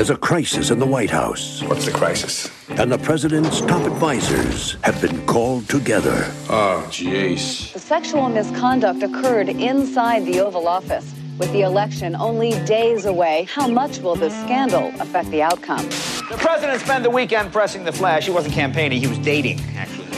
There's 0.00 0.08
a 0.08 0.16
crisis 0.16 0.70
in 0.70 0.78
the 0.78 0.86
White 0.86 1.10
House. 1.10 1.62
What's 1.64 1.84
the 1.84 1.90
crisis? 1.90 2.50
And 2.70 2.90
the 2.90 2.96
president's 2.96 3.60
top 3.60 3.82
advisors 3.82 4.78
have 4.82 4.98
been 4.98 5.26
called 5.26 5.68
together. 5.68 6.24
Oh, 6.48 6.88
jeez. 6.88 7.70
The 7.74 7.80
sexual 7.80 8.30
misconduct 8.30 9.02
occurred 9.02 9.50
inside 9.50 10.24
the 10.24 10.40
Oval 10.40 10.68
Office. 10.68 11.12
With 11.36 11.52
the 11.52 11.60
election 11.60 12.16
only 12.16 12.52
days 12.64 13.04
away, 13.04 13.46
how 13.52 13.68
much 13.68 13.98
will 13.98 14.16
this 14.16 14.32
scandal 14.32 14.90
affect 15.00 15.30
the 15.30 15.42
outcome? 15.42 15.84
The 16.30 16.38
president 16.38 16.80
spent 16.80 17.04
the 17.04 17.10
weekend 17.10 17.52
pressing 17.52 17.84
the 17.84 17.92
flash. 17.92 18.24
He 18.24 18.30
wasn't 18.30 18.54
campaigning, 18.54 19.02
he 19.02 19.06
was 19.06 19.18
dating, 19.18 19.60
actually. 19.76 20.08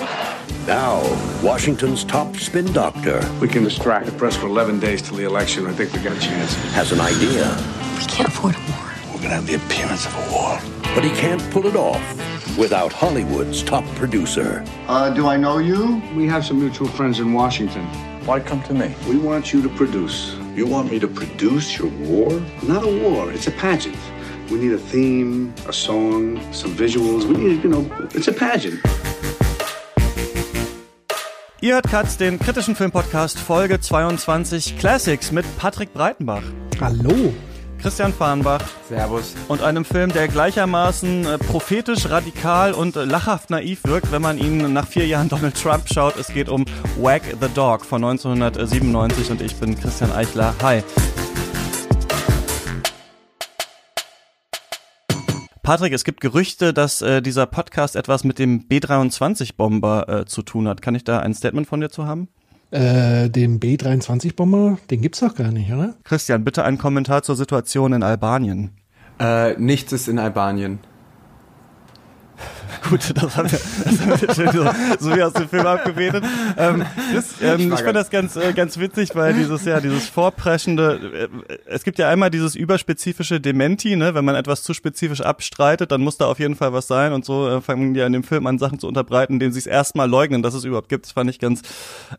Now, 0.65 1.01
Washington's 1.43 2.05
top 2.05 2.37
spin 2.37 2.73
doctor 2.73 3.21
We 3.41 3.49
can 3.49 3.65
distract 3.65 4.07
the 4.07 4.13
press 4.13 4.37
for 4.37 4.47
11 4.47 4.79
days 4.79 5.03
till 5.03 5.17
the 5.17 5.25
election. 5.25 5.67
I 5.67 5.73
think 5.73 5.93
we 5.93 5.99
got 5.99 6.17
a 6.17 6.21
chance. 6.21 6.55
has 6.71 6.93
an 6.93 7.01
idea, 7.01 7.51
We 7.99 8.05
can't 8.05 8.29
afford 8.29 8.55
a 8.55 8.59
war. 8.71 8.92
We're 9.23 9.29
gonna 9.29 9.41
have 9.41 9.47
the 9.47 9.55
appearance 9.55 10.05
of 10.05 10.15
a 10.17 10.33
war. 10.33 10.59
but 10.97 11.05
he 11.05 11.11
can't 11.11 11.41
pull 11.53 11.65
it 11.67 11.77
off 11.77 12.03
without 12.59 12.93
Hollywood's 12.93 13.63
top 13.63 13.85
producer. 13.95 14.65
Uh, 14.89 15.11
do 15.11 15.29
I 15.29 15.37
know 15.37 15.59
you? 15.59 16.03
We 16.17 16.27
have 16.27 16.45
some 16.45 16.59
mutual 16.59 16.89
friends 16.89 17.21
in 17.21 17.33
Washington. 17.33 17.85
Why 18.27 18.41
come 18.41 18.65
to 18.65 18.75
me? 18.75 18.93
We 19.09 19.19
want 19.19 19.53
you 19.53 19.63
to 19.63 19.69
produce. 19.69 20.35
You 20.57 20.67
want 20.67 20.91
me 20.91 20.99
to 20.99 21.07
produce 21.07 21.79
your 21.79 21.89
war? 22.09 22.43
Not 22.65 22.83
a 22.83 22.89
war, 22.89 23.31
it's 23.33 23.47
a 23.47 23.53
pageant. 23.53 23.97
We 24.51 24.59
need 24.59 24.73
a 24.73 24.79
theme, 24.79 25.55
a 25.69 25.73
song, 25.73 26.41
some 26.53 26.75
visuals. 26.77 27.23
We 27.25 27.37
need, 27.37 27.63
you 27.63 27.71
know, 27.71 27.87
it's 28.15 28.27
a 28.27 28.33
pageant. 28.33 28.81
Ihr 31.61 31.75
hört 31.75 31.89
Katz, 31.89 32.17
den 32.17 32.41
kritischen 32.41 32.75
Filmpodcast 32.75 33.39
Folge 33.39 33.79
22 33.79 34.79
Classics 34.81 35.31
mit 35.31 35.45
Patrick 35.59 35.95
Breitenbach, 35.95 36.43
Hallo. 36.81 37.33
Christian 37.83 38.13
Farnbach 38.13 38.63
Servus. 38.89 39.35
und 39.49 39.61
einem 39.61 39.85
Film, 39.85 40.13
der 40.13 40.29
gleichermaßen 40.29 41.27
äh, 41.27 41.39
prophetisch, 41.39 42.09
radikal 42.09 42.75
und 42.75 42.95
äh, 42.95 43.05
lachhaft 43.05 43.51
naiv 43.51 43.81
wirkt, 43.83 44.13
wenn 44.13 44.23
man 44.23 44.39
ihn 44.39 44.73
nach 44.73 44.87
vier 44.87 45.05
Jahren 45.09 45.29
Donald 45.29 45.61
Trump 45.61 45.89
schaut. 45.93 46.17
Es 46.17 46.29
geht 46.29 46.49
um 46.49 46.65
Wag 47.01 47.23
the 47.41 47.49
Dog 47.53 47.85
von 47.85 48.05
1997 48.05 49.33
und 49.33 49.43
ich 49.43 49.57
bin 49.57 49.77
Christian 49.77 50.13
Eichler. 50.13 50.55
Hi. 50.63 50.85
Patrick, 55.65 55.93
es 55.93 56.05
gibt 56.05 56.21
Gerüchte, 56.21 56.73
dass 56.73 57.03
äh, 57.03 57.21
dieser 57.21 57.47
Podcast 57.47 57.97
etwas 57.97 58.23
mit 58.23 58.39
dem 58.39 58.69
B-23-Bomber 58.69 60.09
äh, 60.09 60.25
zu 60.25 60.43
tun 60.43 60.69
hat. 60.69 60.83
Kann 60.83 60.95
ich 60.95 61.03
da 61.03 61.19
ein 61.19 61.35
Statement 61.35 61.67
von 61.67 61.81
dir 61.81 61.91
zu 61.91 62.07
haben? 62.07 62.29
Äh, 62.73 63.29
den 63.29 63.61
B-23-Bomber, 63.61 64.79
den 64.91 65.03
gibt's 65.03 65.21
doch 65.21 65.35
gar 65.35 65.53
nicht, 65.53 65.71
oder? 65.71 65.95
Christian, 66.05 66.43
bitte 66.43 66.65
einen 66.65 66.79
Kommentar 66.79 67.23
zur 67.23 67.37
Situation 67.37 67.93
in 67.93 68.03
Albanien. 68.03 68.71
Äh, 69.21 69.59
nichts 69.59 69.93
ist 69.93 70.09
in 70.09 70.19
Albanien. 70.19 70.79
Gut, 72.89 73.13
das 73.15 73.37
haben 73.37 73.51
wir, 73.51 73.59
das 73.85 74.01
haben 74.01 74.21
wir 74.21 74.35
schön 74.35 74.53
so, 74.53 74.71
so 74.99 75.17
wie 75.17 75.23
aus 75.23 75.33
dem 75.33 75.49
Film 75.49 75.67
abgeredet. 75.67 76.25
Ähm, 76.57 76.85
das, 77.15 77.35
ähm, 77.41 77.73
ich 77.73 77.79
finde 77.79 77.93
das 77.95 78.11
ganz, 78.11 78.37
äh, 78.37 78.53
ganz 78.53 78.79
witzig, 78.79 79.15
weil 79.15 79.35
dieses, 79.35 79.65
ja, 79.65 79.81
dieses 79.81 80.09
vorpreschende, 80.09 81.29
äh, 81.49 81.59
es 81.67 81.85
gibt 81.85 81.99
ja 81.99 82.09
einmal 82.09 82.31
dieses 82.31 82.55
überspezifische 82.55 83.41
Dementi, 83.41 83.97
ne, 83.97 84.15
wenn 84.15 84.25
man 84.25 84.35
etwas 84.35 84.63
zu 84.63 84.75
spezifisch 84.75 85.21
abstreitet, 85.21 85.93
dann 85.93 86.01
muss 86.01 86.19
da 86.19 86.27
auf 86.27 86.39
jeden 86.39 86.57
Fall 86.57 86.73
was 86.73 86.87
sein 86.87 87.13
und 87.13 87.25
so 87.25 87.49
äh, 87.49 87.61
fangen 87.61 87.95
die 87.95 88.01
ja 88.01 88.07
in 88.07 88.13
dem 88.13 88.25
Film 88.25 88.47
an, 88.47 88.59
Sachen 88.59 88.79
zu 88.79 88.89
unterbreiten, 88.89 89.39
denen 89.39 89.53
sie 89.53 89.59
es 89.59 89.67
erstmal 89.67 90.09
leugnen, 90.09 90.43
dass 90.43 90.55
es 90.55 90.65
überhaupt 90.65 90.89
gibt. 90.89 91.07
Das 91.07 91.13
fand 91.13 91.31
ich 91.31 91.39
ganz, 91.39 91.63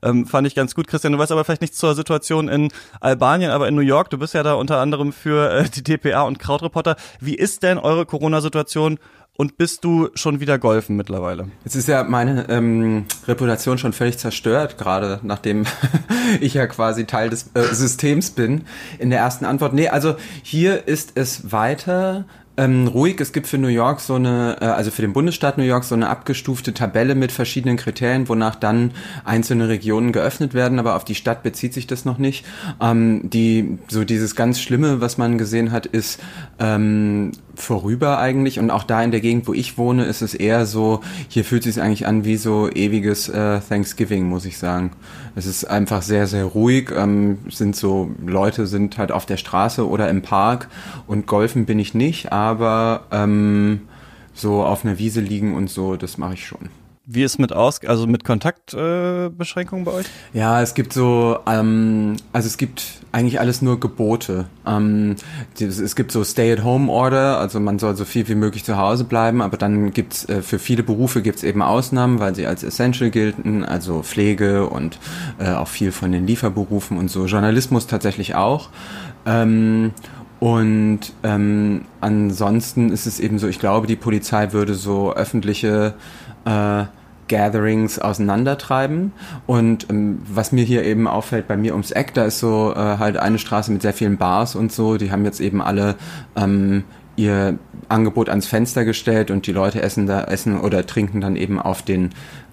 ähm, 0.02 0.26
fand 0.26 0.48
ich 0.48 0.56
ganz 0.56 0.76
gut. 0.76 0.88
Christian, 0.88 1.14
du 1.14 1.20
weißt 1.20 1.32
aber 1.32 1.44
vielleicht 1.44 1.62
nichts 1.62 1.78
zur 1.78 1.96
Situation 1.96 2.48
in 2.48 2.70
Albanien, 3.00 3.52
aber 3.52 3.68
in 3.68 3.76
New 3.76 3.82
York, 3.82 4.10
du 4.10 4.18
bist 4.18 4.34
ja 4.34 4.44
da 4.44 4.54
unter 4.54 4.80
anderem 4.80 5.14
für 5.14 5.52
äh, 5.52 5.70
die 5.70 5.84
DPA 5.84 6.24
und 6.24 6.40
Krautreporter. 6.40 6.96
Wie 7.20 7.36
ist 7.36 7.64
denn 7.64 7.78
eure 7.78 8.06
Corona-Situation 8.06 9.00
und 9.36 9.58
bist 9.58 9.84
du 9.84 10.10
schon 10.14 10.40
wieder 10.40 10.60
golfen 10.60 10.96
mittlerweile? 10.96 11.48
Jetzt 11.64 11.76
ist 11.76 11.88
ja 11.88 12.04
meine 12.04 12.48
ähm, 12.50 13.06
Reputation 13.28 13.78
schon 13.78 13.94
völlig 13.94 14.18
zerstört, 14.18 14.78
gerade 14.78 15.20
nachdem 15.24 15.66
ich 16.40 16.54
ja 16.54 16.68
quasi 16.68 17.06
Teil 17.06 17.30
des 17.30 17.50
äh, 17.56 17.64
Systems 17.74 18.32
bin. 18.32 18.66
In 19.00 19.10
der 19.10 19.20
ersten 19.20 19.46
Antwort, 19.46 19.74
nee, 19.74 19.88
also 19.88 20.16
hier 20.44 20.88
ist 20.88 21.14
es 21.16 21.52
weiter 21.52 22.26
ähm, 22.56 22.88
ruhig. 22.88 23.20
Es 23.20 23.34
gibt 23.34 23.48
für 23.48 23.58
New 23.58 23.68
York 23.68 24.00
so 24.00 24.16
eine, 24.16 24.58
äh, 24.62 24.66
also 24.66 24.92
für 24.92 25.02
den 25.02 25.14
Bundesstaat 25.14 25.58
New 25.58 25.64
York 25.64 25.84
so 25.84 25.96
eine 25.96 26.08
abgestufte 26.08 26.74
Tabelle 26.74 27.16
mit 27.16 27.32
verschiedenen 27.32 27.78
Kriterien, 27.78 28.30
wonach 28.30 28.56
dann 28.56 28.92
einzelne 29.26 29.70
Regionen 29.70 30.12
geöffnet 30.12 30.54
werden, 30.54 30.78
aber 30.78 30.96
auf 30.96 31.04
die 31.04 31.16
Stadt 31.16 31.42
bezieht 31.42 31.74
sich 31.74 31.88
das 31.88 32.06
noch 32.06 32.20
nicht. 32.20 32.46
Ähm, 32.80 33.30
die 33.30 33.80
so 33.88 34.04
dieses 34.04 34.36
ganz 34.36 34.62
Schlimme, 34.62 35.02
was 35.02 35.18
man 35.18 35.38
gesehen 35.40 35.72
hat, 35.72 35.88
ist 35.88 36.20
ähm, 36.60 37.32
vorüber 37.56 38.20
eigentlich 38.20 38.60
und 38.60 38.70
auch 38.70 38.84
da 38.84 39.04
in 39.04 39.12
der 39.12 39.22
Gegend, 39.22 39.48
wo 39.48 39.54
ich 39.54 39.78
wohne, 39.78 40.06
ist 40.06 40.22
es 40.22 40.36
eher 40.36 40.66
so, 40.68 41.02
hier 41.30 41.46
fühlt 41.46 41.66
es 41.66 41.76
sich 41.76 41.84
eigentlich 41.84 42.06
an 42.06 42.24
wie 42.24 42.38
so 42.38 42.70
ewiges 42.70 43.30
äh, 43.30 43.60
Thanksgiving, 43.62 44.28
muss 44.28 44.46
ich 44.46 44.60
sagen. 44.60 44.92
Es 45.36 45.48
ist 45.48 45.66
einfach 45.66 46.04
sehr, 46.04 46.28
sehr 46.28 46.46
ruhig, 46.46 46.92
ähm, 46.96 47.40
sind 47.50 47.76
so, 47.76 48.12
Leute 48.24 48.68
sind 48.68 49.00
halt 49.00 49.12
auf 49.12 49.26
der 49.26 49.38
Straße 49.38 49.88
oder 49.88 50.08
im 50.10 50.22
Park 50.22 50.68
und 51.08 51.26
golfen 51.26 51.66
bin 51.66 51.80
ich 51.80 51.96
nicht, 51.96 52.32
aber 52.32 52.43
ähm, 53.12 53.82
so 54.34 54.64
auf 54.64 54.84
einer 54.84 54.98
Wiese 54.98 55.22
liegen 55.22 55.56
und 55.56 55.70
so, 55.70 55.96
das 55.96 56.18
mache 56.18 56.34
ich 56.34 56.46
schon. 56.46 56.70
Wie 57.06 57.24
ist 57.24 57.38
mit 57.38 57.52
aus, 57.52 57.84
also 57.84 58.08
mit 58.08 58.24
Kontaktbeschränkungen 58.24 59.86
äh, 59.86 59.90
bei 59.90 59.92
euch? 59.92 60.06
Ja, 60.32 60.62
es 60.62 60.74
gibt 60.74 60.94
so, 60.94 61.38
ähm, 61.46 62.16
also 62.32 62.48
es 62.48 62.58
gibt 62.58 63.02
eigentlich 63.12 63.42
alles 63.42 63.62
nur 63.62 63.78
Gebote. 63.78 64.46
Ähm, 64.66 65.18
es 65.60 65.98
gibt 65.98 66.14
so 66.14 66.24
Stay-at-Home-Order, 66.24 67.40
also 67.40 67.60
man 67.60 67.78
soll 67.78 67.98
so 67.98 68.06
viel 68.06 68.30
wie 68.30 68.36
möglich 68.36 68.64
zu 68.64 68.78
Hause 68.78 69.04
bleiben, 69.04 69.42
aber 69.42 69.58
dann 69.58 69.92
gibt's 69.92 70.30
äh, 70.30 70.42
für 70.42 70.60
viele 70.60 70.82
Berufe 70.82 71.22
gibt's 71.22 71.44
eben 71.44 71.62
Ausnahmen, 71.62 72.20
weil 72.20 72.36
sie 72.36 72.48
als 72.48 72.64
essential 72.64 73.10
gelten, 73.10 73.66
also 73.66 74.02
Pflege 74.02 74.70
und 74.70 74.98
äh, 75.40 75.52
auch 75.52 75.68
viel 75.68 75.92
von 75.92 76.14
den 76.14 76.26
Lieferberufen 76.26 76.98
und 76.98 77.12
so, 77.12 77.26
Journalismus 77.26 77.86
tatsächlich 77.86 78.36
auch. 78.36 78.70
Ähm, 79.26 79.92
und 80.44 81.00
ähm, 81.24 81.86
ansonsten 82.02 82.90
ist 82.90 83.06
es 83.06 83.22
eben 83.22 83.40
so, 83.40 83.48
ich 83.48 83.60
glaube, 83.60 83.88
die 83.88 83.96
Polizei 83.96 84.52
würde 84.52 84.74
so 84.74 85.14
öffentliche 85.14 85.94
äh, 86.44 86.84
Gatherings 87.30 87.98
auseinandertreiben. 87.98 89.14
Und 89.48 89.90
ähm, 89.90 90.22
was 90.28 90.52
mir 90.52 90.66
hier 90.66 90.84
eben 90.84 91.08
auffällt, 91.08 91.48
bei 91.48 91.56
mir 91.56 91.72
ums 91.72 91.92
Eck, 91.92 92.14
da 92.14 92.26
ist 92.26 92.40
so 92.40 92.74
äh, 92.74 92.76
halt 92.76 93.16
eine 93.16 93.40
Straße 93.40 93.72
mit 93.72 93.84
sehr 93.84 93.94
vielen 93.94 94.18
Bars 94.18 94.58
und 94.58 94.74
so. 94.74 94.98
Die 94.98 95.14
haben 95.14 95.24
jetzt 95.24 95.40
eben 95.40 95.62
alle 95.62 95.96
ähm, 96.36 96.84
ihr 97.16 97.58
Angebot 97.88 98.28
ans 98.28 98.46
Fenster 98.46 98.84
gestellt 98.84 99.32
und 99.32 99.48
die 99.48 99.54
Leute 99.54 99.82
essen 99.82 100.08
da 100.08 100.26
essen 100.26 100.60
oder 100.60 100.86
trinken 100.86 101.22
dann 101.22 101.38
eben 101.38 101.58
auf 101.58 101.84
den 101.84 102.10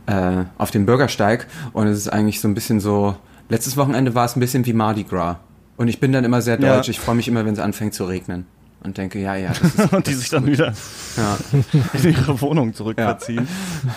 äh, 0.07 0.45
auf 0.59 0.71
dem 0.71 0.87
Bürgersteig. 0.87 1.49
Und 1.73 1.89
es 1.89 1.99
ist 1.99 2.09
eigentlich 2.13 2.41
so 2.41 2.47
ein 2.47 2.55
bisschen 2.55 2.79
so. 2.79 3.17
Letztes 3.49 3.77
Wochenende 3.77 4.15
war 4.15 4.27
es 4.27 4.37
ein 4.37 4.41
bisschen 4.41 4.65
wie 4.65 4.75
Mardi 4.75 5.03
Gras. 5.03 5.39
Und 5.81 5.89
ich 5.89 5.99
bin 5.99 6.13
dann 6.13 6.25
immer 6.25 6.43
sehr 6.43 6.61
Ja. 6.61 6.77
deutsch. 6.77 6.91
Ich 6.91 7.01
freue 7.01 7.15
mich 7.15 7.27
immer, 7.27 7.47
wenn 7.47 7.55
es 7.55 7.59
anfängt 7.59 7.95
zu 7.95 8.05
regnen. 8.05 8.45
Und 8.85 8.99
denke, 8.99 9.19
ja, 9.19 9.35
ja, 9.35 9.49
das 9.49 9.63
ist, 9.63 9.93
und 9.95 10.07
die 10.07 10.13
sich 10.13 10.29
dann 10.29 10.45
wieder 10.45 10.75
ja. 11.17 11.39
in 11.95 12.11
ihre 12.11 12.39
Wohnung 12.43 12.75
zurückverziehen. 12.75 13.49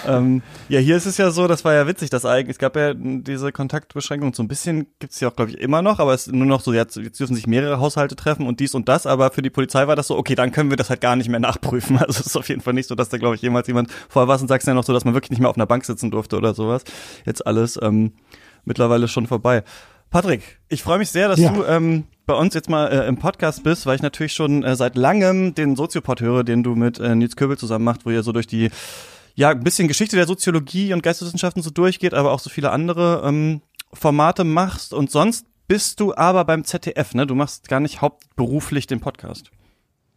Ja. 0.08 0.18
Ähm, 0.18 0.44
ja, 0.70 0.80
hier 0.80 0.96
ist 0.96 1.08
es 1.08 1.18
ja 1.18 1.30
so, 1.32 1.46
das 1.46 1.66
war 1.66 1.74
ja 1.74 1.86
witzig, 1.86 2.10
dass 2.10 2.24
eigentlich, 2.24 2.56
es 2.56 2.58
gab 2.58 2.78
ja 2.78 2.94
diese 2.94 3.52
Kontaktbeschränkung, 3.52 4.34
so 4.34 4.44
ein 4.44 4.48
bisschen 4.48 4.88
gibt's 5.00 5.20
ja 5.20 5.28
auch, 5.28 5.36
glaube 5.36 5.52
ich, 5.52 5.58
immer 5.60 5.82
noch, 5.82 6.00
aber 6.00 6.14
es 6.14 6.28
ist 6.28 6.34
nur 6.34 6.46
noch 6.46 6.62
so, 6.62 6.72
jetzt, 6.72 6.96
jetzt 6.96 7.20
dürfen 7.20 7.36
sich 7.36 7.48
mehrere 7.48 7.82
Haushalte 7.82 8.16
treffen 8.16 8.48
und 8.48 8.62
dies 8.62 8.76
und 8.76 8.88
das, 8.88 9.06
aber 9.06 9.32
für 9.32 9.42
die 9.42 9.50
Polizei 9.50 9.86
war 9.86 9.98
das 9.98 10.08
so, 10.08 10.18
okay, 10.18 10.36
dann 10.36 10.54
können 10.54 10.70
wir 10.70 10.78
das 10.78 10.90
halt 10.90 11.02
gar 11.02 11.18
nicht 11.18 11.28
mehr 11.28 11.42
nachprüfen. 11.42 11.98
Also 12.08 12.22
es 12.22 12.28
ist 12.28 12.38
auf 12.38 12.48
jeden 12.48 12.62
Fall 12.62 12.74
nicht 12.74 12.88
so, 12.88 12.96
dass 12.96 13.10
da, 13.10 13.18
glaube 13.18 13.36
ich, 13.36 13.42
jemals 13.42 13.68
jemand 13.68 13.92
vorher 14.08 14.30
war 14.30 14.40
und 14.40 14.48
sagst 14.48 14.68
ja 14.70 14.74
noch 14.74 14.86
so, 14.86 14.94
dass 14.94 15.04
man 15.04 15.14
wirklich 15.14 15.32
nicht 15.32 15.42
mehr 15.42 15.50
auf 15.50 15.58
einer 15.58 15.66
Bank 15.66 15.84
sitzen 15.84 16.12
durfte 16.12 16.38
oder 16.38 16.54
sowas. 16.54 16.84
Jetzt 17.26 17.46
alles 17.46 17.78
ähm, 17.82 18.14
mittlerweile 18.66 19.10
schon 19.10 19.28
vorbei. 19.28 19.64
Patrick, 20.14 20.60
ich 20.70 20.84
freue 20.84 21.00
mich 21.00 21.10
sehr, 21.10 21.28
dass 21.28 21.40
Ja. 21.40 21.52
du 21.52 21.64
ähm, 21.66 22.04
bei 22.28 22.36
uns 22.36 22.54
jetzt 22.54 22.70
mal 22.70 22.86
äh, 22.88 23.08
im 23.08 23.18
Podcast 23.18 23.64
bist, 23.64 23.86
weil 23.88 23.96
ich 23.96 24.02
natürlich 24.04 24.34
schon 24.34 24.64
äh, 24.64 24.76
seit 24.76 24.96
langem 24.96 25.56
den 25.56 25.76
Soziopod 25.76 26.22
höre, 26.22 26.44
den 26.44 26.62
du 26.62 26.76
mit 26.76 27.00
äh, 27.00 27.16
Nils 27.16 27.36
Köbel 27.36 27.58
zusammen 27.58 27.84
machst, 27.84 28.06
wo 28.06 28.12
ihr 28.12 28.22
so 28.22 28.32
durch 28.32 28.46
die 28.48 28.70
ja 29.34 29.50
ein 29.50 29.64
bisschen 29.64 29.88
Geschichte 29.88 30.16
der 30.16 30.28
Soziologie 30.28 30.94
und 30.94 31.02
Geisteswissenschaften 31.02 31.64
so 31.64 31.72
durchgeht, 31.72 32.14
aber 32.14 32.32
auch 32.32 32.40
so 32.40 32.52
viele 32.52 32.70
andere 32.70 33.24
ähm, 33.26 33.62
Formate 33.92 34.44
machst 34.44 34.94
und 34.94 35.10
sonst 35.10 35.48
bist 35.68 36.00
du 36.00 36.14
aber 36.16 36.46
beim 36.46 36.64
ZDF, 36.64 37.16
ne? 37.16 37.26
Du 37.26 37.34
machst 37.34 37.68
gar 37.68 37.80
nicht 37.80 38.02
hauptberuflich 38.02 38.86
den 38.86 39.00
Podcast. 39.00 39.50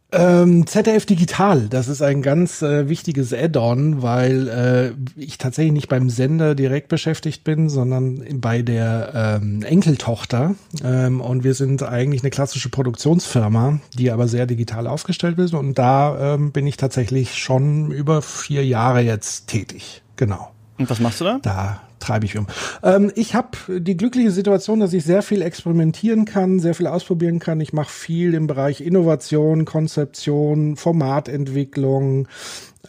Ähm, 0.09 0.65
ZDF 0.65 1.05
Digital, 1.05 1.67
das 1.67 1.89
ist 1.89 2.01
ein 2.01 2.21
ganz 2.21 2.61
äh, 2.61 2.87
wichtiges 2.87 3.33
Add-on, 3.33 4.01
weil 4.01 4.47
äh, 4.47 5.21
ich 5.21 5.37
tatsächlich 5.37 5.73
nicht 5.73 5.89
beim 5.89 6.09
Sender 6.09 6.55
direkt 6.55 6.87
beschäftigt 6.87 7.43
bin, 7.43 7.67
sondern 7.67 8.23
bei 8.39 8.61
der 8.61 9.39
ähm, 9.41 9.63
Enkeltochter. 9.63 10.55
Ähm, 10.81 11.19
und 11.19 11.43
wir 11.43 11.53
sind 11.53 11.83
eigentlich 11.83 12.21
eine 12.23 12.29
klassische 12.29 12.69
Produktionsfirma, 12.69 13.79
die 13.95 14.09
aber 14.09 14.29
sehr 14.29 14.45
digital 14.45 14.87
aufgestellt 14.87 15.39
ist. 15.39 15.53
Und 15.53 15.77
da 15.77 16.35
ähm, 16.35 16.53
bin 16.53 16.65
ich 16.67 16.77
tatsächlich 16.77 17.35
schon 17.35 17.91
über 17.91 18.21
vier 18.21 18.65
Jahre 18.65 19.01
jetzt 19.01 19.47
tätig. 19.47 20.03
Genau. 20.15 20.51
Und 20.77 20.89
was 20.89 21.01
machst 21.01 21.19
du 21.19 21.25
da? 21.25 21.39
Da 21.41 21.81
treibe 21.99 22.25
ich 22.25 22.37
um. 22.37 22.47
Ähm, 22.83 23.11
ich 23.15 23.35
habe 23.35 23.79
die 23.79 23.97
glückliche 23.97 24.31
Situation, 24.31 24.79
dass 24.79 24.93
ich 24.93 25.03
sehr 25.03 25.21
viel 25.21 25.41
experimentieren 25.41 26.25
kann, 26.25 26.59
sehr 26.59 26.73
viel 26.73 26.87
ausprobieren 26.87 27.39
kann. 27.39 27.61
Ich 27.61 27.73
mache 27.73 27.91
viel 27.91 28.33
im 28.33 28.47
Bereich 28.47 28.81
Innovation, 28.81 29.65
Konzeption, 29.65 30.75
Formatentwicklung, 30.75 32.27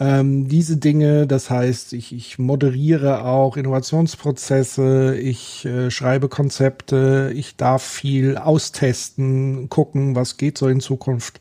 ähm, 0.00 0.48
diese 0.48 0.76
Dinge. 0.76 1.26
Das 1.26 1.50
heißt, 1.50 1.92
ich, 1.92 2.12
ich 2.12 2.38
moderiere 2.38 3.24
auch 3.24 3.56
Innovationsprozesse, 3.56 5.16
ich 5.16 5.64
äh, 5.64 5.90
schreibe 5.90 6.28
Konzepte, 6.28 7.32
ich 7.34 7.56
darf 7.56 7.82
viel 7.82 8.36
austesten, 8.36 9.68
gucken, 9.68 10.14
was 10.14 10.36
geht 10.36 10.58
so 10.58 10.68
in 10.68 10.80
Zukunft. 10.80 11.40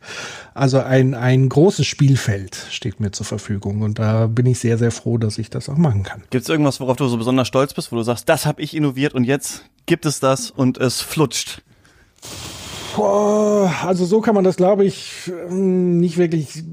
Also 0.54 0.80
ein, 0.80 1.13
ein 1.13 1.50
großes 1.50 1.86
Spielfeld 1.86 2.56
steht 2.69 3.00
mir 3.00 3.12
zur 3.12 3.25
Verfügung 3.25 3.81
und 3.81 4.00
da 4.00 4.27
bin 4.27 4.45
ich 4.45 4.60
sehr, 4.60 4.77
sehr 4.77 4.92
froh, 4.92 5.18
dass 5.18 5.38
ich 5.38 5.50
das 5.50 5.69
auch 5.69 5.77
machen 5.77 6.03
kann. 6.03 6.24
Gibt 6.30 6.44
es 6.44 6.50
irgendwas, 6.50 6.80
worauf 6.80 6.98
du 6.98 7.07
so 7.07 7.18
besonders 7.18 7.48
stolz 7.48 7.74
bist, 7.74 7.92
wo 7.92 7.95
du 7.95 8.03
sagst, 8.03 8.27
das 8.30 8.45
habe 8.45 8.62
ich 8.62 8.75
innoviert 8.75 9.13
und 9.13 9.24
jetzt 9.24 9.63
gibt 9.86 10.06
es 10.06 10.19
das 10.19 10.51
und 10.51 10.77
es 10.77 11.01
flutscht? 11.01 11.62
Also 13.03 14.05
so 14.05 14.21
kann 14.21 14.35
man 14.35 14.44
das, 14.44 14.55
glaube 14.55 14.85
ich, 14.85 15.31
nicht 15.49 16.17
wirklich 16.17 16.63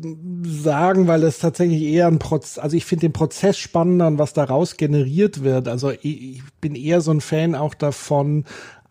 sagen, 0.43 1.07
weil 1.07 1.23
es 1.23 1.39
tatsächlich 1.39 1.83
eher 1.83 2.07
ein 2.07 2.19
Prozess, 2.19 2.59
also 2.59 2.77
ich 2.77 2.85
finde 2.85 3.07
den 3.07 3.13
Prozess 3.13 3.59
spannender, 3.59 4.19
was 4.19 4.33
daraus 4.33 4.77
generiert 4.77 5.43
wird. 5.43 5.69
Also 5.69 5.91
ich 5.91 6.43
bin 6.61 6.75
eher 6.75 7.01
so 7.01 7.11
ein 7.11 7.21
Fan 7.21 7.55
auch 7.55 7.75
davon, 7.75 8.45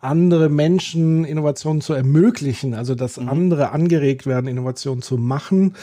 andere 0.04 0.48
Menschen 0.48 1.24
Innovationen 1.24 1.80
zu 1.80 1.92
ermöglichen, 1.92 2.74
also 2.74 2.94
dass 2.94 3.18
mhm. 3.18 3.28
andere 3.28 3.70
angeregt 3.72 4.26
werden, 4.26 4.46
Innovationen 4.46 5.02
zu 5.02 5.16
machen. 5.16 5.74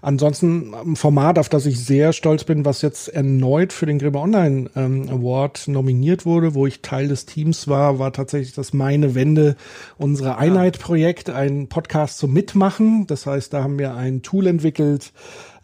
Ansonsten 0.00 0.74
ein 0.74 0.96
Format, 0.96 1.38
auf 1.38 1.48
das 1.48 1.66
ich 1.66 1.84
sehr 1.84 2.12
stolz 2.12 2.44
bin, 2.44 2.64
was 2.64 2.82
jetzt 2.82 3.08
erneut 3.08 3.72
für 3.72 3.86
den 3.86 3.98
Grimme 3.98 4.18
Online 4.18 4.70
ähm, 4.76 5.08
Award 5.08 5.68
nominiert 5.68 6.24
wurde, 6.24 6.54
wo 6.54 6.66
ich 6.66 6.82
Teil 6.82 7.08
des 7.08 7.26
Teams 7.26 7.68
war, 7.68 7.98
war 7.98 8.12
tatsächlich 8.12 8.54
das 8.54 8.72
Meine 8.72 9.14
Wende, 9.14 9.56
unsere 9.96 10.38
Einheit 10.38 10.78
Projekt, 10.78 11.30
ein 11.30 11.68
Podcast 11.68 12.18
zum 12.18 12.32
Mitmachen. 12.32 13.06
Das 13.06 13.26
heißt, 13.26 13.52
da 13.52 13.62
haben 13.62 13.78
wir 13.78 13.94
ein 13.94 14.22
Tool 14.22 14.46
entwickelt, 14.46 15.12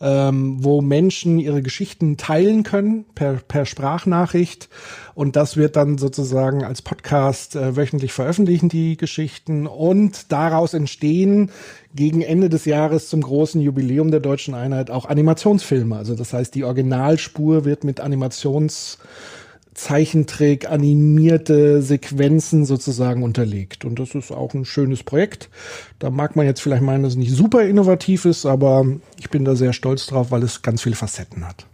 ähm, 0.04 0.62
wo 0.62 0.82
Menschen 0.82 1.38
ihre 1.38 1.62
Geschichten 1.62 2.18
teilen 2.18 2.62
können 2.62 3.06
per, 3.14 3.32
per 3.48 3.64
Sprachnachricht. 3.64 4.68
Und 5.14 5.34
das 5.34 5.56
wird 5.56 5.76
dann 5.76 5.96
sozusagen 5.96 6.62
als 6.62 6.82
Podcast 6.82 7.56
äh, 7.56 7.74
wöchentlich 7.74 8.12
veröffentlichen, 8.12 8.68
die 8.68 8.98
Geschichten. 8.98 9.66
Und 9.66 10.30
daraus 10.30 10.74
entstehen 10.74 11.50
gegen 11.94 12.20
Ende 12.20 12.50
des 12.50 12.66
Jahres 12.66 13.08
zum 13.08 13.22
großen 13.22 13.62
Jubiläum 13.62 14.10
der 14.10 14.20
deutschen 14.20 14.52
Einheit 14.52 14.90
auch 14.90 15.06
Animationsfilme. 15.06 15.96
Also 15.96 16.14
das 16.14 16.34
heißt, 16.34 16.54
die 16.54 16.64
Originalspur 16.64 17.64
wird 17.64 17.84
mit 17.84 18.00
Animations 18.00 18.98
Zeichentrick, 19.74 20.70
animierte 20.70 21.82
Sequenzen 21.82 22.64
sozusagen 22.64 23.22
unterlegt. 23.22 23.84
Und 23.84 23.98
das 23.98 24.14
ist 24.14 24.30
auch 24.30 24.54
ein 24.54 24.64
schönes 24.64 25.02
Projekt. 25.02 25.50
Da 25.98 26.10
mag 26.10 26.36
man 26.36 26.46
jetzt 26.46 26.60
vielleicht 26.60 26.82
meinen, 26.82 27.02
dass 27.02 27.12
es 27.12 27.18
nicht 27.18 27.32
super 27.32 27.62
innovativ 27.62 28.24
ist, 28.24 28.46
aber 28.46 28.86
ich 29.18 29.30
bin 29.30 29.44
da 29.44 29.56
sehr 29.56 29.72
stolz 29.72 30.06
drauf, 30.06 30.30
weil 30.30 30.42
es 30.42 30.62
ganz 30.62 30.82
viele 30.82 30.96
Facetten 30.96 31.46
hat. 31.46 31.66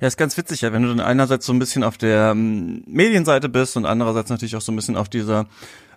Ja, 0.00 0.06
ist 0.06 0.16
ganz 0.16 0.36
witzig, 0.36 0.62
ja, 0.62 0.72
wenn 0.72 0.82
du 0.82 0.88
dann 0.88 1.00
einerseits 1.00 1.46
so 1.46 1.52
ein 1.52 1.58
bisschen 1.58 1.82
auf 1.82 1.98
der 1.98 2.30
ähm, 2.30 2.82
Medienseite 2.86 3.48
bist 3.48 3.76
und 3.76 3.84
andererseits 3.84 4.30
natürlich 4.30 4.56
auch 4.56 4.60
so 4.60 4.72
ein 4.72 4.76
bisschen 4.76 4.96
auf 4.96 5.08
dieser 5.08 5.46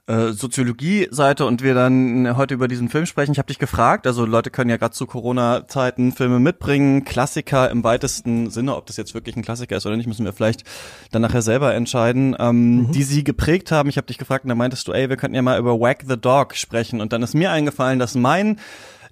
äh, 0.09 0.33
Soziologie-Seite 0.33 1.45
und 1.45 1.61
wir 1.61 1.75
dann 1.75 2.35
heute 2.35 2.56
über 2.56 2.67
diesen 2.67 2.89
Film 2.89 3.06
sprechen. 3.06 3.31
Ich 3.31 3.38
habe 3.38 3.47
dich 3.47 3.59
gefragt, 3.59 4.07
also 4.07 4.25
Leute 4.25 4.50
können 4.50 4.71
ja 4.71 4.77
gerade 4.77 4.94
zu 4.94 5.06
Corona-Zeiten 5.06 6.13
Filme 6.13 6.39
mitbringen, 6.39 7.06
Klassiker 7.06 7.69
im 7.69 7.83
weitesten 7.83 8.50
Sinne, 8.50 8.75
ob 8.75 8.88
das 8.88 8.97
jetzt 8.97 9.13
wirklich 9.13 9.35
ein 9.35 9.44
Klassiker 9.44 9.77
ist 9.77 9.85
oder 9.85 9.95
nicht, 9.97 10.07
müssen 10.07 10.25
wir 10.25 10.33
vielleicht 10.33 10.63
dann 11.11 11.21
nachher 11.21 11.44
selber 11.44 11.75
entscheiden, 11.75 12.35
ähm, 12.39 12.88
mhm. 12.88 12.91
die 12.91 13.03
sie 13.03 13.23
geprägt 13.23 13.71
haben. 13.71 13.88
Ich 13.89 13.97
habe 13.97 14.07
dich 14.07 14.17
gefragt 14.17 14.45
und 14.45 14.50
da 14.50 14.56
meintest 14.56 14.88
du, 14.88 14.94
ey, 14.94 15.09
wir 15.09 15.17
könnten 15.17 15.35
ja 15.35 15.44
mal 15.44 15.59
über 15.59 15.79
Whack 15.79 16.06
the 16.07 16.17
Dog 16.17 16.56
sprechen 16.56 17.01
und 17.01 17.13
dann 17.13 17.21
ist 17.21 17.35
mir 17.35 17.51
eingefallen, 17.51 18.00
dass 18.00 18.15
mein 18.15 18.57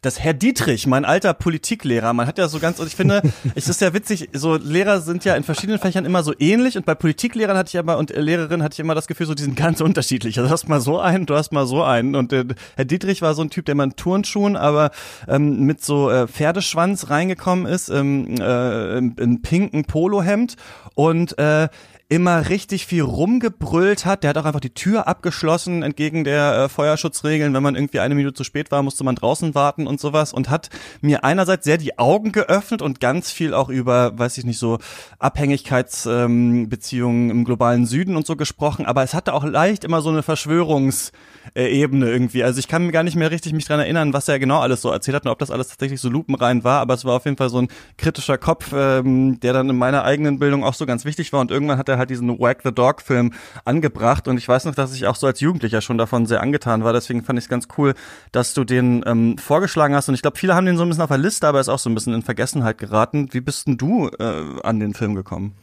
dass 0.01 0.19
Herr 0.19 0.33
Dietrich, 0.33 0.87
mein 0.87 1.05
alter 1.05 1.33
Politiklehrer, 1.33 2.13
man 2.13 2.27
hat 2.27 2.37
ja 2.37 2.47
so 2.47 2.59
ganz, 2.59 2.79
und 2.79 2.87
ich 2.87 2.95
finde, 2.95 3.21
es 3.55 3.67
ist 3.67 3.81
ja 3.81 3.93
witzig, 3.93 4.29
so 4.33 4.55
Lehrer 4.55 5.01
sind 5.01 5.25
ja 5.25 5.35
in 5.35 5.43
verschiedenen 5.43 5.79
Fächern 5.79 6.05
immer 6.05 6.23
so 6.23 6.33
ähnlich 6.39 6.77
und 6.77 6.85
bei 6.85 6.95
Politiklehrern 6.95 7.57
hatte 7.57 7.69
ich 7.69 7.75
immer 7.75 7.97
und 7.97 8.11
Lehrerinnen 8.11 8.63
hatte 8.63 8.73
ich 8.73 8.79
immer 8.79 8.95
das 8.95 9.07
Gefühl, 9.07 9.25
so 9.25 9.33
die 9.33 9.43
sind 9.43 9.55
ganz 9.55 9.81
unterschiedlich. 9.81 10.37
Also 10.37 10.47
du 10.47 10.53
hast 10.53 10.67
mal 10.67 10.81
so 10.81 10.99
einen, 10.99 11.25
du 11.25 11.35
hast 11.35 11.51
mal 11.51 11.65
so 11.65 11.83
einen 11.83 12.15
und 12.15 12.33
äh, 12.33 12.45
Herr 12.75 12.85
Dietrich 12.85 13.21
war 13.21 13.33
so 13.33 13.41
ein 13.41 13.49
Typ, 13.49 13.65
der 13.65 13.75
mal 13.75 13.85
in 13.85 13.95
Turnschuhen, 13.95 14.55
aber 14.55 14.91
ähm, 15.27 15.61
mit 15.61 15.83
so 15.83 16.09
äh, 16.09 16.27
Pferdeschwanz 16.27 17.09
reingekommen 17.09 17.65
ist, 17.65 17.89
ähm, 17.89 18.35
äh, 18.39 18.97
im, 18.97 19.15
im 19.17 19.41
pinken 19.41 19.85
Polohemd 19.85 20.55
und 20.95 21.37
äh, 21.37 21.69
immer 22.09 22.49
richtig 22.49 22.85
viel 22.85 23.01
rumgebrüllt 23.01 24.05
hat. 24.05 24.23
Der 24.23 24.29
hat 24.29 24.37
auch 24.37 24.45
einfach 24.45 24.61
die 24.61 24.73
Tür 24.73 25.07
abgeschlossen 25.07 25.83
entgegen 25.83 26.23
der 26.23 26.53
äh, 26.53 26.69
Feuerschutzregeln. 26.69 27.53
Wenn 27.53 27.63
man 27.63 27.75
irgendwie 27.75 27.99
eine 27.99 28.15
Minute 28.15 28.33
zu 28.33 28.45
spät 28.45 28.71
war, 28.71 28.81
musste 28.81 29.03
man 29.03 29.15
draußen 29.15 29.53
warten 29.55 29.87
und 29.87 29.99
sowas 29.99 30.31
und 30.31 30.49
hat 30.49 30.69
mir 31.01 31.25
einerseits 31.25 31.65
sehr 31.65 31.77
die 31.77 31.99
Augen 31.99 32.31
geöffnet 32.31 32.81
und 32.81 33.01
ganz 33.01 33.31
viel 33.31 33.53
auch 33.53 33.67
über, 33.69 34.17
weiß 34.17 34.37
ich 34.37 34.45
nicht, 34.45 34.59
so 34.59 34.79
Abhängigkeitsbeziehungen 35.19 37.29
ähm, 37.29 37.37
im 37.37 37.43
globalen 37.43 37.85
Süden 37.85 38.15
und 38.15 38.25
so 38.25 38.37
gesprochen. 38.37 38.85
Aber 38.85 39.03
es 39.03 39.13
hatte 39.13 39.33
auch 39.33 39.43
leicht 39.43 39.83
immer 39.83 40.01
so 40.01 40.09
eine 40.09 40.21
Verschwörungs- 40.21 41.11
äh, 41.55 41.67
Ebene 41.67 42.09
irgendwie. 42.09 42.43
Also 42.43 42.59
ich 42.59 42.67
kann 42.67 42.85
mir 42.85 42.91
gar 42.91 43.03
nicht 43.03 43.15
mehr 43.15 43.31
richtig 43.31 43.53
mich 43.53 43.65
dran 43.65 43.79
erinnern, 43.79 44.13
was 44.13 44.27
er 44.27 44.39
genau 44.39 44.59
alles 44.59 44.81
so 44.81 44.89
erzählt 44.89 45.15
hat 45.15 45.25
und 45.25 45.31
ob 45.31 45.39
das 45.39 45.51
alles 45.51 45.69
tatsächlich 45.69 46.01
so 46.01 46.09
lupenrein 46.09 46.63
war, 46.63 46.81
aber 46.81 46.93
es 46.93 47.05
war 47.05 47.15
auf 47.15 47.25
jeden 47.25 47.37
Fall 47.37 47.49
so 47.49 47.59
ein 47.59 47.67
kritischer 47.97 48.37
Kopf, 48.37 48.71
ähm, 48.73 49.39
der 49.39 49.53
dann 49.53 49.69
in 49.69 49.77
meiner 49.77 50.03
eigenen 50.03 50.39
Bildung 50.39 50.63
auch 50.63 50.73
so 50.73 50.85
ganz 50.85 51.05
wichtig 51.05 51.33
war 51.33 51.41
und 51.41 51.51
irgendwann 51.51 51.77
hat 51.77 51.89
er 51.89 51.97
halt 51.97 52.09
diesen 52.09 52.29
Wag 52.39 52.57
the 52.63 52.71
Dog 52.71 53.01
Film 53.01 53.33
angebracht 53.65 54.27
und 54.27 54.37
ich 54.37 54.47
weiß 54.47 54.65
noch, 54.65 54.75
dass 54.75 54.93
ich 54.93 55.07
auch 55.07 55.15
so 55.15 55.27
als 55.27 55.39
Jugendlicher 55.39 55.81
schon 55.81 55.97
davon 55.97 56.25
sehr 56.25 56.41
angetan 56.41 56.83
war, 56.83 56.93
deswegen 56.93 57.23
fand 57.23 57.39
ich 57.39 57.45
es 57.45 57.49
ganz 57.49 57.67
cool, 57.77 57.93
dass 58.31 58.53
du 58.53 58.63
den 58.63 59.03
ähm, 59.05 59.37
vorgeschlagen 59.37 59.95
hast 59.95 60.09
und 60.09 60.15
ich 60.15 60.21
glaube, 60.21 60.37
viele 60.37 60.55
haben 60.55 60.65
den 60.65 60.77
so 60.77 60.83
ein 60.83 60.89
bisschen 60.89 61.03
auf 61.03 61.09
der 61.09 61.17
Liste, 61.17 61.47
aber 61.47 61.59
er 61.59 61.61
ist 61.61 61.69
auch 61.69 61.79
so 61.79 61.89
ein 61.89 61.95
bisschen 61.95 62.13
in 62.13 62.21
Vergessenheit 62.21 62.77
geraten. 62.77 63.29
Wie 63.31 63.41
bist 63.41 63.67
denn 63.67 63.77
du 63.77 64.09
äh, 64.19 64.43
an 64.63 64.79
den 64.79 64.93
Film 64.93 65.15
gekommen? 65.15 65.55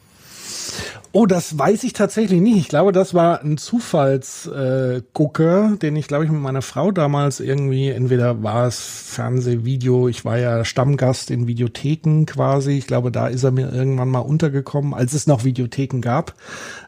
Oh, 1.16 1.26
das 1.26 1.56
weiß 1.56 1.84
ich 1.84 1.92
tatsächlich 1.92 2.40
nicht. 2.40 2.56
Ich 2.56 2.68
glaube, 2.68 2.90
das 2.90 3.14
war 3.14 3.40
ein 3.40 3.56
Zufallsgucker, 3.56 5.70
äh, 5.74 5.76
den 5.76 5.94
ich, 5.94 6.08
glaube 6.08 6.24
ich, 6.24 6.30
mit 6.32 6.40
meiner 6.40 6.60
Frau 6.60 6.90
damals 6.90 7.38
irgendwie, 7.38 7.90
entweder 7.90 8.42
war 8.42 8.66
es 8.66 8.80
Fernsehvideo, 8.80 10.08
ich 10.08 10.24
war 10.24 10.38
ja 10.38 10.64
Stammgast 10.64 11.30
in 11.30 11.46
Videotheken 11.46 12.24
quasi. 12.26 12.72
Ich 12.72 12.88
glaube, 12.88 13.12
da 13.12 13.28
ist 13.28 13.44
er 13.44 13.52
mir 13.52 13.72
irgendwann 13.72 14.08
mal 14.08 14.18
untergekommen, 14.18 14.92
als 14.92 15.12
es 15.12 15.28
noch 15.28 15.44
Videotheken 15.44 16.00
gab, 16.00 16.34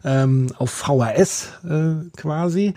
ähm, 0.04 0.48
auf 0.58 0.70
VHS 0.70 1.50
äh, 1.64 2.10
quasi. 2.16 2.74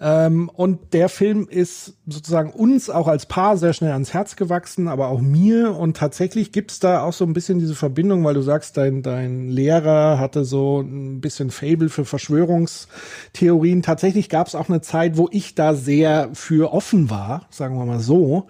Ähm, 0.00 0.48
und 0.48 0.94
der 0.94 1.10
Film 1.10 1.46
ist 1.48 1.94
sozusagen 2.06 2.52
uns 2.52 2.88
auch 2.88 3.06
als 3.06 3.26
Paar 3.26 3.58
sehr 3.58 3.74
schnell 3.74 3.92
ans 3.92 4.14
Herz 4.14 4.34
gewachsen, 4.36 4.88
aber 4.88 5.08
auch 5.08 5.20
mir. 5.20 5.76
Und 5.76 5.96
tatsächlich 5.96 6.52
gibt's 6.52 6.80
da 6.80 7.02
auch 7.02 7.12
so 7.12 7.24
ein 7.24 7.34
bisschen 7.34 7.58
diese 7.58 7.74
Verbindung, 7.74 8.24
weil 8.24 8.34
du 8.34 8.40
sagst, 8.40 8.78
dein, 8.78 9.02
dein 9.02 9.50
Lehrer 9.50 10.18
hatte 10.18 10.44
so 10.44 10.80
ein 10.80 11.20
bisschen 11.20 11.50
Fable 11.50 11.90
für 11.90 12.06
Verschwörungstheorien. 12.06 13.82
Tatsächlich 13.82 14.30
gab's 14.30 14.54
auch 14.54 14.70
eine 14.70 14.80
Zeit, 14.80 15.18
wo 15.18 15.28
ich 15.30 15.54
da 15.54 15.74
sehr 15.74 16.30
für 16.32 16.72
offen 16.72 17.10
war, 17.10 17.46
sagen 17.50 17.76
wir 17.76 17.84
mal 17.84 18.00
so. 18.00 18.46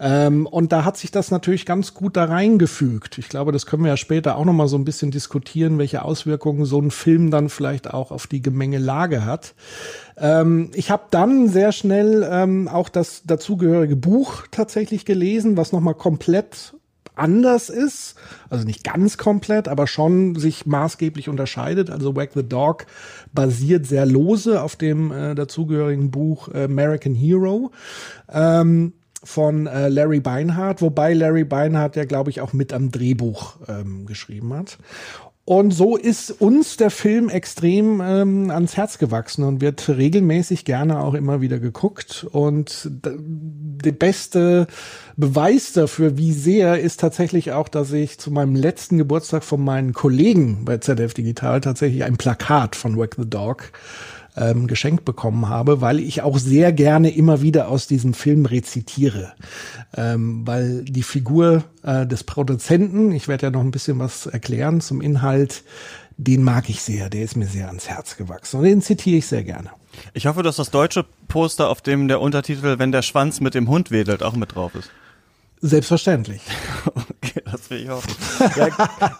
Ähm, 0.00 0.46
und 0.46 0.72
da 0.72 0.86
hat 0.86 0.96
sich 0.96 1.10
das 1.10 1.30
natürlich 1.30 1.66
ganz 1.66 1.92
gut 1.92 2.16
da 2.16 2.24
reingefügt. 2.24 3.18
Ich 3.18 3.28
glaube, 3.28 3.52
das 3.52 3.66
können 3.66 3.84
wir 3.84 3.90
ja 3.90 3.96
später 3.98 4.36
auch 4.36 4.46
nochmal 4.46 4.66
so 4.66 4.78
ein 4.78 4.86
bisschen 4.86 5.10
diskutieren, 5.10 5.78
welche 5.78 6.02
Auswirkungen 6.02 6.64
so 6.64 6.80
ein 6.80 6.90
Film 6.90 7.30
dann 7.30 7.50
vielleicht 7.50 7.92
auch 7.92 8.10
auf 8.10 8.26
die 8.26 8.40
Gemengelage 8.40 9.26
hat. 9.26 9.54
Ähm, 10.16 10.70
ich 10.72 10.90
habe 10.90 11.04
dann 11.10 11.48
sehr 11.48 11.72
schnell 11.72 12.26
ähm, 12.30 12.66
auch 12.66 12.88
das 12.88 13.24
dazugehörige 13.24 13.96
Buch 13.96 14.44
tatsächlich 14.50 15.04
gelesen, 15.04 15.58
was 15.58 15.72
nochmal 15.72 15.94
komplett 15.94 16.72
anders 17.14 17.68
ist, 17.68 18.14
also 18.48 18.64
nicht 18.64 18.82
ganz 18.82 19.18
komplett, 19.18 19.68
aber 19.68 19.86
schon 19.86 20.36
sich 20.36 20.64
maßgeblich 20.64 21.28
unterscheidet. 21.28 21.90
Also 21.90 22.16
Wag 22.16 22.30
the 22.34 22.42
Dog 22.42 22.86
basiert 23.34 23.86
sehr 23.86 24.06
lose 24.06 24.62
auf 24.62 24.76
dem 24.76 25.12
äh, 25.12 25.34
dazugehörigen 25.34 26.10
Buch 26.10 26.48
American 26.54 27.14
Hero. 27.14 27.70
Ähm, 28.32 28.94
von 29.22 29.66
äh, 29.66 29.88
Larry 29.88 30.20
Beinhardt, 30.20 30.82
wobei 30.82 31.12
Larry 31.14 31.44
Beinhardt 31.44 31.96
ja, 31.96 32.04
glaube 32.04 32.30
ich, 32.30 32.40
auch 32.40 32.52
mit 32.52 32.72
am 32.72 32.90
Drehbuch 32.90 33.56
ähm, 33.68 34.06
geschrieben 34.06 34.54
hat. 34.54 34.78
Und 35.50 35.72
so 35.72 35.96
ist 35.96 36.30
uns 36.40 36.76
der 36.76 36.90
Film 36.90 37.28
extrem 37.28 38.00
ähm, 38.00 38.50
ans 38.50 38.76
Herz 38.76 38.98
gewachsen 38.98 39.42
und 39.42 39.60
wird 39.60 39.88
regelmäßig 39.88 40.64
gerne 40.64 41.00
auch 41.00 41.14
immer 41.14 41.40
wieder 41.40 41.58
geguckt. 41.58 42.24
Und 42.30 42.88
der 42.88 43.90
beste 43.90 44.68
Beweis 45.16 45.72
dafür, 45.72 46.16
wie 46.16 46.32
sehr, 46.32 46.80
ist 46.80 47.00
tatsächlich 47.00 47.50
auch, 47.50 47.68
dass 47.68 47.90
ich 47.90 48.18
zu 48.18 48.30
meinem 48.30 48.54
letzten 48.54 48.96
Geburtstag 48.96 49.42
von 49.42 49.64
meinen 49.64 49.92
Kollegen 49.92 50.64
bei 50.64 50.78
ZDF 50.78 51.14
Digital 51.14 51.60
tatsächlich 51.60 52.04
ein 52.04 52.16
Plakat 52.16 52.76
von 52.76 52.96
Wack 52.96 53.16
the 53.18 53.28
Dog 53.28 53.72
ähm, 54.36 54.66
geschenkt 54.66 55.04
bekommen 55.04 55.48
habe, 55.48 55.80
weil 55.80 56.00
ich 56.00 56.22
auch 56.22 56.38
sehr 56.38 56.72
gerne 56.72 57.10
immer 57.10 57.42
wieder 57.42 57.68
aus 57.68 57.86
diesem 57.86 58.14
Film 58.14 58.46
rezitiere. 58.46 59.32
Ähm, 59.96 60.46
weil 60.46 60.84
die 60.84 61.02
Figur 61.02 61.64
äh, 61.82 62.06
des 62.06 62.24
Produzenten, 62.24 63.12
ich 63.12 63.28
werde 63.28 63.46
ja 63.46 63.50
noch 63.50 63.60
ein 63.60 63.70
bisschen 63.70 63.98
was 63.98 64.26
erklären 64.26 64.80
zum 64.80 65.00
Inhalt, 65.00 65.64
den 66.16 66.42
mag 66.42 66.68
ich 66.68 66.82
sehr, 66.82 67.08
der 67.08 67.22
ist 67.22 67.36
mir 67.36 67.46
sehr 67.46 67.68
ans 67.68 67.88
Herz 67.88 68.16
gewachsen 68.16 68.58
und 68.58 68.64
den 68.64 68.82
zitiere 68.82 69.18
ich 69.18 69.26
sehr 69.26 69.42
gerne. 69.42 69.70
Ich 70.12 70.26
hoffe, 70.26 70.42
dass 70.42 70.56
das 70.56 70.70
deutsche 70.70 71.04
Poster, 71.28 71.68
auf 71.68 71.80
dem 71.80 72.08
der 72.08 72.20
Untertitel 72.20 72.78
Wenn 72.78 72.92
der 72.92 73.02
Schwanz 73.02 73.40
mit 73.40 73.54
dem 73.54 73.68
Hund 73.68 73.90
wedelt, 73.90 74.22
auch 74.22 74.34
mit 74.34 74.54
drauf 74.54 74.74
ist. 74.74 74.90
Selbstverständlich. 75.60 76.42
Okay, 77.22 77.39
will 77.70 77.82
ich 77.82 77.88
hoffen. 77.88 78.12
Ja, 78.56 78.68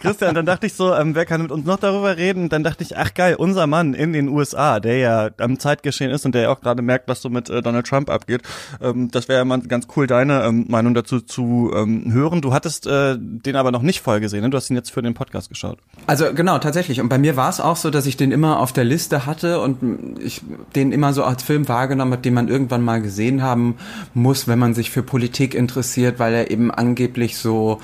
Christian, 0.01 0.35
dann 0.35 0.47
dachte 0.47 0.67
ich 0.67 0.75
so, 0.75 0.95
ähm, 0.95 1.15
wer 1.15 1.25
kann 1.25 1.43
mit 1.43 1.51
uns 1.51 1.65
noch 1.65 1.79
darüber 1.79 2.17
reden? 2.17 2.49
Dann 2.49 2.65
dachte 2.65 2.83
ich, 2.83 2.97
ach 2.97 3.15
geil, 3.15 3.37
unser 3.37 3.67
Mann 3.67 3.95
in 3.95 4.13
den 4.13 4.29
USA, 4.29 4.81
der 4.81 4.99
ja 4.99 5.31
am 5.39 5.59
Zeitgeschehen 5.59 6.11
ist 6.11 6.27
und 6.27 6.35
der 6.35 6.43
ja 6.43 6.51
auch 6.51 6.61
gerade 6.61 6.83
merkt, 6.83 7.09
was 7.09 7.23
so 7.23 7.31
mit 7.31 7.49
äh, 7.49 7.63
Donald 7.63 7.87
Trump 7.87 8.11
abgeht. 8.11 8.43
Ähm, 8.81 9.11
das 9.11 9.29
wäre 9.29 9.39
ja 9.39 9.45
mal 9.45 9.61
ganz 9.61 9.87
cool, 9.97 10.07
deine 10.07 10.43
ähm, 10.45 10.67
Meinung 10.69 10.95
dazu 10.95 11.21
zu 11.21 11.73
ähm, 11.75 12.13
hören. 12.13 12.41
Du 12.41 12.53
hattest 12.53 12.87
äh, 12.87 13.17
den 13.19 13.57
aber 13.57 13.71
noch 13.71 13.83
nicht 13.83 14.01
voll 14.01 14.21
gesehen, 14.21 14.43
ne? 14.43 14.51
Du 14.51 14.57
hast 14.57 14.71
ihn 14.71 14.77
jetzt 14.77 14.91
für 14.91 15.03
den 15.03 15.15
Podcast 15.15 15.49
geschaut. 15.49 15.79
Also 16.07 16.33
genau, 16.35 16.59
tatsächlich. 16.59 17.01
Und 17.01 17.09
bei 17.09 17.19
mir 17.19 17.37
war 17.37 17.49
es 17.49 17.61
auch 17.61 17.77
so, 17.77 17.91
dass 17.91 18.07
ich 18.07 18.17
den 18.17 18.33
immer 18.33 18.61
auf 18.61 18.73
der 18.73 18.85
Liste 18.85 19.27
hatte 19.27 19.61
und 19.61 20.19
ich 20.21 20.43
den 20.75 20.93
immer 20.93 21.13
so 21.13 21.25
als 21.25 21.43
Film 21.43 21.69
wahrgenommen 21.69 22.13
habe, 22.13 22.23
den 22.23 22.35
man 22.35 22.49
irgendwann 22.49 22.83
mal 22.83 23.01
gesehen 23.01 23.43
haben 23.43 23.77
muss, 24.15 24.49
wenn 24.49 24.59
man 24.59 24.75
sich 24.75 24.91
für 24.91 25.03
Politik 25.03 25.55
interessiert, 25.55 26.19
weil 26.19 26.35
er 26.35 26.51
eben 26.51 26.71
angeblich 26.71 27.39
so 27.39 27.81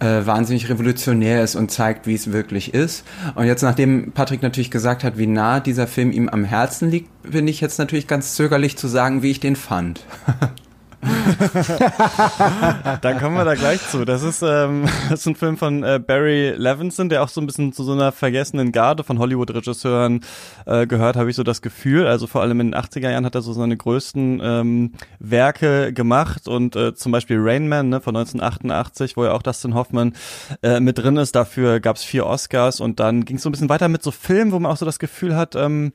äh, 0.00 0.05
wahnsinnig 0.26 0.68
revolutionär 0.68 1.42
ist 1.42 1.54
und 1.54 1.70
zeigt, 1.70 2.06
wie 2.06 2.14
es 2.14 2.32
wirklich 2.32 2.74
ist. 2.74 3.04
Und 3.34 3.46
jetzt, 3.46 3.62
nachdem 3.62 4.12
Patrick 4.12 4.42
natürlich 4.42 4.70
gesagt 4.70 5.04
hat, 5.04 5.18
wie 5.18 5.26
nah 5.26 5.60
dieser 5.60 5.86
Film 5.86 6.12
ihm 6.12 6.28
am 6.28 6.44
Herzen 6.44 6.90
liegt, 6.90 7.10
bin 7.22 7.48
ich 7.48 7.60
jetzt 7.60 7.78
natürlich 7.78 8.06
ganz 8.06 8.34
zögerlich 8.34 8.76
zu 8.76 8.88
sagen, 8.88 9.22
wie 9.22 9.30
ich 9.30 9.40
den 9.40 9.56
fand. 9.56 10.04
Dann 13.00 13.18
kommen 13.18 13.36
wir 13.36 13.44
da 13.44 13.54
gleich 13.54 13.80
zu. 13.88 14.04
Das 14.04 14.22
ist, 14.22 14.42
ähm, 14.42 14.86
das 15.10 15.20
ist 15.20 15.26
ein 15.26 15.36
Film 15.36 15.56
von 15.56 15.82
äh, 15.82 16.00
Barry 16.04 16.54
Levinson, 16.56 17.08
der 17.08 17.22
auch 17.22 17.28
so 17.28 17.40
ein 17.40 17.46
bisschen 17.46 17.72
zu 17.72 17.84
so 17.84 17.92
einer 17.92 18.12
vergessenen 18.12 18.72
Garde 18.72 19.04
von 19.04 19.18
Hollywood-Regisseuren 19.18 20.20
äh, 20.66 20.86
gehört, 20.86 21.16
habe 21.16 21.30
ich 21.30 21.36
so 21.36 21.42
das 21.42 21.62
Gefühl. 21.62 22.06
Also 22.06 22.26
vor 22.26 22.42
allem 22.42 22.60
in 22.60 22.72
den 22.72 22.80
80er 22.80 23.10
Jahren 23.10 23.24
hat 23.24 23.34
er 23.34 23.42
so 23.42 23.52
seine 23.52 23.76
größten 23.76 24.40
ähm, 24.42 24.92
Werke 25.18 25.92
gemacht 25.92 26.48
und 26.48 26.76
äh, 26.76 26.94
zum 26.94 27.12
Beispiel 27.12 27.38
Rain 27.40 27.68
Man 27.68 27.88
ne, 27.88 28.00
von 28.00 28.16
1988, 28.16 29.16
wo 29.16 29.24
ja 29.24 29.32
auch 29.32 29.42
Dustin 29.42 29.74
Hoffman 29.74 30.14
äh, 30.62 30.80
mit 30.80 30.98
drin 30.98 31.16
ist. 31.16 31.34
Dafür 31.34 31.80
gab 31.80 31.96
es 31.96 32.04
vier 32.04 32.26
Oscars 32.26 32.80
und 32.80 33.00
dann 33.00 33.24
ging 33.24 33.36
es 33.36 33.42
so 33.42 33.48
ein 33.48 33.52
bisschen 33.52 33.68
weiter 33.68 33.88
mit 33.88 34.02
so 34.02 34.10
Filmen, 34.10 34.52
wo 34.52 34.58
man 34.58 34.72
auch 34.72 34.76
so 34.76 34.86
das 34.86 34.98
Gefühl 34.98 35.36
hat, 35.36 35.54
ähm, 35.54 35.92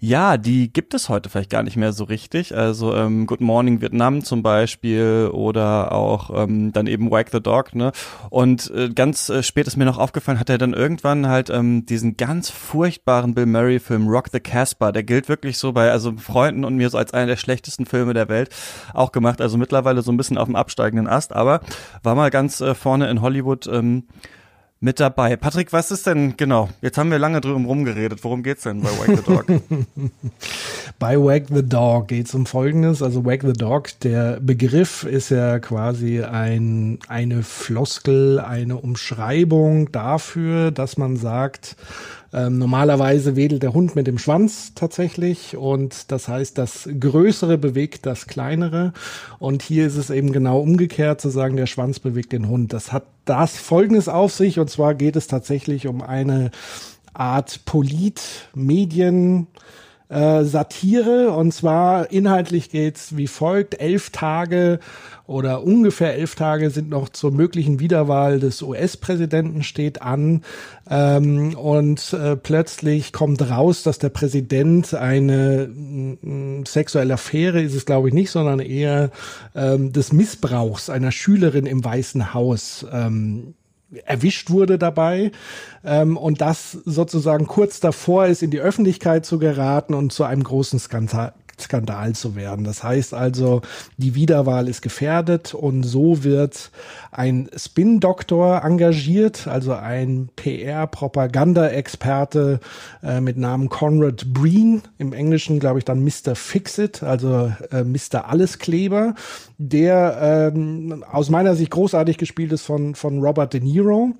ja, 0.00 0.36
die 0.36 0.72
gibt 0.72 0.94
es 0.94 1.08
heute 1.08 1.28
vielleicht 1.28 1.50
gar 1.50 1.64
nicht 1.64 1.76
mehr 1.76 1.92
so 1.92 2.04
richtig. 2.04 2.56
Also 2.56 2.94
ähm, 2.94 3.26
Good 3.26 3.40
Morning 3.40 3.80
Vietnam 3.80 4.22
zum 4.22 4.44
Beispiel 4.44 5.30
oder 5.32 5.92
auch 5.92 6.30
ähm, 6.32 6.72
dann 6.72 6.86
eben 6.86 7.10
Wag 7.10 7.30
the 7.32 7.40
Dog. 7.40 7.74
Ne? 7.74 7.90
Und 8.30 8.70
äh, 8.70 8.90
ganz 8.90 9.28
äh, 9.28 9.42
spät 9.42 9.66
ist 9.66 9.76
mir 9.76 9.84
noch 9.84 9.98
aufgefallen, 9.98 10.38
hat 10.38 10.50
er 10.50 10.58
dann 10.58 10.72
irgendwann 10.72 11.26
halt 11.26 11.50
ähm, 11.50 11.84
diesen 11.84 12.16
ganz 12.16 12.48
furchtbaren 12.48 13.34
Bill 13.34 13.46
Murray 13.46 13.80
Film 13.80 14.06
Rock 14.06 14.28
the 14.30 14.38
Casbah. 14.38 14.92
Der 14.92 15.02
gilt 15.02 15.28
wirklich 15.28 15.58
so 15.58 15.72
bei 15.72 15.90
also 15.90 16.12
Freunden 16.16 16.64
und 16.64 16.76
mir 16.76 16.90
so 16.90 16.98
als 16.98 17.12
einer 17.12 17.26
der 17.26 17.36
schlechtesten 17.36 17.84
Filme 17.84 18.14
der 18.14 18.28
Welt 18.28 18.50
auch 18.94 19.10
gemacht. 19.10 19.40
Also 19.40 19.58
mittlerweile 19.58 20.02
so 20.02 20.12
ein 20.12 20.16
bisschen 20.16 20.38
auf 20.38 20.46
dem 20.46 20.54
absteigenden 20.54 21.08
Ast, 21.08 21.32
aber 21.32 21.60
war 22.04 22.14
mal 22.14 22.30
ganz 22.30 22.60
äh, 22.60 22.76
vorne 22.76 23.10
in 23.10 23.20
Hollywood. 23.20 23.66
Ähm, 23.66 24.04
mit 24.80 25.00
dabei. 25.00 25.36
Patrick, 25.36 25.72
was 25.72 25.90
ist 25.90 26.06
denn, 26.06 26.36
genau, 26.36 26.68
jetzt 26.82 26.98
haben 26.98 27.10
wir 27.10 27.18
lange 27.18 27.40
drüber 27.40 27.60
rumgeredet. 27.60 28.22
Worum 28.22 28.42
geht's 28.42 28.62
denn 28.62 28.80
bei 28.80 28.90
Wag 28.90 29.16
the 29.16 29.22
Dog? 29.22 29.46
bei 30.98 31.16
Wag 31.18 31.48
the 31.48 31.66
Dog 31.66 32.08
geht's 32.08 32.34
um 32.34 32.46
Folgendes. 32.46 33.02
Also 33.02 33.24
Wag 33.24 33.40
the 33.42 33.52
Dog, 33.52 33.98
der 34.00 34.38
Begriff 34.40 35.02
ist 35.02 35.30
ja 35.30 35.58
quasi 35.58 36.22
ein, 36.22 36.98
eine 37.08 37.42
Floskel, 37.42 38.38
eine 38.38 38.76
Umschreibung 38.76 39.90
dafür, 39.90 40.70
dass 40.70 40.96
man 40.96 41.16
sagt, 41.16 41.76
ähm, 42.32 42.58
normalerweise 42.58 43.36
wedelt 43.36 43.62
der 43.62 43.72
Hund 43.72 43.96
mit 43.96 44.06
dem 44.06 44.18
Schwanz 44.18 44.72
tatsächlich 44.74 45.56
und 45.56 46.12
das 46.12 46.28
heißt, 46.28 46.58
das 46.58 46.88
Größere 47.00 47.56
bewegt 47.56 48.04
das 48.04 48.26
Kleinere 48.26 48.92
und 49.38 49.62
hier 49.62 49.86
ist 49.86 49.96
es 49.96 50.10
eben 50.10 50.32
genau 50.32 50.60
umgekehrt 50.60 51.20
zu 51.20 51.30
sagen, 51.30 51.56
der 51.56 51.66
Schwanz 51.66 51.98
bewegt 51.98 52.32
den 52.32 52.48
Hund. 52.48 52.72
Das 52.72 52.92
hat 52.92 53.04
das 53.24 53.56
Folgendes 53.56 54.08
auf 54.08 54.32
sich 54.32 54.58
und 54.58 54.68
zwar 54.68 54.94
geht 54.94 55.16
es 55.16 55.26
tatsächlich 55.26 55.86
um 55.86 56.02
eine 56.02 56.50
Art 57.14 57.64
Polit-Medien- 57.64 59.46
äh, 60.08 60.44
Satire 60.44 61.32
und 61.32 61.52
zwar 61.52 62.10
inhaltlich 62.10 62.70
geht's 62.70 63.16
wie 63.16 63.26
folgt. 63.26 63.80
Elf 63.80 64.10
Tage 64.10 64.80
oder 65.26 65.62
ungefähr 65.62 66.14
elf 66.14 66.34
Tage 66.34 66.70
sind 66.70 66.88
noch 66.88 67.10
zur 67.10 67.30
möglichen 67.30 67.80
Wiederwahl 67.80 68.40
des 68.40 68.62
US-Präsidenten 68.62 69.62
steht 69.62 70.00
an 70.00 70.42
ähm, 70.88 71.54
und 71.56 72.14
äh, 72.14 72.36
plötzlich 72.36 73.12
kommt 73.12 73.50
raus, 73.50 73.82
dass 73.82 73.98
der 73.98 74.08
Präsident 74.08 74.94
eine 74.94 75.68
sexuelle 76.66 77.14
Affäre 77.14 77.60
ist 77.60 77.74
es 77.74 77.84
glaube 77.84 78.08
ich 78.08 78.14
nicht, 78.14 78.30
sondern 78.30 78.60
eher 78.60 79.10
ähm, 79.54 79.92
des 79.92 80.12
Missbrauchs 80.12 80.88
einer 80.88 81.12
Schülerin 81.12 81.66
im 81.66 81.84
Weißen 81.84 82.32
Haus 82.32 82.86
ähm, 82.90 83.54
erwischt 84.04 84.50
wurde 84.50 84.78
dabei 84.78 85.32
ähm, 85.84 86.16
und 86.16 86.40
das 86.40 86.72
sozusagen 86.72 87.46
kurz 87.46 87.80
davor 87.80 88.26
ist, 88.26 88.42
in 88.42 88.50
die 88.50 88.60
Öffentlichkeit 88.60 89.24
zu 89.24 89.38
geraten 89.38 89.94
und 89.94 90.12
zu 90.12 90.24
einem 90.24 90.44
großen 90.44 90.78
Skandal, 90.78 91.32
Skandal 91.60 92.14
zu 92.14 92.36
werden. 92.36 92.64
Das 92.64 92.82
heißt 92.82 93.12
also, 93.14 93.62
die 93.96 94.14
Wiederwahl 94.14 94.68
ist 94.68 94.82
gefährdet 94.82 95.54
und 95.54 95.82
so 95.82 96.22
wird 96.24 96.70
ein 97.10 97.48
Spin-Doktor 97.56 98.62
engagiert, 98.64 99.46
also 99.46 99.72
ein 99.74 100.28
PR-Propaganda-Experte 100.36 102.60
äh, 103.02 103.20
mit 103.20 103.36
Namen 103.36 103.68
Conrad 103.68 104.32
Breen, 104.32 104.80
im 104.98 105.12
Englischen 105.12 105.60
glaube 105.60 105.78
ich 105.78 105.84
dann 105.84 106.02
Mr. 106.04 106.34
Fixit, 106.34 107.02
also 107.02 107.52
äh, 107.70 107.84
Mr. 107.84 108.28
Alleskleber, 108.28 109.14
der 109.58 110.52
ähm, 110.54 111.04
aus 111.10 111.28
meiner 111.30 111.56
Sicht 111.56 111.70
großartig 111.70 112.18
gespielt 112.18 112.52
ist 112.52 112.62
von, 112.62 112.94
von 112.94 113.20
Robert 113.20 113.52
De 113.52 113.60
Niro. 113.60 114.14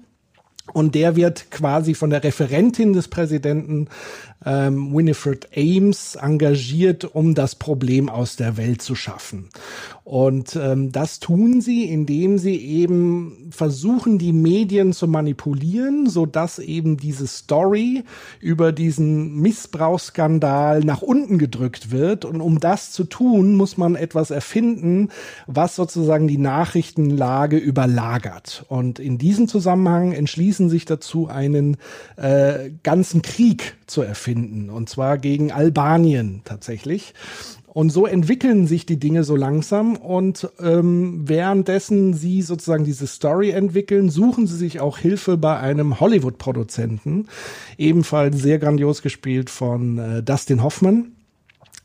Und 0.72 0.94
der 0.94 1.16
wird 1.16 1.50
quasi 1.50 1.94
von 1.94 2.10
der 2.10 2.22
Referentin 2.22 2.92
des 2.92 3.08
Präsidenten 3.08 3.88
ähm, 4.44 4.94
Winifred 4.94 5.48
Ames 5.56 6.14
engagiert, 6.14 7.04
um 7.04 7.34
das 7.34 7.54
Problem 7.54 8.08
aus 8.08 8.36
der 8.36 8.56
Welt 8.56 8.82
zu 8.82 8.94
schaffen. 8.94 9.48
Und 10.04 10.56
ähm, 10.56 10.90
das 10.90 11.20
tun 11.20 11.60
sie, 11.60 11.84
indem 11.84 12.38
sie 12.38 12.56
eben 12.56 13.50
versuchen, 13.50 14.18
die 14.18 14.32
Medien 14.32 14.94
zu 14.94 15.06
manipulieren, 15.06 16.08
so 16.08 16.24
dass 16.24 16.58
eben 16.58 16.96
diese 16.96 17.26
Story 17.26 18.04
über 18.40 18.72
diesen 18.72 19.36
Missbrauchsskandal 19.40 20.80
nach 20.80 21.02
unten 21.02 21.36
gedrückt 21.36 21.90
wird. 21.90 22.24
Und 22.24 22.40
um 22.40 22.58
das 22.58 22.90
zu 22.92 23.04
tun, 23.04 23.54
muss 23.54 23.76
man 23.76 23.96
etwas 23.96 24.30
erfinden, 24.30 25.10
was 25.46 25.76
sozusagen 25.76 26.26
die 26.26 26.38
Nachrichtenlage 26.38 27.58
überlagert. 27.58 28.64
Und 28.68 28.98
in 29.00 29.18
diesem 29.18 29.46
Zusammenhang 29.46 30.12
entschließen 30.12 30.70
sich 30.70 30.86
dazu, 30.86 31.28
einen 31.28 31.76
äh, 32.16 32.70
ganzen 32.82 33.20
Krieg 33.20 33.76
zu 33.86 34.00
erfinden. 34.02 34.27
Und 34.34 34.88
zwar 34.88 35.18
gegen 35.18 35.52
Albanien 35.52 36.42
tatsächlich. 36.44 37.14
Und 37.66 37.90
so 37.90 38.06
entwickeln 38.06 38.66
sich 38.66 38.86
die 38.86 38.98
Dinge 38.98 39.24
so 39.24 39.36
langsam. 39.36 39.96
Und 39.96 40.48
ähm, 40.60 41.28
währenddessen 41.28 42.14
sie 42.14 42.42
sozusagen 42.42 42.84
diese 42.84 43.06
Story 43.06 43.50
entwickeln, 43.50 44.10
suchen 44.10 44.46
sie 44.46 44.56
sich 44.56 44.80
auch 44.80 44.98
Hilfe 44.98 45.36
bei 45.36 45.58
einem 45.58 46.00
Hollywood-Produzenten, 46.00 47.28
ebenfalls 47.76 48.38
sehr 48.38 48.58
grandios 48.58 49.02
gespielt 49.02 49.50
von 49.50 49.98
äh, 49.98 50.22
Dustin 50.22 50.62
Hoffman 50.62 51.12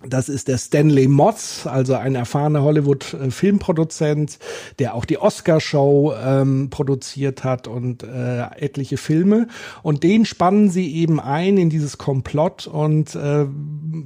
das 0.08 0.30
ist 0.30 0.48
der 0.48 0.58
Stanley 0.58 1.08
Motz, 1.08 1.66
also 1.66 1.96
ein 1.96 2.16
erfahrener 2.16 2.64
Hollywood-Filmproduzent, 2.64 4.40
der 4.80 4.96
auch 4.96 5.06
die 5.06 5.18
Oscar-Show 5.18 6.14
ähm, 6.22 6.70
produziert 6.70 7.44
hat 7.44 7.68
und 7.68 8.04
äh, 8.04 8.44
etliche 8.58 8.98
Filme. 8.98 9.48
Und 9.82 10.04
den 10.04 10.26
spannen 10.26 10.70
sie 10.70 10.94
eben 10.96 11.20
ein 11.20 11.58
in 11.58 11.70
dieses 11.70 11.98
Komplott 11.98 12.68
und 12.68 13.16
äh, 13.16 13.46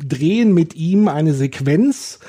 drehen 0.07 0.53
mit 0.53 0.75
ihm 0.75 1.07
eine 1.07 1.33
Sequenz, 1.33 2.19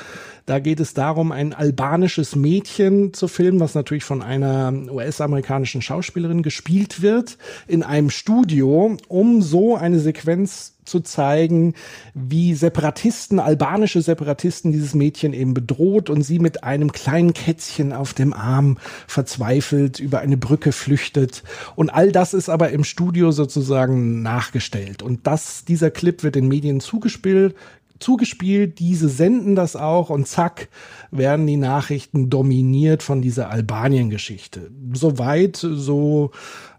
da 0.49 0.61
geht 0.61 0.81
es 0.81 0.95
darum, 0.95 1.31
ein 1.31 1.53
albanisches 1.53 2.35
Mädchen 2.35 3.13
zu 3.13 3.29
filmen, 3.29 3.61
was 3.61 3.75
natürlich 3.75 4.05
von 4.05 4.23
einer 4.23 4.73
US-amerikanischen 4.91 5.83
Schauspielerin 5.83 6.43
gespielt 6.43 7.03
wird, 7.03 7.37
in 7.67 7.83
einem 7.83 8.09
Studio, 8.09 8.97
um 9.09 9.43
so 9.43 9.77
eine 9.77 10.01
Sequenz 10.01 10.79
zu 10.89 11.01
zeigen, 11.01 11.75
wie 12.15 12.55
Separatisten, 12.55 13.39
albanische 13.39 14.01
Separatisten 14.01 14.73
dieses 14.73 14.95
Mädchen 14.95 15.35
eben 15.35 15.53
bedroht 15.55 16.09
und 16.09 16.23
sie 16.23 16.39
mit 16.39 16.65
einem 16.65 16.93
kleinen 16.93 17.35
Kätzchen 17.35 17.93
auf 17.93 18.15
dem 18.15 18.33
Arm 18.33 18.79
verzweifelt 19.07 20.01
über 20.01 20.21
eine 20.21 20.39
Brücke 20.39 20.73
flüchtet. 20.73 21.45
Und 21.77 21.91
all 21.91 22.11
das 22.11 22.33
ist 22.33 22.49
aber 22.49 22.71
im 22.71 22.85
Studio 22.85 23.31
sozusagen 23.33 24.23
nachgestellt. 24.23 25.03
Und 25.03 25.27
das, 25.27 25.65
dieser 25.67 25.91
Clip 25.91 26.23
wird 26.23 26.35
den 26.35 26.49
Medien 26.49 26.81
zugespielt, 26.81 27.55
zugespielt, 27.99 28.79
diese 28.79 29.09
senden 29.09 29.55
das 29.55 29.77
auch 29.77 30.11
und 30.11 30.27
zack 30.27 30.69
werden 31.11 31.47
die 31.47 31.57
Nachrichten 31.57 32.31
dominiert 32.31 33.03
von 33.03 33.23
dieser 33.23 33.51
Albanien-Geschichte. 33.51 34.71
Soweit 34.93 35.57
so 35.57 36.31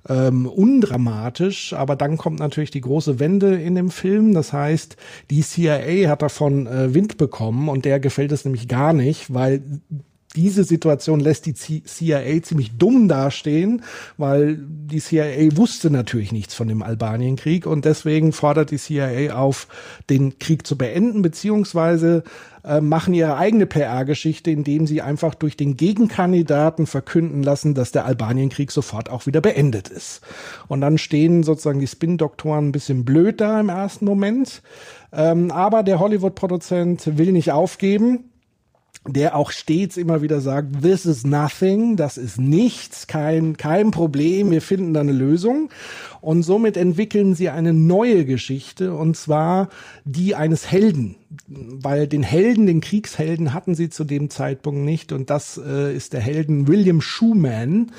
ähm, 0.07 0.45
undramatisch, 0.45 1.73
aber 1.73 1.95
dann 1.95 2.17
kommt 2.17 2.39
natürlich 2.39 2.71
die 2.71 2.81
große 2.81 3.19
Wende 3.19 3.55
in 3.55 3.75
dem 3.75 3.91
Film. 3.91 4.33
Das 4.33 4.53
heißt, 4.53 4.97
die 5.29 5.41
CIA 5.41 6.09
hat 6.09 6.21
davon 6.21 6.67
äh, 6.67 6.93
Wind 6.93 7.17
bekommen 7.17 7.69
und 7.69 7.85
der 7.85 7.99
gefällt 7.99 8.31
es 8.31 8.45
nämlich 8.45 8.67
gar 8.67 8.93
nicht, 8.93 9.33
weil 9.33 9.61
diese 10.39 10.63
Situation 10.63 11.19
lässt 11.19 11.45
die 11.45 11.53
CIA 11.53 12.41
ziemlich 12.43 12.77
dumm 12.77 13.09
dastehen, 13.09 13.83
weil 14.17 14.57
die 14.57 15.01
CIA 15.01 15.57
wusste 15.57 15.89
natürlich 15.89 16.31
nichts 16.31 16.53
von 16.53 16.69
dem 16.69 16.81
Albanienkrieg 16.81 17.65
und 17.65 17.83
deswegen 17.83 18.31
fordert 18.31 18.71
die 18.71 18.77
CIA 18.77 19.35
auf, 19.35 19.67
den 20.09 20.39
Krieg 20.39 20.65
zu 20.65 20.77
beenden, 20.77 21.21
beziehungsweise 21.21 22.23
äh, 22.63 22.79
machen 22.79 23.13
ihre 23.13 23.35
eigene 23.35 23.65
PR-Geschichte, 23.65 24.49
indem 24.49 24.87
sie 24.87 25.01
einfach 25.01 25.35
durch 25.35 25.57
den 25.57 25.75
Gegenkandidaten 25.75 26.87
verkünden 26.87 27.43
lassen, 27.43 27.73
dass 27.73 27.91
der 27.91 28.05
Albanienkrieg 28.05 28.71
sofort 28.71 29.09
auch 29.09 29.25
wieder 29.25 29.41
beendet 29.41 29.89
ist. 29.89 30.21
Und 30.69 30.79
dann 30.79 30.97
stehen 30.97 31.43
sozusagen 31.43 31.81
die 31.81 31.87
Spin-Doktoren 31.87 32.69
ein 32.69 32.71
bisschen 32.71 33.03
blöd 33.03 33.41
da 33.41 33.59
im 33.59 33.67
ersten 33.67 34.05
Moment. 34.05 34.61
Ähm, 35.11 35.51
aber 35.51 35.83
der 35.83 35.99
Hollywood-Produzent 35.99 37.17
will 37.17 37.33
nicht 37.33 37.51
aufgeben 37.51 38.28
der 39.13 39.35
auch 39.35 39.51
stets 39.51 39.97
immer 39.97 40.21
wieder 40.21 40.41
sagt, 40.41 40.81
this 40.81 41.05
is 41.05 41.25
nothing, 41.25 41.95
das 41.95 42.17
ist 42.17 42.39
nichts, 42.39 43.07
kein, 43.07 43.57
kein 43.57 43.91
Problem, 43.91 44.51
wir 44.51 44.61
finden 44.61 44.93
da 44.93 45.01
eine 45.01 45.11
Lösung. 45.11 45.69
Und 46.21 46.43
somit 46.43 46.77
entwickeln 46.77 47.35
sie 47.35 47.49
eine 47.49 47.73
neue 47.73 48.25
Geschichte, 48.25 48.93
und 48.93 49.15
zwar 49.15 49.69
die 50.05 50.35
eines 50.35 50.69
Helden. 50.71 51.15
Weil 51.47 52.07
den 52.07 52.23
Helden, 52.23 52.65
den 52.65 52.81
Kriegshelden 52.81 53.53
hatten 53.53 53.75
sie 53.75 53.89
zu 53.89 54.03
dem 54.03 54.29
Zeitpunkt 54.29 54.81
nicht. 54.81 55.11
Und 55.11 55.29
das 55.29 55.61
äh, 55.63 55.95
ist 55.95 56.13
der 56.13 56.21
Helden 56.21 56.67
William 56.67 57.01
Schumann, 57.01 57.91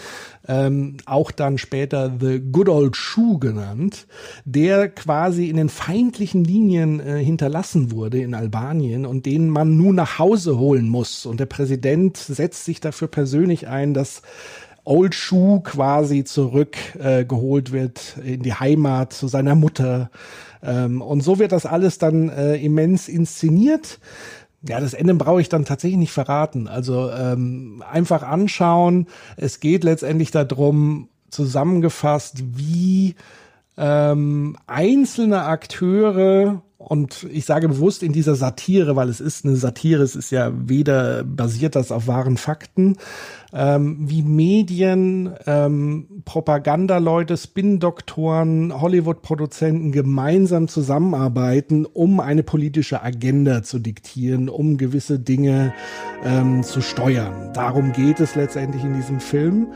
ähm, 0.49 0.97
auch 1.07 1.31
dann 1.31 1.57
später 1.57 2.13
The 2.19 2.41
Good 2.41 2.69
Old 2.69 2.97
Shoe 2.97 3.39
genannt, 3.39 4.07
der 4.45 4.89
quasi 4.89 5.49
in 5.49 5.57
den 5.57 5.69
feindlichen 5.69 6.43
Linien 6.45 6.99
äh, 6.99 7.23
hinterlassen 7.23 7.93
wurde 7.93 8.21
in 8.21 8.35
Albanien 8.35 9.07
und 9.07 9.27
den 9.27 9.49
man 9.49 9.77
nun 9.77 9.95
nach 9.95 10.19
Hause 10.19 10.59
holen 10.59 10.89
muss. 10.89 11.25
Und 11.25 11.39
der 11.39 11.47
Präsident 11.47 12.17
setzt 12.17 12.65
sich 12.65 12.81
dafür 12.81 13.09
persönlich 13.09 13.69
ein, 13.69 13.95
dass 13.95 14.23
Old 14.85 15.15
Shoe 15.15 15.61
quasi 15.63 16.25
zurückgeholt 16.25 17.69
äh, 17.69 17.73
wird 17.73 18.17
in 18.25 18.43
die 18.43 18.55
Heimat 18.55 19.13
zu 19.13 19.29
seiner 19.29 19.55
Mutter. 19.55 20.11
Ähm, 20.63 21.03
und 21.03 21.23
so 21.23 21.39
wird 21.39 21.53
das 21.53 21.67
alles 21.67 21.99
dann 21.99 22.29
äh, 22.29 22.57
immens 22.57 23.09
inszeniert. 23.09 23.99
Ja, 24.69 24.79
das 24.79 24.93
Ende 24.93 25.15
brauche 25.15 25.41
ich 25.41 25.49
dann 25.49 25.65
tatsächlich 25.65 25.99
nicht 25.99 26.13
verraten. 26.13 26.69
Also 26.69 27.11
ähm, 27.11 27.83
einfach 27.91 28.23
anschauen. 28.23 29.07
Es 29.37 29.61
geht 29.61 29.85
letztendlich 29.85 30.31
darum, 30.31 31.09
zusammengefasst, 31.31 32.43
wie 32.57 33.15
ähm, 33.77 34.57
einzelne 34.67 35.45
Akteure 35.45 36.63
und 36.81 37.27
ich 37.31 37.45
sage 37.45 37.69
bewusst 37.69 38.03
in 38.03 38.15
dieser 38.15 38.35
Satire, 38.35 38.97
weil 38.97 39.11
es 39.11 39.21
ist 39.21 39.45
eine 39.45 39.57
Satire, 39.57 40.03
es 40.03 40.17
ist 40.17 40.31
ja 40.31 40.51
weder 40.55 41.25
basiert 41.25 41.77
das 41.77 41.93
auf 41.93 42.07
wahren 42.07 42.39
Fakten, 42.39 42.97
ähm, 43.53 43.99
wie 44.09 44.23
Medien, 44.23 45.35
ähm, 45.47 46.23
Propagandaleute, 46.25 47.37
Spin-Doktoren, 47.37 48.81
Hollywood-Produzenten 48.81 49.93
gemeinsam 49.93 50.69
zusammenarbeiten, 50.69 51.85
um 51.85 52.19
eine 52.19 52.43
politische 52.43 53.03
Agenda 53.03 53.63
zu 53.63 53.79
diktieren, 53.79 54.49
um 54.49 54.79
gewisse 54.79 55.19
Dinge 55.19 55.75
ähm, 56.25 56.63
zu 56.63 56.81
steuern. 56.81 57.53
Darum 57.53 57.93
geht 57.93 58.21
es 58.21 58.37
letztendlich 58.37 58.85
in 58.85 58.95
diesem 58.95 59.21
Film 59.21 59.67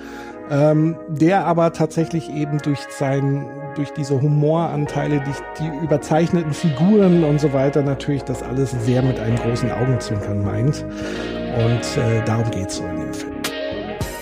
ähm, 0.51 0.97
der 1.09 1.47
aber 1.47 1.73
tatsächlich 1.73 2.31
eben 2.31 2.59
durch 2.59 2.81
sein, 2.91 3.47
durch 3.77 3.91
diese 3.93 4.21
Humoranteile, 4.21 5.21
die, 5.21 5.63
die 5.63 5.85
überzeichneten 5.85 6.53
Figuren 6.53 7.25
und 7.25 7.41
so 7.41 7.53
weiter 7.53 7.83
natürlich 7.83 8.23
das 8.25 8.43
alles 8.43 8.71
sehr 8.71 9.03
mit 9.03 9.19
einem 9.19 9.37
großen 9.37 9.71
Augenzwinkern 9.71 10.43
meint. 10.45 10.85
Und 11.57 12.03
äh, 12.03 12.25
darum 12.25 12.51
geht's 12.51 12.77
so 12.77 12.85
in 12.85 12.97
dem 12.97 13.15
Film. 13.15 13.35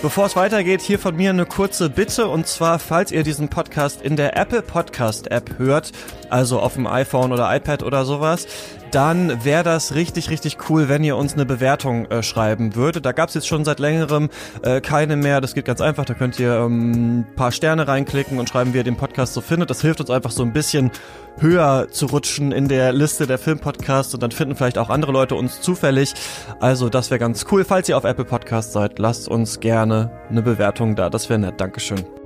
Bevor 0.03 0.25
es 0.25 0.35
weitergeht, 0.35 0.81
hier 0.81 0.99
von 0.99 1.15
mir 1.15 1.29
eine 1.29 1.45
kurze 1.45 1.89
Bitte 1.89 2.27
und 2.27 2.45
zwar, 2.45 2.77
falls 2.77 3.13
ihr 3.13 3.23
diesen 3.23 3.47
Podcast 3.47 4.01
in 4.01 4.17
der 4.17 4.35
Apple 4.35 4.61
Podcast 4.61 5.31
App 5.31 5.57
hört, 5.57 5.93
also 6.29 6.59
auf 6.59 6.73
dem 6.73 6.87
iPhone 6.87 7.31
oder 7.31 7.55
iPad 7.55 7.83
oder 7.83 8.03
sowas, 8.03 8.45
dann 8.93 9.43
wäre 9.43 9.63
das 9.63 9.95
richtig, 9.95 10.29
richtig 10.29 10.57
cool, 10.69 10.87
wenn 10.89 11.03
ihr 11.03 11.17
uns 11.17 11.33
eine 11.33 11.45
Bewertung 11.45 12.05
äh, 12.05 12.21
schreiben 12.21 12.75
würdet. 12.75 13.05
Da 13.05 13.11
gab 13.11 13.29
es 13.29 13.35
jetzt 13.35 13.47
schon 13.47 13.65
seit 13.65 13.79
längerem 13.79 14.29
äh, 14.61 14.81
keine 14.81 15.15
mehr. 15.15 15.41
Das 15.41 15.53
geht 15.53 15.65
ganz 15.65 15.81
einfach. 15.81 16.05
Da 16.05 16.13
könnt 16.13 16.39
ihr 16.39 16.53
ähm, 16.53 17.25
paar 17.35 17.51
Sterne 17.51 17.87
reinklicken 17.87 18.39
und 18.39 18.49
schreiben, 18.49 18.73
wie 18.73 18.77
ihr 18.77 18.83
den 18.83 18.95
Podcast 18.95 19.33
so 19.33 19.41
findet. 19.41 19.69
Das 19.69 19.81
hilft 19.81 19.99
uns 19.99 20.09
einfach 20.09 20.31
so 20.31 20.43
ein 20.43 20.53
bisschen 20.53 20.91
höher 21.39 21.87
zu 21.89 22.05
rutschen 22.05 22.51
in 22.51 22.67
der 22.67 22.93
Liste 22.93 23.25
der 23.25 23.37
Filmpodcasts 23.37 24.13
und 24.13 24.21
dann 24.21 24.31
finden 24.31 24.55
vielleicht 24.55 24.77
auch 24.77 24.89
andere 24.89 25.11
Leute 25.11 25.35
uns 25.35 25.61
zufällig. 25.61 26.13
Also 26.59 26.89
das 26.89 27.09
wäre 27.09 27.19
ganz 27.19 27.45
cool. 27.51 27.65
Falls 27.65 27.89
ihr 27.89 27.97
auf 27.97 28.03
Apple 28.03 28.25
Podcast 28.25 28.73
seid, 28.73 28.99
lasst 28.99 29.27
uns 29.27 29.59
gerne 29.59 30.11
eine 30.29 30.41
Bewertung 30.41 30.95
da. 30.95 31.09
Das 31.09 31.29
wäre 31.29 31.39
nett. 31.39 31.59
Dankeschön. 31.59 32.22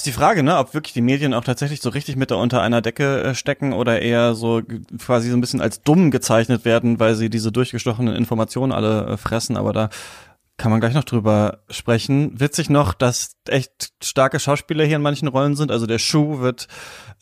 Ist 0.00 0.06
die 0.06 0.12
Frage, 0.12 0.42
ne, 0.42 0.56
ob 0.56 0.72
wirklich 0.72 0.94
die 0.94 1.02
Medien 1.02 1.34
auch 1.34 1.44
tatsächlich 1.44 1.82
so 1.82 1.90
richtig 1.90 2.16
mit 2.16 2.30
da 2.30 2.36
unter 2.36 2.62
einer 2.62 2.80
Decke 2.80 3.22
äh, 3.22 3.34
stecken 3.34 3.74
oder 3.74 4.00
eher 4.00 4.32
so 4.32 4.62
quasi 4.98 5.28
so 5.28 5.36
ein 5.36 5.42
bisschen 5.42 5.60
als 5.60 5.82
dumm 5.82 6.10
gezeichnet 6.10 6.64
werden, 6.64 6.98
weil 6.98 7.16
sie 7.16 7.28
diese 7.28 7.52
durchgestochenen 7.52 8.16
Informationen 8.16 8.72
alle 8.72 9.04
äh, 9.04 9.16
fressen, 9.18 9.58
aber 9.58 9.74
da 9.74 9.90
kann 10.60 10.70
man 10.70 10.80
gleich 10.80 10.92
noch 10.92 11.04
drüber 11.04 11.60
sprechen. 11.70 12.38
Witzig 12.38 12.68
noch, 12.68 12.92
dass 12.92 13.36
echt 13.48 13.94
starke 14.02 14.38
Schauspieler 14.38 14.84
hier 14.84 14.96
in 14.96 15.02
manchen 15.02 15.26
Rollen 15.26 15.56
sind. 15.56 15.70
Also 15.70 15.86
der 15.86 15.98
Schuh 15.98 16.40
wird 16.40 16.68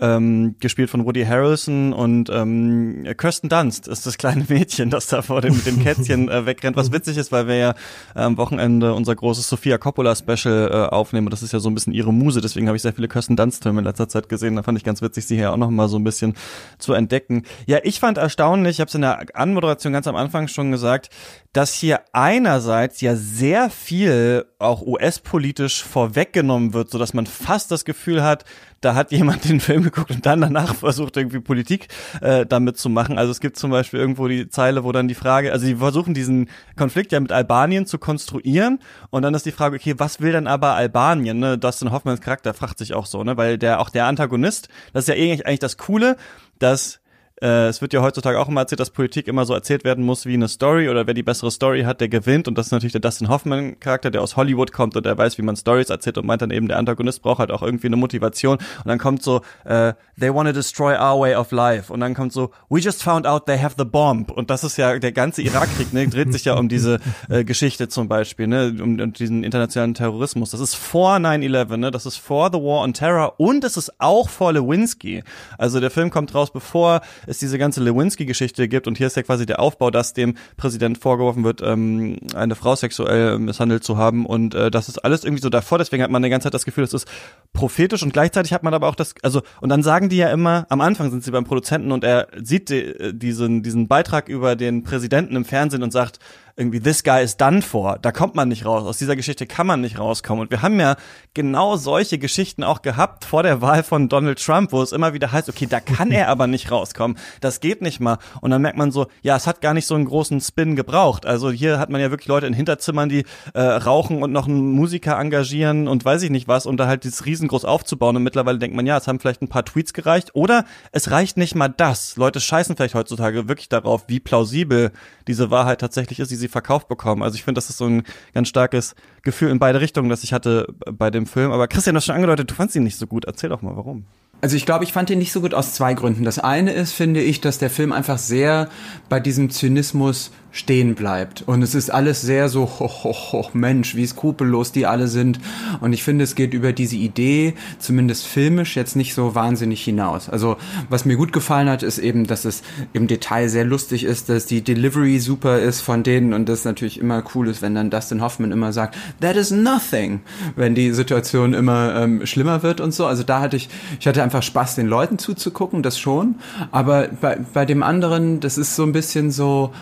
ähm, 0.01 0.57
gespielt 0.59 0.91
von 0.91 1.05
Woody 1.05 1.25
Harrelson 1.25 1.93
und 1.93 2.31
ähm, 2.31 3.07
Kirsten 3.17 3.49
Dunst 3.49 3.87
ist 3.87 4.07
das 4.07 4.19
kleine 4.19 4.45
Mädchen, 4.49 4.91
das 4.91 5.07
da 5.07 5.23
vor 5.23 5.41
dem, 5.41 5.55
mit 5.55 5.67
dem 5.67 5.81
Kätzchen 5.85 6.29
äh, 6.29 6.47
wegrennt. 6.47 6.77
Was 6.77 6.91
witzig 6.91 7.17
ist, 7.17 7.31
weil 7.31 7.47
wir 7.47 7.55
ja 7.55 7.75
am 8.15 8.37
Wochenende 8.39 8.93
unser 8.93 9.15
großes 9.15 9.49
Sofia 9.49 9.79
Coppola 9.79 10.17
Special 10.17 10.71
äh, 10.73 10.93
aufnehmen. 10.93 11.31
Das 11.31 11.45
ist 11.45 11.53
ja 11.53 11.61
so 11.61 11.71
ein 11.71 11.75
bisschen 11.75 11.93
ihre 11.93 12.13
Muse. 12.13 12.41
Deswegen 12.41 12.67
habe 12.67 12.75
ich 12.75 12.83
sehr 12.83 12.93
viele 12.93 13.07
Kirsten 13.07 13.37
Dunst-Filme 13.37 13.79
in 13.79 13.85
letzter 13.85 14.09
Zeit 14.09 14.29
gesehen. 14.29 14.57
Da 14.57 14.65
fand 14.65 14.79
ich 14.79 14.85
ganz 14.85 15.01
witzig, 15.01 15.27
sie 15.27 15.37
hier 15.37 15.53
auch 15.53 15.57
noch 15.57 15.71
mal 15.71 15.89
so 15.89 15.97
ein 15.97 16.05
bisschen 16.05 16.35
zu 16.79 16.93
entdecken. 16.93 17.45
Ja, 17.67 17.79
ich 17.85 18.01
fand 18.01 18.19
erstaunlich, 18.19 18.79
ich 18.79 18.81
habe 18.81 18.89
es 18.89 18.97
in 18.97 19.03
der 19.03 19.25
Anmoderation 19.35 19.93
ganz 19.93 20.09
am 20.09 20.17
Anfang 20.17 20.49
schon 20.49 20.73
gesagt, 20.73 21.11
dass 21.53 21.73
hier 21.73 22.01
einerseits 22.13 23.01
ja 23.01 23.17
sehr 23.37 23.71
viel 23.71 24.47
auch 24.59 24.83
US-politisch 24.83 25.85
vorweggenommen 25.85 26.73
wird, 26.73 26.91
so 26.91 26.99
dass 26.99 27.15
man 27.15 27.27
fast 27.27 27.71
das 27.71 27.85
Gefühl 27.85 28.23
hat, 28.23 28.45
da 28.81 28.95
hat 28.95 29.13
jemand 29.13 29.45
den 29.49 29.61
Film 29.61 29.83
geguckt 29.83 30.11
und 30.11 30.27
dann 30.27 30.41
danach 30.41 30.75
versucht, 30.75 31.17
irgendwie 31.17 31.41
Politik 31.41 31.89
äh, 32.21 32.47
damit 32.47 32.79
zu 32.79 32.89
machen. 32.89 33.19
Also 33.19 33.31
es 33.31 33.41
gibt 33.41 33.57
zum 33.57 33.71
Beispiel 33.71 34.01
irgendwo 34.01 34.29
die 34.29 34.49
Zeile, 34.49 34.85
wo 34.85 34.93
dann 34.93 35.09
die 35.09 35.15
Frage, 35.15 35.53
also 35.53 35.67
die 35.67 35.77
versuchen 35.77 36.15
diesen 36.15 36.49
Konflikt 36.77 37.13
ja 37.13 37.21
mit 37.21 37.33
Albanien 37.33 37.87
zu 37.87 37.99
konstruieren 37.99 38.79
und 39.11 39.23
dann 39.23 39.35
ist 39.35 39.47
die 39.47 39.53
Frage, 39.53 39.77
okay, 39.77 39.95
was 39.99 40.21
will 40.21 40.33
dann 40.33 40.47
aber 40.47 40.75
Albanien? 40.75 41.39
Ne? 41.39 41.59
Dustin 41.59 41.93
Hoffmans 41.93 42.21
Charakter 42.21 42.55
fragt 42.55 42.79
sich 42.79 42.95
auch 42.95 43.07
so, 43.07 43.23
ne? 43.25 43.37
Weil 43.37 43.59
der 43.59 43.81
auch 43.81 43.91
der 43.91 44.07
Antagonist, 44.07 44.69
das 44.93 45.05
ist 45.05 45.09
ja 45.09 45.15
eigentlich, 45.15 45.47
eigentlich 45.47 45.59
das 45.59 45.77
Coole, 45.77 46.17
dass 46.59 47.01
äh, 47.43 47.69
es 47.69 47.81
wird 47.81 47.93
ja 47.93 48.03
heutzutage 48.03 48.39
auch 48.39 48.49
immer 48.49 48.63
erzählt, 48.63 48.81
dass 48.81 48.91
Politik 48.91 49.29
immer 49.29 49.45
so 49.45 49.55
erzählt 49.55 49.85
werden 49.85 50.05
muss 50.05 50.27
wie 50.27 50.35
eine 50.35 50.49
Story 50.49 50.89
oder 50.89 51.07
wer 51.07 51.15
die 51.15 51.23
bessere 51.23 51.51
Story 51.51 51.83
hat, 51.83 52.01
der 52.01 52.09
gewinnt. 52.09 52.49
Und 52.49 52.59
das 52.59 52.67
ist 52.67 52.73
natürlich 52.73 52.93
der 52.93 53.01
Dustin 53.01 53.29
Hoffman-Charakter, 53.29 54.11
der 54.11 54.23
aus 54.23 54.37
Hollywood 54.37 54.73
kommt 54.73 54.97
und 54.97 55.07
der 55.07 55.17
weiß, 55.17 55.39
wie 55.39 55.43
man 55.43 55.57
Stories 55.57 55.91
erzählt 55.91 56.19
und 56.19 56.27
meint 56.27 56.43
dann 56.43 56.51
eben, 56.51 56.69
der 56.69 56.79
Antagonist 56.79 57.23
braucht 57.23 57.39
halt 57.39 57.51
auch 57.51 57.63
irgendwie 57.63 57.87
eine 57.87 57.97
Motivation. 57.97 58.57
Und 58.57 58.87
dann 58.87 58.99
kommt 58.99 59.23
so, 59.23 59.43
äh, 59.65 59.95
they 60.19 60.33
want 60.33 60.49
to 60.49 60.53
destroy 60.53 60.95
our 60.95 61.21
way 61.21 61.35
of 61.35 61.51
life. 61.53 61.93
Und 61.93 62.01
dann 62.01 62.15
kommt 62.15 62.33
so, 62.33 62.51
we 62.69 62.81
just 62.81 63.03
found 63.03 63.27
out 63.27 63.47
they 63.47 63.59
have 63.59 63.75
the 63.79 63.85
bomb. 63.85 64.31
Und 64.31 64.51
das 64.51 64.65
ist 64.65 64.77
ja 64.77 64.99
der 64.99 65.13
ganze 65.13 65.43
Irakkrieg, 65.43 65.93
ne, 65.93 66.09
dreht 66.09 66.33
sich 66.33 66.45
ja 66.45 66.55
um 66.55 66.69
diese 66.69 66.99
äh, 67.29 67.45
Geschichte 67.45 67.89
zum 67.89 68.09
Beispiel, 68.09 68.47
ne, 68.47 68.75
um, 68.81 69.01
um 69.01 69.13
diesen 69.13 69.45
internationalen 69.45 69.95
Terrorismus. 69.95 70.51
Das 70.51 70.61
ist 70.61 70.75
vor 70.75 71.17
9-11, 71.17 71.77
ne, 71.77 71.91
das 71.91 72.07
ist 72.07 72.17
vor 72.17 72.51
The 72.53 72.59
War 72.59 72.83
on 72.83 72.93
Terror 72.93 73.35
und 73.39 73.65
es 73.65 73.77
ist 73.77 74.01
auch 74.01 74.29
vor 74.29 74.53
Lewinsky. 74.53 75.23
Also 75.57 75.81
der 75.81 75.91
Film 75.91 76.11
kommt 76.11 76.35
raus, 76.35 76.51
bevor 76.51 77.01
es 77.29 77.39
diese 77.39 77.59
ganze 77.59 77.83
Lewinsky-Geschichte 77.83 78.69
gibt. 78.69 78.87
Und 78.87 78.99
hier 78.99 79.07
ist 79.07 79.17
ja 79.17 79.23
quasi 79.23 79.47
der 79.47 79.61
Aufbau, 79.61 79.91
dass 79.91 80.13
dem 80.13 80.35
Präsident 80.57 80.99
vorgeworfen 80.99 81.45
wird, 81.45 81.61
ähm, 81.63 82.19
eine 82.35 82.55
Frau 82.55 82.75
sexuell 82.75 83.39
misshandelt 83.39 83.85
zu 83.85 83.97
haben. 83.97 84.27
Und 84.27 84.55
äh, 84.55 84.71
das 84.71 84.89
ist 84.89 84.99
alles 84.99 85.25
irgendwie 85.25 85.43
so 85.43 85.51
davor, 85.51 85.79
deswegen 85.79 86.03
hat 86.03 86.11
man 86.11 86.23
die 86.23 86.31
ganze 86.31 86.47
Zeit 86.47 86.55
das 86.55 86.65
Gefühl, 86.65 86.85
es 86.85 86.95
ist 86.95 87.07
prophetisch. 87.53 88.03
Und 88.03 88.13
gleichzeitig 88.13 88.53
hat 88.53 88.63
man 88.63 88.75
aber 88.75 88.89
auch 88.89 88.95
das, 88.95 89.15
also 89.23 89.43
und 89.61 89.69
dann 89.69 89.83
sagen 89.83 90.09
die 90.09 90.17
ja 90.17 90.31
immer, 90.31 90.67
am 90.69 90.81
Anfang 90.81 91.11
sind 91.11 91.23
sie 91.23 91.31
beim 91.31 91.45
Produzenten 91.45 91.93
und 91.93 92.05
er 92.05 92.29
sieht 92.43 92.71
die, 92.71 93.13
diesen, 93.13 93.63
diesen 93.63 93.89
Beitrag 93.89 94.29
über 94.29 94.57
den 94.57 94.83
Präsidenten 94.83 95.37
im 95.37 95.45
Fernsehen 95.45 95.83
und 95.83 95.93
sagt, 95.93 96.19
irgendwie 96.59 96.81
this 96.81 97.05
guy 97.05 97.23
is 97.23 97.37
done 97.37 97.63
for, 97.63 97.99
da 98.03 98.11
kommt 98.11 98.35
man 98.35 98.49
nicht 98.49 98.67
raus, 98.67 98.85
aus 98.85 98.99
dieser 98.99 99.15
Geschichte 99.15 99.47
kann 99.47 99.67
man 99.67 99.81
nicht 99.81 99.99
rauskommen. 99.99 100.43
Und 100.43 100.51
wir 100.51 100.61
haben 100.61 100.81
ja 100.81 100.97
genau 101.33 101.77
solche 101.77 102.19
Geschichten 102.19 102.65
auch 102.65 102.83
gehabt 102.83 103.25
vor 103.25 103.45
der 103.45 103.63
Wahl 103.63 103.85
von 103.85 104.09
Donald 104.09 104.45
Trump, 104.45 104.73
wo 104.73 104.83
es 104.83 104.91
immer 104.91 105.15
wieder 105.15 105.31
heißt, 105.31 105.49
okay, 105.49 105.67
da 105.67 105.79
kann 105.79 106.11
er 106.11 106.29
aber 106.29 106.49
nicht 106.49 106.73
rauskommen, 106.73 107.17
das 107.41 107.61
geht 107.61 107.81
nicht 107.81 108.01
mal. 108.01 108.19
Und 108.41 108.51
dann 108.51 108.61
merkt 108.61 108.77
man 108.77 108.91
so, 108.91 109.07
ja, 109.23 109.37
es 109.37 109.47
hat 109.47 109.61
gar 109.61 109.73
nicht 109.73 109.87
so 109.87 109.95
einen 109.95 110.07
großen 110.07 110.41
Spin 110.41 110.75
gebraucht. 110.75 111.27
Also 111.27 111.53
hier 111.53 111.79
hat 111.79 111.91
man 111.91 112.01
ja 112.01 112.11
wirklich 112.11 112.27
Leute 112.27 112.49
in 112.49 112.55
Hinterzimmern, 112.55 113.09
die 113.09 113.25
äh, 113.55 113.61
rauchen 113.61 114.21
und 114.25 114.33
noch 114.33 114.49
einen 114.49 114.73
Musiker 114.73 115.17
engagieren 115.17 115.87
und 115.87 116.05
weiß 116.05 116.23
ich 116.23 116.31
nicht 116.31 116.49
was 116.49 116.67
und 116.67 116.79
da 116.79 116.89
halt 116.89 117.05
dieses 117.05 117.25
riesengroß 117.25 117.65
aufzubauen. 117.65 118.17
Und 118.17 118.25
mittlerweile 118.25 118.59
denkt 118.59 118.75
man, 118.75 118.85
ja, 118.85 118.97
es 118.97 119.07
haben 119.07 119.21
vielleicht 119.21 119.43
ein 119.43 119.49
paar 119.49 119.65
Tweets 119.65 119.93
gereicht 119.93 120.35
oder 120.35 120.65
es 120.91 121.13
reicht 121.13 121.37
nicht 121.37 121.55
mal 121.55 121.69
das. 121.69 122.17
Leute 122.17 122.41
scheißen 122.41 122.75
vielleicht 122.75 122.97
heutzutage 122.97 123.47
wirklich 123.47 123.69
darauf, 123.69 124.07
wie 124.09 124.19
plausibel 124.19 124.91
diese 125.29 125.53
Wahrheit 125.53 125.81
tatsächlich 125.81 126.19
ist, 126.19 126.33
die 126.33 126.37
sie 126.37 126.48
verkauft 126.49 126.89
bekommen. 126.89 127.23
Also 127.23 127.37
ich 127.37 127.45
finde, 127.45 127.59
das 127.59 127.71
ist 127.71 127.79
so 127.79 127.87
ein 127.87 128.03
ganz 128.35 128.49
starkes 128.49 128.95
Gefühl 129.23 129.51
in 129.51 129.59
beide 129.59 129.81
Richtungen, 129.81 130.09
das 130.09 130.25
ich 130.25 130.33
hatte 130.33 130.67
bei 130.91 131.11
dem 131.11 131.27
Film. 131.27 131.53
Aber 131.53 131.69
Christian, 131.69 131.95
du 131.95 131.99
hast 131.99 132.07
schon 132.07 132.15
angedeutet, 132.15 132.51
du 132.51 132.55
fandst 132.55 132.75
ihn 132.77 132.85
nicht 132.85 132.97
so 132.97 133.07
gut. 133.07 133.25
Erzähl 133.25 133.51
doch 133.51 133.63
mal, 133.63 133.77
warum. 133.77 134.05
Also 134.41 134.57
ich 134.57 134.67
glaube, 134.67 134.85
ich 134.85 134.93
fand 134.93 135.11
ihn 135.11 135.19
nicht 135.19 135.33
so 135.33 135.41
gut 135.41 135.53
aus 135.53 135.75
zwei 135.75 135.95
Gründen. 135.95 136.23
Das 136.23 136.39
eine 136.39 136.73
ist, 136.73 136.93
finde 136.93 137.21
ich, 137.21 137.41
dass 137.41 137.59
der 137.59 137.71
Film 137.71 137.93
einfach 137.93 138.19
sehr 138.19 138.69
bei 139.09 139.19
diesem 139.19 139.51
Zynismus 139.51 140.31
stehen 140.59 140.97
bleibt. 140.97 141.43
Und 141.47 141.63
es 141.63 141.77
ist 141.77 141.89
alles 141.91 142.21
sehr 142.21 142.49
so, 142.49 142.63
hoch, 142.63 143.05
hoch, 143.05 143.33
hoch, 143.33 143.55
Mensch, 143.55 143.95
wie 143.95 144.07
skrupellos 144.07 144.73
die 144.73 144.87
alle 144.87 145.07
sind. 145.07 145.39
Und 145.81 145.93
ich 145.93 146.03
finde, 146.03 146.25
es 146.25 146.35
geht 146.35 146.53
über 146.53 146.73
diese 146.73 146.97
Idee, 146.97 147.55
zumindest 147.79 148.27
filmisch, 148.27 148.75
jetzt 148.75 148.97
nicht 148.97 149.15
so 149.15 149.37
wahnsinnig 149.37 149.85
hinaus. 149.85 150.29
Also, 150.29 150.57
was 150.89 151.05
mir 151.05 151.17
gut 151.17 151.33
gefallen 151.33 151.69
hat, 151.69 151.85
ist 151.85 151.99
eben, 151.99 152.27
dass 152.27 152.45
es 152.45 152.63
im 152.93 153.07
Detail 153.07 153.49
sehr 153.49 153.65
lustig 153.65 154.03
ist, 154.03 154.29
dass 154.29 154.47
die 154.47 154.63
Delivery 154.63 155.21
super 155.21 155.61
ist 155.61 155.81
von 155.81 156.03
denen 156.03 156.33
und 156.33 156.49
das 156.49 156.65
natürlich 156.65 156.99
immer 156.99 157.23
cool 157.35 157.47
ist, 157.47 157.63
wenn 157.63 157.77
dann 157.77 157.91
Dustin 157.91 158.21
Hoffman 158.21 158.51
immer 158.51 158.73
sagt, 158.73 158.97
that 159.21 159.37
is 159.37 159.53
nothing, 159.53 160.21
wenn 160.57 160.75
die 160.75 160.91
Situation 160.91 161.55
immer 161.55 161.95
ähm, 161.95 162.27
schlimmer 162.27 162.65
wird 162.65 162.81
und 162.81 162.93
so. 162.93 163.07
Also 163.07 163.23
da 163.23 163.41
hatte 163.41 163.57
ich, 163.57 163.69
ich 164.01 164.09
hatte 164.09 164.25
einfach 164.25 164.43
Spaß, 164.43 164.75
den 164.75 164.89
Leuten 164.89 165.19
zuzugucken, 165.19 165.85
das 165.85 166.01
schon. 166.01 166.35
Aber 166.73 167.09
bei, 167.21 167.39
bei 167.55 167.65
dem 167.65 167.85
anderen, 167.85 168.41
das 168.41 168.59
ist 168.59 168.75
so 168.75 168.83
ein 168.83 168.93
bisschen 168.93 169.31
so 169.31 169.73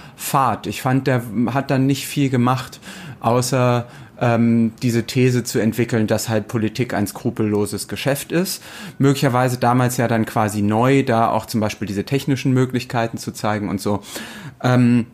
Ich 0.66 0.82
fand, 0.82 1.06
der 1.06 1.22
hat 1.52 1.70
dann 1.70 1.86
nicht 1.86 2.06
viel 2.06 2.30
gemacht, 2.30 2.80
außer 3.20 3.86
ähm, 4.20 4.72
diese 4.82 5.04
These 5.04 5.44
zu 5.44 5.58
entwickeln, 5.58 6.06
dass 6.06 6.28
halt 6.28 6.48
Politik 6.48 6.94
ein 6.94 7.06
skrupelloses 7.06 7.88
Geschäft 7.88 8.32
ist. 8.32 8.62
Möglicherweise 8.98 9.58
damals 9.58 9.96
ja 9.96 10.08
dann 10.08 10.24
quasi 10.26 10.62
neu, 10.62 11.02
da 11.02 11.30
auch 11.30 11.46
zum 11.46 11.60
Beispiel 11.60 11.86
diese 11.86 12.04
technischen 12.04 12.52
Möglichkeiten 12.52 13.18
zu 13.18 13.32
zeigen 13.32 13.68
und 13.68 13.80
so. 13.80 14.02
Ähm, 14.62 15.06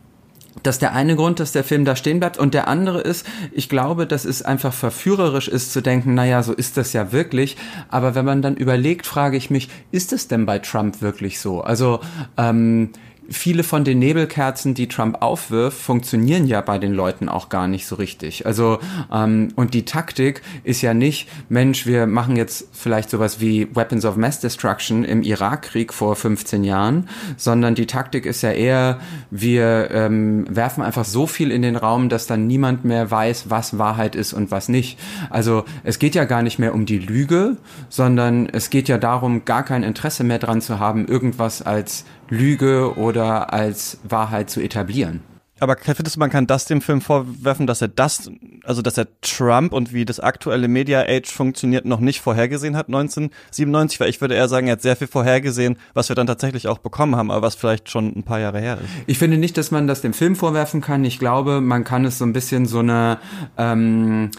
das 0.61 0.75
ist 0.75 0.81
der 0.81 0.93
eine 0.93 1.15
Grund, 1.15 1.39
dass 1.39 1.51
der 1.51 1.63
Film 1.63 1.83
da 1.83 1.95
stehen 1.95 2.19
bleibt. 2.19 2.37
Und 2.37 2.53
der 2.53 2.67
andere 2.67 3.01
ist, 3.01 3.25
ich 3.51 3.69
glaube, 3.69 4.05
dass 4.05 4.23
es 4.23 4.43
einfach 4.43 4.73
verführerisch 4.73 5.47
ist 5.47 5.73
zu 5.73 5.81
denken, 5.81 6.13
naja, 6.13 6.43
so 6.43 6.53
ist 6.53 6.77
das 6.77 6.93
ja 6.93 7.11
wirklich. 7.11 7.57
Aber 7.89 8.13
wenn 8.13 8.23
man 8.23 8.41
dann 8.41 8.55
überlegt, 8.55 9.07
frage 9.07 9.35
ich 9.35 9.49
mich, 9.49 9.69
ist 9.91 10.13
es 10.13 10.27
denn 10.27 10.45
bei 10.45 10.59
Trump 10.59 11.01
wirklich 11.01 11.39
so? 11.39 11.61
Also 11.61 12.01
ähm, 12.37 12.91
viele 13.33 13.63
von 13.63 13.83
den 13.83 13.99
Nebelkerzen, 13.99 14.73
die 14.73 14.87
Trump 14.87 15.21
aufwirft, 15.21 15.77
funktionieren 15.77 16.47
ja 16.47 16.61
bei 16.61 16.77
den 16.77 16.93
Leuten 16.93 17.29
auch 17.29 17.49
gar 17.49 17.67
nicht 17.67 17.85
so 17.85 17.95
richtig. 17.95 18.45
Also 18.45 18.79
ähm, 19.11 19.49
und 19.55 19.73
die 19.73 19.85
Taktik 19.85 20.41
ist 20.63 20.81
ja 20.81 20.93
nicht, 20.93 21.29
Mensch, 21.49 21.85
wir 21.85 22.07
machen 22.07 22.35
jetzt 22.35 22.67
vielleicht 22.71 23.09
sowas 23.09 23.39
wie 23.39 23.67
Weapons 23.75 24.05
of 24.05 24.15
Mass 24.15 24.39
Destruction 24.39 25.03
im 25.03 25.23
Irakkrieg 25.23 25.93
vor 25.93 26.15
15 26.15 26.63
Jahren, 26.63 27.09
sondern 27.37 27.75
die 27.75 27.87
Taktik 27.87 28.25
ist 28.25 28.41
ja 28.41 28.51
eher, 28.51 28.99
wir 29.31 29.91
ähm, 29.91 30.45
werfen 30.49 30.83
einfach 30.83 31.05
so 31.05 31.27
viel 31.27 31.51
in 31.51 31.61
den 31.61 31.75
Raum, 31.75 32.09
dass 32.09 32.27
dann 32.27 32.47
niemand 32.47 32.85
mehr 32.85 33.09
weiß, 33.09 33.49
was 33.49 33.77
Wahrheit 33.77 34.15
ist 34.15 34.33
und 34.33 34.51
was 34.51 34.69
nicht. 34.69 34.99
Also 35.29 35.65
es 35.83 35.99
geht 35.99 36.15
ja 36.15 36.25
gar 36.25 36.41
nicht 36.41 36.59
mehr 36.59 36.73
um 36.73 36.85
die 36.85 36.99
Lüge, 36.99 37.57
sondern 37.89 38.47
es 38.47 38.69
geht 38.69 38.87
ja 38.87 38.97
darum, 38.97 39.45
gar 39.45 39.63
kein 39.63 39.83
Interesse 39.83 40.23
mehr 40.23 40.39
dran 40.39 40.61
zu 40.61 40.79
haben, 40.79 41.07
irgendwas 41.07 41.61
als 41.61 42.05
Lüge 42.29 42.97
oder 42.97 43.53
als 43.53 43.99
Wahrheit 44.03 44.49
zu 44.49 44.61
etablieren. 44.61 45.21
Aber 45.63 45.77
findest 45.77 46.17
du, 46.17 46.19
man 46.19 46.29
kann 46.29 46.45
das 46.45 46.65
dem 46.65 46.81
Film 46.81 46.99
vorwerfen, 46.99 47.67
dass 47.67 47.81
er 47.81 47.87
das, 47.87 48.29
also 48.65 48.81
dass 48.81 48.97
er 48.97 49.07
Trump 49.21 49.71
und 49.71 49.93
wie 49.93 50.03
das 50.03 50.19
aktuelle 50.19 50.67
Media 50.67 51.03
Age 51.07 51.31
funktioniert, 51.31 51.85
noch 51.85 52.01
nicht 52.01 52.19
vorhergesehen 52.19 52.75
hat 52.75 52.87
1997? 52.87 53.99
Weil 54.01 54.09
ich 54.09 54.19
würde 54.19 54.35
eher 54.35 54.49
sagen, 54.49 54.67
er 54.67 54.73
hat 54.73 54.81
sehr 54.81 54.97
viel 54.97 55.07
vorhergesehen, 55.07 55.77
was 55.93 56.09
wir 56.09 56.17
dann 56.17 56.27
tatsächlich 56.27 56.67
auch 56.67 56.79
bekommen 56.79 57.15
haben, 57.15 57.31
aber 57.31 57.43
was 57.43 57.55
vielleicht 57.55 57.89
schon 57.89 58.13
ein 58.13 58.23
paar 58.23 58.41
Jahre 58.41 58.59
her 58.59 58.77
ist. 58.83 58.89
Ich 59.07 59.17
finde 59.17 59.37
nicht, 59.37 59.57
dass 59.57 59.71
man 59.71 59.87
das 59.87 60.01
dem 60.01 60.13
Film 60.13 60.35
vorwerfen 60.35 60.81
kann. 60.81 61.05
Ich 61.05 61.17
glaube, 61.17 61.61
man 61.61 61.85
kann 61.85 62.03
es 62.03 62.17
so 62.17 62.25
ein 62.25 62.33
bisschen 62.33 62.65
so 62.65 62.79
eine 62.79 63.19
ähm, 63.57 64.31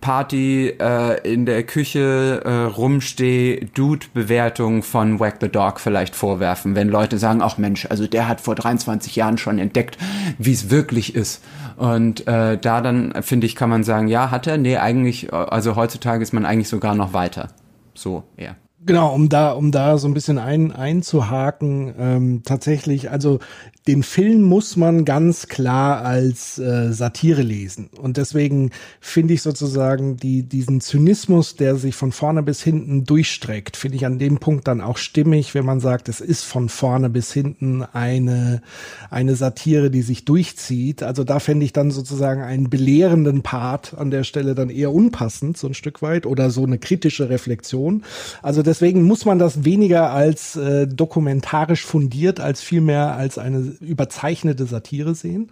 Party 0.00 0.68
äh, 0.80 1.20
in 1.30 1.46
der 1.46 1.62
Küche 1.62 2.42
äh, 2.44 2.64
rumsteh 2.64 3.68
Dude 3.74 4.06
Bewertung 4.14 4.82
von 4.82 5.20
Whack 5.20 5.36
the 5.40 5.48
Dog 5.48 5.80
vielleicht 5.80 6.16
vorwerfen, 6.16 6.74
wenn 6.74 6.88
Leute 6.88 7.18
sagen, 7.18 7.42
ach 7.42 7.58
Mensch, 7.58 7.86
also 7.90 8.06
der 8.06 8.28
hat 8.28 8.40
vor 8.40 8.54
23 8.54 9.16
Jahren 9.16 9.38
schon 9.38 9.58
entdeckt, 9.58 9.98
wie 10.38 10.52
es 10.52 10.70
wirklich 10.70 11.14
ist. 11.14 11.42
Und 11.76 12.26
äh, 12.26 12.58
da 12.58 12.80
dann 12.80 13.14
finde 13.22 13.46
ich, 13.46 13.56
kann 13.56 13.70
man 13.70 13.84
sagen, 13.84 14.08
ja, 14.08 14.30
hat 14.30 14.46
er? 14.46 14.58
Nee, 14.58 14.76
eigentlich, 14.76 15.32
also 15.32 15.76
heutzutage 15.76 16.22
ist 16.22 16.32
man 16.32 16.44
eigentlich 16.44 16.68
sogar 16.68 16.94
noch 16.94 17.12
weiter. 17.12 17.48
So, 17.94 18.24
eher. 18.36 18.56
Genau, 18.84 19.14
um 19.14 19.28
da, 19.28 19.52
um 19.52 19.72
da 19.72 19.98
so 19.98 20.08
ein 20.08 20.14
bisschen 20.14 20.38
ein, 20.38 20.72
einzuhaken, 20.72 21.94
ähm, 21.98 22.42
tatsächlich, 22.44 23.10
also 23.10 23.38
den 23.86 24.02
Film 24.02 24.42
muss 24.42 24.76
man 24.76 25.06
ganz 25.06 25.48
klar 25.48 26.04
als 26.04 26.58
äh, 26.58 26.92
Satire 26.92 27.40
lesen. 27.40 27.88
Und 27.98 28.18
deswegen 28.18 28.70
finde 29.00 29.32
ich 29.34 29.42
sozusagen 29.42 30.18
die, 30.18 30.42
diesen 30.42 30.82
Zynismus, 30.82 31.56
der 31.56 31.76
sich 31.76 31.94
von 31.94 32.12
vorne 32.12 32.42
bis 32.42 32.62
hinten 32.62 33.04
durchstreckt, 33.04 33.78
finde 33.78 33.96
ich 33.96 34.04
an 34.04 34.18
dem 34.18 34.38
Punkt 34.38 34.68
dann 34.68 34.82
auch 34.82 34.98
stimmig, 34.98 35.54
wenn 35.54 35.64
man 35.64 35.80
sagt, 35.80 36.10
es 36.10 36.20
ist 36.20 36.44
von 36.44 36.68
vorne 36.68 37.08
bis 37.08 37.32
hinten 37.32 37.82
eine, 37.82 38.60
eine 39.08 39.34
Satire, 39.34 39.90
die 39.90 40.02
sich 40.02 40.26
durchzieht. 40.26 41.02
Also 41.02 41.24
da 41.24 41.40
fände 41.40 41.64
ich 41.64 41.72
dann 41.72 41.90
sozusagen 41.90 42.42
einen 42.42 42.68
belehrenden 42.68 43.42
Part 43.42 43.94
an 43.96 44.10
der 44.10 44.24
Stelle 44.24 44.54
dann 44.54 44.68
eher 44.68 44.92
unpassend, 44.92 45.56
so 45.56 45.66
ein 45.66 45.74
Stück 45.74 46.02
weit, 46.02 46.26
oder 46.26 46.50
so 46.50 46.64
eine 46.64 46.78
kritische 46.78 47.30
Reflexion. 47.30 48.02
Also 48.42 48.62
deswegen 48.62 49.04
muss 49.04 49.24
man 49.24 49.38
das 49.38 49.64
weniger 49.64 50.10
als 50.10 50.56
äh, 50.56 50.86
dokumentarisch 50.86 51.86
fundiert, 51.86 52.40
als 52.40 52.60
vielmehr 52.60 53.16
als 53.16 53.38
eine 53.38 53.69
überzeichnete 53.80 54.66
Satire 54.66 55.14
sehen. 55.14 55.50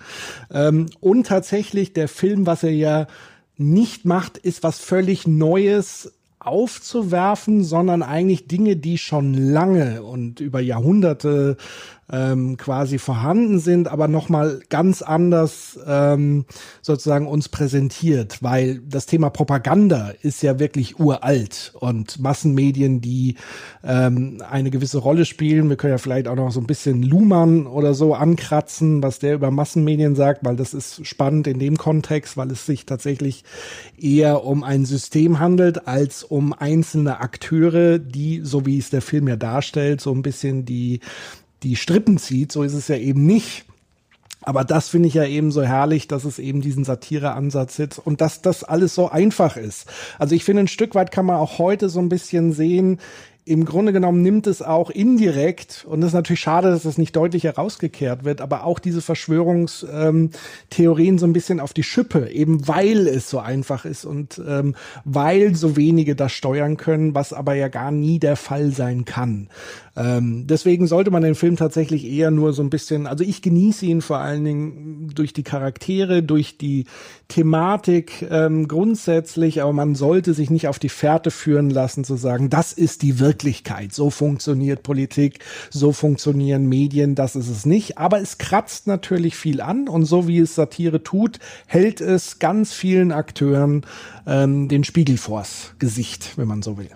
Ähm, 0.51 0.87
und 1.01 1.27
tatsächlich 1.27 1.93
der 1.93 2.09
Film, 2.09 2.47
was 2.47 2.63
er 2.63 2.73
ja 2.73 3.07
nicht 3.57 4.05
macht, 4.05 4.39
ist 4.39 4.63
was 4.63 4.79
völlig 4.79 5.27
Neues 5.27 6.13
aufzuwerfen, 6.39 7.65
sondern 7.65 8.03
eigentlich 8.03 8.47
Dinge, 8.47 8.77
die 8.77 8.99
schon 8.99 9.35
lange 9.35 10.03
und 10.03 10.41
über 10.41 10.61
Jahrhunderte 10.61 11.57
ähm, 12.11 12.57
quasi 12.57 12.99
vorhanden 12.99 13.59
sind, 13.59 13.89
aber 13.89 14.09
nochmal 14.09 14.61
ganz 14.71 15.03
anders 15.03 15.79
ähm, 15.87 16.47
sozusagen 16.81 17.27
uns 17.27 17.49
präsentiert, 17.49 18.43
weil 18.43 18.81
das 18.87 19.07
Thema 19.07 19.31
Propaganda 19.31 20.13
ist 20.23 20.43
ja 20.43 20.59
wirklich 20.59 20.99
uralt 20.99 21.75
und 21.79 22.19
Massenmedien, 22.19 23.01
die 23.01 23.37
ähm, 23.85 24.43
eine 24.49 24.71
gewisse 24.71 24.99
Rolle 24.99 25.25
spielen. 25.25 25.69
Wir 25.69 25.77
können 25.77 25.93
ja 25.93 25.99
vielleicht 25.99 26.29
auch 26.29 26.37
noch 26.37 26.51
so 26.51 26.61
ein 26.61 26.67
bisschen 26.67 27.03
Luhmann 27.03 27.67
oder 27.67 27.93
so 27.93 28.15
ankratzen, 28.15 29.03
was 29.03 29.19
der 29.19 29.35
über 29.35 29.51
Massenmedien 29.51 30.17
sagt, 30.17 30.45
weil 30.45 30.57
das 30.57 30.73
ist 30.73 31.07
spannend 31.07 31.47
in 31.47 31.59
dem 31.59 31.77
Kontext, 31.77 32.37
weil 32.37 32.51
es 32.51 32.65
sich 32.65 32.87
tatsächlich 32.87 33.45
eher 34.01 34.45
um 34.45 34.65
ein 34.65 34.87
System 34.87 35.39
handelt 35.39 35.87
als 35.87 36.25
um 36.25 36.53
einzelne 36.53 37.21
Akteure, 37.21 37.99
die, 37.99 38.41
so 38.43 38.65
wie 38.65 38.79
es 38.79 38.91
der 38.91 39.03
Film 39.03 39.29
ja 39.29 39.37
darstellt, 39.37 40.01
so 40.01 40.13
ein 40.13 40.23
bisschen 40.23 40.65
die 40.65 41.01
die 41.63 41.77
Strippen 41.77 42.19
zieht. 42.19 42.53
So 42.53 42.63
ist 42.63 42.75
es 42.75 42.89
ja 42.89 42.97
eben 42.97 43.27
nicht. 43.27 43.65
Aber 44.43 44.65
das 44.65 44.89
finde 44.89 45.09
ich 45.09 45.15
ja 45.15 45.25
eben 45.25 45.51
so 45.51 45.63
herrlich, 45.63 46.09
dass 46.09 46.25
es 46.25 46.39
eben 46.39 46.61
diesen 46.61 46.85
Satire-Ansatz 46.85 47.77
sitzt 47.77 47.99
und 47.99 48.21
dass 48.21 48.41
das 48.41 48.65
alles 48.65 48.95
so 48.95 49.11
einfach 49.11 49.57
ist. 49.57 49.87
Also 50.19 50.35
ich 50.35 50.45
finde, 50.45 50.63
ein 50.63 50.69
Stück 50.69 50.95
weit 50.95 51.11
kann 51.11 51.27
man 51.27 51.37
auch 51.37 51.59
heute 51.59 51.89
so 51.89 52.01
ein 52.01 52.09
bisschen 52.09 52.53
sehen, 52.53 52.99
im 53.49 53.65
Grunde 53.65 53.95
genommen 53.95 54.21
nimmt 54.21 54.47
es 54.47 54.61
auch 54.61 54.91
indirekt, 54.91 55.87
und 55.89 56.03
das 56.03 56.09
ist 56.09 56.15
natürlich 56.15 56.41
schade, 56.41 56.71
dass 56.71 56.83
das 56.83 56.99
nicht 56.99 57.17
deutlich 57.17 57.45
herausgekehrt 57.45 58.25
wird, 58.25 58.43
aber 58.43 58.65
auch 58.65 58.79
diese 58.79 59.01
Verschwörungstheorien 59.01 61.19
so 61.19 61.27
ein 61.27 61.33
bisschen 61.33 61.59
auf 61.59 61.73
die 61.73 61.83
Schippe, 61.83 62.31
eben 62.31 62.69
weil 62.69 63.09
es 63.09 63.31
so 63.31 63.39
einfach 63.39 63.87
ist 63.87 64.05
und 64.05 64.39
ähm, 64.47 64.75
weil 65.07 65.55
so 65.55 65.77
wenige 65.77 66.15
das 66.15 66.33
steuern 66.33 66.77
können, 66.77 67.15
was 67.15 67.33
aber 67.33 67.55
ja 67.55 67.69
gar 67.69 67.91
nie 67.91 68.19
der 68.19 68.37
Fall 68.37 68.71
sein 68.71 69.07
kann. 69.07 69.49
Ähm, 69.99 70.47
deswegen 70.47 70.87
sollte 70.87 71.11
man 71.11 71.25
den 71.25 71.35
Film 71.35 71.57
tatsächlich 71.57 72.05
eher 72.05 72.31
nur 72.31 72.53
so 72.53 72.63
ein 72.63 72.71
bisschen, 72.71 73.09
also 73.09 73.25
ich 73.25 73.43
genieße 73.43 73.85
ihn 73.85 74.01
vor 74.01 74.19
allen 74.19 74.45
Dingen 74.45 75.11
durch 75.13 75.33
die 75.33 75.43
Charaktere, 75.43 76.23
durch 76.23 76.57
die 76.57 76.85
Thematik 77.27 78.25
ähm, 78.31 78.69
grundsätzlich, 78.69 79.61
aber 79.61 79.73
man 79.73 79.97
sollte 79.97 80.35
sich 80.35 80.51
nicht 80.51 80.69
auf 80.69 80.79
die 80.79 80.89
Fährte 80.89 81.33
führen 81.33 81.69
lassen 81.69 82.05
zu 82.05 82.15
sagen, 82.15 82.49
das 82.49 82.73
ist 82.73 83.03
die 83.03 83.19
Wirklichkeit, 83.19 83.93
so 83.93 84.11
funktioniert 84.11 84.85
Politik, 84.85 85.41
so 85.69 85.91
funktionieren 85.91 86.69
Medien, 86.69 87.17
das 87.17 87.35
ist 87.35 87.49
es 87.49 87.67
nicht. 87.67 87.99
Aber 87.99 88.21
es 88.21 88.39
kratzt 88.39 88.87
natürlich 88.87 89.35
viel 89.35 89.61
an 89.61 89.89
und 89.89 90.05
so 90.05 90.29
wie 90.29 90.39
es 90.39 90.55
Satire 90.55 91.03
tut, 91.03 91.41
hält 91.67 92.01
es 92.01 92.39
ganz 92.39 92.73
vielen 92.73 93.11
Akteuren 93.11 93.85
ähm, 94.29 94.69
den 94.69 94.85
Spiegel 94.85 95.17
vors 95.17 95.75
Gesicht, 95.81 96.39
wenn 96.39 96.47
man 96.47 96.63
so 96.63 96.79
will. 96.79 96.91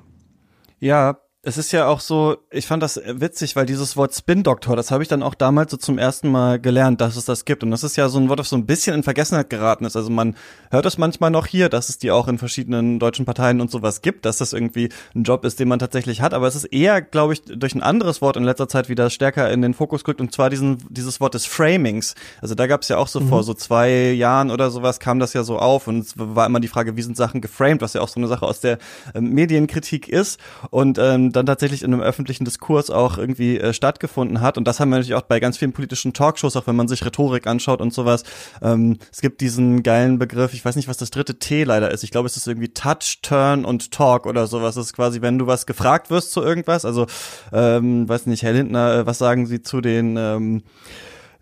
Ja, 0.79 1.19
es 1.45 1.59
ist 1.59 1.73
ja 1.73 1.89
auch 1.89 1.99
so, 1.99 2.37
ich 2.53 2.69
fand 2.69 2.85
das 2.85 3.01
witzig, 3.05 3.57
weil 3.57 3.67
dieses 3.67 3.97
Wort 3.97 4.15
Spin-Doktor, 4.15 4.77
das 4.77 4.93
habe 4.93 5.03
ich 5.03 5.09
dann 5.09 5.25
auch 5.25 5.35
damals 5.35 5.73
so 5.73 5.77
zum 5.77 5.99
ersten 5.99 6.31
Mal 6.31 6.61
gelernt, 6.61 7.01
dass 7.01 7.17
es 7.17 7.25
das 7.25 7.45
gibt. 7.45 7.65
Und 7.65 7.73
das 7.73 7.83
ist 7.83 7.97
ja 7.97 8.09
so 8.09 8.21
ein 8.21 8.29
Wort, 8.29 8.39
das 8.39 8.51
so 8.51 8.57
ein 8.57 8.65
bisschen 8.65 8.95
in 8.95 9.03
Vergessenheit 9.03 9.51
geraten 9.51 9.85
ist. 9.85 9.97
Also 9.97 10.09
man 10.09 10.37
hört 10.71 10.87
es 10.87 10.99
manchmal 10.99 11.33
noch 11.33 11.47
hier, 11.47 11.69
dass 11.69 11.89
es 11.89 11.99
die 11.99 12.13
auch 12.13 12.29
in 12.29 12.39
verschiedenen 12.39 13.01
deutschen 13.01 13.25
Parteien 13.25 13.61
und 13.61 13.73
sowas 13.73 14.03
gibt, 14.03 14.25
dass 14.25 14.37
das 14.37 14.53
irgendwie 14.53 14.91
ein 15.17 15.25
Job 15.25 15.45
ist, 15.45 15.59
den 15.59 15.67
man 15.67 15.81
tatsächlich 15.81 16.21
hat. 16.21 16.33
Aber 16.33 16.47
es 16.47 16.55
ist 16.55 16.67
eher, 16.67 17.03
glaube 17.03 17.33
ich, 17.33 17.43
durch 17.43 17.75
ein 17.75 17.83
anderes 17.83 18.23
Wort 18.23 18.37
in 18.37 18.45
letzter 18.45 18.69
Zeit 18.69 18.89
wieder 18.89 19.11
stärker 19.11 19.51
in 19.51 19.63
den 19.63 19.75
Fokus 19.75 20.05
gerückt. 20.05 20.21
Und 20.21 20.33
zwar 20.33 20.49
diesen, 20.49 20.79
dieses 20.91 21.21
Wort 21.21 21.35
des 21.35 21.47
Framings. 21.47 22.15
Also 22.41 22.55
da 22.55 22.69
gab 22.69 22.83
es 22.83 22.89
ja 22.89 22.99
auch 22.99 23.09
so 23.09 23.19
mhm. 23.19 23.29
vor 23.29 23.43
so 23.43 23.55
zwei 23.55 24.13
Jahren 24.13 24.53
oder 24.53 24.71
sowas 24.71 25.01
kam 25.01 25.19
das 25.19 25.33
ja 25.33 25.43
so 25.43 25.59
auf. 25.59 25.89
Und 25.89 26.07
es 26.07 26.15
war 26.17 26.47
immer 26.47 26.61
die 26.61 26.69
Frage, 26.69 26.97
wie 26.97 27.03
sind 27.03 27.17
Sachen 27.17 27.41
geframed, 27.41 27.83
was 27.83 27.95
ja 27.95 28.01
auch 28.01 28.09
so 28.09 28.21
eine 28.21 28.29
Sache 28.29 28.47
aus 28.47 28.61
der 28.61 28.79
äh, 29.13 29.21
Medienkritik 29.21 30.09
ist. 30.09 30.39
Und 30.71 30.99
ähm, 31.01 31.32
dann 31.33 31.47
tatsächlich 31.47 31.83
in 31.83 31.92
einem 31.92 32.03
öffentlichen 32.03 32.45
Diskurs 32.45 32.90
auch 32.90 33.18
irgendwie 33.18 33.59
äh, 33.59 33.73
stattgefunden 33.73 34.40
hat. 34.40 34.59
Und 34.59 34.66
das 34.66 34.81
haben 34.81 34.90
wir 34.90 34.97
natürlich 34.97 35.14
auch 35.14 35.23
bei 35.23 35.40
ganz 35.40 35.59
vielen 35.59 35.73
politischen 35.73 36.12
Talkshows, 36.12 36.57
auch 36.57 36.66
wenn 36.66 36.77
man 36.77 36.88
sich 36.88 37.05
Rhetorik 37.05 37.47
anschaut 37.47 37.81
und 37.81 37.92
sowas. 37.92 38.25
Ähm, 38.61 38.99
es 39.11 39.21
gibt 39.21 39.40
diesen 39.40 39.83
geilen 39.83 40.18
Begriff, 40.18 40.55
ich 40.55 40.64
weiß 40.64 40.77
nicht, 40.77 40.88
was 40.88 40.97
das 40.97 41.11
dritte 41.11 41.38
T 41.38 41.64
leider 41.64 41.90
ist. 41.90 42.05
Ich 42.05 42.11
glaube, 42.11 42.27
es 42.27 42.37
ist 42.37 42.47
irgendwie 42.47 42.68
Touch, 42.68 43.21
Turn 43.23 43.64
und 43.64 43.90
Talk 43.90 44.27
oder 44.27 44.47
sowas. 44.47 44.75
Das 44.75 44.87
ist 44.87 44.92
quasi, 44.92 45.23
wenn 45.23 45.38
du 45.38 45.47
was 45.47 45.66
gefragt 45.66 46.11
wirst 46.11 46.33
zu 46.33 46.42
irgendwas. 46.42 46.85
Also, 46.85 47.07
ähm, 47.53 48.09
weiß 48.09 48.27
nicht, 48.27 48.42
Herr 48.42 48.53
Lindner, 48.53 48.95
äh, 48.99 49.07
was 49.07 49.18
sagen 49.18 49.47
Sie 49.47 49.62
zu 49.62 49.81
den 49.81 50.16
ähm, 50.16 50.62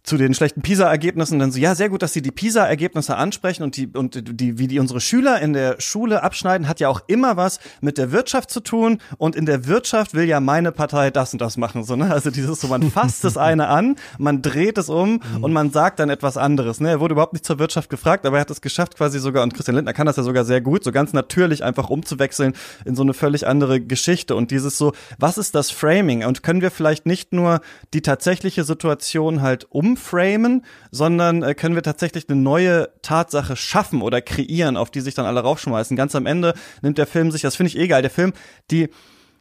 zu 0.03 0.17
den 0.17 0.35
schlechten 0.35 0.63
PISA-Ergebnissen 0.63 1.39
dann 1.39 1.53
so, 1.53 1.59
ja, 1.59 1.75
sehr 1.75 1.89
gut, 1.89 2.03
dass 2.03 2.13
Sie 2.13 2.23
die 2.23 2.31
PISA-Ergebnisse 2.31 3.17
ansprechen 3.17 3.63
und 3.63 3.77
die, 3.77 3.87
und 3.87 4.41
die, 4.41 4.59
wie 4.59 4.67
die 4.67 4.79
unsere 4.79 5.01
Schüler 5.01 5.41
in 5.41 5.53
der 5.53 5.81
Schule 5.81 6.23
abschneiden, 6.23 6.69
hat 6.69 6.81
ja 6.81 6.89
auch 6.89 7.01
immer 7.07 7.37
was 7.37 7.61
mit 7.81 7.99
der 7.99 8.13
Wirtschaft 8.13 8.51
zu 8.51 8.61
tun 8.61 8.99
und 9.19 9.37
in 9.37 9.47
der 9.47 9.67
Wirtschaft 9.67 10.15
will 10.15 10.25
ja 10.25 10.41
meine 10.41 10.73
Partei 10.73 11.11
das 11.11 11.33
und 11.33 11.41
das 11.41 11.57
machen, 11.57 11.85
so, 11.85 11.97
ne? 11.97 12.11
Also 12.11 12.31
dieses 12.31 12.61
so, 12.61 12.69
man 12.69 12.91
fasst 12.91 13.25
das 13.25 13.37
eine 13.37 13.69
an, 13.69 13.97
man 14.19 14.43
dreht 14.43 14.79
es 14.79 14.89
um 14.89 15.21
mhm. 15.37 15.45
und 15.45 15.53
man 15.53 15.71
sagt 15.71 15.99
dann 15.99 16.11
etwas 16.11 16.37
anderes, 16.37 16.81
ne? 16.81 16.91
Er 16.91 17.01
wurde 17.01 17.13
überhaupt 17.13 17.35
nicht 17.35 17.45
zur 17.45 17.59
Wirtschaft 17.59 17.91
gefragt, 17.91 18.27
aber 18.27 18.39
er 18.39 18.43
hat 18.43 18.51
es 18.51 18.61
geschafft 18.61 18.97
quasi 18.97 19.19
sogar, 19.19 19.43
und 19.43 19.55
Christian 19.55 19.77
Lindner 19.77 19.93
kann 19.93 20.07
das 20.07 20.17
ja 20.17 20.23
sogar 20.23 20.45
sehr 20.45 20.61
gut, 20.61 20.85
so 20.85 20.93
ganz 20.93 21.13
natürlich 21.13 21.63
einfach 21.63 21.91
umzuwechseln 21.91 22.55
in 22.85 22.97
so 22.97 23.03
eine 23.03 23.15
völlig 23.15 23.47
andere 23.47 23.81
Geschichte 23.81 24.35
und 24.35 24.51
dieses 24.51 24.79
so, 24.79 24.93
was 25.19 25.39
ist 25.39 25.55
das 25.55 25.71
Framing 25.71 26.25
und 26.25 26.43
können 26.43 26.63
wir 26.63 26.71
vielleicht 26.71 27.07
nicht 27.07 27.33
nur 27.33 27.61
die 27.93 28.03
tatsächliche 28.03 28.65
Situation 28.65 29.43
halt 29.43 29.67
um 29.71 29.90
umframen, 29.91 30.65
sondern 30.91 31.43
äh, 31.43 31.55
können 31.55 31.75
wir 31.75 31.83
tatsächlich 31.83 32.29
eine 32.29 32.41
neue 32.41 32.89
Tatsache 33.03 33.57
schaffen 33.57 34.03
oder 34.03 34.21
kreieren, 34.21 34.77
auf 34.77 34.91
die 34.91 35.01
sich 35.01 35.15
dann 35.15 35.27
alle 35.27 35.41
raufschmeißen. 35.41 35.97
Ganz 35.97 36.15
am 36.15 36.27
Ende 36.27 36.55
nimmt 36.83 36.99
der 36.99 37.07
Film 37.07 37.31
sich, 37.31 37.43
das 37.43 37.57
finde 37.57 37.69
ich 37.69 37.79
eh 37.79 37.89
der 38.03 38.11
Film, 38.11 38.33
die 38.71 38.89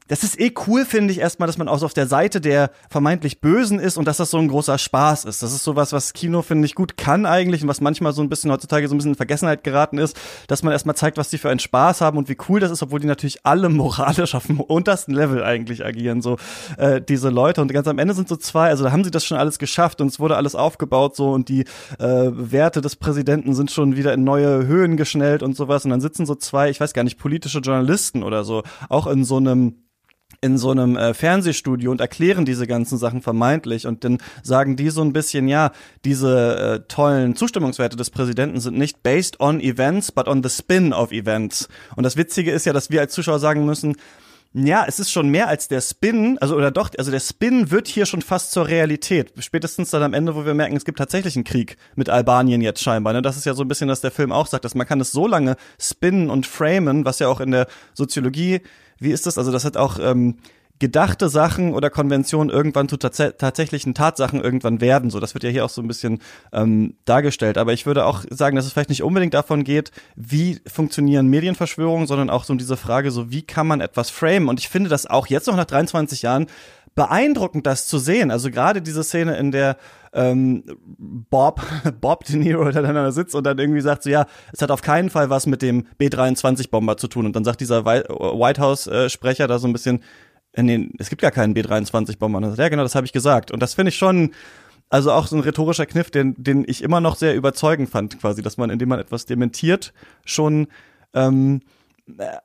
das 0.09 0.23
ist 0.23 0.39
eh 0.39 0.51
cool, 0.67 0.85
finde 0.85 1.13
ich 1.13 1.19
erstmal, 1.19 1.45
dass 1.47 1.59
man 1.59 1.67
auch 1.67 1.77
so 1.77 1.85
auf 1.85 1.93
der 1.93 2.07
Seite 2.07 2.41
der 2.41 2.71
vermeintlich 2.89 3.41
Bösen 3.41 3.79
ist 3.79 3.95
und 3.95 4.05
dass 4.05 4.17
das 4.17 4.31
so 4.31 4.39
ein 4.39 4.47
großer 4.47 4.79
Spaß 4.79 5.25
ist. 5.25 5.43
Das 5.43 5.53
ist 5.53 5.63
sowas, 5.63 5.93
was 5.93 6.13
Kino, 6.13 6.41
finde 6.41 6.65
ich, 6.65 6.73
gut 6.73 6.97
kann 6.97 7.27
eigentlich 7.27 7.61
und 7.61 7.67
was 7.67 7.79
manchmal 7.79 8.11
so 8.11 8.23
ein 8.23 8.27
bisschen 8.27 8.51
heutzutage 8.51 8.87
so 8.87 8.95
ein 8.95 8.97
bisschen 8.97 9.11
in 9.11 9.17
Vergessenheit 9.17 9.63
geraten 9.63 9.99
ist, 9.99 10.19
dass 10.47 10.63
man 10.63 10.73
erstmal 10.73 10.95
zeigt, 10.95 11.17
was 11.17 11.29
die 11.29 11.37
für 11.37 11.51
einen 11.51 11.59
Spaß 11.59 12.01
haben 12.01 12.17
und 12.17 12.27
wie 12.27 12.37
cool 12.49 12.59
das 12.59 12.71
ist, 12.71 12.81
obwohl 12.81 12.99
die 12.99 13.07
natürlich 13.07 13.45
alle 13.45 13.69
moralisch 13.69 14.33
auf 14.33 14.47
dem 14.47 14.59
untersten 14.59 15.13
Level 15.13 15.43
eigentlich 15.43 15.85
agieren, 15.85 16.23
so 16.23 16.37
äh, 16.77 16.99
diese 16.99 17.29
Leute. 17.29 17.61
Und 17.61 17.71
ganz 17.71 17.87
am 17.87 17.99
Ende 17.99 18.15
sind 18.15 18.27
so 18.27 18.35
zwei, 18.35 18.69
also 18.69 18.83
da 18.83 18.91
haben 18.91 19.03
sie 19.03 19.11
das 19.11 19.23
schon 19.23 19.37
alles 19.37 19.59
geschafft 19.59 20.01
und 20.01 20.07
es 20.07 20.19
wurde 20.19 20.37
alles 20.37 20.55
aufgebaut 20.55 21.15
so 21.15 21.31
und 21.31 21.49
die 21.49 21.65
äh, 21.99 22.31
Werte 22.31 22.81
des 22.81 22.95
Präsidenten 22.95 23.53
sind 23.53 23.69
schon 23.69 23.95
wieder 23.95 24.13
in 24.15 24.23
neue 24.23 24.65
Höhen 24.65 24.97
geschnellt 24.97 25.43
und 25.43 25.55
sowas. 25.55 25.85
Und 25.85 25.91
dann 25.91 26.01
sitzen 26.01 26.25
so 26.25 26.33
zwei, 26.33 26.71
ich 26.71 26.79
weiß 26.79 26.93
gar 26.93 27.03
nicht, 27.03 27.19
politische 27.19 27.59
Journalisten 27.59 28.23
oder 28.23 28.43
so, 28.43 28.63
auch 28.89 29.05
in 29.05 29.23
so 29.23 29.37
einem 29.37 29.75
in 30.41 30.57
so 30.57 30.71
einem 30.71 30.95
äh, 30.95 31.13
Fernsehstudio 31.13 31.91
und 31.91 32.01
erklären 32.01 32.45
diese 32.45 32.67
ganzen 32.67 32.97
Sachen 32.97 33.21
vermeintlich 33.21 33.85
und 33.87 34.03
dann 34.03 34.19
sagen 34.43 34.75
die 34.75 34.89
so 34.89 35.01
ein 35.01 35.13
bisschen, 35.13 35.47
ja, 35.47 35.71
diese 36.05 36.57
äh, 36.57 36.79
tollen 36.87 37.35
Zustimmungswerte 37.35 37.97
des 37.97 38.09
Präsidenten 38.09 38.59
sind 38.59 38.77
nicht 38.77 39.03
based 39.03 39.39
on 39.39 39.59
events, 39.59 40.11
but 40.11 40.27
on 40.27 40.43
the 40.43 40.49
spin 40.49 40.93
of 40.93 41.11
events. 41.11 41.67
Und 41.95 42.03
das 42.03 42.17
Witzige 42.17 42.51
ist 42.51 42.65
ja, 42.65 42.73
dass 42.73 42.89
wir 42.89 43.01
als 43.01 43.13
Zuschauer 43.13 43.39
sagen 43.39 43.65
müssen, 43.65 43.95
ja, 44.51 44.85
es 44.87 44.99
ist 44.99 45.11
schon 45.11 45.29
mehr 45.29 45.47
als 45.47 45.67
der 45.67 45.79
Spin, 45.79 46.39
also 46.39 46.55
oder 46.55 46.71
doch, 46.71 46.89
also 46.97 47.11
der 47.11 47.19
Spin 47.19 47.69
wird 47.69 47.87
hier 47.87 48.07
schon 48.07 48.23
fast 48.23 48.51
zur 48.51 48.67
Realität. 48.67 49.31
Spätestens 49.37 49.91
dann 49.91 50.01
am 50.01 50.13
Ende, 50.13 50.33
wo 50.33 50.43
wir 50.43 50.55
merken, 50.55 50.75
es 50.75 50.85
gibt 50.85 50.97
tatsächlich 50.97 51.35
einen 51.35 51.43
Krieg 51.43 51.77
mit 51.95 52.09
Albanien 52.09 52.61
jetzt 52.61 52.81
scheinbar. 52.81 53.13
Ne? 53.13 53.21
Das 53.21 53.37
ist 53.37 53.45
ja 53.45 53.53
so 53.53 53.63
ein 53.63 53.67
bisschen, 53.67 53.89
dass 53.89 54.01
der 54.01 54.09
Film 54.09 54.31
auch 54.31 54.47
sagt, 54.47 54.65
dass 54.65 54.73
man 54.73 54.87
kann 54.87 54.99
es 55.01 55.11
so 55.11 55.27
lange 55.27 55.55
spinnen 55.79 56.31
und 56.31 56.47
framen, 56.47 57.05
was 57.05 57.19
ja 57.19 57.27
auch 57.27 57.41
in 57.41 57.51
der 57.51 57.67
Soziologie 57.93 58.61
wie 58.99 59.11
ist 59.11 59.25
das? 59.25 59.37
Also 59.37 59.51
das 59.51 59.65
hat 59.65 59.77
auch 59.77 59.99
ähm, 59.99 60.37
gedachte 60.79 61.27
Sachen 61.27 61.73
oder 61.73 61.89
Konventionen 61.89 62.49
irgendwann 62.49 62.87
zu 62.87 62.97
tats 62.97 63.17
tatsächlichen 63.37 63.93
Tatsachen 63.93 64.41
irgendwann 64.41 64.79
werden. 64.81 65.09
So, 65.09 65.19
das 65.19 65.33
wird 65.33 65.43
ja 65.43 65.49
hier 65.49 65.65
auch 65.65 65.69
so 65.69 65.81
ein 65.81 65.87
bisschen 65.87 66.19
ähm, 66.53 66.95
dargestellt. 67.03 67.57
Aber 67.57 67.73
ich 67.73 67.85
würde 67.85 68.05
auch 68.05 68.23
sagen, 68.29 68.55
dass 68.55 68.65
es 68.65 68.71
vielleicht 68.71 68.89
nicht 68.89 69.03
unbedingt 69.03 69.33
davon 69.33 69.65
geht, 69.65 69.91
wie 70.15 70.61
funktionieren 70.65 71.27
Medienverschwörungen, 71.27 72.07
sondern 72.07 72.29
auch 72.29 72.45
so 72.45 72.53
um 72.53 72.57
diese 72.57 72.77
Frage, 72.77 73.11
so 73.11 73.29
wie 73.29 73.41
kann 73.41 73.67
man 73.67 73.81
etwas 73.81 74.09
framen? 74.09 74.47
Und 74.47 74.59
ich 74.59 74.69
finde 74.69 74.89
das 74.89 75.05
auch 75.05 75.27
jetzt 75.27 75.47
noch 75.47 75.57
nach 75.57 75.65
23 75.65 76.21
Jahren 76.21 76.47
beeindruckend, 76.99 77.65
das 77.65 77.87
zu 77.87 77.97
sehen. 77.97 78.29
Also 78.29 78.51
gerade 78.51 78.81
diese 78.81 79.05
Szene, 79.05 79.37
in 79.37 79.51
der 79.51 79.77
ähm, 80.11 80.65
Bob, 80.97 81.61
Bob 82.01 82.25
De 82.25 82.35
Niro 82.35 82.69
dann 82.71 82.93
da 82.93 83.11
sitzt 83.13 83.35
und 83.35 83.45
dann 83.45 83.57
irgendwie 83.57 83.79
sagt 83.79 84.03
so, 84.03 84.09
ja, 84.09 84.25
es 84.51 84.61
hat 84.61 84.69
auf 84.69 84.81
keinen 84.81 85.09
Fall 85.09 85.29
was 85.29 85.45
mit 85.45 85.61
dem 85.61 85.87
B-23-Bomber 85.97 86.97
zu 86.97 87.07
tun. 87.07 87.25
Und 87.25 87.37
dann 87.37 87.45
sagt 87.45 87.61
dieser 87.61 87.85
White 87.85 88.61
House-Sprecher 88.61 89.47
da 89.47 89.59
so 89.59 89.67
ein 89.69 89.71
bisschen, 89.71 90.01
äh, 90.51 90.61
nee, 90.61 90.89
es 90.97 91.07
gibt 91.09 91.21
gar 91.21 91.31
keinen 91.31 91.53
B-23-Bomber. 91.53 92.55
Ja, 92.57 92.67
genau, 92.67 92.83
das 92.83 92.95
habe 92.95 93.05
ich 93.05 93.13
gesagt. 93.13 93.49
Und 93.51 93.61
das 93.61 93.75
finde 93.75 93.91
ich 93.91 93.97
schon, 93.97 94.31
also 94.89 95.13
auch 95.13 95.27
so 95.27 95.37
ein 95.37 95.41
rhetorischer 95.41 95.85
Kniff, 95.85 96.11
den, 96.11 96.35
den 96.37 96.65
ich 96.67 96.83
immer 96.83 96.99
noch 96.99 97.15
sehr 97.15 97.33
überzeugend 97.33 97.89
fand, 97.89 98.19
quasi, 98.19 98.41
dass 98.41 98.57
man, 98.57 98.69
indem 98.69 98.89
man 98.89 98.99
etwas 98.99 99.25
dementiert, 99.25 99.93
schon 100.25 100.67
ähm, 101.13 101.61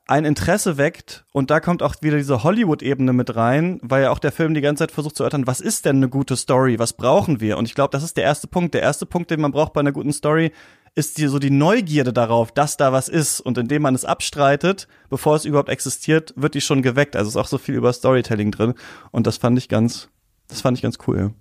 ein 0.07 0.25
Interesse 0.25 0.77
weckt 0.77 1.25
und 1.31 1.49
da 1.49 1.59
kommt 1.59 1.83
auch 1.83 1.95
wieder 2.01 2.17
diese 2.17 2.43
Hollywood-Ebene 2.43 3.13
mit 3.13 3.35
rein, 3.35 3.79
weil 3.81 4.03
ja 4.03 4.11
auch 4.11 4.19
der 4.19 4.31
Film 4.31 4.53
die 4.53 4.61
ganze 4.61 4.83
Zeit 4.83 4.91
versucht 4.91 5.15
zu 5.15 5.23
erörtern, 5.23 5.47
was 5.47 5.61
ist 5.61 5.85
denn 5.85 5.97
eine 5.97 6.09
gute 6.09 6.35
Story, 6.35 6.79
was 6.79 6.93
brauchen 6.93 7.39
wir? 7.39 7.57
Und 7.57 7.65
ich 7.65 7.75
glaube, 7.75 7.91
das 7.91 8.03
ist 8.03 8.17
der 8.17 8.23
erste 8.23 8.47
Punkt. 8.47 8.73
Der 8.73 8.81
erste 8.81 9.05
Punkt, 9.05 9.31
den 9.31 9.41
man 9.41 9.51
braucht 9.51 9.73
bei 9.73 9.79
einer 9.79 9.91
guten 9.91 10.13
Story, 10.13 10.51
ist 10.95 11.17
die, 11.17 11.27
so 11.27 11.39
die 11.39 11.51
Neugierde 11.51 12.13
darauf, 12.13 12.51
dass 12.51 12.77
da 12.77 12.93
was 12.93 13.09
ist. 13.09 13.41
Und 13.41 13.57
indem 13.57 13.81
man 13.81 13.95
es 13.95 14.05
abstreitet, 14.05 14.87
bevor 15.09 15.35
es 15.35 15.45
überhaupt 15.45 15.69
existiert, 15.69 16.33
wird 16.37 16.53
die 16.53 16.61
schon 16.61 16.81
geweckt. 16.81 17.15
Also 17.15 17.29
ist 17.29 17.37
auch 17.37 17.47
so 17.47 17.57
viel 17.57 17.75
über 17.75 17.91
Storytelling 17.91 18.51
drin. 18.51 18.73
Und 19.11 19.27
das 19.27 19.37
fand 19.37 19.57
ich 19.57 19.67
ganz, 19.67 20.09
das 20.47 20.61
fand 20.61 20.77
ich 20.77 20.81
ganz 20.81 20.97
cool. 21.07 21.33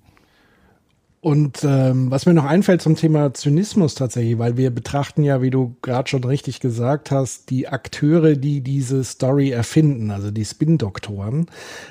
Und 1.24 1.64
ähm, 1.64 2.10
was 2.10 2.26
mir 2.26 2.34
noch 2.34 2.44
einfällt 2.44 2.82
zum 2.82 2.96
Thema 2.96 3.32
Zynismus 3.32 3.94
tatsächlich, 3.94 4.38
weil 4.38 4.58
wir 4.58 4.70
betrachten 4.70 5.22
ja, 5.24 5.40
wie 5.40 5.48
du 5.48 5.74
gerade 5.80 6.06
schon 6.06 6.22
richtig 6.22 6.60
gesagt 6.60 7.10
hast, 7.10 7.48
die 7.48 7.66
Akteure, 7.66 8.34
die 8.34 8.60
diese 8.60 9.02
Story 9.04 9.48
erfinden, 9.48 10.10
also 10.10 10.30
die 10.30 10.44
Spin-Doktoren. 10.44 11.46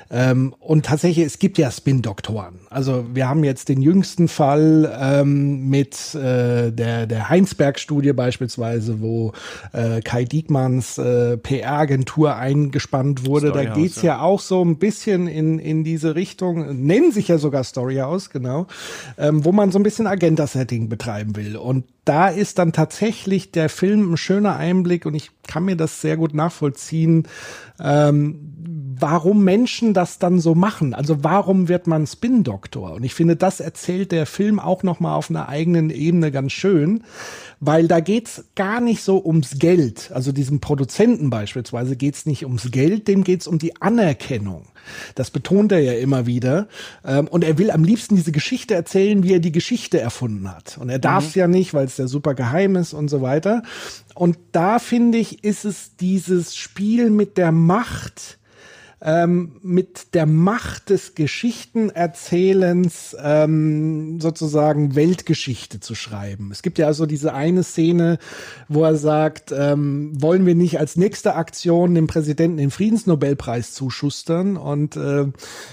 Ähm, 0.08 0.54
und 0.60 0.86
tatsächlich, 0.86 1.26
es 1.26 1.40
gibt 1.40 1.58
ja 1.58 1.72
Spin-Doktoren. 1.72 2.60
Also 2.70 3.06
wir 3.12 3.28
haben 3.28 3.42
jetzt 3.42 3.68
den 3.68 3.82
jüngsten 3.82 4.28
Fall 4.28 4.96
ähm, 5.00 5.68
mit 5.68 6.14
äh, 6.14 6.70
der, 6.70 7.08
der 7.08 7.28
Heinsberg-Studie 7.28 8.12
beispielsweise, 8.12 9.00
wo 9.00 9.32
äh, 9.72 10.00
Kai 10.00 10.26
Diekmanns 10.26 10.96
äh, 10.98 11.38
PR-Agentur 11.38 12.36
eingespannt 12.36 13.26
wurde. 13.26 13.48
Story 13.48 13.66
da 13.66 13.74
geht's 13.74 14.02
ja. 14.02 14.18
ja 14.18 14.20
auch 14.20 14.38
so 14.38 14.64
ein 14.64 14.78
bisschen 14.78 15.26
in, 15.26 15.58
in 15.58 15.82
diese 15.82 16.14
Richtung, 16.14 16.86
nennen 16.86 17.10
sich 17.10 17.26
ja 17.26 17.38
sogar 17.38 17.64
Story 17.64 18.00
aus, 18.00 18.30
genau 18.30 18.68
ähm, 19.24 19.44
wo 19.44 19.52
man 19.52 19.70
so 19.70 19.78
ein 19.78 19.82
bisschen 19.82 20.06
Agenda-Setting 20.06 20.88
betreiben 20.88 21.36
will. 21.36 21.56
Und 21.56 21.84
da 22.04 22.28
ist 22.28 22.58
dann 22.58 22.72
tatsächlich 22.72 23.52
der 23.52 23.68
Film 23.68 24.12
ein 24.12 24.16
schöner 24.16 24.56
Einblick 24.56 25.06
und 25.06 25.14
ich 25.14 25.30
kann 25.46 25.64
mir 25.64 25.76
das 25.76 26.00
sehr 26.00 26.16
gut 26.16 26.34
nachvollziehen, 26.34 27.26
ähm, 27.80 28.52
warum 28.98 29.42
Menschen 29.42 29.94
das 29.94 30.18
dann 30.18 30.40
so 30.40 30.54
machen. 30.54 30.94
Also 30.94 31.24
warum 31.24 31.68
wird 31.68 31.86
man 31.86 32.06
Spin-Doktor? 32.06 32.92
Und 32.94 33.04
ich 33.04 33.14
finde, 33.14 33.36
das 33.36 33.60
erzählt 33.60 34.12
der 34.12 34.26
Film 34.26 34.60
auch 34.60 34.82
noch 34.82 35.00
mal 35.00 35.16
auf 35.16 35.30
einer 35.30 35.48
eigenen 35.48 35.90
Ebene 35.90 36.30
ganz 36.30 36.52
schön, 36.52 37.02
weil 37.60 37.88
da 37.88 38.00
geht's 38.00 38.44
gar 38.54 38.80
nicht 38.80 39.02
so 39.02 39.24
ums 39.24 39.58
Geld. 39.58 40.10
Also 40.12 40.32
diesem 40.32 40.60
Produzenten 40.60 41.30
beispielsweise 41.30 41.96
geht's 41.96 42.26
nicht 42.26 42.44
ums 42.44 42.70
Geld, 42.70 43.08
dem 43.08 43.24
geht's 43.24 43.46
um 43.46 43.58
die 43.58 43.80
Anerkennung. 43.80 44.66
Das 45.14 45.30
betont 45.30 45.72
er 45.72 45.80
ja 45.80 45.94
immer 45.94 46.26
wieder. 46.26 46.68
Ähm, 47.04 47.28
und 47.28 47.44
er 47.44 47.58
will 47.58 47.70
am 47.70 47.84
liebsten 47.84 48.16
diese 48.16 48.32
Geschichte 48.32 48.74
erzählen, 48.74 49.22
wie 49.22 49.34
er 49.34 49.40
die 49.40 49.52
Geschichte 49.52 50.00
erfunden 50.00 50.50
hat. 50.50 50.78
Und 50.78 50.90
er 50.90 50.98
darf 50.98 51.28
es 51.28 51.36
mhm. 51.36 51.40
ja 51.40 51.48
nicht, 51.48 51.74
weil 51.74 51.86
es 51.86 51.96
ja 51.96 52.06
super 52.06 52.34
geheim 52.34 52.76
ist 52.76 52.92
und 52.92 53.08
so 53.08 53.22
weiter. 53.22 53.62
Und 54.14 54.38
da 54.52 54.78
finde 54.78 55.18
ich, 55.18 55.44
ist 55.44 55.64
es 55.64 55.96
dieses 55.96 56.56
Spiel 56.56 57.10
mit 57.10 57.36
der 57.36 57.52
Macht, 57.52 58.38
ähm, 59.04 59.60
mit 59.62 60.14
der 60.14 60.24
Macht 60.24 60.88
des 60.88 61.14
Geschichtenerzählens 61.14 63.14
ähm, 63.22 64.18
sozusagen 64.18 64.96
Weltgeschichte 64.96 65.78
zu 65.78 65.94
schreiben. 65.94 66.50
Es 66.50 66.62
gibt 66.62 66.78
ja 66.78 66.86
also 66.86 67.04
diese 67.04 67.34
eine 67.34 67.64
Szene, 67.64 68.16
wo 68.68 68.82
er 68.82 68.96
sagt, 68.96 69.52
ähm, 69.52 70.12
wollen 70.14 70.46
wir 70.46 70.54
nicht 70.54 70.80
als 70.80 70.96
nächste 70.96 71.34
Aktion 71.34 71.94
dem 71.94 72.06
Präsidenten 72.06 72.56
den 72.56 72.70
Friedensnobelpreis 72.70 73.74
zuschustern? 73.74 74.56
Und 74.56 74.96
äh, 74.96 75.26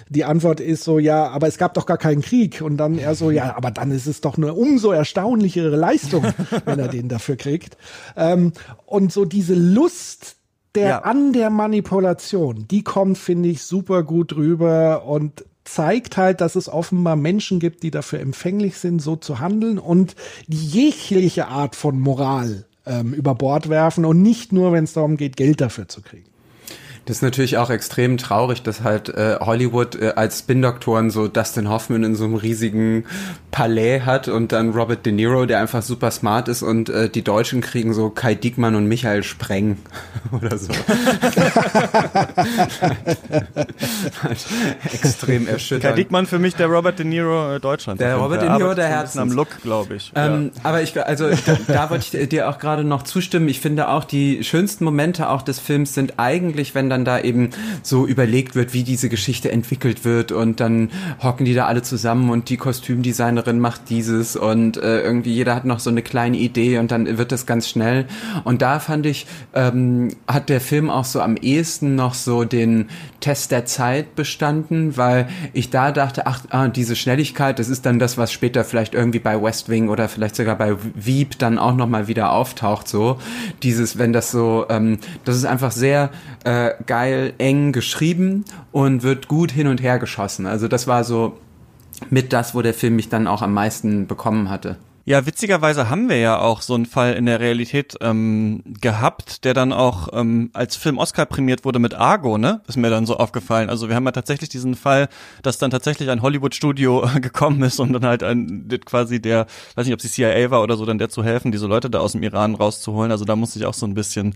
die 0.10 0.26
Antwort 0.26 0.60
ist 0.60 0.84
so, 0.84 1.00
ja, 1.00 1.30
aber 1.30 1.48
es 1.48 1.58
gab 1.58 1.74
doch 1.74 1.86
gar 1.86 1.98
keinen 1.98 2.22
Krieg. 2.22 2.62
Und 2.62 2.76
dann 2.76 2.98
er 2.98 3.16
so, 3.16 3.32
ja, 3.32 3.56
aber 3.56 3.72
dann 3.72 3.92
ist 3.92 4.08
es 4.08 4.20
doch 4.20 4.38
eine 4.38 4.54
umso 4.54 4.92
erstaunlichere 4.92 5.78
Leistung, 5.78 6.26
wenn 6.66 6.80
er 6.80 6.90
den 6.90 7.08
dafür 7.08 7.38
kriegt. 7.38 7.78
Ähm, 8.18 8.52
und 8.86 9.14
so 9.14 9.24
diese 9.24 9.56
Lust 9.56 10.36
der 10.76 10.88
ja. 10.88 11.00
an 11.00 11.34
der 11.34 11.50
Manipulation, 11.50 12.68
die 12.70 12.84
kommt, 12.84 13.18
finde 13.18 13.50
ich, 13.50 13.64
super 13.64 14.04
gut 14.04 14.36
rüber 14.36 15.06
und 15.06 15.46
zeigt 15.64 16.18
halt, 16.18 16.42
dass 16.42 16.56
es 16.56 16.70
offenbar 16.70 17.16
Menschen 17.16 17.60
gibt, 17.60 17.84
die 17.84 17.92
dafür 17.92 18.20
empfänglich 18.20 18.78
sind, 18.78 19.02
so 19.02 19.16
zu 19.16 19.40
handeln 19.40 19.78
und 19.78 20.16
die 20.48 20.66
jegliche 20.66 21.48
Art 21.48 21.76
von 21.76 22.00
Moral 22.00 22.66
ähm, 22.86 23.14
über 23.14 23.36
Bord 23.36 23.70
werfen 23.70 24.06
und 24.06 24.22
nicht 24.22 24.54
nur, 24.54 24.72
wenn 24.72 24.86
es 24.86 24.94
darum 24.94 25.18
geht, 25.18 25.38
Geld 25.38 25.62
dafür 25.62 25.88
zu 25.88 26.02
kriegen. 26.02 26.31
Das 27.06 27.18
ist 27.18 27.24
natürlich 27.24 27.58
auch 27.58 27.72
extrem 27.72 28.18
traurig, 28.18 28.62
dass 28.62 28.84
halt 28.84 29.10
äh, 29.10 29.38
Hollywood 29.40 29.96
äh, 29.96 30.14
als 30.16 30.40
Spin-Doktoren 30.40 31.10
so 31.10 31.28
Dustin 31.28 31.68
Hoffman 31.68 32.04
in 32.04 32.16
so 32.16 32.26
einem 32.26 32.36
riesigen 32.36 33.06
Palais 33.50 34.02
hat 34.02 34.28
und 34.28 34.52
dann 34.52 34.70
Robert 34.70 35.04
De 35.06 35.12
Niro, 35.12 35.48
der 35.48 35.60
einfach 35.60 35.82
super 35.82 36.12
smart 36.12 36.48
ist 36.48 36.62
und 36.62 36.90
äh, 36.90 37.10
die 37.10 37.24
Deutschen 37.24 37.62
kriegen 37.62 37.96
so 37.96 38.12
Kai 38.12 38.36
Diekmann 38.36 38.76
und 38.76 38.88
Michael 38.88 39.24
Spreng 39.24 39.80
oder 40.32 40.58
so. 40.58 40.72
extrem 44.94 45.48
erschütternd. 45.48 45.96
Kai 45.96 46.02
Diekmann 46.02 46.28
für 46.28 46.38
mich 46.38 46.54
der 46.56 46.68
Robert 46.68 47.00
De 47.00 47.06
Niro 47.06 47.56
äh, 47.56 47.60
Deutschland. 47.60 48.00
Der 48.00 48.16
Robert 48.16 48.44
De 48.44 48.50
Niro 48.50 48.76
der 48.76 48.88
Herz. 48.88 49.18
am 49.18 49.32
Look, 49.32 49.62
glaube 49.64 49.96
ich. 49.96 50.12
Ähm, 50.16 50.52
ja. 50.54 50.62
Aber 50.64 50.84
ich, 50.84 51.04
also 51.04 51.30
da, 51.30 51.58
da 51.68 51.90
wollte 51.90 52.18
ich 52.18 52.30
dir 52.30 52.48
auch 52.48 52.60
gerade 52.60 52.84
noch 52.84 53.02
zustimmen. 53.04 53.50
Ich 53.50 53.60
finde 53.60 53.90
auch 53.90 54.04
die 54.04 54.44
schönsten 54.44 54.86
Momente 54.86 55.30
auch 55.30 55.42
des 55.42 55.60
Films 55.60 55.96
sind 55.96 56.14
eigentlich, 56.18 56.76
wenn 56.76 56.91
dann 56.92 57.06
da 57.06 57.20
eben 57.20 57.50
so 57.82 58.06
überlegt 58.06 58.56
wird, 58.56 58.74
wie 58.74 58.84
diese 58.84 59.10
Geschichte 59.10 59.52
entwickelt 59.52 60.06
wird 60.06 60.32
und 60.32 60.60
dann 60.60 60.92
hocken 61.24 61.46
die 61.46 61.54
da 61.54 61.66
alle 61.66 61.82
zusammen 61.82 62.30
und 62.30 62.50
die 62.50 62.58
Kostümdesignerin 62.58 63.60
macht 63.60 63.90
dieses 63.90 64.36
und 64.36 64.78
äh, 64.78 65.02
irgendwie 65.02 65.34
jeder 65.34 65.56
hat 65.56 65.66
noch 65.66 65.80
so 65.80 65.90
eine 65.90 66.02
kleine 66.02 66.38
Idee 66.38 66.78
und 66.78 66.92
dann 66.92 67.18
wird 67.18 67.32
das 67.32 67.46
ganz 67.46 67.68
schnell. 67.68 68.06
Und 68.44 68.62
da 68.62 68.80
fand 68.80 69.06
ich, 69.06 69.26
ähm, 69.54 70.10
hat 70.28 70.50
der 70.50 70.62
Film 70.62 70.90
auch 70.90 71.06
so 71.06 71.22
am 71.22 71.36
ehesten 71.38 71.96
noch 71.96 72.14
so 72.14 72.44
den 72.44 72.90
Test 73.20 73.52
der 73.52 73.66
Zeit 73.66 74.16
bestanden, 74.16 74.98
weil 74.98 75.28
ich 75.54 75.70
da 75.70 75.92
dachte, 75.92 76.28
ach, 76.28 76.42
ah, 76.50 76.68
diese 76.68 76.96
Schnelligkeit, 76.96 77.60
das 77.60 77.70
ist 77.70 77.86
dann 77.86 78.00
das, 78.00 78.18
was 78.18 78.32
später 78.32 78.64
vielleicht 78.64 78.94
irgendwie 78.94 79.20
bei 79.20 79.42
West 79.42 79.70
Wing 79.70 79.90
oder 79.90 80.10
vielleicht 80.10 80.36
sogar 80.36 80.58
bei 80.58 80.76
Veep 80.96 81.38
dann 81.40 81.58
auch 81.58 81.76
nochmal 81.76 82.08
wieder 82.08 82.32
auftaucht, 82.32 82.88
so. 82.88 83.20
Dieses, 83.64 83.98
wenn 83.98 84.12
das 84.12 84.32
so, 84.32 84.66
ähm, 84.70 85.00
das 85.24 85.36
ist 85.36 85.46
einfach 85.46 85.72
sehr 85.72 86.10
äh, 86.44 86.72
geil, 86.86 87.34
eng 87.38 87.72
geschrieben 87.72 88.46
und 88.72 89.04
wird 89.04 89.28
gut 89.28 89.52
hin 89.52 89.68
und 89.68 89.82
her 89.82 90.00
geschossen. 90.00 90.46
Also 90.46 90.68
das 90.68 90.88
war 90.88 91.04
so 91.04 91.38
mit 92.10 92.34
das, 92.34 92.56
wo 92.56 92.62
der 92.62 92.74
Film 92.74 92.96
mich 92.96 93.10
dann 93.10 93.28
auch 93.28 93.42
am 93.42 93.54
meisten 93.54 94.08
bekommen 94.08 94.50
hatte. 94.50 94.78
Ja, 95.04 95.26
witzigerweise 95.26 95.90
haben 95.90 96.10
wir 96.10 96.18
ja 96.18 96.40
auch 96.40 96.62
so 96.62 96.76
einen 96.76 96.86
Fall 96.86 97.14
in 97.14 97.26
der 97.26 97.40
Realität 97.40 97.96
ähm, 98.02 98.62
gehabt, 98.80 99.44
der 99.46 99.56
dann 99.56 99.74
auch 99.74 100.10
ähm, 100.14 100.52
als 100.54 100.76
Film 100.76 101.00
Oscar 101.00 101.26
prämiert 101.26 101.66
wurde 101.66 101.80
mit 101.80 101.96
Argo, 101.96 102.38
ne? 102.38 102.62
Ist 102.68 102.78
mir 102.78 102.92
dann 102.92 103.08
so 103.08 103.18
aufgefallen. 103.18 103.72
Also 103.72 103.90
wir 103.90 103.96
haben 103.96 104.06
ja 104.06 104.12
tatsächlich 104.12 104.50
diesen 104.50 104.76
Fall, 104.76 105.10
dass 105.42 105.58
dann 105.58 105.72
tatsächlich 105.72 106.12
ein 106.12 106.22
Hollywood-Studio 106.22 107.10
gekommen 107.22 107.64
ist 107.64 107.80
und 107.80 107.94
dann 107.94 108.06
halt 108.06 108.22
ein 108.22 108.70
quasi 108.86 109.20
der, 109.20 109.48
weiß 109.74 109.88
nicht, 109.88 109.96
ob 109.96 110.02
sie 110.02 110.10
CIA 110.10 110.52
war 110.52 110.62
oder 110.62 110.78
so, 110.78 110.86
dann 110.86 111.00
der 111.00 111.10
zu 111.10 111.24
helfen, 111.24 111.52
diese 111.52 111.66
Leute 111.66 111.90
da 111.90 112.00
aus 112.00 112.12
dem 112.12 112.22
Iran 112.22 112.54
rauszuholen. 112.54 113.12
Also 113.12 113.26
da 113.26 113.36
musste 113.36 113.58
ich 113.58 113.66
auch 113.66 113.74
so 113.74 113.88
ein 113.88 113.96
bisschen 113.96 114.36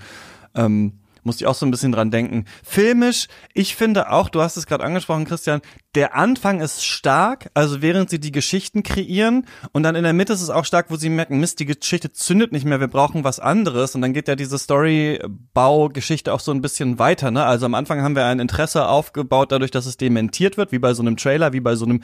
ähm, 0.56 0.94
musste 1.26 1.44
ich 1.44 1.48
auch 1.48 1.56
so 1.56 1.66
ein 1.66 1.72
bisschen 1.72 1.92
dran 1.92 2.12
denken. 2.12 2.46
Filmisch, 2.64 3.28
ich 3.54 3.76
finde 3.76 4.12
auch, 4.12 4.30
du 4.30 4.42
hast 4.42 4.58
es 4.58 4.68
gerade 4.68 4.84
angesprochen, 4.84 5.26
Christian, 5.26 5.62
der 5.96 6.16
Anfang 6.16 6.60
ist 6.60 6.86
stark, 6.86 7.50
also 7.54 7.82
während 7.82 8.10
sie 8.10 8.20
die 8.20 8.32
Geschichten 8.32 8.84
kreieren 8.84 9.46
und 9.72 9.84
dann 9.84 9.96
in 9.96 10.04
der 10.04 10.14
Mitte 10.14 10.34
ist 10.34 10.42
es 10.42 10.50
auch 10.50 10.66
stark, 10.66 10.88
wo 10.90 10.98
sie 10.98 11.10
merken, 11.10 11.40
Mist, 11.40 11.60
die 11.60 11.66
Geschichte 11.66 12.12
zündet 12.12 12.52
nicht 12.52 12.66
mehr, 12.66 12.80
wir 12.80 12.88
brauchen 12.88 13.24
was 13.24 13.40
anderes 13.40 13.96
und 13.96 14.02
dann 14.02 14.14
geht 14.14 14.28
ja 14.28 14.36
diese 14.36 14.60
Storybau-Geschichte 14.60 16.34
auch 16.34 16.42
so 16.42 16.52
ein 16.52 16.62
bisschen 16.62 17.00
weiter, 17.00 17.32
ne? 17.32 17.46
Also 17.46 17.66
am 17.66 17.76
Anfang 17.76 18.02
haben 18.02 18.16
wir 18.16 18.26
ein 18.26 18.40
Interesse 18.40 18.88
aufgebaut 18.88 19.52
dadurch, 19.52 19.72
dass 19.72 19.86
es 19.86 19.98
dementiert 19.98 20.58
wird, 20.58 20.72
wie 20.72 20.80
bei 20.80 20.94
so 20.94 21.02
einem 21.02 21.18
Trailer, 21.18 21.54
wie 21.54 21.62
bei 21.62 21.76
so 21.76 21.86
einem 21.86 22.02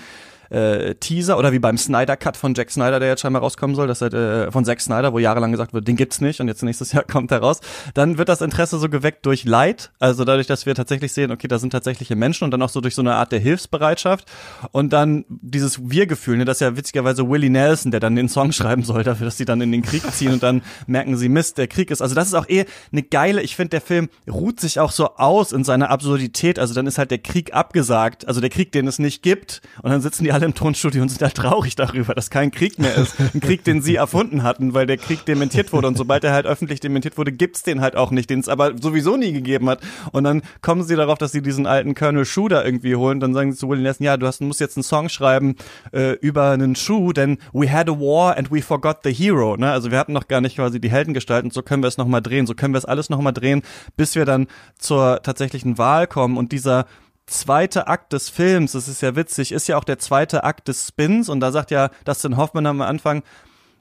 äh, 0.51 0.95
Teaser 0.95 1.37
oder 1.37 1.51
wie 1.53 1.59
beim 1.59 1.77
Snyder 1.77 2.17
Cut 2.17 2.35
von 2.35 2.53
Jack 2.53 2.71
Snyder, 2.71 2.99
der 2.99 3.09
jetzt 3.09 3.21
scheinbar 3.21 3.41
rauskommen 3.41 3.75
soll, 3.75 3.87
das 3.87 4.01
halt, 4.01 4.13
äh, 4.13 4.51
von 4.51 4.65
Zack 4.65 4.81
Snyder, 4.81 5.13
wo 5.13 5.19
jahrelang 5.19 5.51
gesagt 5.51 5.73
wird, 5.73 5.87
den 5.87 5.95
gibt's 5.95 6.19
nicht 6.19 6.41
und 6.41 6.47
jetzt 6.47 6.61
nächstes 6.61 6.91
Jahr 6.93 7.03
kommt 7.03 7.31
er 7.31 7.39
raus. 7.39 7.61
Dann 7.93 8.17
wird 8.17 8.29
das 8.29 8.41
Interesse 8.41 8.77
so 8.77 8.89
geweckt 8.89 9.25
durch 9.25 9.45
Leid, 9.45 9.91
also 9.99 10.25
dadurch, 10.25 10.47
dass 10.47 10.65
wir 10.65 10.75
tatsächlich 10.75 11.13
sehen, 11.13 11.31
okay, 11.31 11.47
da 11.47 11.57
sind 11.57 11.71
tatsächliche 11.71 12.15
Menschen 12.15 12.43
und 12.43 12.51
dann 12.51 12.61
auch 12.61 12.69
so 12.69 12.81
durch 12.81 12.95
so 12.95 13.01
eine 13.01 13.15
Art 13.15 13.31
der 13.31 13.39
Hilfsbereitschaft 13.39 13.80
und 14.71 14.93
dann 14.93 15.25
dieses 15.29 15.89
Wir-Gefühl, 15.89 16.37
ne, 16.37 16.45
das 16.45 16.57
ist 16.57 16.61
ja 16.61 16.77
witzigerweise 16.77 17.29
Willie 17.29 17.49
Nelson, 17.49 17.91
der 17.91 17.99
dann 17.99 18.15
den 18.15 18.29
Song 18.29 18.51
schreiben 18.51 18.83
soll 18.83 19.03
dafür, 19.03 19.25
dass 19.25 19.37
sie 19.37 19.45
dann 19.45 19.61
in 19.61 19.71
den 19.71 19.81
Krieg 19.81 20.03
ziehen 20.11 20.33
und 20.33 20.43
dann 20.43 20.61
merken 20.87 21.17
sie, 21.17 21.29
Mist, 21.29 21.57
der 21.57 21.67
Krieg 21.67 21.91
ist. 21.91 22.01
Also 22.01 22.15
das 22.15 22.27
ist 22.27 22.33
auch 22.33 22.47
eh 22.49 22.65
eine 22.91 23.03
geile, 23.03 23.41
ich 23.41 23.55
finde, 23.55 23.71
der 23.71 23.81
Film 23.81 24.09
ruht 24.29 24.59
sich 24.59 24.79
auch 24.79 24.91
so 24.91 25.15
aus 25.15 25.51
in 25.51 25.63
seiner 25.63 25.89
Absurdität. 25.89 26.59
Also 26.59 26.73
dann 26.73 26.87
ist 26.87 26.97
halt 26.97 27.11
der 27.11 27.19
Krieg 27.19 27.53
abgesagt, 27.53 28.27
also 28.27 28.41
der 28.41 28.49
Krieg, 28.49 28.71
den 28.71 28.87
es 28.87 28.99
nicht 28.99 29.23
gibt 29.23 29.61
und 29.81 29.91
dann 29.91 30.01
sitzen 30.01 30.23
die 30.23 30.31
alle 30.31 30.45
im 30.45 30.53
Tonstudio 30.53 31.01
und 31.01 31.09
sind 31.09 31.21
da 31.21 31.29
traurig 31.29 31.75
darüber, 31.75 32.13
dass 32.13 32.29
kein 32.29 32.51
Krieg 32.51 32.79
mehr 32.79 32.95
ist. 32.95 33.15
Ein 33.19 33.39
Krieg, 33.39 33.63
den 33.63 33.81
sie 33.81 33.95
erfunden 33.95 34.43
hatten, 34.43 34.73
weil 34.73 34.85
der 34.87 34.97
Krieg 34.97 35.25
dementiert 35.25 35.73
wurde. 35.73 35.87
Und 35.87 35.97
sobald 35.97 36.23
er 36.23 36.33
halt 36.33 36.45
öffentlich 36.45 36.79
dementiert 36.79 37.17
wurde, 37.17 37.31
gibt's 37.31 37.63
den 37.63 37.81
halt 37.81 37.95
auch 37.95 38.11
nicht, 38.11 38.29
den 38.29 38.39
es 38.39 38.49
aber 38.49 38.77
sowieso 38.79 39.17
nie 39.17 39.31
gegeben 39.31 39.69
hat. 39.69 39.81
Und 40.11 40.23
dann 40.23 40.41
kommen 40.61 40.83
sie 40.83 40.95
darauf, 40.95 41.17
dass 41.17 41.31
sie 41.31 41.41
diesen 41.41 41.65
alten 41.65 41.95
Colonel 41.95 42.25
Schuh 42.25 42.47
da 42.47 42.63
irgendwie 42.63 42.95
holen. 42.95 43.19
Dann 43.19 43.33
sagen 43.33 43.51
sie 43.51 43.57
zu 43.57 43.67
Willie 43.71 43.83
Nelson, 43.83 44.05
ja, 44.05 44.17
du 44.17 44.27
hast, 44.27 44.41
musst 44.41 44.59
jetzt 44.59 44.77
einen 44.77 44.83
Song 44.83 45.09
schreiben 45.09 45.55
äh, 45.91 46.11
über 46.19 46.51
einen 46.51 46.75
Schuh, 46.75 47.13
denn 47.13 47.37
we 47.53 47.71
had 47.71 47.89
a 47.89 47.93
war 47.93 48.37
and 48.37 48.51
we 48.51 48.61
forgot 48.61 48.97
the 49.03 49.13
hero. 49.13 49.57
Ne? 49.57 49.71
Also 49.71 49.89
wir 49.89 49.97
hatten 49.97 50.13
noch 50.13 50.27
gar 50.27 50.41
nicht 50.41 50.57
quasi 50.57 50.79
die 50.79 50.91
Heldengestalt 50.91 51.43
und 51.43 51.53
so 51.53 51.63
können 51.63 51.83
wir 51.83 51.87
es 51.87 51.97
nochmal 51.97 52.21
drehen. 52.21 52.45
So 52.45 52.53
können 52.53 52.73
wir 52.73 52.79
es 52.79 52.85
alles 52.85 53.09
nochmal 53.09 53.33
drehen, 53.33 53.63
bis 53.97 54.15
wir 54.15 54.25
dann 54.25 54.47
zur 54.77 55.21
tatsächlichen 55.23 55.77
Wahl 55.77 56.07
kommen. 56.07 56.37
Und 56.37 56.51
dieser 56.51 56.85
zweite 57.25 57.87
Akt 57.87 58.13
des 58.13 58.29
Films, 58.29 58.73
das 58.73 58.87
ist 58.87 59.01
ja 59.01 59.15
witzig, 59.15 59.51
ist 59.51 59.67
ja 59.67 59.77
auch 59.77 59.83
der 59.83 59.99
zweite 59.99 60.43
Akt 60.43 60.67
des 60.67 60.87
Spins 60.87 61.29
und 61.29 61.39
da 61.39 61.51
sagt 61.51 61.71
ja 61.71 61.89
Dustin 62.05 62.37
Hoffman 62.37 62.65
am 62.65 62.81
Anfang, 62.81 63.23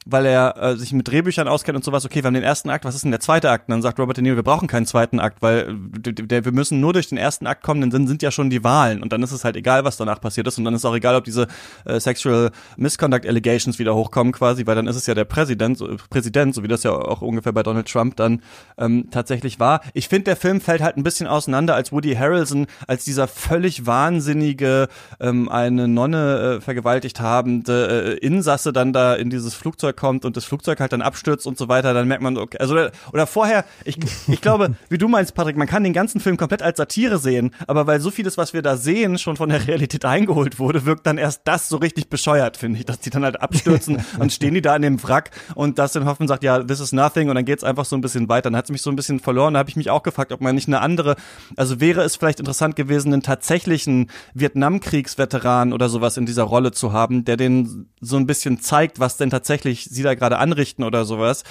weil 0.06 0.26
er 0.26 0.56
äh, 0.56 0.76
sich 0.76 0.92
mit 0.92 1.06
Drehbüchern 1.08 1.46
auskennt 1.46 1.76
und 1.76 1.84
sowas, 1.84 2.04
okay, 2.04 2.22
wir 2.22 2.26
haben 2.26 2.34
den 2.34 2.42
ersten 2.42 2.70
Akt, 2.70 2.84
was 2.84 2.94
ist 2.94 3.04
denn 3.04 3.10
der 3.10 3.20
zweite 3.20 3.50
Akt? 3.50 3.68
Und 3.68 3.72
dann 3.72 3.82
sagt 3.82 3.98
Robert 3.98 4.16
De 4.16 4.22
Niro, 4.22 4.36
wir 4.36 4.42
brauchen 4.42 4.66
keinen 4.66 4.86
zweiten 4.86 5.20
Akt, 5.20 5.42
weil 5.42 5.74
der, 5.76 6.44
wir 6.44 6.52
müssen 6.52 6.80
nur 6.80 6.92
durch 6.92 7.08
den 7.08 7.18
ersten 7.18 7.46
Akt 7.46 7.62
kommen, 7.62 7.82
denn 7.82 7.90
dann 7.90 8.06
sind 8.06 8.22
ja 8.22 8.30
schon 8.30 8.48
die 8.48 8.64
Wahlen 8.64 9.02
und 9.02 9.12
dann 9.12 9.22
ist 9.22 9.32
es 9.32 9.44
halt 9.44 9.56
egal, 9.56 9.84
was 9.84 9.98
danach 9.98 10.20
passiert 10.20 10.46
ist 10.46 10.58
und 10.58 10.64
dann 10.64 10.74
ist 10.74 10.84
auch 10.84 10.94
egal, 10.94 11.16
ob 11.16 11.24
diese 11.24 11.48
äh, 11.84 12.00
Sexual 12.00 12.50
Misconduct 12.76 13.26
Allegations 13.26 13.78
wieder 13.78 13.94
hochkommen 13.94 14.32
quasi, 14.32 14.66
weil 14.66 14.74
dann 14.74 14.86
ist 14.86 14.96
es 14.96 15.06
ja 15.06 15.14
der 15.14 15.26
Präsident, 15.26 15.76
so, 15.76 15.96
Präsident, 16.08 16.54
so 16.54 16.62
wie 16.62 16.68
das 16.68 16.82
ja 16.82 16.92
auch 16.92 17.20
ungefähr 17.20 17.52
bei 17.52 17.62
Donald 17.62 17.90
Trump 17.90 18.16
dann 18.16 18.42
ähm, 18.78 19.08
tatsächlich 19.10 19.60
war. 19.60 19.80
Ich 19.92 20.08
finde, 20.08 20.24
der 20.24 20.36
Film 20.36 20.60
fällt 20.60 20.80
halt 20.80 20.96
ein 20.96 21.02
bisschen 21.02 21.26
auseinander, 21.26 21.74
als 21.74 21.92
Woody 21.92 22.14
Harrelson 22.14 22.66
als 22.86 23.04
dieser 23.04 23.28
völlig 23.28 23.86
wahnsinnige, 23.86 24.88
ähm, 25.20 25.48
eine 25.48 25.88
Nonne 25.88 26.56
äh, 26.56 26.60
vergewaltigt 26.60 27.20
habende 27.20 28.16
äh, 28.18 28.26
Insasse 28.26 28.72
dann 28.72 28.92
da 28.92 29.14
in 29.14 29.28
dieses 29.28 29.54
Flugzeug 29.54 29.89
Flugzeug 29.90 29.96
kommt 29.96 30.24
und 30.24 30.36
das 30.36 30.44
Flugzeug 30.44 30.80
halt 30.80 30.92
dann 30.92 31.02
abstürzt 31.02 31.46
und 31.46 31.58
so 31.58 31.68
weiter, 31.68 31.94
dann 31.94 32.08
merkt 32.08 32.22
man, 32.22 32.36
okay, 32.36 32.58
also 32.58 32.76
oder, 33.12 33.26
vorher, 33.26 33.64
ich, 33.84 33.98
ich 34.28 34.40
glaube, 34.40 34.74
wie 34.88 34.98
du 34.98 35.08
meinst, 35.08 35.34
Patrick, 35.34 35.56
man 35.56 35.66
kann 35.66 35.84
den 35.84 35.92
ganzen 35.92 36.20
Film 36.20 36.36
komplett 36.36 36.62
als 36.62 36.78
Satire 36.78 37.18
sehen, 37.18 37.52
aber 37.66 37.86
weil 37.86 38.00
so 38.00 38.10
vieles, 38.10 38.36
was 38.38 38.52
wir 38.52 38.62
da 38.62 38.76
sehen, 38.76 39.18
schon 39.18 39.36
von 39.36 39.48
der 39.48 39.66
Realität 39.66 40.04
eingeholt 40.04 40.58
wurde, 40.58 40.86
wirkt 40.86 41.06
dann 41.06 41.18
erst 41.18 41.42
das 41.44 41.68
so 41.68 41.76
richtig 41.76 42.08
bescheuert, 42.08 42.56
finde 42.56 42.78
ich, 42.78 42.84
dass 42.84 43.00
die 43.00 43.10
dann 43.10 43.24
halt 43.24 43.40
abstürzen 43.40 44.04
und 44.18 44.32
stehen 44.32 44.54
die 44.54 44.62
da 44.62 44.76
in 44.76 44.82
dem 44.82 45.02
Wrack 45.02 45.30
und 45.54 45.78
Dustin 45.78 46.04
Hoffman 46.04 46.28
sagt, 46.28 46.44
ja, 46.44 46.62
this 46.62 46.80
is 46.80 46.92
nothing 46.92 47.28
und 47.28 47.34
dann 47.34 47.44
geht's 47.44 47.64
einfach 47.64 47.84
so 47.84 47.96
ein 47.96 48.00
bisschen 48.00 48.28
weiter. 48.28 48.50
Dann 48.50 48.56
hat 48.56 48.64
es 48.64 48.70
mich 48.70 48.82
so 48.82 48.90
ein 48.90 48.96
bisschen 48.96 49.20
verloren, 49.20 49.54
da 49.54 49.60
habe 49.60 49.70
ich 49.70 49.76
mich 49.76 49.90
auch 49.90 50.02
gefragt, 50.02 50.32
ob 50.32 50.40
man 50.40 50.54
nicht 50.54 50.68
eine 50.68 50.80
andere, 50.80 51.16
also 51.56 51.80
wäre 51.80 52.02
es 52.02 52.16
vielleicht 52.16 52.40
interessant 52.40 52.76
gewesen, 52.76 53.12
einen 53.12 53.22
tatsächlichen 53.22 54.10
Vietnamkriegsveteran 54.34 55.72
oder 55.72 55.88
sowas 55.88 56.16
in 56.16 56.26
dieser 56.26 56.44
Rolle 56.44 56.72
zu 56.72 56.92
haben, 56.92 57.24
der 57.24 57.36
den 57.36 57.88
so 58.00 58.16
ein 58.16 58.26
bisschen 58.26 58.60
zeigt, 58.60 59.00
was 59.00 59.16
denn 59.16 59.30
tatsächlich 59.30 59.79
sie 59.84 60.02
da 60.02 60.14
gerade 60.14 60.38
anrichten 60.38 60.84
oder 60.84 61.04
sowas. 61.04 61.44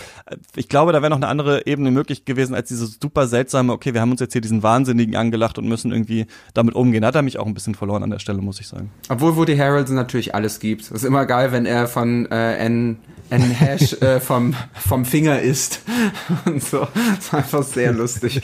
Ich 0.55 0.67
glaube, 0.67 0.91
da 0.91 1.01
wäre 1.01 1.09
noch 1.09 1.17
eine 1.17 1.27
andere 1.27 1.65
Ebene 1.65 1.91
möglich 1.91 2.25
gewesen 2.25 2.55
als 2.55 2.67
dieses 2.67 2.97
super 3.01 3.27
seltsame, 3.27 3.73
okay, 3.73 3.93
wir 3.93 4.01
haben 4.01 4.11
uns 4.11 4.21
jetzt 4.21 4.33
hier 4.33 4.41
diesen 4.41 4.63
Wahnsinnigen 4.63 5.15
angelacht 5.15 5.57
und 5.57 5.67
müssen 5.67 5.91
irgendwie 5.91 6.25
damit 6.53 6.75
umgehen. 6.75 7.05
Hat 7.05 7.15
er 7.15 7.21
mich 7.21 7.39
auch 7.39 7.45
ein 7.45 7.53
bisschen 7.53 7.75
verloren 7.75 8.03
an 8.03 8.09
der 8.09 8.19
Stelle, 8.19 8.41
muss 8.41 8.59
ich 8.59 8.67
sagen. 8.67 8.91
Obwohl 9.09 9.35
Woody 9.35 9.57
Harrelson 9.57 9.95
natürlich 9.95 10.35
alles 10.35 10.59
gibt. 10.59 10.83
Das 10.83 10.91
ist 10.91 11.03
immer 11.03 11.25
geil, 11.25 11.51
wenn 11.51 11.65
er 11.65 11.87
von 11.87 12.25
äh, 12.31 12.57
N 12.57 12.97
ein 13.29 13.41
Hash 13.41 13.93
äh, 14.01 14.19
vom, 14.19 14.55
vom 14.73 15.05
Finger 15.05 15.41
isst. 15.41 15.81
und 16.45 16.63
so. 16.63 16.87
Das 17.15 17.33
war 17.33 17.39
einfach 17.39 17.63
sehr 17.63 17.93
lustig. 17.93 18.41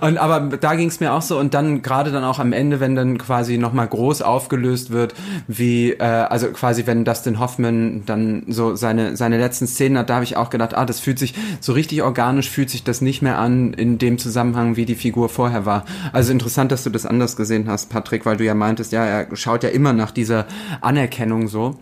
Und 0.00 0.18
aber 0.18 0.56
da 0.56 0.74
ging 0.74 0.88
es 0.88 1.00
mir 1.00 1.12
auch 1.12 1.22
so 1.22 1.38
und 1.38 1.54
dann 1.54 1.82
gerade 1.82 2.12
dann 2.12 2.24
auch 2.24 2.38
am 2.38 2.52
Ende, 2.52 2.80
wenn 2.80 2.94
dann 2.94 3.18
quasi 3.18 3.58
nochmal 3.58 3.88
groß 3.88 4.22
aufgelöst 4.22 4.90
wird, 4.90 5.14
wie, 5.48 5.92
äh, 5.92 6.02
also 6.02 6.48
quasi 6.48 6.86
wenn 6.86 7.04
Dustin 7.04 7.38
Hoffman 7.38 8.04
dann 8.06 8.44
so 8.48 8.74
seine, 8.74 9.16
seine 9.16 9.38
letzten 9.38 9.66
Szenen 9.66 9.98
hat, 9.98 10.10
da 10.10 10.14
habe 10.14 10.24
ich 10.24 10.36
auch 10.36 10.50
gedacht, 10.50 10.74
ah, 10.74 10.84
das 10.84 11.00
fühlt 11.00 11.18
sich 11.18 11.34
so 11.60 11.72
richtig 11.72 12.02
organisch 12.02 12.50
fühlt 12.50 12.70
sich 12.70 12.84
das 12.84 13.00
nicht 13.00 13.22
mehr 13.22 13.38
an 13.38 13.72
in 13.74 13.98
dem 13.98 14.18
Zusammenhang, 14.18 14.76
wie 14.76 14.84
die 14.84 14.94
Figur 14.94 15.28
vorher 15.28 15.66
war. 15.66 15.84
Also 16.12 16.32
interessant, 16.32 16.72
dass 16.72 16.84
du 16.84 16.90
das 16.90 17.06
anders 17.06 17.36
gesehen 17.36 17.68
hast, 17.68 17.90
Patrick, 17.90 18.26
weil 18.26 18.36
du 18.36 18.44
ja 18.44 18.54
meintest, 18.54 18.92
ja, 18.92 19.04
er 19.04 19.36
schaut 19.36 19.62
ja 19.62 19.70
immer 19.70 19.92
nach 19.92 20.10
dieser 20.10 20.46
Anerkennung 20.80 21.48
so. 21.48 21.76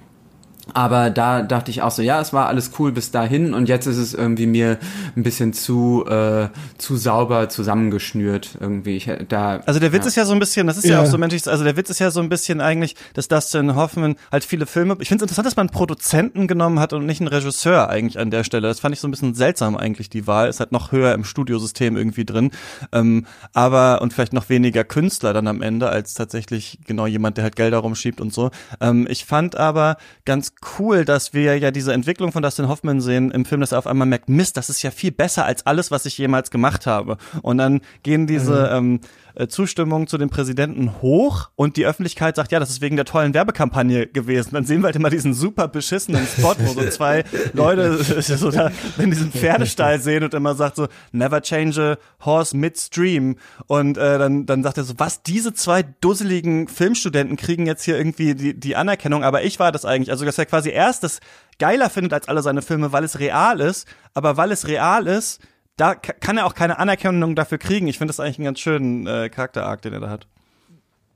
Aber 0.74 1.10
da 1.10 1.42
dachte 1.42 1.70
ich 1.70 1.82
auch 1.82 1.90
so, 1.90 2.02
ja, 2.02 2.20
es 2.20 2.32
war 2.32 2.46
alles 2.46 2.72
cool 2.78 2.92
bis 2.92 3.10
dahin 3.10 3.54
und 3.54 3.68
jetzt 3.68 3.86
ist 3.86 3.96
es 3.96 4.14
irgendwie 4.14 4.46
mir 4.46 4.78
ein 5.16 5.22
bisschen 5.22 5.52
zu 5.52 6.04
äh, 6.06 6.48
zu 6.78 6.96
sauber 6.96 7.48
zusammengeschnürt 7.48 8.58
irgendwie. 8.60 8.96
Ich, 8.96 9.10
da, 9.28 9.60
also 9.66 9.80
der 9.80 9.92
Witz 9.92 10.04
ja. 10.04 10.08
ist 10.08 10.16
ja 10.16 10.24
so 10.24 10.32
ein 10.32 10.38
bisschen, 10.38 10.66
das 10.66 10.76
ist 10.76 10.84
ja. 10.84 10.96
ja. 10.96 11.02
auch 11.02 11.06
so 11.06 11.18
menschlich, 11.18 11.46
also 11.48 11.64
der 11.64 11.76
Witz 11.76 11.90
ist 11.90 11.98
ja 11.98 12.10
so 12.10 12.20
ein 12.20 12.28
bisschen 12.28 12.60
eigentlich, 12.60 12.96
dass 13.14 13.28
Dustin 13.28 13.74
Hoffman 13.74 14.16
halt 14.30 14.44
viele 14.44 14.66
Filme, 14.66 14.96
ich 15.00 15.08
finde 15.08 15.24
es 15.24 15.30
interessant, 15.30 15.46
dass 15.46 15.56
man 15.56 15.68
einen 15.68 15.76
Produzenten 15.76 16.46
genommen 16.46 16.80
hat 16.80 16.92
und 16.92 17.06
nicht 17.06 17.20
einen 17.20 17.28
Regisseur 17.28 17.88
eigentlich 17.88 18.18
an 18.18 18.30
der 18.30 18.44
Stelle. 18.44 18.68
Das 18.68 18.80
fand 18.80 18.94
ich 18.94 19.00
so 19.00 19.08
ein 19.08 19.10
bisschen 19.10 19.34
seltsam 19.34 19.76
eigentlich, 19.76 20.10
die 20.10 20.26
Wahl. 20.26 20.48
Ist 20.48 20.60
halt 20.60 20.72
noch 20.72 20.92
höher 20.92 21.14
im 21.14 21.24
Studiosystem 21.24 21.96
irgendwie 21.96 22.24
drin. 22.24 22.50
Ähm, 22.92 23.26
aber, 23.52 24.02
und 24.02 24.12
vielleicht 24.12 24.32
noch 24.32 24.48
weniger 24.48 24.84
Künstler 24.84 25.32
dann 25.32 25.46
am 25.46 25.62
Ende, 25.62 25.88
als 25.88 26.14
tatsächlich 26.14 26.78
genau 26.86 27.06
jemand, 27.06 27.36
der 27.36 27.44
halt 27.44 27.56
Gelder 27.56 27.78
rumschiebt 27.78 28.20
und 28.20 28.32
so. 28.32 28.50
Ähm, 28.80 29.06
ich 29.08 29.24
fand 29.24 29.56
aber 29.56 29.96
ganz 30.24 30.54
cool, 30.78 31.04
dass 31.04 31.32
wir 31.32 31.56
ja 31.58 31.70
diese 31.70 31.92
Entwicklung 31.92 32.32
von 32.32 32.42
Dustin 32.42 32.68
Hoffman 32.68 33.00
sehen 33.00 33.30
im 33.30 33.44
Film, 33.44 33.60
dass 33.60 33.72
er 33.72 33.78
auf 33.78 33.86
einmal 33.86 34.06
merkt, 34.06 34.28
Mist, 34.28 34.56
das 34.56 34.68
ist 34.68 34.82
ja 34.82 34.90
viel 34.90 35.10
besser 35.10 35.44
als 35.46 35.64
alles, 35.66 35.90
was 35.90 36.06
ich 36.06 36.18
jemals 36.18 36.50
gemacht 36.50 36.86
habe. 36.86 37.16
Und 37.42 37.58
dann 37.58 37.80
gehen 38.02 38.26
diese 38.26 38.68
mhm. 38.70 38.76
ähm, 38.76 39.00
äh, 39.00 39.06
Zustimmung 39.48 40.06
zu 40.06 40.18
dem 40.18 40.30
Präsidenten 40.30 41.00
hoch 41.00 41.50
und 41.56 41.76
die 41.76 41.86
Öffentlichkeit 41.86 42.36
sagt, 42.36 42.52
ja, 42.52 42.58
das 42.58 42.70
ist 42.70 42.80
wegen 42.80 42.96
der 42.96 43.04
tollen 43.04 43.34
Werbekampagne 43.34 44.06
gewesen. 44.06 44.50
Dann 44.52 44.64
sehen 44.64 44.80
wir 44.80 44.86
halt 44.86 44.96
immer 44.96 45.10
diesen 45.10 45.34
super 45.34 45.68
beschissenen 45.68 46.26
Spot, 46.26 46.54
wo 46.58 46.72
so 46.72 46.88
zwei 46.90 47.24
Leute 47.52 48.02
so 48.22 48.50
da 48.50 48.70
in 48.98 49.10
diesem 49.10 49.32
Pferdestall 49.32 50.00
sehen 50.00 50.24
und 50.24 50.34
immer 50.34 50.54
sagt 50.54 50.76
so, 50.76 50.88
never 51.12 51.40
change 51.42 51.98
a 51.98 52.24
horse 52.24 52.56
midstream. 52.56 53.36
Und 53.66 53.96
äh, 53.96 54.18
dann, 54.18 54.46
dann 54.46 54.62
sagt 54.62 54.78
er 54.78 54.84
so, 54.84 54.94
was, 54.98 55.22
diese 55.22 55.54
zwei 55.54 55.82
dusseligen 55.82 56.68
Filmstudenten 56.68 57.36
kriegen 57.36 57.66
jetzt 57.66 57.84
hier 57.84 57.96
irgendwie 57.96 58.34
die, 58.34 58.58
die 58.58 58.76
Anerkennung, 58.76 59.24
aber 59.24 59.42
ich 59.42 59.58
war 59.58 59.72
das 59.72 59.84
eigentlich. 59.84 60.10
Also, 60.10 60.24
dass 60.24 60.38
er 60.38 60.46
quasi 60.46 60.70
erst 60.70 61.04
das 61.04 61.20
geiler 61.58 61.90
findet 61.90 62.12
als 62.12 62.28
alle 62.28 62.42
seine 62.42 62.62
Filme, 62.62 62.92
weil 62.92 63.04
es 63.04 63.18
real 63.18 63.60
ist, 63.60 63.86
aber 64.14 64.36
weil 64.36 64.50
es 64.50 64.66
real 64.66 65.06
ist, 65.06 65.40
da 65.76 65.94
kann 65.94 66.36
er 66.36 66.46
auch 66.46 66.54
keine 66.54 66.78
Anerkennung 66.78 67.34
dafür 67.34 67.58
kriegen. 67.58 67.88
Ich 67.88 67.98
finde 67.98 68.10
das 68.10 68.20
eigentlich 68.20 68.38
einen 68.38 68.46
ganz 68.46 68.60
schönen 68.60 69.06
äh, 69.06 69.28
Charakterarg, 69.28 69.82
den 69.82 69.94
er 69.94 70.00
da 70.00 70.10
hat. 70.10 70.26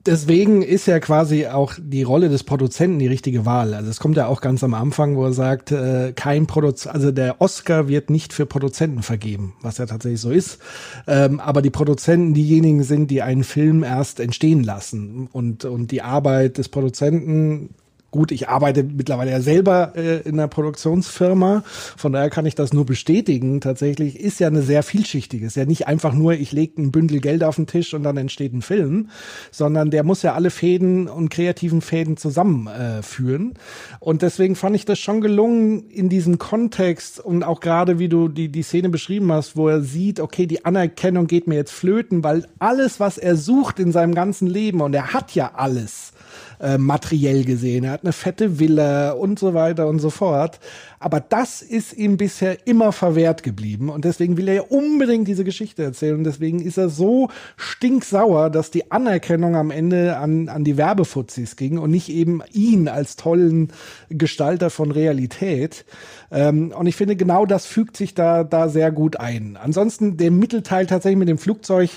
Deswegen 0.07 0.61
ist 0.61 0.85
ja 0.87 1.01
quasi 1.01 1.47
auch 1.47 1.73
die 1.79 2.03
Rolle 2.03 2.29
des 2.29 2.45
Produzenten 2.45 2.99
die 2.99 3.07
richtige 3.07 3.47
Wahl. 3.47 3.73
Also 3.73 3.89
es 3.89 4.01
kommt 4.01 4.19
ja 4.19 4.27
auch 4.27 4.43
ganz 4.43 4.63
am 4.63 4.75
Anfang, 4.75 5.17
wo 5.17 5.25
er 5.25 5.33
sagt, 5.33 5.73
äh, 5.73 6.13
kein 6.15 6.47
Produzent, 6.47 6.95
also 6.95 7.11
der 7.11 7.41
Oscar 7.41 7.89
wird 7.89 8.11
nicht 8.11 8.35
für 8.35 8.45
Produzenten 8.45 9.03
vergeben, 9.03 9.55
was 9.63 9.79
ja 9.79 9.87
tatsächlich 9.87 10.21
so 10.21 10.31
ist. 10.31 10.59
Ähm, 11.07 11.41
aber 11.41 11.63
die 11.63 11.71
Produzenten 11.71 12.35
diejenigen 12.35 12.83
sind, 12.83 13.11
die 13.11 13.23
einen 13.23 13.45
Film 13.45 13.83
erst 13.83 14.21
entstehen 14.21 14.63
lassen 14.63 15.29
und 15.33 15.65
und 15.65 15.91
die 15.91 16.03
Arbeit 16.03 16.59
des 16.59 16.69
Produzenten 16.69 17.71
Gut, 18.15 18.31
ich 18.31 18.49
arbeite 18.49 18.85
mittlerweile 18.85 19.33
ja 19.33 19.41
selber 19.41 19.95
äh, 19.97 20.21
in 20.21 20.35
einer 20.35 20.47
Produktionsfirma, 20.47 21.65
von 21.97 22.13
daher 22.13 22.31
kann 22.31 22.47
ich 22.47 22.55
das 22.55 22.73
nur 22.73 22.87
bestätigen. 22.87 23.61
Tatsächlich 23.61 24.21
ist 24.21 24.39
ja 24.39 24.47
eine 24.47 24.63
sehr 24.63 24.85
vielschichtige. 24.85 25.47
Ist 25.47 25.57
ja 25.57 25.65
nicht 25.65 25.89
einfach 25.89 26.15
nur, 26.15 26.35
ich 26.35 26.53
lege 26.53 26.81
ein 26.81 26.93
Bündel 26.93 27.21
Geld 27.21 27.43
auf 27.43 27.57
den 27.57 27.67
Tisch 27.67 27.93
und 27.93 28.05
dann 28.05 28.17
entsteht 28.17 28.53
ein 28.53 28.63
Film, 28.63 29.09
sondern 29.51 29.91
der 29.91 30.05
muss 30.05 30.23
ja 30.23 30.35
alle 30.35 30.51
Fäden 30.51 31.09
und 31.09 31.29
kreativen 31.29 31.81
Fäden 31.81 32.17
zusammenführen. 32.17 33.55
Äh, 33.55 33.95
und 33.99 34.23
deswegen 34.23 34.55
fand 34.55 34.77
ich 34.77 34.85
das 34.85 35.01
schon 35.01 35.21
gelungen 35.21 35.91
in 35.91 36.09
diesem 36.09 36.39
Kontext 36.39 37.19
und 37.19 37.43
auch 37.43 37.59
gerade 37.59 37.99
wie 37.99 38.09
du 38.09 38.29
die, 38.29 38.49
die 38.49 38.63
Szene 38.63 38.91
beschrieben 38.91 39.33
hast, 39.33 39.57
wo 39.57 39.69
er 39.69 39.81
sieht, 39.81 40.21
okay, 40.21 40.47
die 40.47 40.65
Anerkennung 40.65 41.27
geht 41.27 41.49
mir 41.49 41.57
jetzt 41.57 41.73
flöten, 41.73 42.23
weil 42.23 42.47
alles, 42.61 43.01
was 43.01 43.19
er 43.19 43.35
sucht 43.35 43.81
in 43.81 43.91
seinem 43.91 44.15
ganzen 44.15 44.47
Leben, 44.47 44.83
und 44.83 44.95
er 44.95 45.13
hat 45.13 45.35
ja 45.35 45.51
alles, 45.57 46.13
äh, 46.61 46.79
materiell 46.79 47.45
gesehen. 47.45 47.85
Er 47.85 47.93
hat 47.93 48.05
eine 48.05 48.13
fette 48.13 48.59
Villa 48.59 49.13
und 49.13 49.39
so 49.39 49.55
weiter 49.55 49.89
und 49.89 49.99
so 49.99 50.11
fort. 50.11 50.61
Aber 51.05 51.21
das 51.21 51.61
ist 51.61 51.93
ihm 51.93 52.17
bisher 52.17 52.67
immer 52.67 52.91
verwehrt 52.91 53.43
geblieben 53.43 53.91
und 53.91 54.07
deswegen 54.07 54.39
will 54.39 54.49
er 54.49 54.55
ja 54.55 54.63
unbedingt 54.63 55.29
diese 55.29 55.45
Geschichte 55.45 55.83
erzählen 55.83 56.17
und 56.17 56.25
deswegen 56.25 56.61
ist 56.61 56.79
er 56.79 56.89
so 56.89 57.29
stinksauer, 57.59 58.49
dass 58.49 58.71
die 58.71 58.91
Anerkennung 58.91 59.55
am 59.55 59.71
Ende 59.71 60.17
an, 60.17 60.49
an 60.49 60.65
die 60.65 60.79
Werbefuzis 60.79 61.57
ging 61.57 61.77
und 61.77 61.91
nicht 61.91 62.09
eben 62.09 62.41
ihn 62.53 62.89
als 62.89 63.17
tollen 63.17 63.69
Gestalter 64.09 64.71
von 64.71 64.91
Realität. 64.91 65.85
Ähm, 66.31 66.73
und 66.75 66.87
ich 66.87 66.97
finde, 66.97 67.17
genau 67.17 67.45
das 67.45 67.67
fügt 67.67 67.99
sich 67.99 68.15
da, 68.15 68.43
da 68.43 68.71
sehr 68.71 68.91
gut 68.91 69.21
ein. 69.21 69.59
Ansonsten 69.61 70.17
der 70.17 70.31
Mittelteil 70.31 70.87
tatsächlich 70.87 71.19
mit 71.19 71.29
dem 71.29 71.39
Flugzeug, 71.39 71.91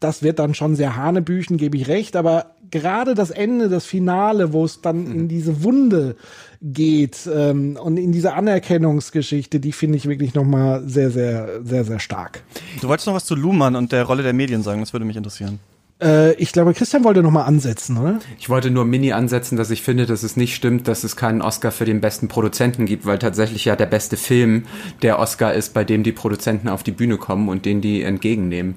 das 0.00 0.24
wird 0.24 0.40
dann 0.40 0.54
schon 0.54 0.74
sehr 0.74 0.96
hanebüchen, 0.96 1.58
gebe 1.58 1.76
ich 1.76 1.86
recht, 1.86 2.16
aber 2.16 2.56
gerade 2.70 3.14
das 3.14 3.30
Ende, 3.30 3.68
das 3.68 3.84
Finale, 3.84 4.52
wo 4.52 4.64
es 4.64 4.80
dann 4.80 5.06
in 5.06 5.28
diese 5.28 5.62
Wunde 5.62 6.16
geht 6.60 7.28
ähm, 7.32 7.78
und 7.80 7.96
in 7.96 8.12
diese 8.12 8.34
Anerkennungsgeschichte, 8.34 9.60
die 9.60 9.72
finde 9.72 9.96
ich 9.96 10.06
wirklich 10.06 10.34
nochmal 10.34 10.82
sehr, 10.86 11.10
sehr, 11.10 11.64
sehr, 11.64 11.84
sehr 11.84 12.00
stark. 12.00 12.42
Du 12.80 12.88
wolltest 12.88 13.06
noch 13.06 13.14
was 13.14 13.24
zu 13.24 13.34
Luhmann 13.34 13.76
und 13.76 13.92
der 13.92 14.04
Rolle 14.04 14.22
der 14.22 14.32
Medien 14.32 14.62
sagen, 14.62 14.80
das 14.80 14.92
würde 14.92 15.06
mich 15.06 15.16
interessieren. 15.16 15.60
Äh, 16.00 16.34
ich 16.34 16.52
glaube, 16.52 16.74
Christian 16.74 17.04
wollte 17.04 17.22
nochmal 17.22 17.44
ansetzen, 17.44 17.96
oder? 17.98 18.18
Ich 18.38 18.48
wollte 18.48 18.70
nur 18.70 18.84
mini 18.84 19.12
ansetzen, 19.12 19.56
dass 19.56 19.70
ich 19.70 19.82
finde, 19.82 20.06
dass 20.06 20.22
es 20.22 20.36
nicht 20.36 20.54
stimmt, 20.54 20.88
dass 20.88 21.04
es 21.04 21.16
keinen 21.16 21.42
Oscar 21.42 21.72
für 21.72 21.84
den 21.84 22.00
besten 22.00 22.28
Produzenten 22.28 22.86
gibt, 22.86 23.06
weil 23.06 23.18
tatsächlich 23.18 23.64
ja 23.64 23.76
der 23.76 23.86
beste 23.86 24.16
Film 24.16 24.64
der 25.02 25.18
Oscar 25.18 25.54
ist, 25.54 25.74
bei 25.74 25.84
dem 25.84 26.02
die 26.02 26.12
Produzenten 26.12 26.68
auf 26.68 26.82
die 26.82 26.92
Bühne 26.92 27.16
kommen 27.16 27.48
und 27.48 27.64
den 27.64 27.80
die 27.80 28.02
entgegennehmen. 28.02 28.74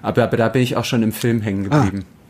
Aber, 0.00 0.24
aber 0.24 0.36
da 0.36 0.48
bin 0.48 0.62
ich 0.62 0.76
auch 0.76 0.84
schon 0.84 1.02
im 1.02 1.12
Film 1.12 1.40
hängen 1.42 1.64
geblieben. 1.64 2.04
Ah. 2.04 2.21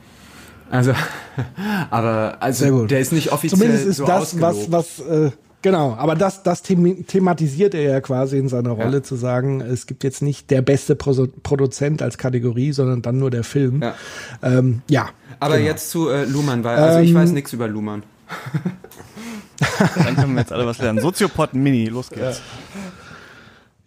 Also, 0.72 0.94
aber 1.90 2.38
also 2.40 2.86
der 2.86 3.00
ist 3.00 3.12
nicht 3.12 3.30
offiziell 3.30 3.60
Zumindest 3.60 3.86
ist 3.86 3.96
so 3.98 4.06
das, 4.06 4.40
was, 4.40 4.72
was 4.72 5.00
äh, 5.00 5.30
genau, 5.60 5.92
aber 5.92 6.14
das, 6.14 6.42
das 6.42 6.62
thematisiert 6.62 7.74
er 7.74 7.82
ja 7.82 8.00
quasi 8.00 8.38
in 8.38 8.48
seiner 8.48 8.70
Rolle, 8.70 8.96
ja. 8.96 9.02
zu 9.02 9.16
sagen, 9.16 9.60
es 9.60 9.86
gibt 9.86 10.02
jetzt 10.02 10.22
nicht 10.22 10.50
der 10.50 10.62
beste 10.62 10.96
Pro 10.96 11.28
Produzent 11.42 12.00
als 12.00 12.16
Kategorie, 12.16 12.72
sondern 12.72 13.02
dann 13.02 13.18
nur 13.18 13.30
der 13.30 13.44
Film. 13.44 13.82
Ja. 13.82 13.94
Ähm, 14.42 14.80
ja 14.88 15.10
aber 15.40 15.58
genau. 15.58 15.68
jetzt 15.68 15.90
zu 15.90 16.08
äh, 16.08 16.24
Luhmann, 16.24 16.64
weil 16.64 16.78
also 16.78 17.00
ähm, 17.00 17.04
ich 17.04 17.14
weiß 17.14 17.32
nichts 17.32 17.52
über 17.52 17.68
Luhmann. 17.68 18.02
dann 19.96 20.16
können 20.16 20.32
wir 20.32 20.40
jetzt 20.40 20.52
alle 20.52 20.66
was 20.66 20.78
lernen. 20.78 21.00
Soziopod 21.00 21.52
Mini, 21.52 21.84
los 21.88 22.08
geht's. 22.08 22.38
Ja. 22.38 22.80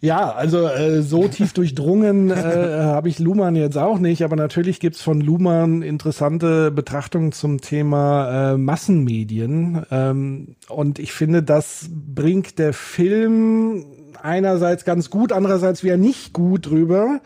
Ja, 0.06 0.30
also 0.30 0.68
äh, 0.68 1.02
so 1.02 1.26
tief 1.26 1.52
durchdrungen 1.52 2.30
äh, 2.30 2.34
habe 2.34 3.08
ich 3.08 3.18
Luhmann 3.18 3.56
jetzt 3.56 3.76
auch 3.76 3.98
nicht, 3.98 4.22
aber 4.22 4.36
natürlich 4.36 4.78
gibt's 4.78 5.02
von 5.02 5.20
Luhmann 5.20 5.82
interessante 5.82 6.70
Betrachtungen 6.70 7.32
zum 7.32 7.60
Thema 7.60 8.52
äh, 8.52 8.56
Massenmedien. 8.56 9.84
Ähm, 9.90 10.54
und 10.68 11.00
ich 11.00 11.12
finde, 11.12 11.42
das 11.42 11.90
bringt 11.90 12.60
der 12.60 12.72
Film 12.72 13.84
einerseits 14.22 14.84
ganz 14.84 15.10
gut, 15.10 15.32
andererseits 15.32 15.82
wieder 15.82 15.96
nicht 15.96 16.32
gut 16.32 16.66
drüber, 16.66 17.20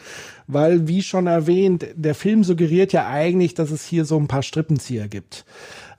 weil, 0.46 0.88
wie 0.88 1.02
schon 1.02 1.26
erwähnt, 1.26 1.84
der 1.96 2.14
Film 2.14 2.44
suggeriert 2.44 2.94
ja 2.94 3.06
eigentlich, 3.08 3.52
dass 3.52 3.70
es 3.70 3.84
hier 3.84 4.06
so 4.06 4.16
ein 4.16 4.26
paar 4.26 4.42
Strippenzieher 4.42 5.06
gibt. 5.06 5.44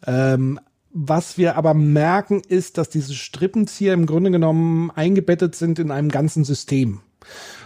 Ähm, 0.08 0.60
was 0.94 1.38
wir 1.38 1.56
aber 1.56 1.74
merken, 1.74 2.42
ist, 2.48 2.78
dass 2.78 2.89
diese 2.89 3.14
Strippenzieher 3.14 3.94
im 3.94 4.06
Grunde 4.06 4.32
genommen 4.32 4.92
eingebettet 4.92 5.56
sind 5.56 5.80
in 5.80 5.92
einem 5.92 6.10
ganzen 6.10 6.44
System. 6.44 7.02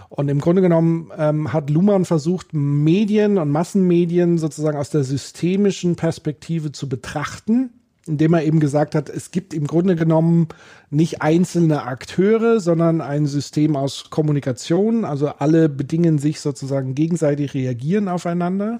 Und 0.09 0.29
im 0.29 0.39
Grunde 0.39 0.61
genommen 0.61 1.11
ähm, 1.17 1.51
hat 1.51 1.69
Luhmann 1.69 2.05
versucht, 2.05 2.53
Medien 2.53 3.37
und 3.37 3.49
Massenmedien 3.49 4.37
sozusagen 4.37 4.77
aus 4.77 4.89
der 4.89 5.03
systemischen 5.03 5.95
Perspektive 5.95 6.71
zu 6.71 6.87
betrachten, 6.87 7.71
indem 8.05 8.33
er 8.35 8.43
eben 8.43 8.59
gesagt 8.59 8.93
hat, 8.93 9.09
es 9.09 9.31
gibt 9.31 9.53
im 9.53 9.65
Grunde 9.65 9.95
genommen 9.95 10.47
nicht 10.91 11.23
einzelne 11.23 11.83
Akteure, 11.83 12.59
sondern 12.59 13.01
ein 13.01 13.25
System 13.25 13.75
aus 13.75 14.11
Kommunikation. 14.11 15.05
Also 15.05 15.29
alle 15.29 15.69
bedingen 15.69 16.19
sich 16.19 16.39
sozusagen 16.39 16.93
gegenseitig 16.93 17.55
reagieren 17.55 18.07
aufeinander. 18.07 18.79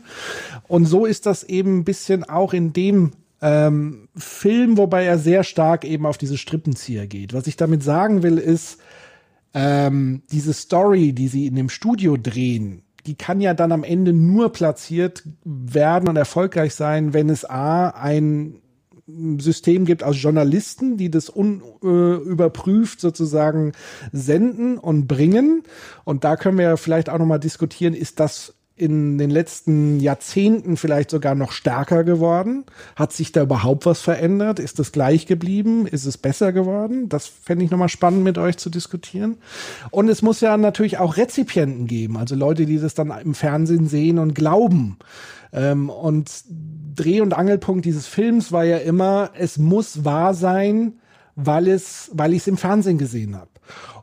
Und 0.67 0.85
so 0.85 1.05
ist 1.05 1.25
das 1.25 1.43
eben 1.43 1.79
ein 1.79 1.83
bisschen 1.85 2.23
auch 2.23 2.53
in 2.53 2.71
dem 2.71 3.11
ähm, 3.41 4.07
Film, 4.15 4.77
wobei 4.77 5.03
er 5.03 5.17
sehr 5.17 5.43
stark 5.43 5.85
eben 5.85 6.05
auf 6.05 6.17
diese 6.17 6.37
Strippenzieher 6.37 7.07
geht. 7.07 7.33
Was 7.33 7.47
ich 7.47 7.57
damit 7.57 7.83
sagen 7.83 8.23
will, 8.23 8.37
ist, 8.37 8.79
ähm, 9.53 10.23
diese 10.31 10.53
Story, 10.53 11.13
die 11.13 11.27
sie 11.27 11.47
in 11.47 11.55
dem 11.55 11.69
Studio 11.69 12.17
drehen, 12.17 12.83
die 13.05 13.15
kann 13.15 13.39
ja 13.39 13.53
dann 13.53 13.71
am 13.71 13.83
Ende 13.83 14.13
nur 14.13 14.51
platziert 14.51 15.23
werden 15.43 16.09
und 16.09 16.15
erfolgreich 16.15 16.73
sein, 16.73 17.13
wenn 17.13 17.29
es 17.29 17.45
A, 17.47 17.89
ein 17.89 18.61
System 19.37 19.85
gibt 19.85 20.03
aus 20.03 20.21
Journalisten, 20.21 20.97
die 20.97 21.11
das 21.11 21.29
unüberprüft 21.29 22.97
äh, 22.97 23.01
sozusagen 23.01 23.73
senden 24.11 24.79
und 24.79 25.07
bringen. 25.07 25.63
Und 26.03 26.23
da 26.23 26.35
können 26.35 26.57
wir 26.57 26.75
vielleicht 26.77 27.09
auch 27.09 27.19
nochmal 27.19 27.39
diskutieren, 27.39 27.93
ist 27.93 28.19
das 28.19 28.55
in 28.77 29.17
den 29.17 29.29
letzten 29.29 30.01
Jahrzehnten 30.01 30.75
vielleicht 30.75 31.09
sogar 31.09 31.33
noch 31.33 31.53
stärker 31.53 32.03
geworden? 32.03 32.65
Hat 32.95 33.13
sich 33.13 33.31
da 33.31 33.43
überhaupt 33.43 33.85
was 33.85 34.01
verändert? 34.01 34.59
Ist 34.59 34.79
es 34.79 34.91
gleich 34.91 35.27
geblieben? 35.27 35.87
Ist 35.87 36.05
es 36.05 36.17
besser 36.17 36.51
geworden? 36.51 37.07
Das 37.07 37.25
fände 37.27 37.63
ich 37.63 37.71
nochmal 37.71 37.89
spannend 37.89 38.23
mit 38.23 38.37
euch 38.37 38.57
zu 38.57 38.69
diskutieren. 38.69 39.37
Und 39.91 40.09
es 40.09 40.21
muss 40.21 40.41
ja 40.41 40.57
natürlich 40.57 40.97
auch 40.97 41.15
Rezipienten 41.15 41.87
geben, 41.87 42.17
also 42.17 42.35
Leute, 42.35 42.65
die 42.65 42.77
das 42.77 42.93
dann 42.93 43.13
im 43.23 43.33
Fernsehen 43.33 43.87
sehen 43.87 44.19
und 44.19 44.35
glauben. 44.35 44.97
Ähm, 45.53 45.89
und 45.89 46.43
Dreh- 46.95 47.21
und 47.21 47.33
Angelpunkt 47.33 47.85
dieses 47.85 48.07
Films 48.07 48.51
war 48.51 48.65
ja 48.65 48.77
immer, 48.77 49.31
es 49.37 49.57
muss 49.57 50.03
wahr 50.03 50.33
sein, 50.33 50.93
weil 51.35 51.67
es, 51.67 52.11
weil 52.13 52.33
ich 52.33 52.39
es 52.39 52.47
im 52.47 52.57
Fernsehen 52.57 52.97
gesehen 52.97 53.35
habe. 53.35 53.49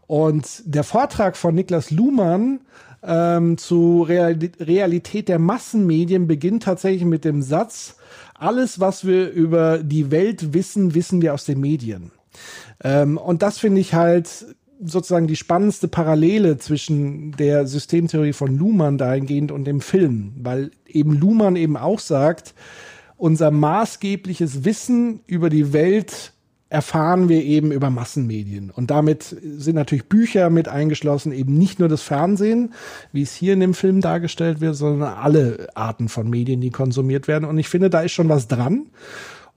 Und 0.07 0.63
der 0.65 0.85
Vortrag 0.85 1.37
von 1.37 1.55
Niklas 1.55 1.91
Luhmann 1.91 2.61
ähm, 3.03 3.59
zu 3.59 4.03
Realität 4.03 5.29
der 5.29 5.39
Massenmedien 5.39 6.27
beginnt 6.27 6.63
tatsächlich 6.63 7.05
mit 7.05 7.25
dem 7.25 7.43
Satz, 7.43 7.97
alles, 8.35 8.81
was 8.81 9.07
wir 9.07 9.31
über 9.31 9.79
die 9.79 10.11
Welt 10.11 10.53
wissen, 10.53 10.95
wissen 10.95 11.23
wir 11.23 11.35
aus 11.35 11.45
den 11.45 11.61
Medien. 11.61 12.11
Ähm, 12.83 13.19
und 13.19 13.43
das 13.43 13.59
finde 13.59 13.81
ich 13.81 13.95
halt 13.95 14.47
sozusagen 14.85 15.29
die 15.29 15.37
spannendste 15.37 15.87
Parallele 15.89 16.59
zwischen 16.59 17.33
der 17.33 17.67
Systemtheorie 17.67 18.33
von 18.33 18.57
Luhmann 18.57 18.99
dahingehend 18.99 19.53
und 19.53 19.65
dem 19.65 19.81
Film, 19.81 20.33
weil 20.39 20.73
eben 20.87 21.19
Luhmann 21.19 21.57
eben 21.57 21.77
auch 21.77 22.01
sagt, 22.01 22.55
unser 23.17 23.53
maßgebliches 23.53 24.65
Wissen 24.65 25.21
über 25.27 25.51
die 25.51 25.73
Welt 25.73 26.33
erfahren 26.73 27.29
wir 27.29 27.45
eben 27.45 27.71
über 27.71 27.91
Massenmedien. 27.91 28.71
Und 28.71 28.91
damit 28.91 29.37
sind 29.43 29.75
natürlich 29.75 30.09
Bücher 30.09 30.49
mit 30.49 30.69
eingeschlossen, 30.69 31.31
eben 31.31 31.59
nicht 31.59 31.79
nur 31.79 31.89
das 31.91 32.01
Fernsehen, 32.01 32.73
wie 33.13 33.21
es 33.21 33.35
hier 33.35 33.53
in 33.53 33.61
dem 33.61 33.75
Film 33.75 34.01
dargestellt 34.01 34.63
wird, 34.63 34.75
sondern 34.75 35.13
alle 35.13 35.69
Arten 35.75 36.09
von 36.09 36.31
Medien, 36.31 36.63
die 36.63 36.71
konsumiert 36.71 37.29
werden. 37.29 37.45
Und 37.45 37.59
ich 37.59 37.69
finde, 37.69 37.91
da 37.91 38.01
ist 38.01 38.13
schon 38.13 38.31
was 38.31 38.49
dran. 38.49 38.87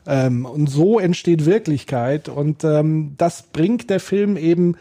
ähm, 0.06 0.46
und 0.46 0.68
so 0.68 1.00
entsteht 1.00 1.46
Wirklichkeit. 1.46 2.30
Und 2.30 2.64
ähm, 2.64 3.16
das 3.18 3.44
bringt 3.44 3.90
der 3.90 4.00
Film 4.00 4.38
eben 4.38 4.76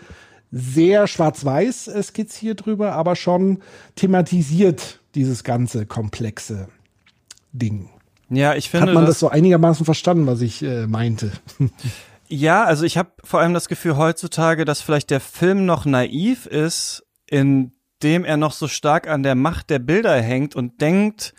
sehr 0.51 1.07
schwarz-weiß 1.07 1.91
skizziert 2.03 2.65
drüber, 2.65 2.93
aber 2.93 3.17
schon 3.17 3.59
thematisiert 3.97 5.01
dieses 5.15 5.43
ganze 5.43 5.87
komplexe 5.87 6.69
Ding. 7.53 7.91
Ja, 8.31 8.55
ich 8.55 8.71
finde. 8.71 8.87
Hat 8.87 8.95
man 8.95 9.05
das, 9.05 9.15
das 9.15 9.21
so 9.21 9.29
einigermaßen 9.29 9.85
verstanden, 9.85 10.27
was 10.27 10.41
ich 10.41 10.63
äh, 10.63 10.87
meinte? 10.87 11.33
Ja, 12.27 12.65
also 12.65 12.85
ich 12.85 12.97
habe 12.97 13.11
vor 13.23 13.41
allem 13.41 13.53
das 13.53 13.69
Gefühl 13.69 13.97
heutzutage, 13.97 14.65
dass 14.65 14.81
vielleicht 14.81 15.11
der 15.11 15.21
Film 15.21 15.67
noch 15.67 15.85
naiv 15.85 16.47
ist, 16.47 17.05
indem 17.27 18.25
er 18.25 18.39
noch 18.39 18.53
so 18.53 18.67
stark 18.67 19.09
an 19.09 19.23
der 19.23 19.35
Macht 19.35 19.69
der 19.69 19.79
Bilder 19.79 20.21
hängt 20.21 20.57
und 20.57 20.81
denkt, 20.81 21.35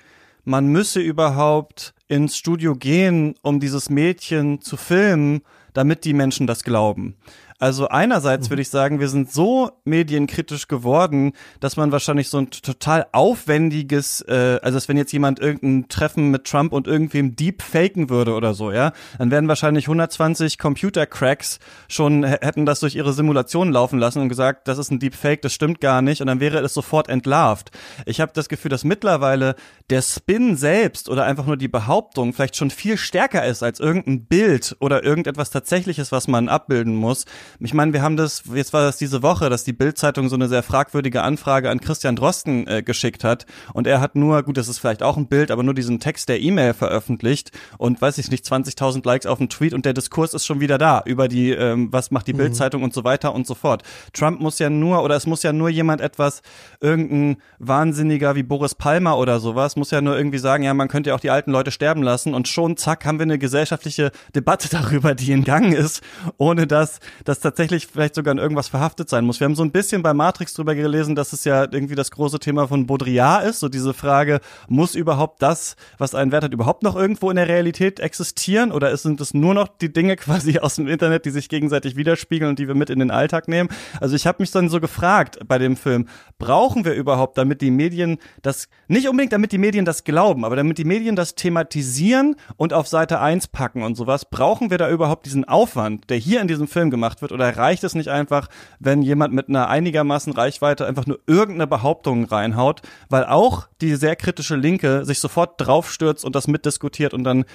man 0.46 0.68
müsse 0.68 1.02
überhaupt 1.02 1.94
ins 2.08 2.38
Studio 2.38 2.76
gehen, 2.76 3.36
um 3.42 3.60
dieses 3.60 3.90
Mädchen 3.90 4.62
zu 4.62 4.78
filmen, 4.78 5.42
damit 5.74 6.06
die 6.06 6.14
Menschen 6.14 6.48
das 6.48 6.64
glauben. 6.64 7.16
Also 7.58 7.88
einerseits 7.88 8.48
mhm. 8.48 8.52
würde 8.52 8.62
ich 8.64 8.70
sagen, 8.70 9.00
wir 9.00 9.08
sind 9.08 9.32
so 9.32 9.72
medienkritisch 9.86 10.68
geworden, 10.68 11.32
dass 11.62 11.78
man 11.78 11.92
wahrscheinlich 11.94 12.28
so 12.28 12.38
ein 12.38 12.50
total 12.50 13.06
aufwendiges, 13.14 14.22
äh, 14.28 14.60
also 14.62 14.76
als 14.76 14.90
wenn 14.90 14.98
jetzt 14.98 15.14
jemand 15.14 15.40
irgendein 15.40 15.88
Treffen 15.88 16.32
mit 16.32 16.44
Trump 16.44 16.74
und 16.74 16.86
irgendwem 16.86 17.38
deep 17.38 17.62
faken 17.62 18.10
würde 18.10 18.34
oder 18.34 18.54
so, 18.54 18.72
ja, 18.72 18.92
dann 19.18 19.32
werden 19.32 19.48
wahrscheinlich 19.48 19.86
120 19.86 20.58
Computer-Cracks 20.58 21.60
schon 21.88 22.26
hätten 22.26 22.66
das 22.66 22.82
durch 22.82 22.96
ihre 22.96 23.14
Simulation 23.14 23.72
laufen 23.72 24.00
lassen 24.00 24.22
und 24.22 24.30
gesagt, 24.30 24.68
das 24.68 24.78
ist 24.78 24.92
ein 24.92 25.00
Deep 25.00 25.16
Fake, 25.16 25.42
das 25.42 25.54
stimmt 25.54 25.80
gar 25.80 26.02
nicht 26.02 26.20
und 26.20 26.28
dann 26.28 26.42
wäre 26.42 26.60
es 26.60 26.74
sofort 26.74 27.08
entlarvt. 27.08 27.72
Ich 28.06 28.20
habe 28.20 28.34
das 28.34 28.50
Gefühl, 28.50 28.70
dass 28.70 28.84
mittlerweile 28.84 29.56
der 29.90 30.02
Spin 30.02 30.58
selbst 30.58 31.08
oder 31.08 31.24
einfach 31.24 31.46
nur 31.46 31.58
die 31.58 31.68
Behauptung 31.68 32.34
vielleicht 32.34 32.58
schon 32.58 32.70
viel 32.70 32.98
stärker 32.98 33.46
ist 33.46 33.64
als 33.64 33.80
irgendein 33.80 34.26
Bild 34.26 34.76
oder 34.80 35.04
irgendetwas 35.04 35.52
tatsächliches, 35.52 36.12
was 36.12 36.28
man 36.28 36.50
abbilden 36.50 36.96
muss. 36.96 37.26
Ich 37.60 37.74
meine, 37.74 37.94
wir 37.94 38.02
haben 38.02 38.18
das, 38.18 38.44
jetzt 38.54 38.74
war 38.74 38.82
das 38.82 38.98
diese 38.98 39.22
Woche, 39.22 39.50
dass 39.50 39.64
die 39.64 39.74
Bildzeitung 39.74 40.30
so 40.30 40.36
eine 40.36 40.48
sehr 40.48 40.64
fragwürdige 40.64 41.22
Anfrage 41.24 41.70
an 41.70 41.80
Christian 41.80 42.16
Drosten 42.16 42.68
äh, 42.68 42.84
geschickt 42.84 43.24
hat 43.24 43.46
und 43.74 43.88
er 43.88 44.02
hat 44.02 44.16
nur, 44.16 44.44
gut, 44.44 44.58
das 44.58 44.68
ist 44.68 44.80
vielleicht 44.80 45.04
auch 45.04 45.18
ein 45.18 45.28
Bild, 45.28 45.52
aber 45.52 45.64
nur 45.64 45.74
diesen 45.74 46.00
Text 46.00 46.30
der 46.30 46.42
E-Mail 46.42 46.74
veröffentlicht 46.74 47.52
und 47.78 48.02
weiß 48.02 48.18
ich 48.18 48.32
nicht, 48.32 48.46
20.000 48.46 49.06
Likes 49.06 49.26
auf 49.26 49.38
dem 49.38 49.50
Tweet 49.50 49.74
und 49.74 49.86
der 49.86 49.94
Diskurs 49.94 50.34
ist 50.34 50.46
schon 50.46 50.60
wieder 50.60 50.78
da 50.78 51.02
über 51.06 51.28
die, 51.28 51.52
ähm, 51.52 51.92
was 51.92 52.12
macht 52.12 52.28
die 52.28 52.34
mhm. 52.34 52.38
Bildzeitung 52.38 52.84
und 52.84 52.94
so 52.94 53.04
weiter 53.04 53.34
und 53.34 53.48
so 53.48 53.56
fort. 53.56 53.84
Trump 54.14 54.40
muss 54.40 54.60
ja 54.60 54.70
nur, 54.70 55.04
oder 55.04 55.16
es 55.16 55.26
muss 55.26 55.44
ja 55.44 55.54
nur 55.54 55.70
jemand 55.70 56.02
etwas, 56.02 56.42
irgendein 56.80 57.38
Wahnsinniger 57.60 58.36
wie 58.36 58.44
Boris 58.44 58.76
Palmer 58.76 59.18
oder 59.18 59.40
sowas, 59.40 59.76
muss 59.76 59.92
ja 59.92 60.02
nur 60.02 60.18
irgendwie 60.18 60.38
sagen, 60.38 60.64
ja, 60.64 60.74
man 60.74 60.88
könnte 60.88 61.10
ja 61.10 61.16
auch 61.16 61.20
die 61.20 61.30
alten 61.30 61.52
Leute 61.52 61.72
sterben 61.72 62.04
lassen 62.04 62.34
und 62.34 62.48
schon 62.48 62.78
zack 62.78 63.06
haben 63.06 63.20
wir 63.20 63.24
eine 63.24 63.40
gesellschaftliche 63.40 64.12
Debatte 64.34 64.70
darüber, 64.72 65.16
die 65.16 65.32
in 65.32 65.44
Gang 65.44 65.74
ist, 65.74 66.02
ohne 66.38 66.68
dass 66.68 67.00
das 67.24 67.35
tatsächlich 67.40 67.88
vielleicht 67.88 68.16
sogar 68.16 68.32
in 68.32 68.38
irgendwas 68.38 68.68
verhaftet 68.68 69.10
sein 69.10 69.26
muss. 69.26 69.40
Wir 69.40 69.46
haben 69.46 69.56
so 69.56 69.64
ein 69.64 69.72
bisschen 69.72 70.04
bei 70.04 70.14
Matrix 70.14 70.54
drüber 70.54 70.76
gelesen, 70.76 71.16
dass 71.16 71.34
es 71.34 71.44
ja 71.44 71.64
irgendwie 71.64 71.96
das 71.96 72.12
große 72.12 72.40
Thema 72.40 72.68
von 72.68 72.86
Baudrillard 72.86 73.46
ist, 73.46 73.60
so 73.60 73.70
diese 73.70 73.94
Frage, 73.94 74.40
muss 74.68 74.96
überhaupt 74.96 75.42
das, 75.42 75.76
was 75.98 76.16
einen 76.16 76.32
Wert 76.32 76.44
hat, 76.44 76.54
überhaupt 76.54 76.84
noch 76.84 76.96
irgendwo 76.96 77.30
in 77.30 77.36
der 77.36 77.48
Realität 77.48 78.00
existieren 78.00 78.72
oder 78.72 78.96
sind 78.98 79.22
es 79.22 79.34
nur 79.34 79.54
noch 79.54 79.68
die 79.68 79.92
Dinge 79.92 80.16
quasi 80.18 80.60
aus 80.60 80.76
dem 80.76 80.88
Internet, 80.88 81.26
die 81.26 81.32
sich 81.32 81.50
gegenseitig 81.50 81.96
widerspiegeln 81.96 82.50
und 82.50 82.60
die 82.60 82.68
wir 82.68 82.76
mit 82.76 82.90
in 82.90 83.00
den 83.00 83.12
Alltag 83.12 83.48
nehmen? 83.48 83.70
Also 84.00 84.16
ich 84.16 84.28
habe 84.28 84.42
mich 84.42 84.52
dann 84.52 84.70
so 84.70 84.80
gefragt 84.80 85.40
bei 85.48 85.58
dem 85.58 85.76
Film, 85.76 86.08
brauchen 86.38 86.86
wir 86.86 86.94
überhaupt, 86.94 87.38
damit 87.38 87.62
die 87.62 87.72
Medien 87.72 88.18
das, 88.42 88.68
nicht 88.88 89.08
unbedingt 89.08 89.34
damit 89.34 89.52
die 89.52 89.58
Medien 89.58 89.86
das 89.86 90.04
glauben, 90.04 90.46
aber 90.46 90.56
damit 90.56 90.78
die 90.78 90.86
Medien 90.86 91.16
das 91.16 91.36
thematisieren 91.36 92.36
und 92.58 92.74
auf 92.74 92.88
Seite 92.88 93.20
1 93.20 93.48
packen 93.48 93.84
und 93.84 93.96
sowas, 93.96 94.26
brauchen 94.30 94.70
wir 94.70 94.78
da 94.78 94.90
überhaupt 94.90 95.26
diesen 95.26 95.46
Aufwand, 95.46 96.10
der 96.10 96.18
hier 96.18 96.42
in 96.42 96.48
diesem 96.48 96.68
Film 96.68 96.90
gemacht 96.90 97.22
wird 97.22 97.25
oder 97.32 97.56
reicht 97.58 97.84
es 97.84 97.96
nicht 97.96 98.10
einfach, 98.10 98.48
wenn 98.80 99.02
jemand 99.02 99.34
mit 99.34 99.50
einer 99.50 99.70
einigermaßen 99.70 100.34
Reichweite 100.34 100.86
einfach 100.86 101.06
nur 101.06 101.20
irgendeine 101.28 101.68
Behauptung 101.68 102.26
reinhaut, 102.26 102.82
weil 103.10 103.26
auch 103.26 103.68
die 103.82 103.96
sehr 103.96 104.16
kritische 104.16 104.56
Linke 104.56 105.06
sich 105.06 105.20
sofort 105.20 105.54
draufstürzt 105.58 106.26
und 106.26 106.36
das 106.36 106.48
mitdiskutiert 106.48 107.14
und 107.14 107.24
dann 107.24 107.46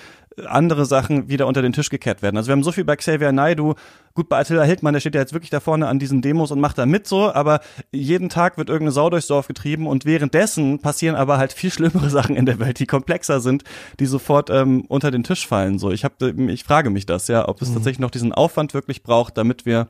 andere 0.47 0.87
Sachen 0.87 1.29
wieder 1.29 1.47
unter 1.47 1.63
den 1.63 1.73
Tisch 1.73 1.91
gekehrt 1.91 2.23
werden. 2.23 2.37
Also 2.37 2.49
wir 2.49 2.53
haben 2.53 2.63
so 2.63 2.73
viel 2.73 2.85
bei 2.85 2.97
Xavier 2.97 3.33
Naidu, 3.33 3.75
gut 4.15 4.29
bei 4.29 4.39
Attila 4.39 4.63
Hildmann, 4.63 4.95
der 4.95 5.01
steht 5.01 5.15
ja 5.15 5.21
jetzt 5.21 5.33
wirklich 5.33 5.51
da 5.51 5.61
vorne 5.61 5.89
an 5.89 5.99
diesen 5.99 6.23
Demos 6.23 6.51
und 6.51 6.61
macht 6.61 6.79
da 6.79 6.87
mit 6.87 7.07
so, 7.07 7.33
aber 7.33 7.61
jeden 7.91 8.29
Tag 8.29 8.57
wird 8.57 8.69
irgendeine 8.69 8.93
Sau 8.93 9.11
durchs 9.11 9.27
Dorf 9.27 9.49
getrieben 9.49 9.87
und 9.87 10.05
währenddessen 10.05 10.79
passieren 10.79 11.17
aber 11.17 11.39
halt 11.39 11.53
viel 11.53 11.71
schlimmere 11.71 12.11
Sachen 12.11 12.37
in 12.37 12.47
der 12.47 12.59
Welt, 12.61 12.79
die 12.79 12.87
komplexer 12.87 13.41
sind, 13.41 13.65
die 13.99 14.07
sofort 14.07 14.51
ähm, 14.51 14.85
unter 14.89 15.11
den 15.11 15.25
Tisch 15.25 15.47
fallen. 15.47 15.79
So, 15.79 15.91
ich 15.91 16.05
habe, 16.05 16.35
ich 16.51 16.65
frage 16.65 16.91
mich 16.91 17.07
das 17.07 17.29
ja, 17.29 17.49
ob 17.49 17.61
es 17.61 17.71
mhm. 17.71 17.75
tatsächlich 17.75 18.01
noch 18.01 18.11
diesen 18.11 18.33
Aufwand 18.33 18.73
wirklich 18.73 19.03
braucht, 19.03 19.37
damit 19.37 19.67
wir, 19.67 19.89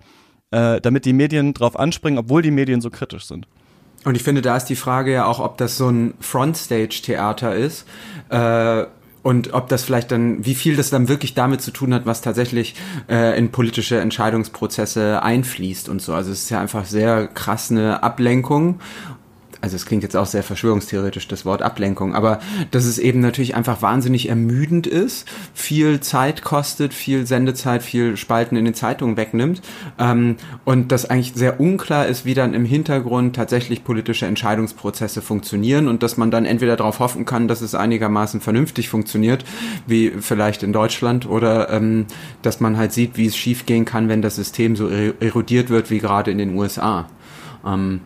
äh, 0.50 0.80
damit 0.80 1.04
die 1.04 1.12
Medien 1.12 1.54
drauf 1.54 1.78
anspringen, 1.78 2.18
obwohl 2.18 2.42
die 2.42 2.50
Medien 2.50 2.80
so 2.80 2.90
kritisch 2.90 3.26
sind. 3.26 3.46
Und 4.04 4.14
ich 4.14 4.22
finde, 4.22 4.40
da 4.40 4.56
ist 4.56 4.64
die 4.64 4.76
Frage 4.76 5.12
ja 5.12 5.26
auch, 5.26 5.40
ob 5.40 5.58
das 5.58 5.76
so 5.76 5.90
ein 5.90 6.14
Frontstage-Theater 6.20 7.54
ist. 7.54 7.86
Äh, 8.30 8.86
und 9.22 9.52
ob 9.52 9.68
das 9.68 9.84
vielleicht 9.84 10.10
dann, 10.10 10.44
wie 10.44 10.54
viel 10.54 10.76
das 10.76 10.90
dann 10.90 11.08
wirklich 11.08 11.34
damit 11.34 11.60
zu 11.60 11.70
tun 11.70 11.92
hat, 11.92 12.06
was 12.06 12.22
tatsächlich 12.22 12.74
äh, 13.08 13.38
in 13.38 13.50
politische 13.50 14.00
Entscheidungsprozesse 14.00 15.22
einfließt 15.22 15.88
und 15.88 16.00
so. 16.00 16.14
Also 16.14 16.32
es 16.32 16.44
ist 16.44 16.50
ja 16.50 16.60
einfach 16.60 16.86
sehr 16.86 17.26
krass 17.28 17.70
eine 17.70 18.02
Ablenkung 18.02 18.80
also 19.60 19.76
es 19.76 19.86
klingt 19.86 20.02
jetzt 20.02 20.16
auch 20.16 20.26
sehr 20.26 20.42
verschwörungstheoretisch, 20.42 21.28
das 21.28 21.44
Wort 21.44 21.62
Ablenkung, 21.62 22.14
aber 22.14 22.40
dass 22.70 22.84
es 22.84 22.98
eben 22.98 23.20
natürlich 23.20 23.54
einfach 23.54 23.82
wahnsinnig 23.82 24.28
ermüdend 24.28 24.86
ist, 24.86 25.28
viel 25.54 26.00
Zeit 26.00 26.42
kostet, 26.42 26.94
viel 26.94 27.26
Sendezeit, 27.26 27.82
viel 27.82 28.16
Spalten 28.16 28.56
in 28.56 28.64
den 28.64 28.74
Zeitungen 28.74 29.16
wegnimmt 29.16 29.60
ähm, 29.98 30.36
und 30.64 30.92
dass 30.92 31.08
eigentlich 31.08 31.32
sehr 31.34 31.60
unklar 31.60 32.06
ist, 32.06 32.24
wie 32.24 32.34
dann 32.34 32.54
im 32.54 32.64
Hintergrund 32.64 33.36
tatsächlich 33.36 33.84
politische 33.84 34.26
Entscheidungsprozesse 34.26 35.22
funktionieren 35.22 35.88
und 35.88 36.02
dass 36.02 36.16
man 36.16 36.30
dann 36.30 36.46
entweder 36.46 36.76
darauf 36.76 36.98
hoffen 36.98 37.26
kann, 37.26 37.48
dass 37.48 37.60
es 37.60 37.74
einigermaßen 37.74 38.40
vernünftig 38.40 38.88
funktioniert, 38.88 39.44
wie 39.86 40.10
vielleicht 40.20 40.62
in 40.62 40.72
Deutschland, 40.72 41.28
oder 41.28 41.70
ähm, 41.70 42.06
dass 42.42 42.60
man 42.60 42.76
halt 42.76 42.92
sieht, 42.92 43.16
wie 43.16 43.26
es 43.26 43.36
schiefgehen 43.36 43.84
kann, 43.84 44.08
wenn 44.08 44.22
das 44.22 44.36
System 44.36 44.76
so 44.76 44.88
erodiert 44.88 45.70
wird 45.70 45.90
wie 45.90 45.98
gerade 45.98 46.30
in 46.30 46.38
den 46.38 46.56
USA. 46.56 47.08
Ähm, 47.66 48.00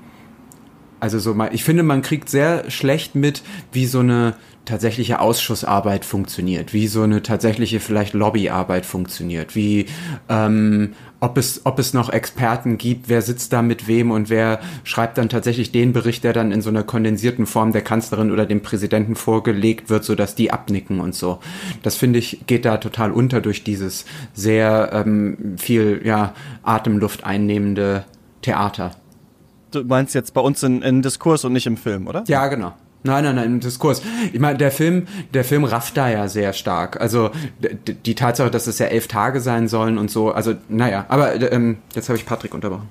also 1.04 1.18
so 1.18 1.34
mal, 1.34 1.50
ich 1.52 1.64
finde, 1.64 1.82
man 1.82 2.00
kriegt 2.00 2.30
sehr 2.30 2.70
schlecht 2.70 3.14
mit, 3.14 3.42
wie 3.72 3.84
so 3.84 3.98
eine 3.98 4.36
tatsächliche 4.64 5.20
Ausschussarbeit 5.20 6.02
funktioniert, 6.02 6.72
wie 6.72 6.86
so 6.86 7.02
eine 7.02 7.22
tatsächliche 7.22 7.78
vielleicht 7.78 8.14
Lobbyarbeit 8.14 8.86
funktioniert, 8.86 9.54
wie 9.54 9.84
ähm, 10.30 10.94
ob 11.20 11.36
es 11.36 11.66
ob 11.66 11.78
es 11.78 11.92
noch 11.92 12.08
Experten 12.08 12.78
gibt, 12.78 13.10
wer 13.10 13.20
sitzt 13.20 13.52
da 13.52 13.60
mit 13.60 13.86
wem 13.86 14.10
und 14.12 14.30
wer 14.30 14.60
schreibt 14.82 15.18
dann 15.18 15.28
tatsächlich 15.28 15.72
den 15.72 15.92
Bericht, 15.92 16.24
der 16.24 16.32
dann 16.32 16.52
in 16.52 16.62
so 16.62 16.70
einer 16.70 16.84
kondensierten 16.84 17.44
Form 17.44 17.72
der 17.72 17.82
Kanzlerin 17.82 18.30
oder 18.30 18.46
dem 18.46 18.62
Präsidenten 18.62 19.14
vorgelegt 19.14 19.90
wird, 19.90 20.04
so 20.04 20.14
dass 20.14 20.34
die 20.34 20.52
abnicken 20.52 21.00
und 21.00 21.14
so. 21.14 21.40
Das 21.82 21.96
finde 21.96 22.18
ich 22.18 22.46
geht 22.46 22.64
da 22.64 22.78
total 22.78 23.12
unter 23.12 23.42
durch 23.42 23.62
dieses 23.62 24.06
sehr 24.32 24.88
ähm, 24.94 25.56
viel 25.58 26.00
ja 26.02 26.32
Atemluft 26.62 27.24
einnehmende 27.24 28.06
Theater 28.40 28.92
du 29.74 29.84
meinst 29.84 30.14
jetzt 30.14 30.34
bei 30.34 30.40
uns 30.40 30.62
in, 30.62 30.82
in 30.82 31.02
Diskurs 31.02 31.44
und 31.44 31.52
nicht 31.52 31.66
im 31.66 31.76
Film, 31.76 32.06
oder? 32.06 32.24
Ja, 32.26 32.46
genau. 32.48 32.72
Nein, 33.06 33.22
nein, 33.24 33.34
nein, 33.34 33.44
im 33.44 33.60
Diskurs. 33.60 34.00
Ich 34.32 34.40
meine, 34.40 34.56
der 34.56 34.70
Film, 34.70 35.06
der 35.34 35.44
Film 35.44 35.64
rafft 35.64 35.96
da 35.98 36.08
ja 36.08 36.26
sehr 36.26 36.54
stark. 36.54 36.98
Also 36.98 37.30
die 37.60 38.14
Tatsache, 38.14 38.50
dass 38.50 38.66
es 38.66 38.78
ja 38.78 38.86
elf 38.86 39.08
Tage 39.08 39.40
sein 39.40 39.68
sollen 39.68 39.98
und 39.98 40.10
so. 40.10 40.32
Also 40.32 40.54
naja, 40.70 41.04
aber 41.08 41.52
ähm, 41.52 41.76
jetzt 41.94 42.08
habe 42.08 42.16
ich 42.16 42.24
Patrick 42.24 42.54
unterbrochen. 42.54 42.88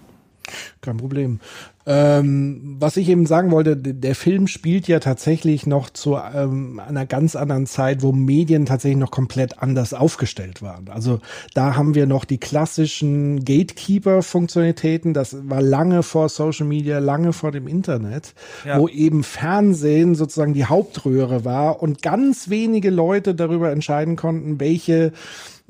Kein 0.82 0.98
Problem. 0.98 1.39
Ähm, 1.86 2.78
was 2.80 2.96
ich 2.96 3.10
eben 3.10 3.26
sagen 3.26 3.52
wollte, 3.52 3.76
der 3.76 4.16
Film 4.16 4.48
spielt 4.48 4.88
ja 4.88 5.00
tatsächlich 5.00 5.68
noch 5.68 5.89
zu 5.89 6.16
ähm, 6.16 6.80
einer 6.80 7.06
ganz 7.06 7.36
anderen 7.36 7.66
Zeit, 7.66 8.02
wo 8.02 8.14
Medien 8.14 8.66
tatsächlich 8.66 9.00
noch 9.00 9.12
komplett 9.12 9.62
anders 9.62 9.94
aufgestellt 9.94 10.62
waren. 10.62 10.88
Also 10.88 11.20
da 11.54 11.76
haben 11.76 11.94
wir 11.94 12.06
noch 12.06 12.24
die 12.24 12.38
klassischen 12.38 13.44
Gatekeeper-Funktionalitäten. 13.44 15.14
Das 15.14 15.36
war 15.50 15.62
lange 15.62 16.04
vor 16.04 16.30
Social 16.30 16.68
Media, 16.68 17.00
lange 17.00 17.34
vor 17.34 17.52
dem 17.52 17.68
Internet, 17.68 18.34
ja. 18.66 18.80
wo 18.80 18.88
eben 18.88 19.24
Fernsehen 19.24 20.16
sozusagen 20.16 20.54
die 20.54 20.66
Hauptröhre 20.66 21.44
war 21.44 21.82
und 21.84 22.02
ganz 22.02 22.50
wenige 22.50 22.91
Leute 22.91 23.36
darüber 23.36 23.72
entscheiden 23.72 24.16
konnten, 24.16 24.62
welche 24.62 25.12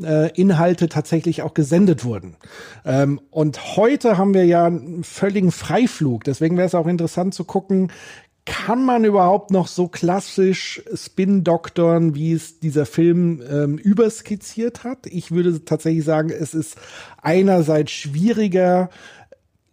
äh, 0.02 0.32
Inhalte 0.40 0.90
tatsächlich 0.90 1.42
auch 1.42 1.54
gesendet 1.54 2.04
wurden. 2.04 2.36
Ähm, 2.86 3.20
und 3.30 3.78
heute 3.78 4.18
haben 4.18 4.34
wir 4.34 4.46
ja 4.46 4.66
einen 4.66 5.04
völligen 5.04 5.52
Freiflug. 5.52 6.24
Deswegen 6.24 6.58
wäre 6.58 6.68
es 6.68 6.76
auch 6.76 6.88
interessant 6.88 7.34
zu 7.34 7.44
gucken, 7.44 7.92
kann 8.46 8.84
man 8.84 9.06
überhaupt 9.06 9.52
noch 9.52 9.68
so 9.68 9.88
klassisch 9.88 10.84
Spin-Doktoren, 10.94 12.14
wie 12.14 12.34
es 12.34 12.60
dieser 12.60 12.86
Film 12.86 13.42
ähm, 13.50 13.78
überskizziert 13.78 14.84
hat? 14.84 15.06
Ich 15.06 15.32
würde 15.32 15.64
tatsächlich 15.64 16.04
sagen, 16.04 16.30
es 16.30 16.54
ist 16.54 16.78
einerseits 17.22 17.92
schwieriger, 17.92 18.90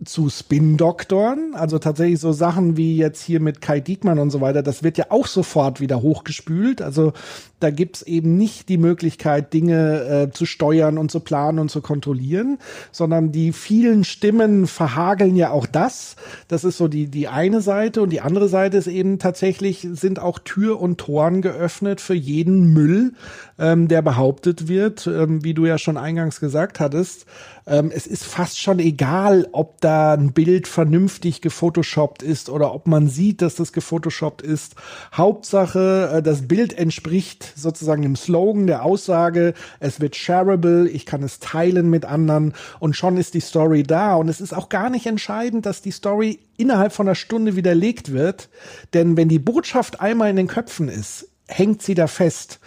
zu 0.05 0.31
Spin-Doktoren, 0.31 1.55
also 1.55 1.79
tatsächlich 1.79 2.21
so 2.21 2.33
Sachen 2.33 2.79
wie 2.79 2.97
jetzt 2.97 3.23
hier 3.23 3.39
mit 3.39 3.61
Kai 3.61 3.81
Diekmann 3.81 4.19
und 4.19 4.31
so 4.31 4.41
weiter, 4.41 4.63
das 4.63 4.83
wird 4.83 4.97
ja 4.97 5.07
auch 5.11 5.27
sofort 5.27 5.81
wieder 5.81 6.01
hochgespült. 6.01 6.81
Also 6.81 7.13
da 7.61 7.71
gibt's 7.71 8.01
eben 8.01 8.39
nicht 8.39 8.71
die 8.71 8.79
Möglichkeit, 8.79 9.53
Dinge 9.53 10.05
äh, 10.05 10.31
zu 10.31 10.47
steuern 10.47 10.97
und 10.97 11.11
zu 11.11 11.21
planen 11.21 11.59
und 11.59 11.71
zu 11.71 11.83
kontrollieren, 11.83 12.59
sondern 12.91 13.31
die 13.31 13.53
vielen 13.53 14.05
Stimmen 14.05 14.67
verhageln 14.67 15.37
ja 15.37 15.51
auch 15.51 15.67
das. 15.67 16.17
Das 16.49 16.65
ist 16.65 16.79
so 16.79 16.89
die, 16.89 17.09
die 17.09 17.29
eine 17.29 17.61
Seite 17.61 18.01
und 18.01 18.09
die 18.11 18.23
andere 18.23 18.49
Seite 18.49 18.79
ist 18.79 18.87
eben 18.87 19.19
tatsächlich, 19.19 19.87
sind 19.93 20.19
auch 20.19 20.39
Tür 20.39 20.81
und 20.81 20.97
Toren 20.97 21.43
geöffnet 21.43 22.01
für 22.01 22.15
jeden 22.15 22.73
Müll, 22.73 23.13
ähm, 23.59 23.89
der 23.89 24.01
behauptet 24.01 24.67
wird, 24.67 25.07
ähm, 25.07 25.45
wie 25.45 25.53
du 25.53 25.67
ja 25.67 25.77
schon 25.77 25.99
eingangs 25.99 26.41
gesagt 26.41 26.81
hattest. 26.81 27.27
Ähm, 27.71 27.93
es 27.95 28.09
ist 28.09 28.25
fast 28.25 28.59
schon 28.59 28.81
egal, 28.81 29.49
ob 29.53 29.81
da 29.81 30.15
ein 30.15 30.33
Bild 30.33 30.67
vernünftig 30.67 31.41
gefotoshoppt 31.41 32.21
ist 32.21 32.51
oder 32.51 32.75
ob 32.75 32.89
man 32.89 33.09
sieht, 33.09 33.43
dass 33.43 33.55
das 33.55 33.73
gefotoshoppt 33.73 34.43
ist. 34.43 34.75
Hauptsache, 35.15 36.11
äh, 36.15 36.23
das 36.23 36.49
Bild 36.49 36.77
entspricht 36.77 37.53
sozusagen 37.57 38.03
dem 38.03 38.17
Slogan 38.17 38.67
der 38.67 38.85
Aussage, 38.85 39.55
es 39.79 40.01
wird 40.01 40.17
shareable, 40.17 40.89
ich 40.89 41.07
kann 41.07 41.23
es 41.23 41.39
teilen 41.39 41.89
mit 41.89 42.05
anderen 42.05 42.55
und 42.81 42.97
schon 42.97 43.17
ist 43.17 43.35
die 43.35 43.41
Story 43.41 43.85
da. 43.85 44.17
Und 44.17 44.29
es 44.29 44.41
ist 44.41 44.53
auch 44.53 44.69
gar 44.69 44.91
nicht 44.91 45.07
entscheidend, 45.07 45.65
dass 45.65 45.81
die 45.81 45.93
Story 45.93 46.41
innerhalb 46.57 46.93
von 46.93 47.07
einer 47.07 47.15
Stunde 47.15 47.55
widerlegt 47.55 48.13
wird, 48.13 48.49
denn 48.95 49.17
wenn 49.17 49.29
die 49.29 49.39
Botschaft 49.39 50.01
einmal 50.01 50.29
in 50.29 50.37
den 50.37 50.49
Köpfen 50.49 50.89
ist, 50.89 51.30
hängt 51.51 51.83
sie 51.83 51.95
da 51.95 52.07
fest. 52.07 52.61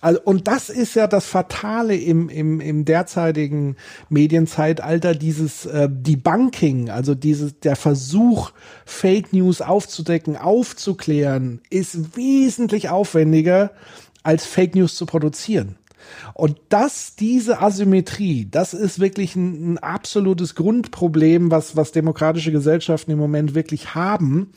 Also, 0.00 0.20
und 0.22 0.46
das 0.46 0.70
ist 0.70 0.94
ja 0.94 1.06
das 1.06 1.26
Fatale 1.26 1.96
im, 1.96 2.28
im, 2.28 2.60
im 2.60 2.84
derzeitigen 2.84 3.76
Medienzeitalter, 4.08 5.14
dieses 5.14 5.66
äh, 5.66 5.88
Debunking, 5.90 6.88
also 6.88 7.14
dieses, 7.14 7.58
der 7.60 7.76
Versuch, 7.76 8.52
Fake 8.86 9.32
News 9.32 9.60
aufzudecken, 9.60 10.36
aufzuklären, 10.36 11.60
ist 11.68 12.16
wesentlich 12.16 12.88
aufwendiger, 12.88 13.72
als 14.22 14.46
Fake 14.46 14.74
News 14.74 14.94
zu 14.94 15.06
produzieren. 15.06 15.76
Und 16.34 16.58
das, 16.68 17.16
diese 17.16 17.60
Asymmetrie, 17.60 18.48
das 18.50 18.74
ist 18.74 18.98
wirklich 19.00 19.36
ein, 19.36 19.74
ein, 19.74 19.78
absolutes 19.78 20.54
Grundproblem, 20.54 21.50
was, 21.50 21.76
was 21.76 21.92
demokratische 21.92 22.52
Gesellschaften 22.52 23.10
im 23.10 23.18
Moment 23.18 23.54
wirklich 23.54 23.94
haben, 23.94 24.52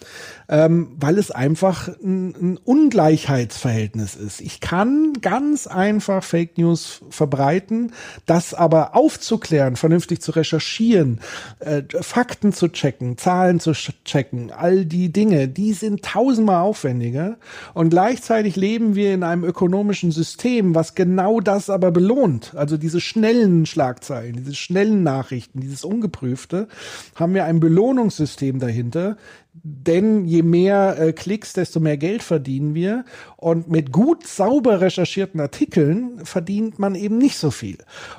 ähm, 0.49 0.89
weil 0.99 1.17
es 1.17 1.31
einfach 1.31 1.87
ein, 1.87 2.35
ein 2.35 2.57
Ungleichheitsverhältnis 2.57 4.15
ist. 4.15 4.41
Ich 4.41 4.59
kann 4.59 5.13
ganz 5.21 5.67
einfach 5.67 6.23
Fake 6.23 6.57
News 6.57 7.01
verbreiten, 7.09 7.91
das 8.25 8.53
aber 8.53 8.95
aufzuklären, 8.95 9.75
vernünftig 9.75 10.21
zu 10.21 10.31
recherchieren, 10.31 11.19
äh, 11.59 11.83
Fakten 12.01 12.53
zu 12.53 12.69
checken, 12.69 13.17
Zahlen 13.17 13.59
zu 13.59 13.73
checken, 13.73 14.51
all 14.51 14.85
die 14.85 15.11
Dinge, 15.11 15.47
die 15.47 15.73
sind 15.73 16.03
tausendmal 16.03 16.61
aufwendiger. 16.61 17.37
Und 17.73 17.89
gleichzeitig 17.89 18.55
leben 18.55 18.95
wir 18.95 19.13
in 19.13 19.23
einem 19.23 19.43
ökonomischen 19.43 20.11
System, 20.11 20.75
was 20.75 20.95
genau 20.95 21.40
das 21.41 21.69
aber 21.69 21.91
belohnt. 21.91 22.53
Also 22.55 22.77
diese 22.77 23.01
schnellen 23.01 23.65
Schlagzeilen, 23.65 24.35
diese 24.37 24.55
schnellen 24.55 25.03
Nachrichten, 25.03 25.59
dieses 25.61 25.83
Ungeprüfte, 25.83 26.67
haben 27.15 27.33
wir 27.33 27.45
ein 27.45 27.59
Belohnungssystem 27.59 28.59
dahinter, 28.59 29.17
denn 29.53 30.25
je 30.25 30.43
mehr 30.43 30.97
äh, 30.97 31.13
Klicks, 31.13 31.53
desto 31.53 31.79
mehr 31.79 31.97
Geld 31.97 32.23
verdienen 32.23 32.73
wir. 32.73 33.03
Und 33.35 33.69
mit 33.69 33.91
gut 33.91 34.25
sauber 34.25 34.81
recherchierten 34.81 35.39
Artikeln 35.39 36.23
verdient 36.23 36.79
man 36.79 36.95
eben 36.95 37.17
nicht 37.17 37.37
so 37.37 37.51
viel. 37.51 37.77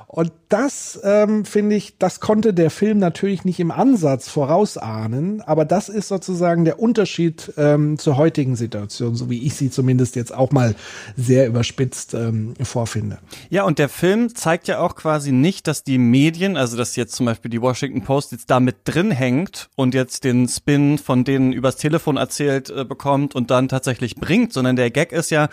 Und 0.09 0.33
das 0.51 1.01
ähm, 1.05 1.47
finde 1.47 1.77
ich, 1.77 1.97
das 1.97 2.21
konnte 2.21 2.53
der 2.53 2.71
Film 2.71 2.99
natürlich 2.99 3.47
nicht 3.47 3.59
im 3.61 3.71
Ansatz 3.71 4.29
vorausahnen, 4.29 5.41
aber 5.41 5.65
das 5.65 5.89
ist 5.89 6.09
sozusagen 6.09 6.67
der 6.67 6.79
Unterschied 6.79 7.51
ähm, 7.57 7.99
zur 7.99 8.19
heutigen 8.19 8.55
Situation, 8.55 9.15
so 9.15 9.31
wie 9.31 9.47
ich 9.47 9.55
sie 9.55 9.71
zumindest 9.71 10.17
jetzt 10.17 10.35
auch 10.35 10.51
mal 10.51 10.75
sehr 11.17 11.47
überspitzt 11.47 12.13
ähm, 12.13 12.55
vorfinde. 12.61 13.21
Ja, 13.49 13.65
und 13.65 13.79
der 13.79 13.89
Film 13.89 14.35
zeigt 14.35 14.69
ja 14.69 14.81
auch 14.81 14.97
quasi 14.97 15.33
nicht, 15.33 15.67
dass 15.67 15.83
die 15.83 15.97
Medien, 15.97 16.59
also 16.59 16.77
dass 16.77 16.95
jetzt 16.97 17.15
zum 17.15 17.25
Beispiel 17.25 17.51
die 17.51 17.63
Washington 17.63 18.03
Post 18.03 18.33
jetzt 18.33 18.51
damit 18.51 18.77
drin 18.85 19.13
hängt 19.13 19.71
und 19.77 19.95
jetzt 19.95 20.25
den 20.25 20.47
Spin 20.47 20.99
von 20.99 21.22
denen 21.25 21.53
übers 21.53 21.77
Telefon 21.77 22.17
erzählt 22.17 22.71
äh, 22.71 22.85
bekommt 22.85 23.35
und 23.35 23.51
dann 23.51 23.69
tatsächlich 23.69 24.17
bringt, 24.17 24.53
sondern 24.53 24.77
der 24.77 24.91
Gag 24.91 25.13
ist 25.13 25.31
ja, 25.31 25.49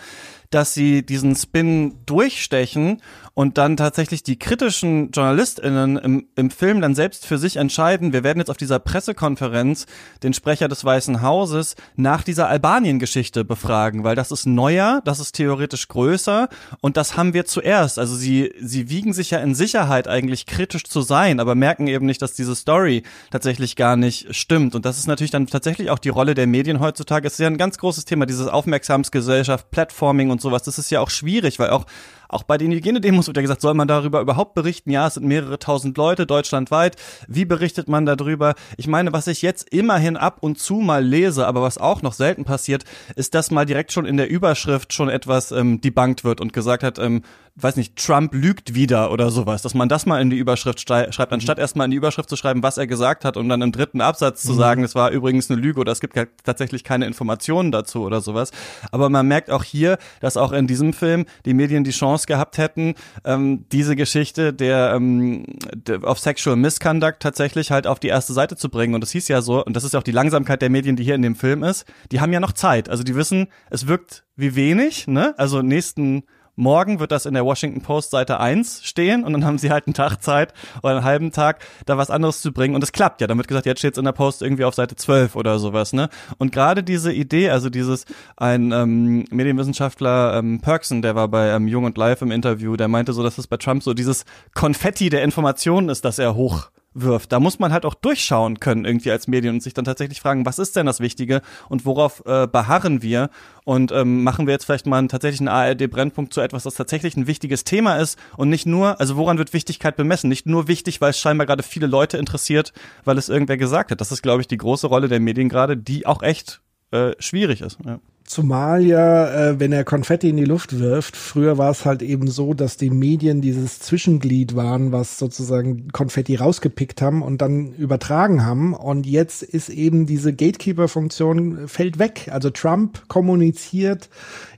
dass 0.50 0.74
sie 0.74 1.04
diesen 1.04 1.36
Spin 1.36 1.94
durchstechen 2.06 3.02
und 3.34 3.58
dann 3.58 3.76
tatsächlich 3.76 4.22
die 4.22 4.38
kritischen 4.38 5.10
JournalistInnen 5.12 5.96
im, 5.96 6.26
im 6.36 6.50
Film 6.50 6.80
dann 6.80 6.94
selbst 6.94 7.26
für 7.26 7.38
sich 7.38 7.56
entscheiden, 7.56 8.12
wir 8.12 8.24
werden 8.24 8.38
jetzt 8.38 8.50
auf 8.50 8.56
dieser 8.56 8.78
Pressekonferenz 8.78 9.86
den 10.22 10.34
Sprecher 10.34 10.68
des 10.68 10.84
Weißen 10.84 11.22
Hauses 11.22 11.76
nach 11.96 12.22
dieser 12.22 12.48
Albanien-Geschichte 12.48 13.44
befragen, 13.44 14.04
weil 14.04 14.16
das 14.16 14.30
ist 14.30 14.46
neuer, 14.46 15.00
das 15.04 15.20
ist 15.20 15.32
theoretisch 15.32 15.88
größer 15.88 16.48
und 16.80 16.96
das 16.96 17.16
haben 17.16 17.34
wir 17.34 17.46
zuerst. 17.46 17.98
Also 17.98 18.14
sie, 18.14 18.52
sie 18.60 18.90
wiegen 18.90 19.12
sich 19.12 19.30
ja 19.30 19.38
in 19.38 19.54
Sicherheit 19.54 20.08
eigentlich 20.08 20.46
kritisch 20.46 20.84
zu 20.84 21.00
sein, 21.00 21.40
aber 21.40 21.54
merken 21.54 21.86
eben 21.86 22.06
nicht, 22.06 22.22
dass 22.22 22.34
diese 22.34 22.54
Story 22.54 23.02
tatsächlich 23.30 23.76
gar 23.76 23.96
nicht 23.96 24.34
stimmt. 24.34 24.74
Und 24.74 24.84
das 24.84 24.98
ist 24.98 25.06
natürlich 25.06 25.30
dann 25.30 25.46
tatsächlich 25.46 25.90
auch 25.90 25.98
die 25.98 26.08
Rolle 26.08 26.34
der 26.34 26.46
Medien 26.46 26.80
heutzutage. 26.80 27.26
Es 27.26 27.34
ist 27.34 27.40
ja 27.40 27.46
ein 27.46 27.58
ganz 27.58 27.78
großes 27.78 28.04
Thema, 28.04 28.26
dieses 28.26 28.48
Aufmerksamsgesellschaft, 28.48 29.70
Platforming 29.70 30.30
und 30.30 30.40
sowas. 30.40 30.62
Das 30.62 30.78
ist 30.78 30.90
ja 30.90 31.00
auch 31.00 31.10
schwierig, 31.10 31.58
weil 31.58 31.70
auch 31.70 31.86
auch 32.30 32.44
bei 32.44 32.58
den 32.58 32.70
Hygienedemos 32.70 33.26
wird 33.26 33.36
ja 33.36 33.42
gesagt, 33.42 33.60
soll 33.60 33.74
man 33.74 33.88
darüber 33.88 34.20
überhaupt 34.20 34.54
berichten? 34.54 34.90
Ja, 34.90 35.06
es 35.06 35.14
sind 35.14 35.26
mehrere 35.26 35.58
tausend 35.58 35.96
Leute 35.96 36.26
deutschlandweit. 36.26 36.96
Wie 37.26 37.44
berichtet 37.44 37.88
man 37.88 38.06
darüber? 38.06 38.54
Ich 38.76 38.86
meine, 38.86 39.12
was 39.12 39.26
ich 39.26 39.42
jetzt 39.42 39.68
immerhin 39.72 40.16
ab 40.16 40.38
und 40.40 40.58
zu 40.58 40.76
mal 40.76 41.04
lese, 41.04 41.46
aber 41.46 41.62
was 41.62 41.78
auch 41.78 42.02
noch 42.02 42.12
selten 42.12 42.44
passiert, 42.44 42.84
ist, 43.16 43.34
dass 43.34 43.50
mal 43.50 43.66
direkt 43.66 43.92
schon 43.92 44.06
in 44.06 44.16
der 44.16 44.30
Überschrift 44.30 44.92
schon 44.92 45.08
etwas 45.08 45.50
ähm, 45.50 45.80
debunked 45.80 46.24
wird 46.24 46.40
und 46.40 46.52
gesagt 46.52 46.84
hat, 46.84 46.98
ähm, 46.98 47.22
weiß 47.56 47.76
nicht, 47.76 47.96
Trump 47.96 48.34
lügt 48.34 48.74
wieder 48.74 49.10
oder 49.10 49.30
sowas, 49.30 49.62
dass 49.62 49.74
man 49.74 49.88
das 49.88 50.06
mal 50.06 50.20
in 50.20 50.30
die 50.30 50.36
Überschrift 50.36 50.80
schreibt, 50.80 51.32
anstatt 51.32 51.58
mhm. 51.58 51.60
erstmal 51.60 51.84
in 51.86 51.90
die 51.90 51.96
Überschrift 51.96 52.28
zu 52.28 52.36
schreiben, 52.36 52.62
was 52.62 52.78
er 52.78 52.86
gesagt 52.86 53.24
hat 53.24 53.36
und 53.36 53.48
dann 53.48 53.62
im 53.62 53.72
dritten 53.72 54.00
Absatz 54.00 54.42
zu 54.42 54.52
mhm. 54.52 54.58
sagen, 54.58 54.84
es 54.84 54.94
war 54.94 55.10
übrigens 55.10 55.50
eine 55.50 55.60
Lüge 55.60 55.80
oder 55.80 55.92
es 55.92 56.00
gibt 56.00 56.18
tatsächlich 56.44 56.84
keine 56.84 57.06
Informationen 57.06 57.72
dazu 57.72 58.02
oder 58.02 58.20
sowas. 58.20 58.50
Aber 58.92 59.10
man 59.10 59.26
merkt 59.26 59.50
auch 59.50 59.64
hier, 59.64 59.98
dass 60.20 60.36
auch 60.36 60.52
in 60.52 60.66
diesem 60.66 60.92
Film 60.92 61.26
die 61.44 61.54
Medien 61.54 61.84
die 61.84 61.90
Chance 61.90 62.19
gehabt 62.26 62.58
hätten, 62.58 62.94
ähm, 63.24 63.66
diese 63.72 63.96
Geschichte 63.96 64.52
der, 64.52 64.92
ähm, 64.94 65.44
der 65.74 66.04
of 66.04 66.18
Sexual 66.18 66.56
Misconduct 66.56 67.20
tatsächlich 67.20 67.70
halt 67.70 67.86
auf 67.86 68.00
die 68.00 68.08
erste 68.08 68.32
Seite 68.32 68.56
zu 68.56 68.68
bringen. 68.68 68.94
Und 68.94 69.00
das 69.02 69.10
hieß 69.10 69.28
ja 69.28 69.42
so, 69.42 69.64
und 69.64 69.74
das 69.74 69.84
ist 69.84 69.94
ja 69.94 70.00
auch 70.00 70.04
die 70.04 70.12
Langsamkeit 70.12 70.62
der 70.62 70.70
Medien, 70.70 70.96
die 70.96 71.04
hier 71.04 71.14
in 71.14 71.22
dem 71.22 71.36
Film 71.36 71.62
ist, 71.62 71.84
die 72.12 72.20
haben 72.20 72.32
ja 72.32 72.40
noch 72.40 72.52
Zeit. 72.52 72.88
Also 72.88 73.02
die 73.02 73.14
wissen, 73.14 73.48
es 73.70 73.86
wirkt 73.86 74.24
wie 74.36 74.54
wenig, 74.54 75.06
ne? 75.06 75.34
Also 75.36 75.62
nächsten 75.62 76.24
morgen 76.60 77.00
wird 77.00 77.10
das 77.10 77.26
in 77.26 77.34
der 77.34 77.44
Washington 77.44 77.80
Post 77.80 78.10
Seite 78.10 78.38
1 78.38 78.84
stehen 78.84 79.24
und 79.24 79.32
dann 79.32 79.44
haben 79.44 79.58
sie 79.58 79.70
halt 79.70 79.86
einen 79.86 79.94
Tag 79.94 80.22
Zeit 80.22 80.52
oder 80.82 80.96
einen 80.96 81.04
halben 81.04 81.32
Tag, 81.32 81.64
da 81.86 81.98
was 81.98 82.10
anderes 82.10 82.42
zu 82.42 82.52
bringen 82.52 82.74
und 82.74 82.84
es 82.84 82.92
klappt 82.92 83.20
ja. 83.20 83.26
Dann 83.26 83.38
wird 83.38 83.48
gesagt, 83.48 83.66
jetzt 83.66 83.78
steht 83.78 83.94
es 83.94 83.98
in 83.98 84.04
der 84.04 84.12
Post 84.12 84.42
irgendwie 84.42 84.64
auf 84.64 84.74
Seite 84.74 84.94
12 84.94 85.34
oder 85.36 85.58
sowas, 85.58 85.92
ne? 85.92 86.08
Und 86.38 86.52
gerade 86.52 86.82
diese 86.82 87.12
Idee, 87.12 87.50
also 87.50 87.70
dieses, 87.70 88.04
ein 88.36 88.72
ähm, 88.72 89.24
Medienwissenschaftler 89.30 90.38
ähm, 90.38 90.60
Perksen, 90.60 91.02
der 91.02 91.14
war 91.14 91.28
bei 91.28 91.48
ähm, 91.48 91.66
Jung 91.66 91.84
und 91.84 91.96
Live 91.96 92.22
im 92.22 92.30
Interview, 92.30 92.76
der 92.76 92.88
meinte 92.88 93.12
so, 93.12 93.22
dass 93.22 93.38
es 93.38 93.46
bei 93.46 93.56
Trump 93.56 93.82
so 93.82 93.94
dieses 93.94 94.24
Konfetti 94.54 95.08
der 95.08 95.22
Informationen 95.22 95.88
ist, 95.88 96.04
dass 96.04 96.18
er 96.18 96.34
hoch 96.34 96.70
wirft. 96.92 97.30
Da 97.32 97.38
muss 97.38 97.58
man 97.58 97.72
halt 97.72 97.84
auch 97.84 97.94
durchschauen 97.94 98.58
können 98.58 98.84
irgendwie 98.84 99.10
als 99.10 99.28
Medien 99.28 99.54
und 99.54 99.62
sich 99.62 99.74
dann 99.74 99.84
tatsächlich 99.84 100.20
fragen, 100.20 100.44
was 100.44 100.58
ist 100.58 100.74
denn 100.76 100.86
das 100.86 101.00
Wichtige 101.00 101.40
und 101.68 101.86
worauf 101.86 102.24
äh, 102.26 102.48
beharren 102.48 103.02
wir 103.02 103.30
und 103.64 103.92
ähm, 103.92 104.24
machen 104.24 104.46
wir 104.46 104.52
jetzt 104.52 104.64
vielleicht 104.64 104.86
mal 104.86 104.98
einen 104.98 105.08
tatsächlichen 105.08 105.48
ARD-Brennpunkt 105.48 106.32
zu 106.34 106.40
etwas, 106.40 106.64
das 106.64 106.74
tatsächlich 106.74 107.16
ein 107.16 107.26
wichtiges 107.26 107.64
Thema 107.64 107.96
ist 107.96 108.18
und 108.36 108.48
nicht 108.48 108.66
nur, 108.66 108.98
also 108.98 109.16
woran 109.16 109.38
wird 109.38 109.52
Wichtigkeit 109.52 109.96
bemessen? 109.96 110.28
Nicht 110.28 110.46
nur 110.46 110.66
wichtig, 110.66 111.00
weil 111.00 111.10
es 111.10 111.20
scheinbar 111.20 111.46
gerade 111.46 111.62
viele 111.62 111.86
Leute 111.86 112.18
interessiert, 112.18 112.72
weil 113.04 113.18
es 113.18 113.28
irgendwer 113.28 113.56
gesagt 113.56 113.92
hat. 113.92 114.00
Das 114.00 114.10
ist, 114.10 114.22
glaube 114.22 114.40
ich, 114.40 114.48
die 114.48 114.56
große 114.56 114.88
Rolle 114.88 115.08
der 115.08 115.20
Medien 115.20 115.48
gerade, 115.48 115.76
die 115.76 116.06
auch 116.06 116.22
echt 116.22 116.60
äh, 116.90 117.12
schwierig 117.20 117.60
ist. 117.60 117.78
Ja. 117.84 118.00
Zumal 118.30 118.86
ja, 118.86 119.48
äh, 119.48 119.58
wenn 119.58 119.72
er 119.72 119.82
Konfetti 119.82 120.28
in 120.28 120.36
die 120.36 120.44
Luft 120.44 120.78
wirft, 120.78 121.16
früher 121.16 121.58
war 121.58 121.72
es 121.72 121.84
halt 121.84 122.00
eben 122.00 122.28
so, 122.28 122.54
dass 122.54 122.76
die 122.76 122.90
Medien 122.90 123.40
dieses 123.40 123.80
Zwischenglied 123.80 124.54
waren, 124.54 124.92
was 124.92 125.18
sozusagen 125.18 125.88
Konfetti 125.88 126.36
rausgepickt 126.36 127.02
haben 127.02 127.22
und 127.22 127.42
dann 127.42 127.72
übertragen 127.72 128.46
haben. 128.46 128.72
Und 128.72 129.04
jetzt 129.04 129.42
ist 129.42 129.68
eben 129.68 130.06
diese 130.06 130.32
Gatekeeper-Funktion 130.32 131.66
fällt 131.66 131.98
weg. 131.98 132.28
Also 132.30 132.50
Trump 132.50 133.02
kommuniziert 133.08 134.08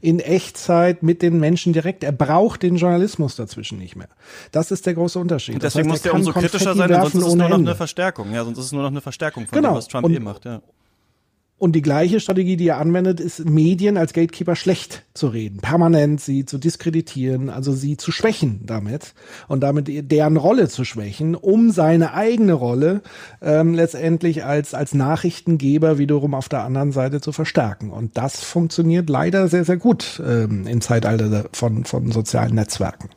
in 0.03 0.21
Echtzeit 0.21 1.03
mit 1.03 1.23
den 1.23 1.41
Menschen 1.41 1.73
direkt. 1.73 2.05
Er 2.05 2.13
braucht 2.13 2.63
den 2.65 2.77
Journalismus 2.77 3.37
dazwischen 3.37 3.79
nicht 3.79 3.97
mehr. 3.97 4.09
Das 4.51 4.71
ist 4.71 4.85
der 4.85 4.93
große 4.93 5.19
Unterschied. 5.19 5.55
Und 5.55 5.63
deswegen 5.63 5.89
das 5.89 6.05
heißt, 6.05 6.05
muss 6.05 6.13
er 6.13 6.15
umso 6.15 6.33
kritischer 6.35 6.75
sein, 6.75 6.91
sonst 6.91 7.15
ist 7.15 7.27
es 7.27 7.35
nur 7.37 7.49
noch 7.49 7.57
eine 7.57 7.75
Verstärkung. 7.75 8.33
Ja, 8.35 8.45
sonst 8.45 8.59
ist 8.59 8.67
es 8.67 8.73
nur 8.73 8.83
noch 8.83 8.91
eine 8.91 9.01
Verstärkung 9.01 9.47
von 9.47 9.57
genau. 9.57 9.71
dem, 9.71 9.77
was 9.79 9.89
Trump 9.89 10.05
und, 10.05 10.15
eh 10.15 10.21
macht. 10.21 10.45
Ja. 10.45 10.61
Und 11.63 11.75
die 11.75 11.83
gleiche 11.83 12.19
Strategie, 12.19 12.57
die 12.57 12.67
er 12.67 12.79
anwendet, 12.79 13.21
ist 13.21 13.49
Medien 13.49 13.97
als 13.97 14.15
Gatekeeper 14.15 14.57
schlecht 14.57 15.05
zu 15.15 15.29
reden, 15.29 15.59
permanent 15.59 16.21
sie 16.21 16.45
zu 16.45 16.59
diskreditieren, 16.59 17.51
also 17.51 17.71
sie 17.71 17.97
zu 17.97 18.11
schwächen 18.11 18.63
damit 18.67 19.15
und 19.47 19.61
damit 19.61 20.11
deren 20.11 20.39
Rolle 20.39 20.69
zu 20.69 20.85
schwächen, 20.85 21.37
um 21.37 21.71
seine 21.71 22.15
eigene 22.15 22.55
Rolle 22.55 23.01
ähm, 23.41 23.75
letztendlich 23.75 24.45
als 24.45 24.75
als 24.75 24.93
Nachrichtengeber 24.93 25.99
wiederum 25.99 26.35
auf 26.35 26.49
der 26.49 26.65
anderen 26.65 26.91
Seite 26.91 27.21
zu 27.21 27.31
verstärken. 27.31 27.91
Und 27.91 28.19
das 28.19 28.43
funktioniert 28.43 29.09
leider 29.09 29.47
sehr 29.47 29.65
sehr 29.65 29.77
gut 29.77 30.21
ähm, 30.27 30.67
im 30.67 30.81
Zeitalter 30.81 31.45
von 31.53 31.85
von 31.85 32.11
sozialen 32.11 32.57
Netzwerken. 32.57 33.09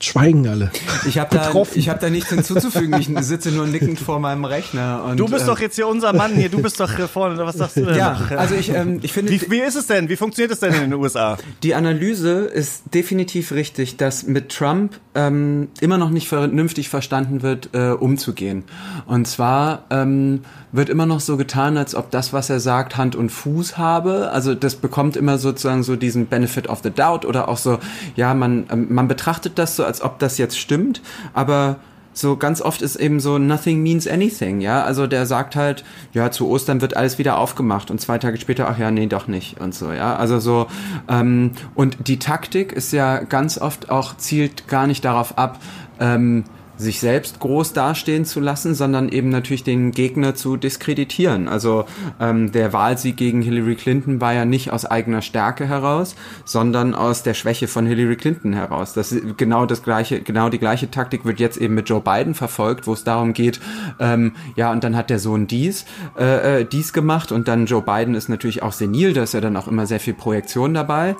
Schweigen 0.00 0.46
alle. 0.46 0.70
Ich 1.06 1.18
habe 1.18 1.34
da, 1.34 1.52
ich 1.74 1.88
hab 1.88 2.00
da 2.00 2.10
nichts 2.10 2.28
hinzuzufügen. 2.30 2.98
Ich 3.00 3.08
sitze 3.24 3.50
nur 3.50 3.66
nickend 3.66 3.98
vor 3.98 4.20
meinem 4.20 4.44
Rechner. 4.44 5.04
Und, 5.04 5.18
du 5.18 5.26
bist 5.26 5.44
äh, 5.44 5.46
doch 5.46 5.58
jetzt 5.58 5.76
hier 5.76 5.88
unser 5.88 6.12
Mann 6.12 6.34
hier. 6.34 6.48
Du 6.48 6.60
bist 6.60 6.78
doch 6.80 6.94
hier 6.94 7.08
vorne. 7.08 7.38
Was 7.38 7.56
sagst 7.56 7.76
du 7.76 7.86
denn? 7.86 7.96
Ja, 7.96 8.12
noch? 8.12 8.30
also 8.32 8.54
ich, 8.54 8.68
ähm, 8.68 9.00
ich 9.02 9.12
finde. 9.12 9.32
Wie, 9.32 9.50
wie 9.50 9.60
ist 9.60 9.74
es 9.74 9.86
denn? 9.86 10.08
Wie 10.08 10.16
funktioniert 10.16 10.52
es 10.52 10.60
denn 10.60 10.74
in 10.74 10.80
den 10.80 10.94
USA? 10.94 11.38
Die 11.62 11.74
Analyse 11.74 12.40
ist 12.40 12.94
definitiv 12.94 13.52
richtig, 13.52 13.96
dass 13.96 14.24
mit 14.24 14.50
Trump 14.50 14.98
ähm, 15.14 15.68
immer 15.80 15.98
noch 15.98 16.10
nicht 16.10 16.28
vernünftig 16.28 16.88
verstanden 16.88 17.42
wird, 17.42 17.70
äh, 17.72 17.90
umzugehen. 17.90 18.64
Und 19.06 19.26
zwar 19.26 19.84
ähm, 19.90 20.42
wird 20.76 20.88
immer 20.88 21.06
noch 21.06 21.20
so 21.20 21.36
getan, 21.36 21.76
als 21.76 21.94
ob 21.94 22.10
das, 22.10 22.32
was 22.32 22.50
er 22.50 22.60
sagt, 22.60 22.96
Hand 22.96 23.16
und 23.16 23.30
Fuß 23.30 23.78
habe. 23.78 24.30
Also 24.30 24.54
das 24.54 24.76
bekommt 24.76 25.16
immer 25.16 25.38
sozusagen 25.38 25.82
so 25.82 25.96
diesen 25.96 26.26
Benefit 26.26 26.68
of 26.68 26.80
the 26.82 26.90
Doubt 26.90 27.24
oder 27.24 27.48
auch 27.48 27.56
so, 27.56 27.78
ja, 28.14 28.34
man, 28.34 28.66
ähm, 28.70 28.86
man 28.90 29.08
betrachtet 29.08 29.58
das 29.58 29.76
so, 29.76 29.84
als 29.84 30.02
ob 30.02 30.18
das 30.18 30.38
jetzt 30.38 30.58
stimmt, 30.58 31.02
aber 31.34 31.76
so 32.12 32.36
ganz 32.36 32.62
oft 32.62 32.80
ist 32.80 32.96
eben 32.96 33.20
so 33.20 33.38
nothing 33.38 33.82
means 33.82 34.08
anything, 34.08 34.60
ja. 34.60 34.82
Also 34.82 35.06
der 35.06 35.26
sagt 35.26 35.54
halt, 35.54 35.84
ja, 36.14 36.30
zu 36.30 36.48
Ostern 36.48 36.80
wird 36.80 36.96
alles 36.96 37.18
wieder 37.18 37.38
aufgemacht 37.38 37.90
und 37.90 38.00
zwei 38.00 38.18
Tage 38.18 38.38
später, 38.38 38.68
ach 38.68 38.78
ja, 38.78 38.90
nee, 38.90 39.06
doch 39.06 39.28
nicht 39.28 39.60
und 39.60 39.74
so, 39.74 39.92
ja. 39.92 40.16
Also 40.16 40.40
so, 40.40 40.66
ähm, 41.08 41.52
und 41.74 42.08
die 42.08 42.18
Taktik 42.18 42.72
ist 42.72 42.92
ja 42.92 43.18
ganz 43.18 43.58
oft 43.58 43.90
auch, 43.90 44.16
zielt 44.16 44.66
gar 44.66 44.86
nicht 44.86 45.04
darauf 45.04 45.36
ab, 45.36 45.60
ähm, 46.00 46.44
sich 46.78 47.00
selbst 47.00 47.40
groß 47.40 47.72
dastehen 47.72 48.24
zu 48.24 48.40
lassen, 48.40 48.74
sondern 48.74 49.08
eben 49.08 49.28
natürlich 49.28 49.64
den 49.64 49.92
Gegner 49.92 50.34
zu 50.34 50.56
diskreditieren. 50.56 51.48
Also 51.48 51.86
ähm, 52.20 52.52
der 52.52 52.72
Wahlsieg 52.72 53.16
gegen 53.16 53.42
Hillary 53.42 53.76
Clinton 53.76 54.20
war 54.20 54.34
ja 54.34 54.44
nicht 54.44 54.70
aus 54.70 54.84
eigener 54.84 55.22
Stärke 55.22 55.66
heraus, 55.66 56.16
sondern 56.44 56.94
aus 56.94 57.22
der 57.22 57.34
Schwäche 57.34 57.68
von 57.68 57.86
Hillary 57.86 58.16
Clinton 58.16 58.52
heraus. 58.52 58.92
Das 58.92 59.12
ist 59.12 59.38
genau 59.38 59.66
das 59.66 59.82
gleiche, 59.82 60.20
genau 60.20 60.48
die 60.48 60.58
gleiche 60.58 60.90
Taktik 60.90 61.24
wird 61.24 61.40
jetzt 61.40 61.56
eben 61.56 61.74
mit 61.74 61.88
Joe 61.88 62.00
Biden 62.00 62.34
verfolgt, 62.34 62.86
wo 62.86 62.92
es 62.92 63.04
darum 63.04 63.32
geht, 63.32 63.60
ähm, 63.98 64.32
ja 64.54 64.72
und 64.72 64.84
dann 64.84 64.96
hat 64.96 65.10
der 65.10 65.18
Sohn 65.18 65.46
dies 65.46 65.84
äh, 66.18 66.60
äh 66.60 66.64
dies 66.64 66.92
gemacht 66.92 67.32
und 67.32 67.48
dann 67.48 67.66
Joe 67.66 67.82
Biden 67.82 68.14
ist 68.14 68.28
natürlich 68.28 68.62
auch 68.62 68.72
senil, 68.72 69.12
da 69.12 69.22
ist 69.22 69.34
ja 69.34 69.40
dann 69.40 69.56
auch 69.56 69.68
immer 69.68 69.86
sehr 69.86 70.00
viel 70.00 70.14
Projektion 70.14 70.74
dabei. 70.74 71.16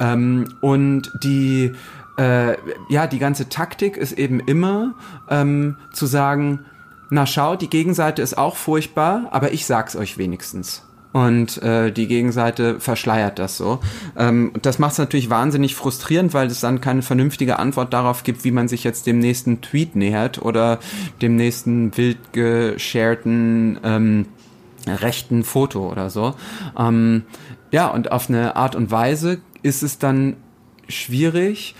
Ähm, 0.00 0.44
und 0.60 1.12
die 1.22 1.72
äh, 2.18 2.56
ja, 2.88 3.06
die 3.06 3.18
ganze 3.18 3.48
Taktik 3.48 3.96
ist 3.96 4.12
eben 4.12 4.40
immer 4.40 4.94
ähm, 5.30 5.76
zu 5.92 6.06
sagen, 6.06 6.64
na 7.10 7.26
schau, 7.26 7.56
die 7.56 7.70
Gegenseite 7.70 8.22
ist 8.22 8.36
auch 8.36 8.56
furchtbar, 8.56 9.28
aber 9.30 9.52
ich 9.52 9.66
sag's 9.66 9.96
euch 9.96 10.18
wenigstens. 10.18 10.84
Und 11.12 11.62
äh, 11.62 11.90
die 11.90 12.06
Gegenseite 12.06 12.80
verschleiert 12.80 13.38
das 13.38 13.56
so. 13.56 13.80
Ähm, 14.16 14.52
das 14.60 14.78
macht 14.78 14.92
es 14.92 14.98
natürlich 14.98 15.30
wahnsinnig 15.30 15.74
frustrierend, 15.74 16.34
weil 16.34 16.48
es 16.48 16.60
dann 16.60 16.82
keine 16.82 17.00
vernünftige 17.00 17.58
Antwort 17.58 17.94
darauf 17.94 18.24
gibt, 18.24 18.44
wie 18.44 18.50
man 18.50 18.68
sich 18.68 18.84
jetzt 18.84 19.06
dem 19.06 19.18
nächsten 19.18 19.62
Tweet 19.62 19.96
nähert 19.96 20.42
oder 20.42 20.78
dem 21.22 21.36
nächsten 21.36 21.96
wild 21.96 22.18
gesharten 22.32 23.78
ähm, 23.82 24.26
rechten 24.86 25.44
Foto 25.44 25.90
oder 25.90 26.10
so. 26.10 26.34
Ähm, 26.78 27.24
ja, 27.70 27.88
und 27.88 28.12
auf 28.12 28.28
eine 28.28 28.56
Art 28.56 28.74
und 28.74 28.90
Weise 28.90 29.40
ist 29.62 29.82
es 29.82 29.98
dann 29.98 30.36
schwierig, 30.88 31.74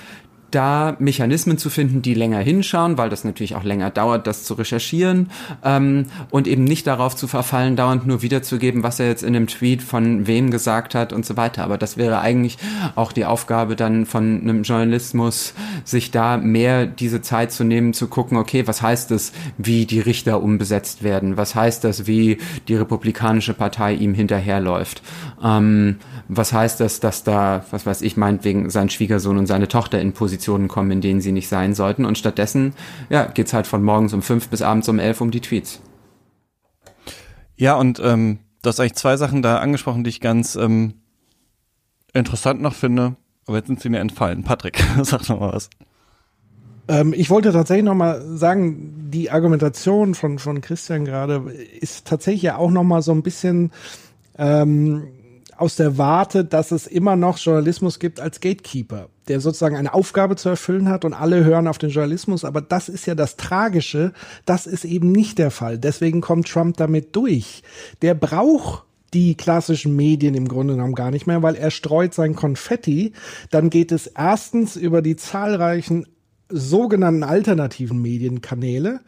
da 0.51 0.97
Mechanismen 0.99 1.59
zu 1.59 1.71
finden, 1.71 2.03
die 2.03 2.15
länger 2.15 2.39
hinschauen, 2.39 2.99
weil 2.99 3.11
das 3.11 3.25
natürlich 3.25 3.55
auch 3.55 3.65
länger 3.65 3.91
dauert, 3.91 4.27
das 4.27 4.45
zu 4.45 4.55
recherchieren 4.55 5.31
ähm, 5.65 6.07
und 6.31 6.47
eben 6.47 6.65
nicht 6.65 6.87
darauf 6.87 7.15
zu 7.17 7.29
verfallen, 7.29 7.77
dauernd 7.77 8.07
nur 8.07 8.23
wiederzugeben, 8.23 8.83
was 8.83 9.01
er 9.01 9.09
jetzt 9.09 9.23
in 9.23 9.33
dem 9.33 9.47
Tweet 9.47 9.83
von 9.83 10.27
wem 10.27 10.51
gesagt 10.51 10.95
hat 10.95 11.13
und 11.13 11.27
so 11.27 11.37
weiter. 11.37 11.65
Aber 11.65 11.79
das 11.79 11.97
wäre 11.97 12.21
eigentlich 12.21 12.59
auch 12.95 13.13
die 13.13 13.25
Aufgabe 13.25 13.77
dann 13.77 14.07
von 14.07 14.41
einem 14.41 14.63
Journalismus, 14.63 15.55
sich 15.85 16.11
da 16.11 16.37
mehr 16.37 16.87
diese 16.87 17.21
Zeit 17.21 17.53
zu 17.53 17.65
nehmen, 17.65 17.93
zu 17.93 18.09
gucken, 18.09 18.39
okay, 18.39 18.67
was 18.67 18.83
heißt 18.83 19.11
es, 19.11 19.33
wie 19.59 19.87
die 19.87 20.01
Richter 20.01 20.43
umbesetzt 20.43 21.03
werden? 21.03 21.37
Was 21.37 21.55
heißt 21.55 21.85
das, 21.85 22.07
wie 22.07 22.39
die 22.69 22.75
Republikanische 22.75 23.55
Partei 23.55 23.95
ihm 23.95 24.15
hinterherläuft? 24.15 25.03
Ähm, 25.43 25.97
was 26.29 26.53
heißt 26.53 26.81
das, 26.81 27.01
dass 27.01 27.25
da, 27.25 27.65
was 27.71 27.87
weiß 27.87 28.03
ich, 28.03 28.17
meinetwegen 28.17 28.69
sein 28.69 28.91
Schwiegersohn 28.91 29.39
und 29.39 29.47
seine 29.47 29.67
Tochter 29.67 30.01
in 30.01 30.13
Positionen 30.39 30.69
kommen, 30.69 30.91
in 30.93 31.01
denen 31.01 31.21
sie 31.21 31.33
nicht 31.33 31.49
sein 31.49 31.75
sollten. 31.75 32.05
Und 32.05 32.17
stattdessen, 32.17 32.75
ja, 33.11 33.27
geht's 33.27 33.53
halt 33.53 33.67
von 33.67 33.83
morgens 33.83 34.13
um 34.13 34.23
fünf 34.23 34.49
bis 34.49 34.63
abends 34.63 34.89
um 34.89 34.99
elf 34.99 35.21
um 35.21 35.31
die 35.31 35.41
Tweets. 35.41 35.81
Ja, 37.57 37.75
und 37.75 38.01
ähm, 38.03 38.39
du 38.63 38.69
hast 38.69 38.79
eigentlich 38.79 38.95
zwei 38.95 39.17
Sachen 39.17 39.43
da 39.43 39.59
angesprochen, 39.59 40.05
die 40.05 40.11
ich 40.11 40.21
ganz 40.21 40.55
ähm, 40.55 40.95
interessant 42.13 42.63
noch 42.63 42.75
finde. 42.75 43.17
Aber 43.47 43.57
jetzt 43.57 43.67
sind 43.67 43.81
sie 43.81 43.89
mir 43.89 43.99
entfallen. 43.99 44.45
Patrick, 44.45 44.83
sag 45.03 45.29
noch 45.29 45.41
mal 45.41 45.53
was. 45.53 45.71
Ähm, 46.87 47.13
ich 47.17 47.31
wollte 47.31 47.53
tatsächlich 47.53 47.85
noch 47.85 47.95
mal 47.95 48.23
sagen, 48.37 49.11
die 49.11 49.31
Argumentation 49.31 50.15
von, 50.15 50.39
von 50.39 50.61
Christian 50.61 51.05
gerade 51.05 51.51
ist 51.81 52.07
tatsächlich 52.07 52.43
ja 52.43 52.57
auch 52.57 52.71
noch 52.71 52.85
mal 52.85 53.03
so 53.03 53.11
ein 53.11 53.23
bisschen 53.23 53.73
ähm, 54.39 55.09
aus 55.59 55.77
der 55.77 55.99
Warte, 55.99 56.45
dass 56.45 56.71
es 56.71 56.87
immer 56.87 57.17
noch 57.17 57.39
Journalismus 57.39 57.99
gibt 57.99 58.21
als 58.21 58.41
Gatekeeper, 58.41 59.09
der 59.29 59.41
sozusagen 59.41 59.77
eine 59.77 59.93
Aufgabe 59.93 60.37
zu 60.37 60.49
erfüllen 60.49 60.89
hat 60.89 61.05
und 61.05 61.15
alle 61.15 61.45
hören 61.45 61.67
auf 61.67 61.79
den 61.79 61.91
Journalismus. 61.91 62.45
Aber 62.45 62.61
das 62.61 62.89
ist 62.89 63.07
ja 63.07 63.15
das 63.15 63.37
Tragische. 63.37 64.13
Das 64.47 64.67
ist 64.67 64.85
eben 64.85 65.13
nicht 65.13 65.39
der 65.39 65.51
Fall. 65.51 65.79
Deswegen 65.79 66.21
kommt 66.21 66.49
Trump 66.49 66.77
damit 66.77 67.15
durch. 67.17 67.63
Der 68.03 68.15
braucht 68.15 68.85
die 69.15 69.37
klassischen 69.37 69.97
Medien 69.97 70.35
im 70.35 70.49
Grunde 70.49 70.75
genommen 70.75 70.95
gar 70.95 71.11
nicht 71.11 71.27
mehr, 71.27 71.43
weil 71.43 71.55
er 71.55 71.71
streut 71.71 72.15
sein 72.15 72.35
Konfetti. 72.35 73.13
Dann 73.51 73.71
geht 73.71 73.91
es 73.91 74.07
erstens 74.07 74.77
über 74.77 75.03
die 75.03 75.17
zahlreichen 75.17 76.07
sogenannten 76.51 77.23
alternativen 77.23 78.01
Medienkanäle. 78.01 79.01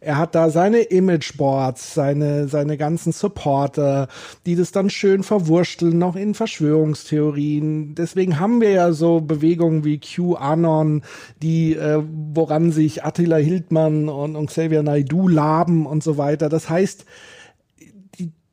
Er 0.00 0.18
hat 0.18 0.34
da 0.34 0.50
seine 0.50 0.80
Imageboards, 0.80 1.94
seine, 1.94 2.48
seine 2.48 2.76
ganzen 2.76 3.12
Supporter, 3.12 4.08
die 4.46 4.56
das 4.56 4.72
dann 4.72 4.90
schön 4.90 5.22
verwursteln, 5.22 5.98
noch 5.98 6.16
in 6.16 6.34
Verschwörungstheorien. 6.34 7.94
Deswegen 7.94 8.40
haben 8.40 8.60
wir 8.60 8.70
ja 8.70 8.92
so 8.92 9.20
Bewegungen 9.20 9.84
wie 9.84 9.98
QAnon, 9.98 11.02
die, 11.40 11.74
äh, 11.74 12.02
woran 12.34 12.72
sich 12.72 13.04
Attila 13.04 13.36
Hildmann 13.36 14.08
und, 14.08 14.34
und 14.34 14.46
Xavier 14.46 14.82
Naidu 14.82 15.28
laben 15.28 15.86
und 15.86 16.02
so 16.02 16.18
weiter. 16.18 16.48
Das 16.48 16.68
heißt, 16.68 17.04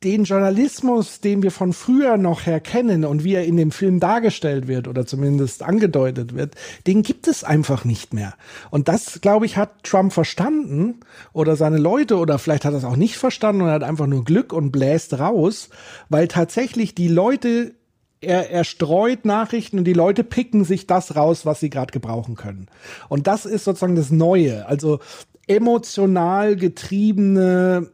den 0.06 0.22
Journalismus, 0.22 1.20
den 1.20 1.42
wir 1.42 1.50
von 1.50 1.72
früher 1.72 2.16
noch 2.16 2.46
her 2.46 2.60
kennen 2.60 3.04
und 3.04 3.24
wie 3.24 3.34
er 3.34 3.44
in 3.44 3.56
dem 3.56 3.72
Film 3.72 3.98
dargestellt 3.98 4.68
wird 4.68 4.86
oder 4.86 5.04
zumindest 5.04 5.64
angedeutet 5.64 6.32
wird, 6.32 6.54
den 6.86 7.02
gibt 7.02 7.26
es 7.26 7.42
einfach 7.42 7.84
nicht 7.84 8.14
mehr. 8.14 8.34
Und 8.70 8.86
das, 8.86 9.20
glaube 9.20 9.46
ich, 9.46 9.56
hat 9.56 9.82
Trump 9.82 10.12
verstanden 10.12 11.00
oder 11.32 11.56
seine 11.56 11.78
Leute 11.78 12.18
oder 12.18 12.38
vielleicht 12.38 12.64
hat 12.64 12.72
er 12.72 12.78
es 12.78 12.84
auch 12.84 12.94
nicht 12.94 13.16
verstanden 13.16 13.62
und 13.62 13.70
hat 13.70 13.82
einfach 13.82 14.06
nur 14.06 14.24
Glück 14.24 14.52
und 14.52 14.70
bläst 14.70 15.18
raus, 15.18 15.70
weil 16.08 16.28
tatsächlich 16.28 16.94
die 16.94 17.08
Leute 17.08 17.74
er, 18.20 18.48
er 18.50 18.62
streut 18.62 19.24
Nachrichten 19.24 19.78
und 19.78 19.84
die 19.84 19.92
Leute 19.92 20.22
picken 20.22 20.64
sich 20.64 20.86
das 20.86 21.16
raus, 21.16 21.44
was 21.44 21.58
sie 21.58 21.68
gerade 21.68 21.90
gebrauchen 21.90 22.36
können. 22.36 22.68
Und 23.08 23.26
das 23.26 23.44
ist 23.44 23.64
sozusagen 23.64 23.96
das 23.96 24.12
Neue. 24.12 24.66
Also 24.66 25.00
emotional 25.48 26.54
getriebene 26.54 27.90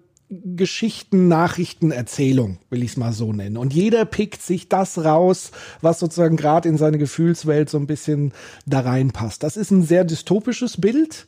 Geschichten, 0.56 1.28
Nachrichten, 1.28 1.90
Erzählung, 1.90 2.58
will 2.70 2.82
ich 2.82 2.92
es 2.92 2.96
mal 2.96 3.12
so 3.12 3.34
nennen. 3.34 3.58
Und 3.58 3.74
jeder 3.74 4.06
pickt 4.06 4.40
sich 4.40 4.68
das 4.68 5.04
raus, 5.04 5.50
was 5.82 5.98
sozusagen 5.98 6.36
gerade 6.36 6.70
in 6.70 6.78
seine 6.78 6.96
Gefühlswelt 6.96 7.68
so 7.68 7.76
ein 7.76 7.86
bisschen 7.86 8.32
da 8.64 8.80
reinpasst. 8.80 9.42
Das 9.42 9.58
ist 9.58 9.70
ein 9.70 9.82
sehr 9.82 10.04
dystopisches 10.04 10.80
Bild. 10.80 11.26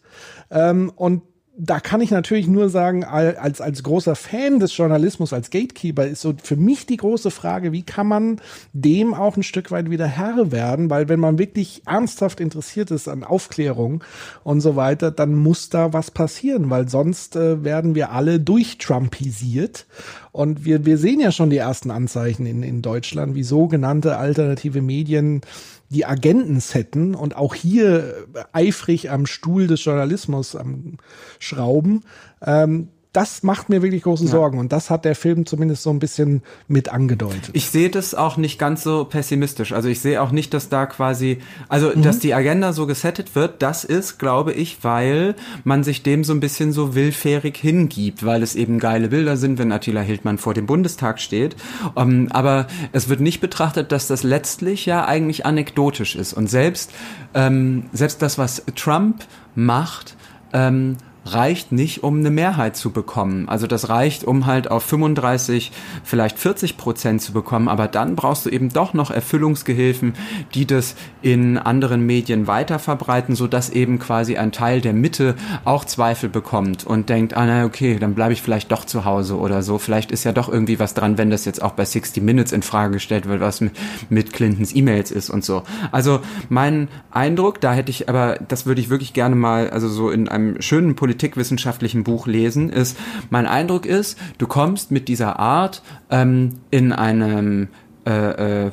Ähm, 0.50 0.90
und 0.96 1.22
da 1.56 1.78
kann 1.78 2.00
ich 2.00 2.10
natürlich 2.10 2.48
nur 2.48 2.68
sagen, 2.68 3.04
als, 3.04 3.60
als 3.60 3.82
großer 3.84 4.16
Fan 4.16 4.58
des 4.58 4.76
Journalismus, 4.76 5.32
als 5.32 5.50
Gatekeeper, 5.50 6.04
ist 6.04 6.20
so 6.20 6.34
für 6.42 6.56
mich 6.56 6.86
die 6.86 6.96
große 6.96 7.30
Frage, 7.30 7.70
wie 7.70 7.82
kann 7.82 8.08
man 8.08 8.40
dem 8.72 9.14
auch 9.14 9.36
ein 9.36 9.44
Stück 9.44 9.70
weit 9.70 9.88
wieder 9.88 10.06
Herr 10.06 10.50
werden? 10.50 10.90
Weil 10.90 11.08
wenn 11.08 11.20
man 11.20 11.38
wirklich 11.38 11.82
ernsthaft 11.86 12.40
interessiert 12.40 12.90
ist 12.90 13.06
an 13.06 13.22
Aufklärung 13.22 14.02
und 14.42 14.62
so 14.62 14.74
weiter, 14.74 15.12
dann 15.12 15.36
muss 15.36 15.68
da 15.68 15.92
was 15.92 16.10
passieren, 16.10 16.70
weil 16.70 16.88
sonst 16.88 17.36
äh, 17.36 17.62
werden 17.62 17.94
wir 17.94 18.10
alle 18.10 18.40
durchtrumpisiert. 18.40 19.86
Und 20.32 20.64
wir, 20.64 20.84
wir 20.84 20.98
sehen 20.98 21.20
ja 21.20 21.30
schon 21.30 21.50
die 21.50 21.58
ersten 21.58 21.92
Anzeichen 21.92 22.46
in, 22.46 22.64
in 22.64 22.82
Deutschland, 22.82 23.36
wie 23.36 23.44
sogenannte 23.44 24.16
alternative 24.16 24.82
Medien 24.82 25.42
die 25.90 26.06
Agenten 26.06 26.60
setten 26.60 27.14
und 27.14 27.36
auch 27.36 27.54
hier 27.54 28.26
eifrig 28.52 29.10
am 29.10 29.26
Stuhl 29.26 29.66
des 29.66 29.84
Journalismus 29.84 30.56
am 30.56 30.96
Schrauben. 31.38 32.02
Ähm, 32.44 32.88
das 33.14 33.44
macht 33.44 33.68
mir 33.68 33.80
wirklich 33.80 34.02
große 34.02 34.26
Sorgen. 34.26 34.56
Ja. 34.56 34.60
Und 34.60 34.72
das 34.72 34.90
hat 34.90 35.04
der 35.04 35.14
Film 35.14 35.46
zumindest 35.46 35.84
so 35.84 35.90
ein 35.90 36.00
bisschen 36.00 36.42
mit 36.66 36.88
angedeutet. 36.88 37.50
Ich 37.52 37.70
sehe 37.70 37.88
das 37.88 38.12
auch 38.12 38.36
nicht 38.36 38.58
ganz 38.58 38.82
so 38.82 39.04
pessimistisch. 39.04 39.72
Also 39.72 39.88
ich 39.88 40.00
sehe 40.00 40.20
auch 40.20 40.32
nicht, 40.32 40.52
dass 40.52 40.68
da 40.68 40.84
quasi, 40.86 41.38
also 41.68 41.92
mhm. 41.94 42.02
dass 42.02 42.18
die 42.18 42.34
Agenda 42.34 42.72
so 42.72 42.86
gesettet 42.86 43.36
wird, 43.36 43.62
das 43.62 43.84
ist, 43.84 44.18
glaube 44.18 44.52
ich, 44.52 44.82
weil 44.82 45.36
man 45.62 45.84
sich 45.84 46.02
dem 46.02 46.24
so 46.24 46.32
ein 46.32 46.40
bisschen 46.40 46.72
so 46.72 46.96
willfährig 46.96 47.56
hingibt, 47.56 48.26
weil 48.26 48.42
es 48.42 48.56
eben 48.56 48.80
geile 48.80 49.08
Bilder 49.08 49.36
sind, 49.36 49.60
wenn 49.60 49.70
Attila 49.70 50.00
Hildmann 50.00 50.38
vor 50.38 50.52
dem 50.52 50.66
Bundestag 50.66 51.20
steht. 51.20 51.54
Um, 51.94 52.10
ähm, 52.10 52.28
aber 52.32 52.66
es 52.90 53.08
wird 53.08 53.20
nicht 53.20 53.40
betrachtet, 53.40 53.92
dass 53.92 54.08
das 54.08 54.24
letztlich 54.24 54.86
ja 54.86 55.04
eigentlich 55.06 55.46
anekdotisch 55.46 56.16
ist. 56.16 56.32
Und 56.32 56.50
selbst, 56.50 56.90
ähm, 57.32 57.84
selbst 57.92 58.22
das, 58.22 58.38
was 58.38 58.64
Trump 58.74 59.24
macht, 59.54 60.16
ähm, 60.52 60.96
reicht 61.24 61.72
nicht, 61.72 62.02
um 62.02 62.18
eine 62.18 62.30
Mehrheit 62.30 62.76
zu 62.76 62.90
bekommen. 62.90 63.48
Also 63.48 63.66
das 63.66 63.88
reicht, 63.88 64.24
um 64.24 64.46
halt 64.46 64.70
auf 64.70 64.82
35, 64.82 65.72
vielleicht 66.02 66.38
40 66.38 66.76
Prozent 66.76 67.22
zu 67.22 67.32
bekommen, 67.32 67.68
aber 67.68 67.88
dann 67.88 68.14
brauchst 68.14 68.46
du 68.46 68.50
eben 68.50 68.68
doch 68.68 68.94
noch 68.94 69.10
Erfüllungsgehilfen, 69.10 70.14
die 70.54 70.66
das 70.66 70.96
in 71.22 71.56
anderen 71.58 72.04
Medien 72.04 72.46
weiter 72.46 72.78
verbreiten, 72.78 73.34
sodass 73.34 73.70
eben 73.70 73.98
quasi 73.98 74.36
ein 74.36 74.52
Teil 74.52 74.80
der 74.80 74.92
Mitte 74.92 75.34
auch 75.64 75.84
Zweifel 75.84 76.28
bekommt 76.28 76.86
und 76.86 77.08
denkt, 77.08 77.34
ah 77.36 77.46
na 77.46 77.64
okay, 77.64 77.98
dann 77.98 78.14
bleibe 78.14 78.34
ich 78.34 78.42
vielleicht 78.42 78.70
doch 78.70 78.84
zu 78.84 79.04
Hause 79.04 79.38
oder 79.38 79.62
so. 79.62 79.78
Vielleicht 79.78 80.12
ist 80.12 80.24
ja 80.24 80.32
doch 80.32 80.48
irgendwie 80.48 80.78
was 80.78 80.94
dran, 80.94 81.16
wenn 81.18 81.30
das 81.30 81.44
jetzt 81.44 81.62
auch 81.62 81.72
bei 81.72 81.84
60 81.84 82.22
Minutes 82.22 82.52
in 82.52 82.62
Frage 82.62 82.94
gestellt 82.94 83.26
wird, 83.26 83.40
was 83.40 83.62
mit 84.10 84.32
Clintons 84.32 84.74
E-Mails 84.74 85.10
ist 85.10 85.30
und 85.30 85.44
so. 85.44 85.62
Also 85.90 86.20
mein 86.48 86.88
Eindruck, 87.10 87.60
da 87.60 87.72
hätte 87.72 87.90
ich 87.90 88.08
aber, 88.08 88.38
das 88.48 88.66
würde 88.66 88.80
ich 88.80 88.90
wirklich 88.90 89.14
gerne 89.14 89.34
mal, 89.34 89.70
also 89.70 89.88
so 89.88 90.10
in 90.10 90.28
einem 90.28 90.60
schönen 90.60 90.94
Politik 90.96 91.13
politikwissenschaftlichen 91.14 92.02
Buch 92.02 92.26
lesen, 92.26 92.70
ist, 92.70 92.96
mein 93.30 93.46
Eindruck 93.46 93.86
ist, 93.86 94.18
du 94.38 94.46
kommst 94.46 94.90
mit 94.90 95.06
dieser 95.08 95.38
Art 95.38 95.82
ähm, 96.10 96.54
in 96.70 96.92
einem 96.92 97.68
äh, 98.04 98.66
äh, 98.66 98.70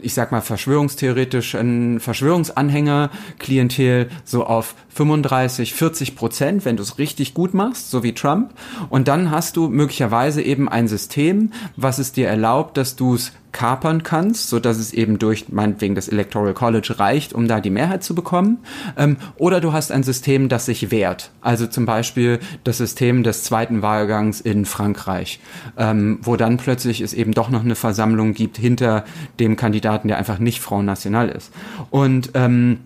ich 0.00 0.14
sag 0.14 0.30
mal, 0.30 0.40
verschwörungstheoretischen 0.40 1.98
Verschwörungsanhänger, 1.98 3.10
Klientel 3.40 4.10
so 4.22 4.46
auf 4.46 4.76
35, 4.90 5.74
40 5.74 6.14
Prozent, 6.14 6.64
wenn 6.64 6.76
du 6.76 6.84
es 6.84 6.98
richtig 6.98 7.34
gut 7.34 7.52
machst, 7.52 7.90
so 7.90 8.04
wie 8.04 8.12
Trump. 8.12 8.54
Und 8.90 9.08
dann 9.08 9.32
hast 9.32 9.56
du 9.56 9.68
möglicherweise 9.68 10.40
eben 10.40 10.68
ein 10.68 10.86
System, 10.86 11.50
was 11.74 11.98
es 11.98 12.12
dir 12.12 12.28
erlaubt, 12.28 12.76
dass 12.76 12.94
du 12.94 13.16
es 13.16 13.32
kapern 13.52 14.02
kannst, 14.02 14.48
so 14.48 14.58
dass 14.58 14.78
es 14.78 14.92
eben 14.92 15.18
durch 15.18 15.50
meinetwegen 15.50 15.94
das 15.94 16.08
Electoral 16.08 16.54
College 16.54 16.98
reicht, 16.98 17.32
um 17.32 17.46
da 17.46 17.60
die 17.60 17.70
Mehrheit 17.70 18.02
zu 18.02 18.14
bekommen. 18.14 18.58
Ähm, 18.96 19.16
oder 19.36 19.60
du 19.60 19.72
hast 19.72 19.92
ein 19.92 20.02
System, 20.02 20.48
das 20.48 20.66
sich 20.66 20.90
wehrt. 20.90 21.30
Also 21.40 21.66
zum 21.66 21.86
Beispiel 21.86 22.40
das 22.64 22.78
System 22.78 23.22
des 23.22 23.44
zweiten 23.44 23.82
Wahlgangs 23.82 24.40
in 24.40 24.64
Frankreich, 24.64 25.40
ähm, 25.76 26.18
wo 26.22 26.36
dann 26.36 26.56
plötzlich 26.56 27.00
es 27.00 27.12
eben 27.14 27.32
doch 27.32 27.50
noch 27.50 27.64
eine 27.64 27.74
Versammlung 27.74 28.32
gibt 28.32 28.56
hinter 28.56 29.04
dem 29.38 29.56
Kandidaten, 29.56 30.08
der 30.08 30.18
einfach 30.18 30.38
nicht 30.38 30.60
Front 30.60 30.86
National 30.86 31.28
ist. 31.28 31.52
Und 31.90 32.30
ähm, 32.34 32.78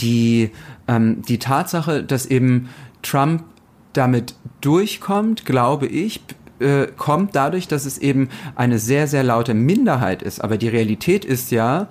die, 0.00 0.50
ähm, 0.86 1.22
die 1.22 1.38
Tatsache, 1.38 2.02
dass 2.02 2.26
eben 2.26 2.68
Trump 3.02 3.44
damit 3.92 4.34
durchkommt, 4.60 5.44
glaube 5.44 5.86
ich, 5.86 6.20
äh, 6.64 6.88
kommt 6.96 7.36
dadurch, 7.36 7.68
dass 7.68 7.84
es 7.84 7.98
eben 7.98 8.28
eine 8.56 8.78
sehr, 8.78 9.06
sehr 9.06 9.22
laute 9.22 9.54
Minderheit 9.54 10.22
ist. 10.22 10.42
Aber 10.42 10.56
die 10.56 10.68
Realität 10.68 11.24
ist 11.24 11.50
ja, 11.50 11.88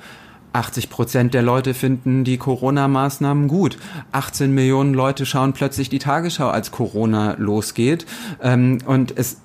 80 0.53 0.89
Prozent 0.89 1.33
der 1.33 1.41
Leute 1.41 1.73
finden 1.73 2.23
die 2.23 2.37
Corona-Maßnahmen 2.37 3.47
gut. 3.47 3.77
18 4.11 4.53
Millionen 4.53 4.93
Leute 4.93 5.25
schauen 5.25 5.53
plötzlich 5.53 5.89
die 5.89 5.99
Tagesschau, 5.99 6.49
als 6.49 6.71
Corona 6.71 7.35
losgeht. 7.39 8.05
Ähm, 8.41 8.79
und 8.85 9.17
es 9.17 9.37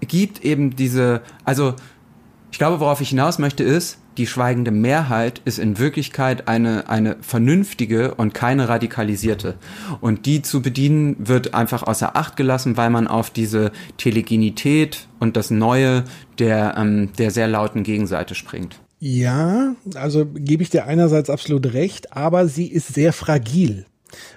gibt 0.00 0.44
eben 0.44 0.74
diese, 0.76 1.22
also 1.44 1.74
Ich 2.50 2.58
glaube, 2.58 2.80
worauf 2.80 3.00
ich 3.00 3.10
hinaus 3.10 3.38
möchte, 3.38 3.64
ist, 3.64 3.98
die 4.16 4.26
schweigende 4.26 4.70
Mehrheit 4.70 5.42
ist 5.44 5.58
in 5.58 5.78
Wirklichkeit 5.78 6.48
eine, 6.48 6.88
eine 6.88 7.16
vernünftige 7.20 8.14
und 8.14 8.32
keine 8.32 8.68
radikalisierte. 8.68 9.56
Und 10.00 10.24
die 10.24 10.40
zu 10.40 10.62
bedienen 10.62 11.16
wird 11.18 11.52
einfach 11.52 11.82
außer 11.82 12.16
Acht 12.16 12.36
gelassen, 12.36 12.76
weil 12.78 12.88
man 12.88 13.08
auf 13.08 13.28
diese 13.30 13.72
Telegenität 13.98 15.08
und 15.18 15.36
das 15.36 15.50
Neue 15.50 16.04
der, 16.38 16.76
ähm, 16.78 17.10
der 17.18 17.30
sehr 17.30 17.48
lauten 17.48 17.82
Gegenseite 17.82 18.34
springt. 18.34 18.80
Ja, 18.98 19.74
also 19.94 20.24
gebe 20.24 20.62
ich 20.62 20.70
dir 20.70 20.86
einerseits 20.86 21.28
absolut 21.28 21.74
recht, 21.74 22.16
aber 22.16 22.48
sie 22.48 22.66
ist 22.66 22.94
sehr 22.94 23.12
fragil. 23.12 23.84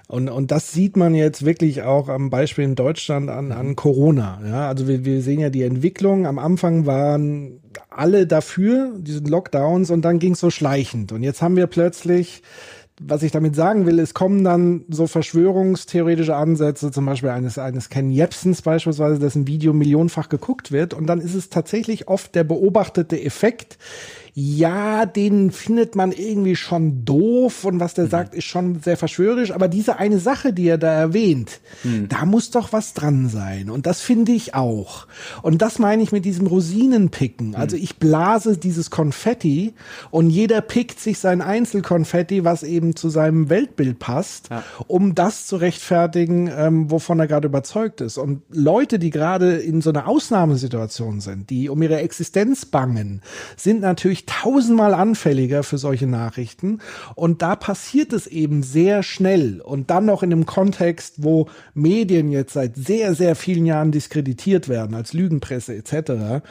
Und, 0.07 0.29
und 0.29 0.51
das 0.51 0.71
sieht 0.71 0.97
man 0.97 1.13
jetzt 1.13 1.45
wirklich 1.45 1.83
auch 1.83 2.09
am 2.09 2.29
Beispiel 2.29 2.63
in 2.63 2.75
Deutschland 2.75 3.29
an, 3.29 3.51
an 3.51 3.75
Corona. 3.75 4.41
Ja, 4.45 4.67
also 4.67 4.87
wir, 4.87 5.05
wir 5.05 5.21
sehen 5.21 5.39
ja 5.39 5.49
die 5.49 5.63
Entwicklung. 5.63 6.25
Am 6.25 6.39
Anfang 6.39 6.85
waren 6.85 7.59
alle 7.89 8.25
dafür, 8.25 8.93
diesen 8.97 9.27
Lockdowns, 9.27 9.91
und 9.91 10.03
dann 10.03 10.19
ging 10.19 10.33
es 10.33 10.39
so 10.39 10.49
schleichend. 10.49 11.11
Und 11.11 11.23
jetzt 11.23 11.41
haben 11.41 11.55
wir 11.55 11.67
plötzlich 11.67 12.41
was 12.99 13.23
ich 13.23 13.31
damit 13.31 13.55
sagen 13.55 13.85
will, 13.85 13.99
es 13.99 14.13
kommen 14.13 14.43
dann 14.43 14.83
so 14.89 15.07
verschwörungstheoretische 15.07 16.35
Ansätze, 16.35 16.91
zum 16.91 17.05
Beispiel 17.05 17.29
eines, 17.29 17.57
eines 17.57 17.89
Ken 17.89 18.11
Jebsens 18.11 18.61
beispielsweise, 18.61 19.19
dessen 19.19 19.47
Video 19.47 19.73
millionenfach 19.73 20.27
geguckt 20.27 20.71
wird. 20.71 20.93
Und 20.93 21.07
dann 21.07 21.21
ist 21.21 21.33
es 21.33 21.49
tatsächlich 21.49 22.07
oft 22.09 22.35
der 22.35 22.43
beobachtete 22.43 23.21
Effekt, 23.21 23.77
ja, 24.39 25.05
den 25.05 25.51
findet 25.51 25.95
man 25.95 26.13
irgendwie 26.13 26.55
schon 26.55 27.03
doof 27.03 27.65
und 27.65 27.81
was 27.81 27.93
der 27.93 28.05
mhm. 28.05 28.09
sagt, 28.09 28.33
ist 28.33 28.45
schon 28.45 28.79
sehr 28.81 28.95
verschwörerisch. 28.95 29.51
Aber 29.51 29.67
diese 29.67 29.97
eine 29.97 30.19
Sache, 30.19 30.53
die 30.53 30.67
er 30.67 30.77
da 30.77 30.93
erwähnt, 30.93 31.59
mhm. 31.83 32.07
da 32.07 32.25
muss 32.25 32.49
doch 32.49 32.71
was 32.71 32.93
dran 32.93 33.27
sein. 33.27 33.69
Und 33.69 33.85
das 33.85 33.99
finde 33.99 34.31
ich 34.31 34.55
auch. 34.55 35.07
Und 35.41 35.61
das 35.61 35.77
meine 35.77 36.03
ich 36.03 36.13
mit 36.13 36.23
diesem 36.23 36.47
Rosinenpicken. 36.47 37.53
Also 37.55 37.75
mhm. 37.75 37.83
ich 37.83 37.97
blase 37.97 38.57
dieses 38.57 38.89
Konfetti 38.89 39.73
und 40.09 40.29
jeder 40.29 40.61
pickt 40.61 41.01
sich 41.01 41.19
sein 41.19 41.41
Einzelkonfetti, 41.41 42.45
was 42.45 42.63
eben 42.63 42.95
zu 42.95 43.09
seinem 43.09 43.49
Weltbild 43.49 43.99
passt, 43.99 44.49
ja. 44.51 44.63
um 44.87 45.15
das 45.15 45.47
zu 45.47 45.57
rechtfertigen, 45.57 46.49
ähm, 46.55 46.89
wovon 46.89 47.19
er 47.19 47.27
gerade 47.27 47.47
überzeugt 47.47 47.99
ist. 47.99 48.17
Und 48.17 48.43
Leute, 48.49 48.99
die 48.99 49.09
gerade 49.09 49.57
in 49.57 49.81
so 49.81 49.89
einer 49.89 50.07
Ausnahmesituation 50.07 51.19
sind, 51.19 51.49
die 51.49 51.67
um 51.67 51.81
ihre 51.81 51.97
Existenz 51.97 52.65
bangen, 52.65 53.21
sind 53.57 53.81
natürlich 53.81 54.25
tausendmal 54.29 54.93
anfälliger 54.93 55.63
für 55.63 55.79
solche 55.79 56.05
Nachrichten. 56.05 56.79
Und 57.15 57.41
da 57.41 57.55
passiert 57.55 58.13
es 58.13 58.27
eben 58.27 58.61
sehr 58.61 59.01
schnell. 59.01 59.59
Und 59.59 59.89
dann 59.89 60.05
noch 60.05 60.21
in 60.21 60.31
einem 60.31 60.45
Kontext, 60.45 61.15
wo 61.17 61.47
Medien 61.73 62.31
jetzt 62.31 62.53
seit 62.53 62.75
sehr, 62.75 63.15
sehr 63.15 63.35
vielen 63.35 63.65
Jahren 63.65 63.91
diskreditiert 63.91 64.69
werden, 64.69 64.95
als 64.95 65.13
Lügenpresse 65.13 65.75
etc., 65.75 66.43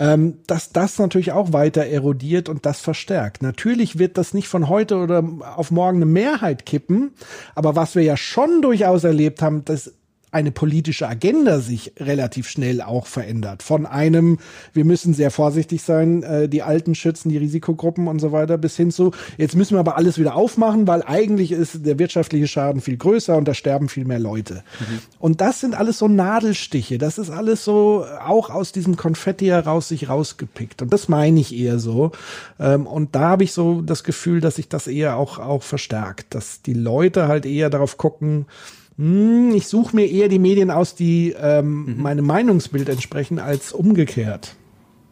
ähm, 0.00 0.38
dass 0.46 0.72
das 0.72 0.98
natürlich 0.98 1.32
auch 1.32 1.52
weiter 1.52 1.84
erodiert 1.84 2.48
und 2.48 2.64
das 2.64 2.80
verstärkt. 2.80 3.42
Natürlich 3.42 3.98
wird 3.98 4.16
das 4.16 4.32
nicht 4.32 4.48
von 4.48 4.68
heute 4.68 4.96
oder 4.96 5.22
auf 5.56 5.70
morgen 5.70 5.98
eine 5.98 6.06
Mehrheit 6.06 6.64
kippen, 6.64 7.10
aber 7.54 7.76
was 7.76 7.94
wir 7.94 8.02
ja 8.02 8.16
schon 8.16 8.62
durchaus 8.62 9.04
erlebt 9.04 9.42
haben, 9.42 9.64
dass 9.64 9.92
eine 10.30 10.50
politische 10.50 11.08
Agenda 11.08 11.60
sich 11.60 11.92
relativ 11.98 12.48
schnell 12.48 12.82
auch 12.82 13.06
verändert. 13.06 13.62
Von 13.62 13.86
einem, 13.86 14.38
wir 14.72 14.84
müssen 14.84 15.14
sehr 15.14 15.30
vorsichtig 15.30 15.82
sein, 15.82 16.22
äh, 16.22 16.48
die 16.48 16.62
Alten 16.62 16.94
schützen, 16.94 17.30
die 17.30 17.38
Risikogruppen 17.38 18.08
und 18.08 18.18
so 18.18 18.32
weiter, 18.32 18.58
bis 18.58 18.76
hin 18.76 18.90
zu, 18.90 19.12
jetzt 19.38 19.56
müssen 19.56 19.74
wir 19.74 19.80
aber 19.80 19.96
alles 19.96 20.18
wieder 20.18 20.34
aufmachen, 20.34 20.86
weil 20.86 21.02
eigentlich 21.02 21.52
ist 21.52 21.86
der 21.86 21.98
wirtschaftliche 21.98 22.46
Schaden 22.46 22.80
viel 22.80 22.96
größer 22.96 23.36
und 23.36 23.48
da 23.48 23.54
sterben 23.54 23.88
viel 23.88 24.04
mehr 24.04 24.18
Leute. 24.18 24.62
Mhm. 24.80 24.98
Und 25.18 25.40
das 25.40 25.60
sind 25.60 25.74
alles 25.74 25.98
so 25.98 26.08
Nadelstiche. 26.08 26.98
Das 26.98 27.16
ist 27.16 27.30
alles 27.30 27.64
so 27.64 28.04
auch 28.24 28.50
aus 28.50 28.72
diesem 28.72 28.96
Konfetti 28.96 29.46
heraus 29.46 29.88
sich 29.88 30.08
rausgepickt. 30.08 30.82
Und 30.82 30.92
das 30.92 31.08
meine 31.08 31.40
ich 31.40 31.54
eher 31.54 31.78
so. 31.78 32.12
Ähm, 32.60 32.86
und 32.86 33.14
da 33.14 33.20
habe 33.20 33.44
ich 33.44 33.52
so 33.52 33.80
das 33.80 34.04
Gefühl, 34.04 34.40
dass 34.40 34.56
sich 34.56 34.68
das 34.68 34.86
eher 34.86 35.16
auch, 35.16 35.38
auch 35.38 35.62
verstärkt, 35.62 36.34
dass 36.34 36.62
die 36.62 36.74
Leute 36.74 37.28
halt 37.28 37.46
eher 37.46 37.70
darauf 37.70 37.96
gucken, 37.96 38.46
hm, 38.98 39.52
ich 39.54 39.68
suche 39.68 39.94
mir 39.94 40.10
eher 40.10 40.28
die 40.28 40.40
Medien 40.40 40.70
aus, 40.70 40.94
die 40.94 41.34
ähm, 41.40 41.84
mhm. 41.84 42.02
meinem 42.02 42.26
Meinungsbild 42.26 42.88
entsprechen, 42.88 43.38
als 43.38 43.72
umgekehrt. 43.72 44.56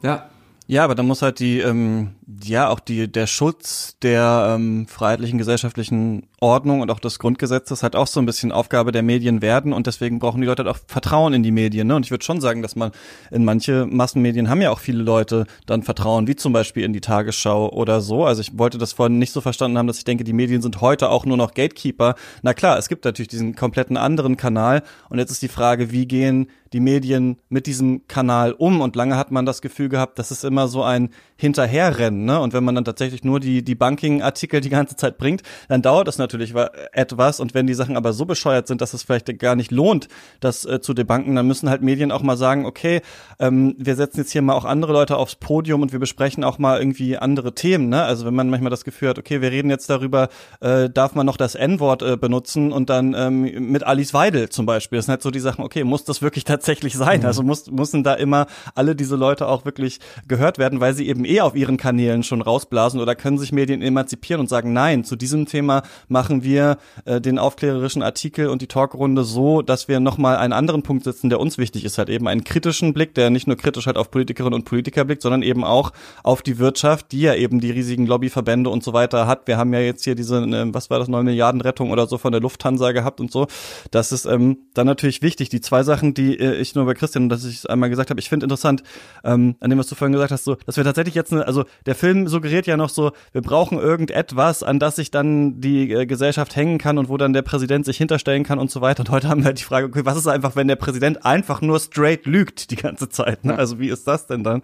Ja. 0.03 0.29
Ja, 0.69 0.83
aber 0.83 0.97
da 0.97 1.05
muss 1.05 1.23
halt 1.23 1.39
die, 1.39 1.61
ähm, 1.61 2.17
ja, 2.43 2.69
auch 2.71 2.81
die, 2.81 3.07
der 3.07 3.29
Schutz 3.29 3.97
der 4.03 4.57
ähm, 4.57 4.89
freiheitlichen 4.89 5.39
gesellschaftlichen 5.39 6.27
Ordnung 6.41 6.81
und 6.81 6.91
auch 6.91 6.99
des 6.99 7.21
Grundgesetzes 7.21 7.85
halt 7.85 7.95
auch 7.95 8.09
so 8.09 8.19
ein 8.19 8.27
bisschen 8.27 8.51
Aufgabe 8.51 8.91
der 8.91 9.05
Medien 9.05 9.43
werden 9.43 9.73
und 9.73 9.87
deswegen 9.87 10.19
brauchen 10.19 10.41
die 10.41 10.47
Leute 10.49 10.65
halt 10.65 10.75
auch 10.75 10.81
Vertrauen 10.89 11.35
in 11.35 11.45
die 11.45 11.53
Medien. 11.53 11.87
Ne? 11.87 11.95
Und 11.95 12.05
ich 12.05 12.11
würde 12.11 12.25
schon 12.25 12.41
sagen, 12.41 12.63
dass 12.63 12.75
man 12.75 12.91
in 13.31 13.45
manche 13.45 13.87
Massenmedien 13.87 14.51
haben 14.51 14.61
ja 14.61 14.73
auch 14.73 14.81
viele 14.81 15.05
Leute 15.05 15.47
dann 15.67 15.85
Vertrauen, 15.85 16.27
wie 16.27 16.35
zum 16.35 16.53
Beispiel 16.53 16.83
in 16.83 16.93
die 16.93 17.01
Tagesschau 17.01 17.71
oder 17.71 18.01
so. 18.01 18.25
Also 18.25 18.41
ich 18.41 18.59
wollte 18.59 18.77
das 18.77 18.93
vorhin 18.93 19.21
nicht 19.21 19.33
so 19.33 19.41
verstanden 19.41 19.79
haben, 19.79 19.87
dass 19.87 19.99
ich 19.99 20.05
denke, 20.05 20.25
die 20.25 20.33
Medien 20.33 20.63
sind 20.63 20.81
heute 20.81 21.11
auch 21.11 21.27
nur 21.27 21.37
noch 21.37 21.55
Gatekeeper. 21.55 22.17
Na 22.43 22.55
klar, 22.55 22.77
es 22.77 22.89
gibt 22.89 23.05
natürlich 23.05 23.29
diesen 23.29 23.55
kompletten 23.55 23.97
anderen 23.97 24.37
Kanal 24.37 24.83
und 25.11 25.21
jetzt 25.21 25.31
ist 25.31 25.43
die 25.43 25.49
Frage, 25.49 25.93
wie 25.93 26.07
gehen 26.07 26.49
die 26.77 26.81
Medien 26.81 27.39
mit 27.49 27.67
diesem 27.67 28.07
Kanal 28.07 28.53
um? 28.53 28.83
Und 28.83 28.97
lange 28.97 29.17
hat 29.17 29.31
man 29.31 29.47
das 29.47 29.63
Gefühl 29.63 29.89
gehabt, 29.89 30.19
dass 30.19 30.31
es 30.31 30.45
immer 30.45 30.69
so 30.69 30.83
ein 30.83 31.09
Hinterherrennen, 31.39 32.25
ne? 32.25 32.41
Und 32.41 32.53
wenn 32.53 32.65
man 32.65 32.75
dann 32.75 32.85
tatsächlich 32.85 33.25
nur 33.25 33.41
die, 33.41 33.63
die 33.63 33.75
Banking-Artikel 33.75 34.61
die 34.61 34.69
ganze 34.69 34.97
Zeit 34.97 35.19
bringt, 35.19 35.43
dann 35.69 35.83
dauert 35.83 36.07
das 36.09 36.19
natürlich 36.19 36.55
etwas. 36.93 37.41
Und 37.41 37.55
wenn 37.55 37.67
die 37.67 37.75
Sachen 37.75 37.97
aber 37.97 38.13
so 38.13 38.27
bescheuert 38.27 38.67
sind, 38.67 38.81
dass 38.81 38.95
es 38.95 39.03
vielleicht 39.03 39.39
gar 39.39 39.57
nicht 39.57 39.71
lohnt, 39.71 40.09
das 40.41 40.65
äh, 40.65 40.81
zu 40.81 40.93
debanken, 40.93 41.35
dann 41.35 41.47
müssen 41.47 41.71
halt 41.71 41.83
Medien 41.83 42.13
auch 42.13 42.23
mal 42.23 42.37
sagen, 42.37 42.67
okay, 42.67 43.01
ähm, 43.39 43.75
wir 43.79 43.97
setzen 43.97 44.19
jetzt 44.19 44.33
hier 44.33 44.43
mal 44.43 44.55
auch 44.55 44.65
andere 44.65 44.93
Leute 44.93 45.17
aufs 45.17 45.37
Podium 45.37 45.83
und 45.83 45.93
wir 45.93 45.99
besprechen 45.99 46.45
auch 46.45 46.59
mal 46.59 46.79
irgendwie 46.79 47.17
andere 47.17 47.55
Themen, 47.55 47.89
ne? 47.89 48.03
Also 48.03 48.27
wenn 48.27 48.35
man 48.35 48.51
manchmal 48.51 48.71
das 48.71 48.85
Gefühl 48.85 49.11
hat, 49.11 49.19
okay, 49.19 49.41
wir 49.41 49.51
reden 49.51 49.71
jetzt 49.71 49.89
darüber, 49.89 50.29
äh, 50.61 50.91
darf 50.91 51.15
man 51.15 51.25
noch 51.25 51.39
das 51.39 51.55
N-Wort 51.55 52.03
äh, 52.03 52.17
benutzen 52.17 52.73
und 52.73 52.91
dann 52.91 53.15
ähm, 53.15 53.71
mit 53.71 53.85
Alice 53.85 54.13
Weidel 54.13 54.51
zum 54.51 54.67
Beispiel. 54.67 54.99
Das 54.99 55.07
sind 55.07 55.13
halt 55.13 55.23
so 55.23 55.31
die 55.31 55.41
Sachen, 55.41 55.65
okay, 55.65 55.85
muss 55.85 56.05
das 56.05 56.21
wirklich 56.21 56.45
tatsächlich 56.45 56.66
sein? 56.67 57.21
Mhm. 57.21 57.27
Also 57.27 57.43
muss, 57.43 57.71
müssen 57.71 58.05
da 58.05 58.15
immer 58.15 58.47
alle 58.75 58.95
diese 58.95 59.17
Leute 59.17 59.49
auch 59.49 59.65
wirklich 59.65 60.01
gehört 60.29 60.59
werden, 60.59 60.81
weil 60.81 60.95
sie 60.95 61.09
eben 61.09 61.25
eh 61.25 61.41
auf 61.41 61.55
ihren 61.55 61.77
Kanälen 61.77 62.23
schon 62.23 62.43
rausblasen 62.43 63.01
oder 63.01 63.15
können 63.15 63.39
sich 63.39 63.53
Medien 63.53 63.83
emanzipieren 63.83 64.41
und 64.41 64.49
sagen, 64.49 64.73
nein, 64.73 65.05
zu 65.05 65.17
diesem 65.17 65.47
Thema 65.47 65.83
machen 66.09 66.43
wir 66.43 66.79
äh, 67.05 67.21
den 67.21 67.39
aufklärerischen 67.39 68.03
Artikel 68.03 68.49
und 68.49 68.63
die 68.63 68.67
Talkrunde 68.67 69.25
so, 69.25 69.63
dass 69.63 69.89
wir 69.89 70.01
nochmal 70.01 70.37
einen 70.37 70.53
anderen 70.53 70.83
Punkt 70.83 71.05
setzen, 71.05 71.31
der 71.31 71.41
uns 71.41 71.59
wichtig 71.59 71.85
ist, 71.85 71.99
halt 71.99 72.09
eben 72.09 72.29
einen 72.29 72.45
kritischen 72.45 72.95
Blick, 72.95 73.15
der 73.15 73.31
nicht 73.31 73.47
nur 73.47 73.57
kritisch 73.57 73.87
halt 73.87 73.97
auf 73.97 74.11
Politikerinnen 74.11 74.55
und 74.55 74.65
Politiker 74.65 75.05
blickt, 75.05 75.23
sondern 75.23 75.43
eben 75.43 75.65
auch 75.65 75.93
auf 76.23 76.43
die 76.43 76.59
Wirtschaft, 76.59 77.13
die 77.13 77.21
ja 77.21 77.35
eben 77.35 77.61
die 77.61 77.71
riesigen 77.71 78.07
Lobbyverbände 78.07 78.71
und 78.71 78.83
so 78.83 78.93
weiter 78.93 79.27
hat. 79.27 79.47
Wir 79.47 79.57
haben 79.59 79.73
ja 79.73 79.81
jetzt 79.81 80.05
hier 80.05 80.15
diese, 80.15 80.39
äh, 80.39 80.75
was 80.75 80.91
war 80.91 80.99
das, 80.99 81.09
9 81.09 81.25
Milliarden 81.25 81.61
Rettung 81.61 81.91
oder 81.91 82.07
so 82.07 82.19
von 82.19 82.33
der 82.33 82.41
Lufthansa 82.41 82.93
gehabt 82.93 83.21
und 83.21 83.31
so. 83.31 83.47
Das 83.91 84.13
ist 84.13 84.27
ähm, 84.27 84.59
dann 84.75 84.87
natürlich 84.87 85.23
wichtig. 85.23 85.49
Die 85.49 85.61
zwei 85.61 85.83
Sachen, 85.83 86.15
die 86.15 86.39
ich 86.55 86.75
nur 86.75 86.87
bei 86.87 86.95
Christian, 86.95 87.29
dass 87.29 87.45
ich 87.45 87.69
einmal 87.69 87.91
gesagt 87.91 88.11
habe, 88.11 88.21
ich 88.21 88.29
finde 88.29 88.45
interessant, 88.45 88.83
ähm, 89.25 89.57
an 89.61 89.71
dem, 89.71 89.79
was 89.79 89.89
du 89.89 89.95
vorhin 89.95 90.13
gesagt 90.13 90.33
hast, 90.33 90.45
so, 90.45 90.57
dass 90.67 90.77
wir 90.77 90.85
tatsächlich 90.85 91.15
jetzt 91.15 91.33
eine, 91.33 91.47
also 91.47 91.65
der 91.87 91.95
Film 91.95 92.29
suggeriert 92.29 92.67
ja 92.67 92.77
noch 92.77 92.89
so, 92.89 93.13
wir 93.33 93.43
brauchen 93.43 93.79
irgendetwas, 93.79 94.63
an 94.63 94.79
das 94.79 94.97
sich 94.97 95.11
dann 95.11 95.61
die 95.61 95.91
äh, 95.93 96.07
Gesellschaft 96.07 96.57
hängen 96.57 96.79
kann 96.79 96.99
und 96.99 97.09
wo 97.09 97.17
dann 97.17 97.33
der 97.33 97.43
Präsident 97.43 97.85
sich 97.85 97.97
hinterstellen 97.97 98.45
kann 98.45 98.59
und 98.59 98.71
so 98.71 98.81
weiter. 98.81 99.01
Und 99.01 99.11
heute 99.11 99.29
haben 99.29 99.41
wir 99.41 99.47
halt 99.47 99.59
die 99.59 99.65
Frage, 99.65 99.87
okay, 99.87 100.05
was 100.05 100.17
ist 100.17 100.27
einfach, 100.27 100.57
wenn 100.57 100.69
der 100.69 100.77
Präsident 100.77 101.25
einfach 101.25 101.61
nur 101.61 101.81
straight 101.81 102.27
lügt 102.27 102.71
die 102.71 102.77
ganze 102.77 103.09
Zeit? 103.09 103.45
Ne? 103.45 103.57
Also 103.57 103.79
wie 103.79 103.89
ist 103.89 104.07
das 104.07 104.27
denn 104.27 104.45
dann? 104.45 104.63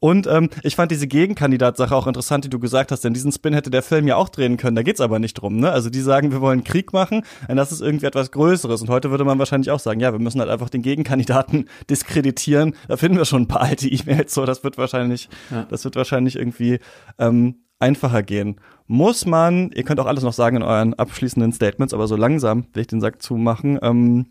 Und 0.00 0.26
ähm, 0.26 0.50
ich 0.62 0.76
fand 0.76 0.90
diese 0.90 1.06
Gegenkandidat-Sache 1.06 1.94
auch 1.94 2.06
interessant, 2.06 2.44
die 2.44 2.50
du 2.50 2.58
gesagt 2.58 2.92
hast, 2.92 3.04
denn 3.04 3.14
diesen 3.14 3.32
Spin 3.32 3.54
hätte 3.54 3.70
der 3.70 3.82
Film 3.82 4.06
ja 4.06 4.16
auch 4.16 4.28
drehen 4.28 4.56
können. 4.56 4.76
Da 4.76 4.82
geht's 4.82 5.00
aber 5.00 5.18
nicht 5.18 5.34
drum. 5.34 5.58
Ne? 5.58 5.70
Also 5.70 5.90
die 5.90 6.00
sagen, 6.00 6.32
wir 6.32 6.40
wollen 6.40 6.64
Krieg 6.64 6.92
machen, 6.92 7.22
und 7.48 7.56
das 7.56 7.72
ist 7.72 7.80
irgendwie 7.80 8.06
etwas 8.06 8.30
Größeres. 8.30 8.82
Und 8.82 8.88
heute 8.88 9.10
würde 9.10 9.24
man 9.24 9.38
wahrscheinlich 9.38 9.70
auch 9.70 9.80
sagen, 9.80 10.00
ja, 10.00 10.12
wir 10.12 10.18
müssen 10.18 10.40
halt 10.40 10.50
einfach 10.50 10.70
den 10.70 10.82
Gegenkandidaten 10.82 11.21
diskreditieren. 11.88 12.74
Da 12.88 12.96
finden 12.96 13.18
wir 13.18 13.24
schon 13.24 13.42
ein 13.42 13.48
paar 13.48 13.62
alte 13.62 13.88
E-Mails. 13.88 14.34
So, 14.34 14.44
das 14.46 14.64
wird 14.64 14.78
wahrscheinlich, 14.78 15.28
ja. 15.50 15.66
das 15.68 15.84
wird 15.84 15.96
wahrscheinlich 15.96 16.36
irgendwie 16.36 16.78
ähm, 17.18 17.56
einfacher 17.78 18.22
gehen. 18.22 18.56
Muss 18.86 19.26
man, 19.26 19.70
ihr 19.72 19.82
könnt 19.82 20.00
auch 20.00 20.06
alles 20.06 20.22
noch 20.22 20.32
sagen 20.32 20.56
in 20.56 20.62
euren 20.62 20.94
abschließenden 20.94 21.52
Statements, 21.52 21.92
aber 21.94 22.06
so 22.06 22.16
langsam 22.16 22.66
will 22.72 22.82
ich 22.82 22.86
den 22.86 23.00
Sack 23.00 23.22
zumachen. 23.22 23.78
Ähm, 23.82 24.26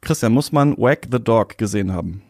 Christian, 0.00 0.32
muss 0.32 0.52
man 0.52 0.76
Wag 0.76 1.08
the 1.10 1.18
Dog 1.18 1.56
gesehen 1.58 1.92
haben? 1.92 2.22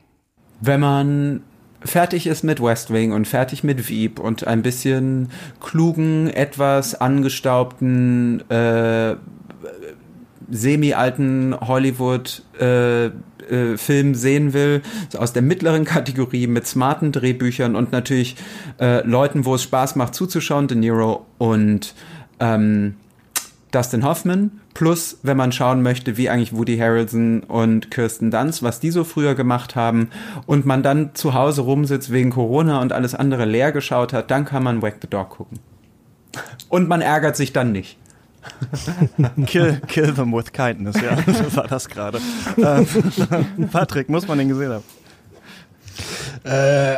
Wenn 0.60 0.80
man 0.80 1.42
fertig 1.84 2.26
ist 2.26 2.42
mit 2.42 2.62
West 2.62 2.92
Wing 2.92 3.12
und 3.12 3.28
fertig 3.28 3.64
mit 3.64 3.88
Veep 3.88 4.18
und 4.18 4.46
ein 4.46 4.62
bisschen 4.62 5.30
klugen, 5.60 6.28
etwas 6.28 6.94
angestaubten, 6.94 8.48
äh, 8.50 9.16
semi-alten 10.50 11.54
Hollywood 11.60 12.42
äh, 12.60 13.06
äh, 13.06 13.76
Film 13.76 14.14
sehen 14.14 14.52
will, 14.52 14.82
so 15.10 15.18
aus 15.18 15.32
der 15.32 15.42
mittleren 15.42 15.84
Kategorie 15.84 16.46
mit 16.46 16.66
smarten 16.66 17.12
Drehbüchern 17.12 17.76
und 17.76 17.92
natürlich 17.92 18.36
äh, 18.80 19.06
Leuten, 19.06 19.44
wo 19.44 19.54
es 19.54 19.62
Spaß 19.62 19.96
macht 19.96 20.14
zuzuschauen, 20.14 20.68
De 20.68 20.76
Niro 20.76 21.26
und 21.38 21.94
ähm, 22.40 22.94
Dustin 23.70 24.04
Hoffman, 24.04 24.60
plus 24.72 25.18
wenn 25.22 25.36
man 25.36 25.50
schauen 25.50 25.82
möchte, 25.82 26.16
wie 26.16 26.30
eigentlich 26.30 26.56
Woody 26.56 26.78
Harrelson 26.78 27.40
und 27.40 27.90
Kirsten 27.90 28.30
Dunst, 28.30 28.62
was 28.62 28.78
die 28.78 28.90
so 28.90 29.02
früher 29.02 29.34
gemacht 29.34 29.74
haben 29.74 30.10
und 30.46 30.64
man 30.64 30.82
dann 30.82 31.14
zu 31.14 31.34
Hause 31.34 31.62
rumsitzt 31.62 32.12
wegen 32.12 32.30
Corona 32.30 32.80
und 32.80 32.92
alles 32.92 33.14
andere 33.14 33.44
leer 33.44 33.72
geschaut 33.72 34.12
hat, 34.12 34.30
dann 34.30 34.44
kann 34.44 34.62
man 34.62 34.80
Whack 34.80 34.98
the 35.02 35.08
Dog 35.08 35.30
gucken. 35.30 35.58
Und 36.68 36.88
man 36.88 37.00
ärgert 37.00 37.36
sich 37.36 37.52
dann 37.52 37.72
nicht. 37.72 37.98
kill, 39.46 39.80
kill 39.86 40.14
them 40.14 40.32
with 40.32 40.52
kindness, 40.52 40.96
ja, 41.00 41.16
so 41.32 41.56
war 41.56 41.66
das 41.68 41.88
gerade. 41.88 42.20
Ähm, 42.56 42.86
Patrick, 43.72 44.08
muss 44.08 44.26
man 44.26 44.38
den 44.38 44.48
gesehen 44.48 44.72
haben? 44.72 44.84
Äh, 46.44 46.94
äh, 46.94 46.96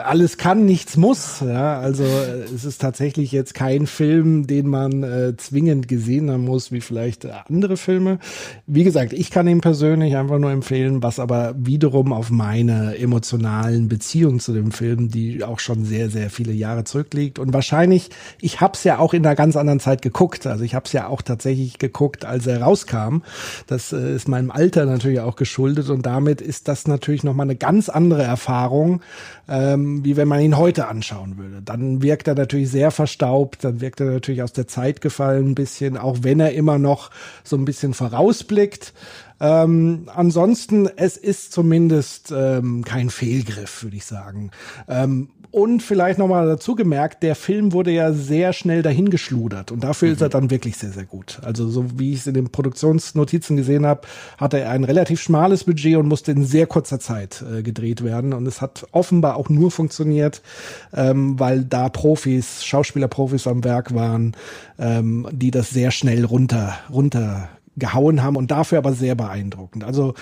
alles 0.00 0.38
kann, 0.38 0.64
nichts 0.64 0.96
muss. 0.96 1.40
Ja, 1.40 1.78
also 1.78 2.02
äh, 2.02 2.44
es 2.54 2.64
ist 2.64 2.80
tatsächlich 2.80 3.30
jetzt 3.30 3.54
kein 3.54 3.86
Film, 3.86 4.46
den 4.46 4.68
man 4.68 5.02
äh, 5.02 5.36
zwingend 5.36 5.86
gesehen 5.86 6.30
haben 6.30 6.44
muss, 6.44 6.72
wie 6.72 6.80
vielleicht 6.80 7.26
andere 7.26 7.76
Filme. 7.76 8.18
Wie 8.66 8.84
gesagt, 8.84 9.12
ich 9.12 9.30
kann 9.30 9.46
ihn 9.46 9.60
persönlich 9.60 10.16
einfach 10.16 10.38
nur 10.38 10.50
empfehlen, 10.50 11.02
was 11.02 11.20
aber 11.20 11.54
wiederum 11.56 12.12
auf 12.12 12.30
meine 12.30 12.98
emotionalen 12.98 13.88
Beziehungen 13.88 14.40
zu 14.40 14.52
dem 14.52 14.72
Film, 14.72 15.10
die 15.10 15.44
auch 15.44 15.60
schon 15.60 15.84
sehr, 15.84 16.10
sehr 16.10 16.30
viele 16.30 16.52
Jahre 16.52 16.84
zurückliegt. 16.84 17.38
Und 17.38 17.52
wahrscheinlich, 17.52 18.10
ich 18.40 18.60
habe 18.60 18.74
es 18.74 18.84
ja 18.84 18.98
auch 18.98 19.14
in 19.14 19.24
einer 19.24 19.36
ganz 19.36 19.56
anderen 19.56 19.80
Zeit 19.80 20.02
geguckt. 20.02 20.46
Also 20.46 20.64
ich 20.64 20.74
habe 20.74 20.86
es 20.86 20.92
ja 20.92 21.06
auch 21.06 21.22
tatsächlich 21.22 21.78
geguckt, 21.78 22.24
als 22.24 22.46
er 22.46 22.62
rauskam. 22.62 23.18
Das 23.68 23.92
äh, 23.92 24.14
ist 24.16 24.26
meinem 24.26 24.50
Alter 24.50 24.86
natürlich 24.86 25.20
auch 25.20 25.36
geschuldet 25.36 25.88
und 25.88 26.04
damit 26.04 26.40
ist 26.40 26.66
das 26.66 26.88
natürlich 26.88 27.22
nochmal 27.22 27.46
eine 27.46 27.56
ganz 27.56 27.88
andere 27.88 28.22
Erfahrung 28.24 28.37
Erfahrung, 28.38 29.02
ähm, 29.48 30.04
wie 30.04 30.16
wenn 30.16 30.28
man 30.28 30.40
ihn 30.40 30.56
heute 30.56 30.86
anschauen 30.86 31.38
würde. 31.38 31.60
Dann 31.60 32.02
wirkt 32.02 32.28
er 32.28 32.36
natürlich 32.36 32.70
sehr 32.70 32.92
verstaubt, 32.92 33.64
dann 33.64 33.80
wirkt 33.80 33.98
er 33.98 34.06
natürlich 34.06 34.42
aus 34.42 34.52
der 34.52 34.68
Zeit 34.68 35.00
gefallen 35.00 35.50
ein 35.50 35.54
bisschen, 35.56 35.96
auch 35.96 36.18
wenn 36.22 36.38
er 36.38 36.52
immer 36.52 36.78
noch 36.78 37.10
so 37.42 37.56
ein 37.56 37.64
bisschen 37.64 37.94
vorausblickt. 37.94 38.92
Ähm, 39.40 40.08
ansonsten, 40.14 40.88
es 40.96 41.16
ist 41.16 41.52
zumindest 41.52 42.32
ähm, 42.34 42.84
kein 42.84 43.10
Fehlgriff, 43.10 43.82
würde 43.82 43.96
ich 43.96 44.04
sagen. 44.04 44.50
Ähm, 44.88 45.30
und 45.50 45.82
vielleicht 45.82 46.18
nochmal 46.18 46.46
dazu 46.46 46.74
gemerkt, 46.74 47.22
der 47.22 47.34
Film 47.34 47.72
wurde 47.72 47.90
ja 47.90 48.12
sehr 48.12 48.52
schnell 48.52 48.82
dahingeschludert 48.82 49.72
und 49.72 49.82
dafür 49.82 50.08
mhm. 50.08 50.14
ist 50.14 50.20
er 50.20 50.28
dann 50.28 50.50
wirklich 50.50 50.76
sehr, 50.76 50.90
sehr 50.90 51.04
gut. 51.04 51.40
Also 51.42 51.68
so 51.68 51.98
wie 51.98 52.12
ich 52.12 52.20
es 52.20 52.26
in 52.26 52.34
den 52.34 52.50
Produktionsnotizen 52.50 53.56
gesehen 53.56 53.86
habe, 53.86 54.02
hatte 54.36 54.58
er 54.60 54.70
ein 54.70 54.84
relativ 54.84 55.20
schmales 55.20 55.64
Budget 55.64 55.96
und 55.96 56.08
musste 56.08 56.32
in 56.32 56.44
sehr 56.44 56.66
kurzer 56.66 57.00
Zeit 57.00 57.42
äh, 57.42 57.62
gedreht 57.62 58.04
werden. 58.04 58.32
Und 58.32 58.46
es 58.46 58.60
hat 58.60 58.86
offenbar 58.92 59.36
auch 59.36 59.48
nur 59.48 59.70
funktioniert, 59.70 60.42
ähm, 60.94 61.38
weil 61.40 61.64
da 61.64 61.88
Profis, 61.88 62.64
Schauspielerprofis 62.64 63.46
am 63.46 63.64
Werk 63.64 63.94
waren, 63.94 64.36
ähm, 64.78 65.26
die 65.32 65.50
das 65.50 65.70
sehr 65.70 65.90
schnell 65.90 66.24
runter, 66.24 66.78
runter 66.92 67.48
gehauen 67.76 68.22
haben 68.22 68.36
und 68.36 68.50
dafür 68.50 68.78
aber 68.78 68.92
sehr 68.92 69.14
beeindruckend. 69.14 69.84
Also 69.84 70.14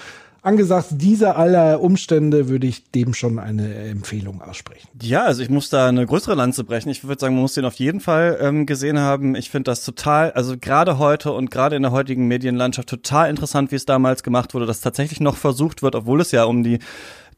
angesichts 0.46 0.96
dieser 0.96 1.36
aller 1.36 1.80
Umstände 1.80 2.48
würde 2.48 2.68
ich 2.68 2.90
dem 2.92 3.14
schon 3.14 3.38
eine 3.38 3.74
Empfehlung 3.74 4.40
aussprechen. 4.40 4.88
Ja, 5.02 5.24
also 5.24 5.42
ich 5.42 5.50
muss 5.50 5.70
da 5.70 5.88
eine 5.88 6.06
größere 6.06 6.36
Lanze 6.36 6.62
brechen. 6.62 6.88
Ich 6.88 7.02
würde 7.02 7.20
sagen, 7.20 7.34
man 7.34 7.42
muss 7.42 7.54
den 7.54 7.64
auf 7.64 7.74
jeden 7.74 7.98
Fall 8.00 8.38
ähm, 8.40 8.64
gesehen 8.64 9.00
haben. 9.00 9.34
Ich 9.34 9.50
finde 9.50 9.70
das 9.70 9.84
total, 9.84 10.30
also 10.32 10.56
gerade 10.56 10.98
heute 10.98 11.32
und 11.32 11.50
gerade 11.50 11.74
in 11.74 11.82
der 11.82 11.90
heutigen 11.90 12.28
Medienlandschaft 12.28 12.88
total 12.88 13.28
interessant, 13.28 13.72
wie 13.72 13.76
es 13.76 13.86
damals 13.86 14.22
gemacht 14.22 14.54
wurde, 14.54 14.66
dass 14.66 14.80
tatsächlich 14.80 15.20
noch 15.20 15.36
versucht 15.36 15.82
wird, 15.82 15.96
obwohl 15.96 16.20
es 16.20 16.30
ja 16.30 16.44
um 16.44 16.62
die 16.62 16.78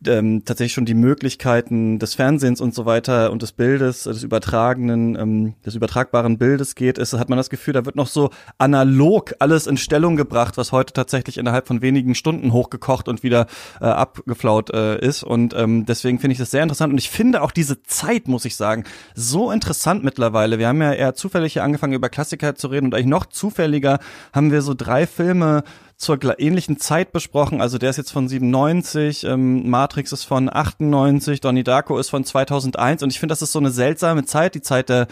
ähm, 0.06 0.44
tatsächlich 0.44 0.74
schon 0.74 0.84
die 0.84 0.94
Möglichkeiten 0.94 1.98
des 1.98 2.14
Fernsehens 2.14 2.60
und 2.60 2.74
so 2.74 2.86
weiter 2.86 3.32
und 3.32 3.42
des 3.42 3.52
Bildes, 3.52 4.04
des 4.04 4.22
übertragenen, 4.22 5.16
ähm, 5.16 5.54
des 5.66 5.74
übertragbaren 5.74 6.38
Bildes 6.38 6.74
geht, 6.74 6.98
ist, 6.98 7.12
hat 7.14 7.28
man 7.28 7.36
das 7.36 7.50
Gefühl, 7.50 7.74
da 7.74 7.84
wird 7.84 7.96
noch 7.96 8.06
so 8.06 8.30
analog 8.58 9.34
alles 9.40 9.66
in 9.66 9.76
Stellung 9.76 10.16
gebracht, 10.16 10.56
was 10.56 10.72
heute 10.72 10.92
tatsächlich 10.92 11.38
innerhalb 11.38 11.66
von 11.66 11.82
wenigen 11.82 12.14
Stunden 12.14 12.52
hochgekocht 12.52 13.08
und 13.08 13.22
wieder 13.22 13.46
äh, 13.80 13.86
abgeflaut 13.86 14.70
äh, 14.70 14.98
ist. 15.04 15.24
Und 15.24 15.54
ähm, 15.54 15.84
deswegen 15.84 16.20
finde 16.20 16.32
ich 16.32 16.38
das 16.38 16.50
sehr 16.50 16.62
interessant. 16.62 16.92
Und 16.92 16.98
ich 16.98 17.10
finde 17.10 17.42
auch 17.42 17.50
diese 17.50 17.82
Zeit, 17.82 18.28
muss 18.28 18.44
ich 18.44 18.56
sagen, 18.56 18.84
so 19.14 19.50
interessant 19.50 20.04
mittlerweile. 20.04 20.58
Wir 20.58 20.68
haben 20.68 20.80
ja 20.80 20.92
eher 20.92 21.14
zufällig 21.14 21.54
hier 21.54 21.64
angefangen, 21.64 21.94
über 21.94 22.08
Klassiker 22.08 22.54
zu 22.54 22.68
reden 22.68 22.86
und 22.86 22.94
eigentlich 22.94 23.06
noch 23.06 23.26
zufälliger 23.26 23.98
haben 24.32 24.52
wir 24.52 24.62
so 24.62 24.74
drei 24.74 25.06
Filme 25.06 25.64
zur 25.98 26.38
ähnlichen 26.38 26.78
Zeit 26.78 27.12
besprochen. 27.12 27.60
Also 27.60 27.76
der 27.76 27.90
ist 27.90 27.96
jetzt 27.96 28.12
von 28.12 28.28
97, 28.28 29.24
ähm, 29.24 29.68
Matrix 29.68 30.12
ist 30.12 30.24
von 30.24 30.48
98, 30.48 31.40
Donnie 31.40 31.64
Darko 31.64 31.98
ist 31.98 32.08
von 32.08 32.24
2001 32.24 33.02
und 33.02 33.10
ich 33.10 33.18
finde, 33.18 33.32
das 33.32 33.42
ist 33.42 33.52
so 33.52 33.58
eine 33.58 33.72
seltsame 33.72 34.24
Zeit, 34.24 34.54
die 34.54 34.62
Zeit 34.62 34.88
der 34.88 35.08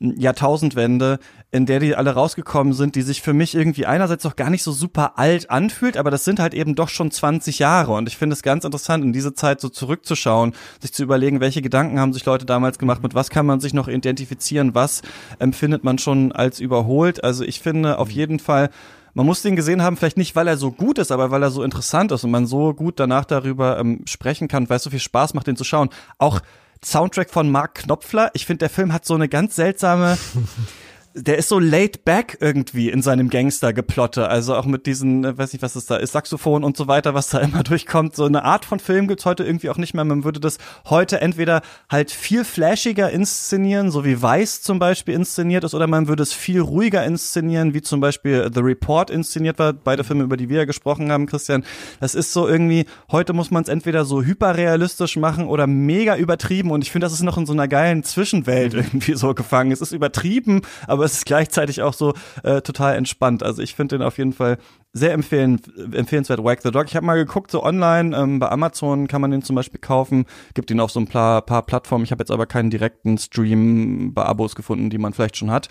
Jahrtausendwende, 0.00 1.18
in 1.50 1.66
der 1.66 1.80
die 1.80 1.96
alle 1.96 2.10
rausgekommen 2.10 2.72
sind, 2.72 2.94
die 2.94 3.02
sich 3.02 3.20
für 3.22 3.32
mich 3.32 3.54
irgendwie 3.54 3.86
einerseits 3.86 4.24
auch 4.26 4.36
gar 4.36 4.50
nicht 4.50 4.62
so 4.62 4.70
super 4.70 5.18
alt 5.18 5.50
anfühlt, 5.50 5.96
aber 5.96 6.10
das 6.10 6.24
sind 6.24 6.40
halt 6.40 6.54
eben 6.54 6.74
doch 6.74 6.90
schon 6.90 7.10
20 7.10 7.58
Jahre 7.58 7.92
und 7.94 8.06
ich 8.06 8.16
finde 8.16 8.34
es 8.34 8.42
ganz 8.42 8.64
interessant, 8.64 9.02
in 9.02 9.14
diese 9.14 9.32
Zeit 9.32 9.60
so 9.60 9.70
zurückzuschauen, 9.70 10.52
sich 10.80 10.92
zu 10.92 11.02
überlegen, 11.02 11.40
welche 11.40 11.62
Gedanken 11.62 11.98
haben 11.98 12.12
sich 12.12 12.26
Leute 12.26 12.44
damals 12.44 12.78
gemacht, 12.78 13.02
mit 13.02 13.14
was 13.14 13.30
kann 13.30 13.46
man 13.46 13.60
sich 13.60 13.72
noch 13.72 13.88
identifizieren, 13.88 14.74
was 14.74 15.00
empfindet 15.38 15.84
man 15.84 15.98
schon 15.98 16.32
als 16.32 16.60
überholt. 16.60 17.24
Also 17.24 17.44
ich 17.44 17.60
finde 17.60 17.98
auf 17.98 18.10
jeden 18.10 18.38
Fall, 18.38 18.70
man 19.18 19.26
muss 19.26 19.42
den 19.42 19.56
gesehen 19.56 19.82
haben, 19.82 19.96
vielleicht 19.96 20.16
nicht, 20.16 20.36
weil 20.36 20.46
er 20.46 20.56
so 20.56 20.70
gut 20.70 20.96
ist, 20.96 21.10
aber 21.10 21.32
weil 21.32 21.42
er 21.42 21.50
so 21.50 21.64
interessant 21.64 22.12
ist 22.12 22.22
und 22.22 22.30
man 22.30 22.46
so 22.46 22.72
gut 22.72 23.00
danach 23.00 23.24
darüber 23.24 23.76
ähm, 23.76 24.02
sprechen 24.04 24.46
kann, 24.46 24.70
weil 24.70 24.76
es 24.76 24.84
so 24.84 24.90
viel 24.90 25.00
Spaß 25.00 25.34
macht, 25.34 25.48
den 25.48 25.56
zu 25.56 25.64
schauen. 25.64 25.88
Auch 26.18 26.38
Soundtrack 26.84 27.28
von 27.28 27.50
Mark 27.50 27.74
Knopfler. 27.74 28.30
Ich 28.34 28.46
finde, 28.46 28.60
der 28.60 28.70
Film 28.70 28.92
hat 28.92 29.04
so 29.04 29.14
eine 29.14 29.28
ganz 29.28 29.56
seltsame 29.56 30.16
der 31.22 31.38
ist 31.38 31.48
so 31.48 31.58
laid 31.58 32.04
back 32.04 32.38
irgendwie 32.40 32.90
in 32.90 33.02
seinem 33.02 33.28
Gangster-Geplotte. 33.30 34.28
Also 34.28 34.54
auch 34.54 34.64
mit 34.64 34.86
diesen, 34.86 35.24
äh, 35.24 35.36
weiß 35.36 35.52
nicht, 35.52 35.62
was 35.62 35.76
es 35.76 35.86
da 35.86 35.96
ist, 35.96 36.12
Saxophon 36.12 36.64
und 36.64 36.76
so 36.76 36.88
weiter, 36.88 37.14
was 37.14 37.28
da 37.28 37.38
immer 37.48 37.62
durchkommt. 37.62 38.14
So 38.14 38.24
eine 38.24 38.44
Art 38.44 38.64
von 38.64 38.78
Film 38.78 39.08
gibt's 39.08 39.24
heute 39.24 39.44
irgendwie 39.44 39.70
auch 39.70 39.76
nicht 39.76 39.94
mehr. 39.94 40.04
Man 40.04 40.24
würde 40.24 40.40
das 40.40 40.58
heute 40.86 41.20
entweder 41.20 41.62
halt 41.90 42.10
viel 42.10 42.44
flashiger 42.44 43.10
inszenieren, 43.10 43.90
so 43.90 44.04
wie 44.04 44.20
Weiß 44.20 44.62
zum 44.62 44.78
Beispiel 44.78 45.14
inszeniert 45.14 45.64
ist, 45.64 45.74
oder 45.74 45.86
man 45.86 46.08
würde 46.08 46.22
es 46.22 46.32
viel 46.32 46.60
ruhiger 46.60 47.04
inszenieren, 47.04 47.74
wie 47.74 47.82
zum 47.82 48.00
Beispiel 48.00 48.50
The 48.52 48.60
Report 48.60 49.10
inszeniert 49.10 49.58
war. 49.58 49.72
Beide 49.72 50.04
Filme, 50.04 50.24
über 50.24 50.36
die 50.36 50.48
wir 50.48 50.58
ja 50.58 50.64
gesprochen 50.64 51.10
haben, 51.10 51.26
Christian. 51.26 51.64
Das 52.00 52.14
ist 52.14 52.32
so 52.32 52.46
irgendwie, 52.46 52.86
heute 53.10 53.32
muss 53.32 53.50
man 53.50 53.62
es 53.62 53.68
entweder 53.68 54.04
so 54.04 54.22
hyperrealistisch 54.22 55.16
machen 55.16 55.48
oder 55.48 55.66
mega 55.66 56.16
übertrieben. 56.16 56.70
Und 56.70 56.84
ich 56.84 56.92
finde, 56.92 57.06
das 57.06 57.12
ist 57.12 57.22
noch 57.22 57.38
in 57.38 57.46
so 57.46 57.52
einer 57.52 57.68
geilen 57.68 58.04
Zwischenwelt 58.04 58.74
irgendwie 58.74 59.14
so 59.14 59.34
gefangen. 59.34 59.72
Es 59.72 59.80
ist 59.80 59.92
übertrieben, 59.92 60.62
aber 60.86 61.07
es 61.08 61.18
ist 61.18 61.26
gleichzeitig 61.26 61.82
auch 61.82 61.94
so 61.94 62.14
äh, 62.42 62.60
total 62.60 62.96
entspannt. 62.96 63.42
Also 63.42 63.62
ich 63.62 63.74
finde 63.74 63.98
den 63.98 64.06
auf 64.06 64.18
jeden 64.18 64.32
Fall 64.32 64.58
sehr 64.92 65.12
empfehlen, 65.12 65.60
empfehlenswert, 65.92 66.42
Wag 66.42 66.62
the 66.62 66.70
Dog. 66.70 66.86
Ich 66.86 66.96
habe 66.96 67.06
mal 67.06 67.16
geguckt, 67.16 67.50
so 67.50 67.62
online, 67.62 68.16
ähm, 68.16 68.38
bei 68.38 68.48
Amazon 68.48 69.06
kann 69.06 69.20
man 69.20 69.30
den 69.30 69.42
zum 69.42 69.56
Beispiel 69.56 69.80
kaufen, 69.80 70.24
gibt 70.54 70.70
ihn 70.70 70.80
auf 70.80 70.90
so 70.90 71.00
ein 71.00 71.06
paar, 71.06 71.42
paar 71.42 71.62
Plattformen. 71.62 72.04
Ich 72.04 72.10
habe 72.10 72.22
jetzt 72.22 72.30
aber 72.30 72.46
keinen 72.46 72.70
direkten 72.70 73.18
Stream 73.18 74.14
bei 74.14 74.24
Abos 74.24 74.54
gefunden, 74.54 74.90
die 74.90 74.98
man 74.98 75.12
vielleicht 75.12 75.36
schon 75.36 75.50
hat. 75.50 75.68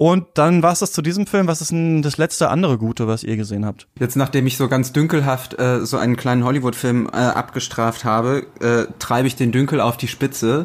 Und 0.00 0.24
dann 0.32 0.62
war 0.62 0.72
es 0.72 0.78
das 0.78 0.92
zu 0.92 1.02
diesem 1.02 1.26
Film. 1.26 1.46
Was 1.46 1.60
ist 1.60 1.72
denn 1.72 2.00
das 2.00 2.16
letzte 2.16 2.48
andere 2.48 2.78
Gute, 2.78 3.06
was 3.06 3.22
ihr 3.22 3.36
gesehen 3.36 3.66
habt? 3.66 3.86
Jetzt, 3.98 4.16
nachdem 4.16 4.46
ich 4.46 4.56
so 4.56 4.66
ganz 4.66 4.94
dünkelhaft 4.94 5.60
äh, 5.60 5.84
so 5.84 5.98
einen 5.98 6.16
kleinen 6.16 6.42
Hollywood-Film 6.42 7.10
äh, 7.12 7.16
abgestraft 7.18 8.06
habe, 8.06 8.46
äh, 8.60 8.90
treibe 8.98 9.28
ich 9.28 9.36
den 9.36 9.52
Dünkel 9.52 9.78
auf 9.78 9.98
die 9.98 10.08
Spitze 10.08 10.64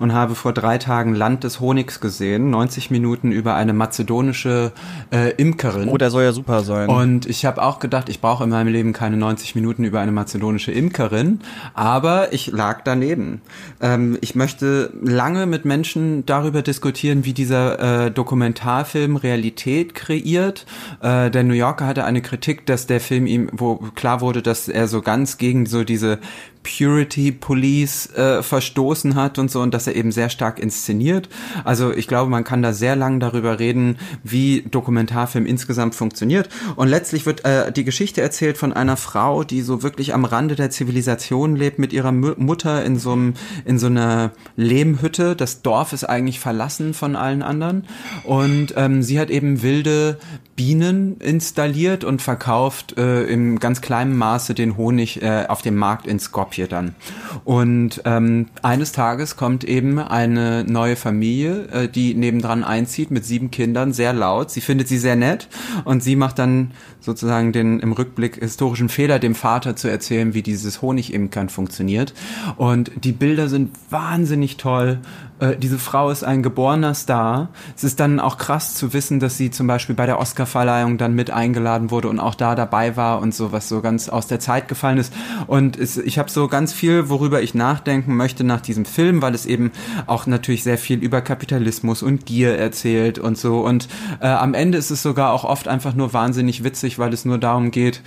und 0.00 0.12
habe 0.12 0.34
vor 0.34 0.52
drei 0.52 0.76
Tagen 0.76 1.14
Land 1.14 1.44
des 1.44 1.60
Honigs 1.60 2.00
gesehen. 2.00 2.50
90 2.50 2.90
Minuten 2.90 3.32
über 3.32 3.54
eine 3.54 3.72
mazedonische 3.72 4.72
äh, 5.10 5.30
Imkerin. 5.36 5.88
Oh, 5.88 5.96
der 5.96 6.10
soll 6.10 6.24
ja 6.24 6.32
super 6.32 6.62
sein. 6.62 6.90
Und 6.90 7.24
ich 7.24 7.46
habe 7.46 7.62
auch 7.62 7.78
gedacht, 7.78 8.10
ich 8.10 8.20
brauche 8.20 8.44
in 8.44 8.50
meinem 8.50 8.70
Leben 8.70 8.92
keine 8.92 9.16
90 9.16 9.54
Minuten 9.54 9.84
über 9.84 10.00
eine 10.00 10.12
mazedonische 10.12 10.72
Imkerin. 10.72 11.40
Aber 11.72 12.34
ich 12.34 12.48
lag 12.48 12.82
daneben. 12.84 13.40
Ähm, 13.80 14.18
ich 14.20 14.34
möchte 14.34 14.92
lange 15.02 15.46
mit 15.46 15.64
Menschen 15.64 16.26
darüber 16.26 16.60
diskutieren, 16.60 17.24
wie 17.24 17.32
dieser 17.32 18.04
äh, 18.04 18.10
Dokumentar 18.10 18.73
Dokumentarfilm 18.74 19.16
Realität 19.16 19.94
kreiert. 19.94 20.66
Äh, 21.00 21.30
der 21.30 21.44
New 21.44 21.54
Yorker 21.54 21.86
hatte 21.86 22.04
eine 22.04 22.22
Kritik, 22.22 22.66
dass 22.66 22.86
der 22.86 23.00
Film 23.00 23.26
ihm, 23.26 23.48
wo 23.52 23.76
klar 23.94 24.20
wurde, 24.20 24.42
dass 24.42 24.68
er 24.68 24.88
so 24.88 25.00
ganz 25.00 25.38
gegen 25.38 25.66
so 25.66 25.84
diese 25.84 26.18
Purity 26.64 27.30
Police 27.30 28.12
äh, 28.14 28.42
verstoßen 28.42 29.14
hat 29.14 29.38
und 29.38 29.50
so 29.50 29.60
und 29.60 29.72
dass 29.72 29.86
er 29.86 29.94
eben 29.94 30.10
sehr 30.10 30.30
stark 30.30 30.58
inszeniert. 30.58 31.28
Also 31.62 31.92
ich 31.92 32.08
glaube, 32.08 32.30
man 32.30 32.42
kann 32.42 32.62
da 32.62 32.72
sehr 32.72 32.96
lang 32.96 33.20
darüber 33.20 33.60
reden, 33.60 33.98
wie 34.24 34.62
Dokumentarfilm 34.62 35.46
insgesamt 35.46 35.94
funktioniert. 35.94 36.48
Und 36.74 36.88
letztlich 36.88 37.26
wird 37.26 37.44
äh, 37.44 37.70
die 37.70 37.84
Geschichte 37.84 38.22
erzählt 38.22 38.58
von 38.58 38.72
einer 38.72 38.96
Frau, 38.96 39.44
die 39.44 39.60
so 39.60 39.82
wirklich 39.82 40.14
am 40.14 40.24
Rande 40.24 40.56
der 40.56 40.70
Zivilisation 40.70 41.54
lebt 41.54 41.78
mit 41.78 41.92
ihrer 41.92 42.08
M 42.08 42.34
Mutter 42.38 42.84
in 42.84 42.98
so 42.98 43.12
einem 43.12 43.34
in 43.64 43.78
so 43.78 43.86
einer 43.86 44.32
Lehmhütte. 44.56 45.36
Das 45.36 45.62
Dorf 45.62 45.92
ist 45.92 46.04
eigentlich 46.04 46.40
verlassen 46.40 46.94
von 46.94 47.14
allen 47.14 47.42
anderen 47.42 47.84
und 48.24 48.74
ähm, 48.76 49.02
sie 49.02 49.20
hat 49.20 49.30
eben 49.30 49.62
wilde 49.62 50.18
Bienen 50.56 51.18
installiert 51.18 52.04
und 52.04 52.22
verkauft 52.22 52.96
äh, 52.96 53.24
im 53.24 53.58
ganz 53.58 53.80
kleinen 53.80 54.16
Maße 54.16 54.54
den 54.54 54.76
Honig 54.76 55.20
äh, 55.20 55.46
auf 55.48 55.62
dem 55.62 55.76
Markt 55.76 56.06
in 56.06 56.18
Skopje 56.18 56.53
dann. 56.62 56.94
Und 57.44 58.02
ähm, 58.04 58.46
eines 58.62 58.92
Tages 58.92 59.36
kommt 59.36 59.64
eben 59.64 59.98
eine 59.98 60.64
neue 60.64 60.96
Familie, 60.96 61.66
äh, 61.68 61.88
die 61.88 62.14
nebendran 62.14 62.64
einzieht 62.64 63.10
mit 63.10 63.24
sieben 63.24 63.50
Kindern, 63.50 63.92
sehr 63.92 64.12
laut. 64.12 64.50
Sie 64.50 64.60
findet 64.60 64.88
sie 64.88 64.98
sehr 64.98 65.16
nett 65.16 65.48
und 65.84 66.02
sie 66.02 66.16
macht 66.16 66.38
dann 66.38 66.72
sozusagen 67.00 67.52
den 67.52 67.80
im 67.80 67.92
Rückblick 67.92 68.36
historischen 68.36 68.88
Fehler, 68.88 69.18
dem 69.18 69.34
Vater 69.34 69.76
zu 69.76 69.88
erzählen, 69.88 70.34
wie 70.34 70.42
dieses 70.42 70.80
Honigimkern 70.80 71.48
funktioniert. 71.48 72.14
Und 72.56 72.90
die 73.02 73.12
Bilder 73.12 73.48
sind 73.48 73.70
wahnsinnig 73.90 74.56
toll. 74.56 75.00
Äh, 75.40 75.56
diese 75.56 75.78
Frau 75.78 76.10
ist 76.10 76.22
ein 76.22 76.42
geborener 76.42 76.94
Star. 76.94 77.48
Es 77.76 77.84
ist 77.84 77.98
dann 77.98 78.20
auch 78.20 78.38
krass 78.38 78.74
zu 78.74 78.92
wissen, 78.92 79.18
dass 79.20 79.36
sie 79.36 79.50
zum 79.50 79.66
Beispiel 79.66 79.94
bei 79.94 80.06
der 80.06 80.20
Oscarverleihung 80.20 80.96
dann 80.96 81.14
mit 81.14 81.30
eingeladen 81.30 81.90
wurde 81.90 82.08
und 82.08 82.20
auch 82.20 82.34
da 82.34 82.54
dabei 82.54 82.96
war 82.96 83.20
und 83.20 83.34
so, 83.34 83.50
was 83.50 83.68
so 83.68 83.80
ganz 83.80 84.08
aus 84.08 84.26
der 84.26 84.38
Zeit 84.40 84.68
gefallen 84.68 84.98
ist. 84.98 85.12
Und 85.46 85.76
es, 85.76 85.96
ich 85.96 86.18
habe 86.18 86.30
so 86.30 86.46
ganz 86.48 86.72
viel, 86.72 87.08
worüber 87.08 87.42
ich 87.42 87.54
nachdenken 87.54 88.16
möchte 88.16 88.44
nach 88.44 88.60
diesem 88.60 88.84
Film, 88.84 89.22
weil 89.22 89.34
es 89.34 89.46
eben 89.46 89.72
auch 90.06 90.26
natürlich 90.26 90.62
sehr 90.62 90.78
viel 90.78 91.02
über 91.02 91.20
Kapitalismus 91.20 92.02
und 92.02 92.26
Gier 92.26 92.56
erzählt 92.56 93.18
und 93.18 93.36
so. 93.36 93.60
Und 93.60 93.88
äh, 94.20 94.28
am 94.28 94.54
Ende 94.54 94.78
ist 94.78 94.90
es 94.90 95.02
sogar 95.02 95.32
auch 95.32 95.44
oft 95.44 95.66
einfach 95.66 95.94
nur 95.94 96.12
wahnsinnig 96.12 96.62
witzig, 96.62 96.98
weil 96.98 97.12
es 97.12 97.24
nur 97.24 97.38
darum 97.38 97.70
geht, 97.70 98.02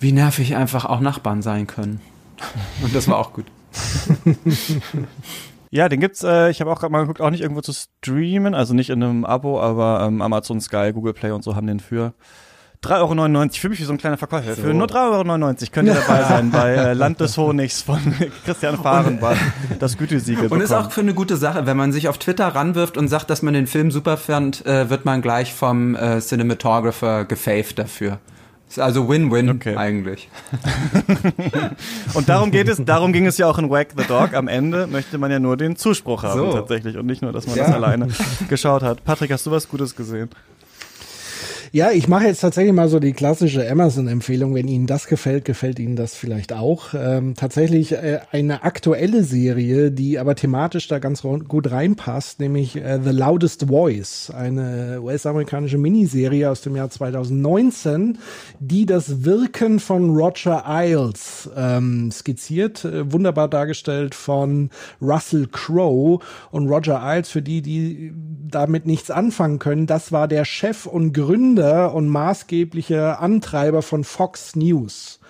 wie 0.00 0.12
nervig 0.12 0.56
einfach 0.56 0.86
auch 0.86 1.00
Nachbarn 1.00 1.42
sein 1.42 1.66
können. 1.66 2.00
Und 2.82 2.94
das 2.94 3.08
war 3.08 3.18
auch 3.18 3.32
gut. 3.32 3.46
Ja, 5.70 5.88
den 5.88 6.00
gibt's, 6.00 6.22
äh, 6.22 6.50
ich 6.50 6.60
habe 6.60 6.70
auch 6.70 6.80
gerade 6.80 6.92
mal 6.92 7.00
geguckt, 7.00 7.20
auch 7.20 7.30
nicht 7.30 7.42
irgendwo 7.42 7.60
zu 7.60 7.72
streamen, 7.72 8.54
also 8.54 8.74
nicht 8.74 8.90
in 8.90 9.02
einem 9.02 9.24
Abo, 9.24 9.60
aber 9.60 10.04
ähm, 10.06 10.22
Amazon 10.22 10.60
Sky, 10.60 10.92
Google 10.92 11.12
Play 11.12 11.30
und 11.30 11.42
so 11.42 11.56
haben 11.56 11.66
den 11.66 11.80
für 11.80 12.14
3,99 12.84 13.36
Euro. 13.36 13.48
Ich 13.50 13.60
fühle 13.60 13.70
mich 13.70 13.80
wie 13.80 13.84
so 13.84 13.92
ein 13.92 13.98
kleiner 13.98 14.16
Verkäufer. 14.16 14.54
So. 14.54 14.62
Für 14.62 14.74
nur 14.74 14.86
3,99 14.86 15.32
Euro 15.42 15.54
könnt 15.72 15.88
ihr 15.88 15.94
dabei 15.94 16.22
sein 16.28 16.50
bei 16.50 16.72
äh, 16.72 16.92
Land 16.92 17.20
des 17.20 17.36
Honigs 17.36 17.82
von 17.82 17.98
Christian 18.44 18.76
Fahrenbach, 18.76 19.36
das 19.78 19.96
Gütesiegel. 19.96 20.48
Und 20.48 20.60
ist 20.60 20.72
auch 20.72 20.90
für 20.90 21.00
eine 21.00 21.14
gute 21.14 21.36
Sache, 21.36 21.66
wenn 21.66 21.76
man 21.76 21.92
sich 21.92 22.08
auf 22.08 22.18
Twitter 22.18 22.46
ranwirft 22.48 22.96
und 22.96 23.08
sagt, 23.08 23.30
dass 23.30 23.42
man 23.42 23.54
den 23.54 23.66
Film 23.66 23.90
super 23.90 24.16
fand, 24.16 24.64
äh, 24.66 24.88
wird 24.90 25.04
man 25.04 25.22
gleich 25.22 25.52
vom 25.52 25.94
äh, 25.94 26.20
Cinematographer 26.20 27.24
gefaved 27.24 27.78
dafür. 27.78 28.18
Ist 28.68 28.80
also 28.80 29.08
Win-Win 29.08 29.48
okay. 29.50 29.76
eigentlich. 29.76 30.28
und 32.14 32.28
darum 32.28 32.50
geht 32.50 32.68
es, 32.68 32.84
darum 32.84 33.12
ging 33.12 33.26
es 33.26 33.38
ja 33.38 33.48
auch 33.48 33.58
in 33.58 33.70
Wag 33.70 33.88
the 33.96 34.04
Dog. 34.04 34.34
Am 34.34 34.48
Ende 34.48 34.86
möchte 34.88 35.18
man 35.18 35.30
ja 35.30 35.38
nur 35.38 35.56
den 35.56 35.76
Zuspruch 35.76 36.24
haben 36.24 36.38
so. 36.40 36.52
tatsächlich 36.52 36.96
und 36.96 37.06
nicht 37.06 37.22
nur, 37.22 37.32
dass 37.32 37.46
man 37.46 37.56
ja. 37.56 37.64
das 37.64 37.74
alleine 37.74 38.08
geschaut 38.48 38.82
hat. 38.82 39.04
Patrick, 39.04 39.30
hast 39.30 39.46
du 39.46 39.52
was 39.52 39.68
Gutes 39.68 39.94
gesehen? 39.94 40.30
Ja, 41.72 41.90
ich 41.90 42.06
mache 42.06 42.26
jetzt 42.26 42.40
tatsächlich 42.40 42.72
mal 42.72 42.88
so 42.88 43.00
die 43.00 43.12
klassische 43.12 43.68
Amazon-Empfehlung. 43.68 44.54
Wenn 44.54 44.68
Ihnen 44.68 44.86
das 44.86 45.08
gefällt, 45.08 45.44
gefällt 45.44 45.78
Ihnen 45.80 45.96
das 45.96 46.14
vielleicht 46.14 46.52
auch. 46.52 46.94
Ähm, 46.94 47.34
tatsächlich 47.34 47.92
äh, 47.92 48.20
eine 48.30 48.62
aktuelle 48.62 49.24
Serie, 49.24 49.90
die 49.90 50.18
aber 50.18 50.36
thematisch 50.36 50.86
da 50.86 51.00
ganz 51.00 51.22
gut 51.22 51.70
reinpasst, 51.70 52.38
nämlich 52.38 52.76
äh, 52.76 53.00
The 53.02 53.10
Loudest 53.10 53.66
Voice, 53.66 54.30
eine 54.30 55.00
US-amerikanische 55.02 55.76
Miniserie 55.76 56.48
aus 56.48 56.60
dem 56.60 56.76
Jahr 56.76 56.88
2019, 56.88 58.18
die 58.60 58.86
das 58.86 59.24
Wirken 59.24 59.80
von 59.80 60.10
Roger 60.10 60.68
Ailes 60.68 61.50
ähm, 61.56 62.12
skizziert, 62.12 62.84
äh, 62.84 63.12
wunderbar 63.12 63.48
dargestellt 63.48 64.14
von 64.14 64.70
Russell 65.02 65.48
Crowe. 65.50 66.20
Und 66.52 66.68
Roger 66.68 67.02
Ailes, 67.02 67.28
für 67.28 67.42
die, 67.42 67.60
die 67.60 68.12
damit 68.48 68.86
nichts 68.86 69.10
anfangen 69.10 69.58
können, 69.58 69.86
das 69.86 70.12
war 70.12 70.28
der 70.28 70.44
Chef 70.44 70.86
und 70.86 71.12
Gründer 71.12 71.55
Gründer 71.56 71.94
und 71.94 72.08
maßgeblicher 72.08 73.18
Antreiber 73.20 73.80
von 73.80 74.04
Fox 74.04 74.56
News. 74.56 75.20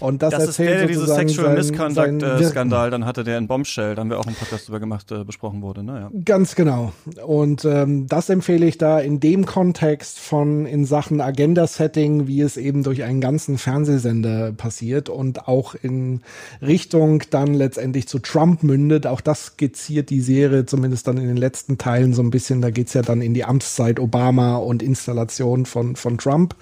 Und 0.00 0.22
das, 0.22 0.30
das 0.30 0.48
ist 0.48 0.58
der, 0.58 0.78
der 0.78 0.86
dieses 0.86 1.08
Sexual 1.08 1.54
Misconduct-Skandal 1.54 2.90
dann 2.90 3.06
hatte, 3.06 3.22
der 3.22 3.38
in 3.38 3.46
Bombshell, 3.46 3.94
da 3.94 4.00
haben 4.00 4.10
wir 4.10 4.18
auch 4.18 4.26
einen 4.26 4.34
Podcast 4.34 4.66
drüber 4.66 4.80
gemacht, 4.80 5.10
äh, 5.12 5.24
besprochen 5.24 5.62
wurde. 5.62 5.84
Ne? 5.84 6.00
Ja. 6.00 6.20
Ganz 6.24 6.54
genau. 6.54 6.92
Und 7.24 7.64
ähm, 7.64 8.08
das 8.08 8.28
empfehle 8.28 8.66
ich 8.66 8.78
da 8.78 8.98
in 8.98 9.20
dem 9.20 9.46
Kontext 9.46 10.18
von 10.18 10.66
in 10.66 10.84
Sachen 10.84 11.20
Agenda-Setting, 11.20 12.26
wie 12.26 12.40
es 12.40 12.56
eben 12.56 12.82
durch 12.82 13.04
einen 13.04 13.20
ganzen 13.20 13.58
Fernsehsender 13.58 14.52
passiert 14.52 15.08
und 15.08 15.46
auch 15.46 15.74
in 15.74 16.22
Richtung 16.60 17.22
dann 17.30 17.54
letztendlich 17.54 18.08
zu 18.08 18.18
Trump 18.18 18.62
mündet. 18.62 19.06
Auch 19.06 19.20
das 19.20 19.46
skizziert 19.46 20.10
die 20.10 20.20
Serie 20.20 20.66
zumindest 20.66 21.06
dann 21.06 21.18
in 21.18 21.28
den 21.28 21.36
letzten 21.36 21.78
Teilen 21.78 22.12
so 22.12 22.22
ein 22.22 22.30
bisschen. 22.30 22.60
Da 22.60 22.70
geht's 22.70 22.94
ja 22.94 23.02
dann 23.02 23.22
in 23.22 23.34
die 23.34 23.44
Amtszeit 23.44 24.00
Obama 24.00 24.56
und 24.56 24.82
Installation 24.82 25.66
von, 25.66 25.96
von 25.96 26.18
Trump. 26.18 26.56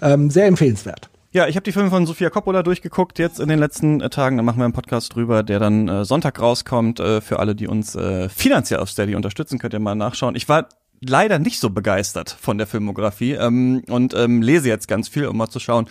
Ähm, 0.00 0.30
sehr 0.30 0.46
empfehlenswert. 0.46 1.10
Ja, 1.34 1.48
ich 1.48 1.56
habe 1.56 1.64
die 1.64 1.72
Filme 1.72 1.90
von 1.90 2.06
Sofia 2.06 2.30
Coppola 2.30 2.62
durchgeguckt 2.62 3.18
jetzt 3.18 3.40
in 3.40 3.48
den 3.48 3.58
letzten 3.58 4.00
äh, 4.00 4.08
Tagen. 4.08 4.36
Da 4.36 4.44
machen 4.44 4.58
wir 4.58 4.66
einen 4.66 4.72
Podcast 4.72 5.16
drüber, 5.16 5.42
der 5.42 5.58
dann 5.58 5.88
äh, 5.88 6.04
Sonntag 6.04 6.40
rauskommt. 6.40 7.00
Äh, 7.00 7.20
für 7.20 7.40
alle, 7.40 7.56
die 7.56 7.66
uns 7.66 7.96
äh, 7.96 8.28
finanziell 8.28 8.78
auf 8.78 8.88
Steady 8.88 9.16
unterstützen, 9.16 9.58
könnt 9.58 9.72
ihr 9.72 9.80
mal 9.80 9.96
nachschauen. 9.96 10.36
Ich 10.36 10.48
war 10.48 10.68
leider 11.00 11.40
nicht 11.40 11.58
so 11.58 11.70
begeistert 11.70 12.30
von 12.30 12.56
der 12.56 12.68
Filmografie 12.68 13.32
ähm, 13.32 13.82
und 13.88 14.14
ähm, 14.14 14.42
lese 14.42 14.68
jetzt 14.68 14.86
ganz 14.86 15.08
viel, 15.08 15.26
um 15.26 15.36
mal 15.36 15.48
zu 15.48 15.58
schauen, 15.58 15.88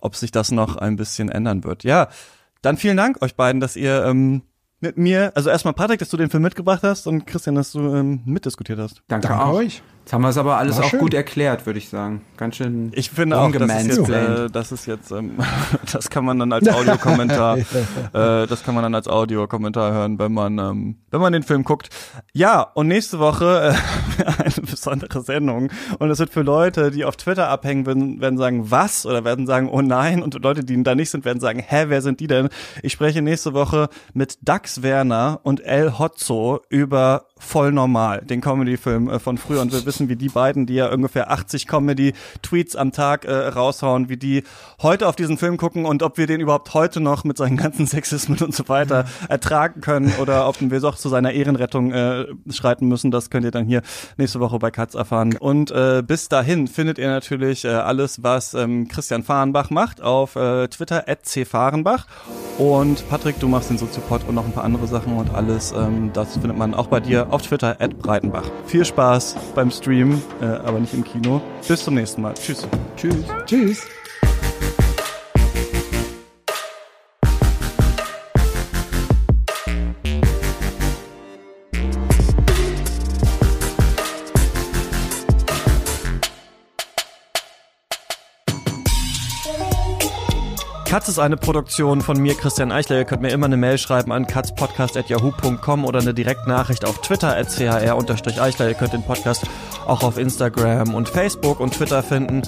ob 0.00 0.16
sich 0.16 0.30
das 0.30 0.50
noch 0.50 0.76
ein 0.76 0.96
bisschen 0.96 1.28
ändern 1.28 1.62
wird. 1.64 1.84
Ja, 1.84 2.08
dann 2.62 2.78
vielen 2.78 2.96
Dank 2.96 3.20
euch 3.20 3.34
beiden, 3.34 3.60
dass 3.60 3.76
ihr 3.76 4.02
ähm, 4.06 4.40
mit 4.80 4.96
mir, 4.96 5.30
also 5.34 5.50
erstmal 5.50 5.74
Patrick, 5.74 5.98
dass 5.98 6.08
du 6.08 6.16
den 6.16 6.30
Film 6.30 6.42
mitgebracht 6.42 6.82
hast 6.82 7.06
und 7.06 7.26
Christian, 7.26 7.54
dass 7.54 7.70
du 7.72 7.94
ähm, 7.94 8.22
mitdiskutiert 8.24 8.78
hast. 8.78 9.02
Danke, 9.08 9.28
Danke 9.28 9.52
euch. 9.52 9.82
Jetzt 10.06 10.12
haben 10.12 10.22
wir 10.22 10.28
es 10.28 10.38
aber 10.38 10.56
alles 10.56 10.78
auch 10.78 10.90
schön. 10.90 11.00
gut 11.00 11.14
erklärt, 11.14 11.66
würde 11.66 11.80
ich 11.80 11.88
sagen. 11.88 12.20
Ganz 12.36 12.54
schön. 12.54 12.92
Ich 12.94 13.10
finde 13.10 13.40
auch, 13.40 13.50
das 13.50 13.68
ist 13.82 13.96
jetzt, 13.96 14.08
äh, 14.08 14.48
das 14.48 14.70
ist 14.70 14.86
jetzt, 14.86 15.10
ähm, 15.10 15.32
das 15.92 16.10
kann 16.10 16.24
man 16.24 16.38
dann 16.38 16.52
als 16.52 16.68
Audiokommentar, 16.68 17.58
äh, 18.12 18.46
das 18.46 18.62
kann 18.62 18.76
man 18.76 18.84
dann 18.84 18.94
als 18.94 19.08
Audiokommentar 19.08 19.92
hören, 19.92 20.16
wenn 20.20 20.32
man, 20.32 20.60
ähm, 20.60 20.98
wenn 21.10 21.20
man 21.20 21.32
den 21.32 21.42
Film 21.42 21.64
guckt. 21.64 21.88
Ja, 22.32 22.62
und 22.62 22.86
nächste 22.86 23.18
Woche 23.18 23.74
äh, 23.74 24.24
eine 24.44 24.64
besondere 24.64 25.22
Sendung. 25.22 25.72
Und 25.98 26.08
es 26.08 26.20
wird 26.20 26.30
für 26.30 26.42
Leute, 26.42 26.92
die 26.92 27.04
auf 27.04 27.16
Twitter 27.16 27.48
abhängen, 27.48 27.84
werden, 27.84 28.20
werden 28.20 28.38
sagen, 28.38 28.70
was? 28.70 29.06
Oder 29.06 29.24
werden 29.24 29.48
sagen, 29.48 29.68
oh 29.68 29.82
nein. 29.82 30.22
Und 30.22 30.40
Leute, 30.40 30.62
die 30.62 30.80
da 30.84 30.94
nicht 30.94 31.10
sind, 31.10 31.24
werden 31.24 31.40
sagen, 31.40 31.58
hä, 31.58 31.86
wer 31.88 32.00
sind 32.00 32.20
die 32.20 32.28
denn? 32.28 32.48
Ich 32.84 32.92
spreche 32.92 33.22
nächste 33.22 33.54
Woche 33.54 33.88
mit 34.14 34.38
Dax 34.42 34.84
Werner 34.84 35.40
und 35.42 35.64
El 35.64 35.98
Hotzo 35.98 36.60
über 36.68 37.24
Voll 37.38 37.70
Normal, 37.70 38.22
den 38.22 38.40
Comedy-Film 38.40 39.10
äh, 39.10 39.18
von 39.18 39.36
früher. 39.36 39.60
Und 39.60 39.70
wir 39.70 39.84
wissen, 39.84 40.08
wie 40.08 40.16
die 40.16 40.30
beiden, 40.30 40.64
die 40.64 40.74
ja 40.74 40.90
ungefähr 40.90 41.30
80 41.30 41.66
Comedy-Tweets 41.66 42.76
am 42.76 42.92
Tag 42.92 43.26
äh, 43.26 43.32
raushauen, 43.32 44.08
wie 44.08 44.16
die 44.16 44.42
heute 44.80 45.06
auf 45.06 45.16
diesen 45.16 45.36
Film 45.36 45.58
gucken 45.58 45.84
und 45.84 46.02
ob 46.02 46.16
wir 46.16 46.26
den 46.26 46.40
überhaupt 46.40 46.72
heute 46.72 47.00
noch 47.00 47.24
mit 47.24 47.36
seinen 47.36 47.58
ganzen 47.58 47.86
Sexismen 47.86 48.38
und 48.38 48.54
so 48.54 48.70
weiter 48.70 49.04
ertragen 49.28 49.82
können 49.82 50.14
oder 50.18 50.48
ob 50.48 50.56
wir 50.60 50.80
doch 50.80 50.96
zu 50.96 51.10
seiner 51.10 51.32
Ehrenrettung 51.32 51.92
äh, 51.92 52.24
schreiten 52.48 52.88
müssen. 52.88 53.10
Das 53.10 53.28
könnt 53.28 53.44
ihr 53.44 53.50
dann 53.50 53.66
hier 53.66 53.82
nächste 54.16 54.40
Woche 54.40 54.58
bei 54.58 54.70
Katz 54.70 54.94
erfahren. 54.94 55.36
Und 55.36 55.70
äh, 55.70 56.02
bis 56.06 56.30
dahin 56.30 56.68
findet 56.68 56.96
ihr 56.96 57.08
natürlich 57.08 57.66
äh, 57.66 57.68
alles, 57.68 58.22
was 58.22 58.54
ähm, 58.54 58.88
Christian 58.88 59.22
Fahrenbach 59.22 59.68
macht 59.68 60.00
auf 60.00 60.36
äh, 60.36 60.68
Twitter 60.68 61.06
at 61.06 61.26
cfahrenbach. 61.26 62.06
Und 62.56 63.06
Patrick, 63.10 63.38
du 63.40 63.48
machst 63.48 63.68
den 63.68 63.76
Soziopod 63.76 64.22
und 64.26 64.34
noch 64.34 64.46
ein 64.46 64.52
paar 64.52 64.64
andere 64.64 64.86
Sachen 64.86 65.14
und 65.18 65.34
alles, 65.34 65.72
ähm, 65.72 66.10
das 66.14 66.32
findet 66.38 66.56
man 66.56 66.72
auch 66.72 66.86
bei 66.86 67.00
dir 67.00 67.25
auf 67.30 67.42
Twitter 67.42 67.76
at 67.80 67.98
Breitenbach. 67.98 68.44
Viel 68.66 68.84
Spaß 68.84 69.36
beim 69.54 69.70
Stream, 69.70 70.22
äh, 70.40 70.46
aber 70.46 70.78
nicht 70.78 70.94
im 70.94 71.04
Kino. 71.04 71.40
Bis 71.66 71.84
zum 71.84 71.94
nächsten 71.94 72.22
Mal. 72.22 72.34
Tschüss. 72.34 72.66
Tschüss. 72.96 73.24
Tschüss. 73.46 73.86
Katz 90.96 91.08
ist 91.08 91.18
eine 91.18 91.36
Produktion 91.36 92.00
von 92.00 92.18
mir, 92.18 92.34
Christian 92.34 92.72
Eichler. 92.72 92.96
Ihr 92.96 93.04
könnt 93.04 93.20
mir 93.20 93.28
immer 93.28 93.44
eine 93.44 93.58
Mail 93.58 93.76
schreiben 93.76 94.12
an 94.12 94.26
katzpodcast.yahoo.com 94.26 95.84
oder 95.84 96.00
eine 96.00 96.14
Direktnachricht 96.14 96.86
auf 96.86 97.02
Twitter 97.02 97.36
at 97.36 97.50
chr-eichler. 97.50 98.68
Ihr 98.68 98.72
könnt 98.72 98.94
den 98.94 99.02
Podcast 99.02 99.44
auch 99.86 100.02
auf 100.02 100.16
Instagram 100.16 100.94
und 100.94 101.10
Facebook 101.10 101.60
und 101.60 101.74
Twitter 101.74 102.02
finden. 102.02 102.44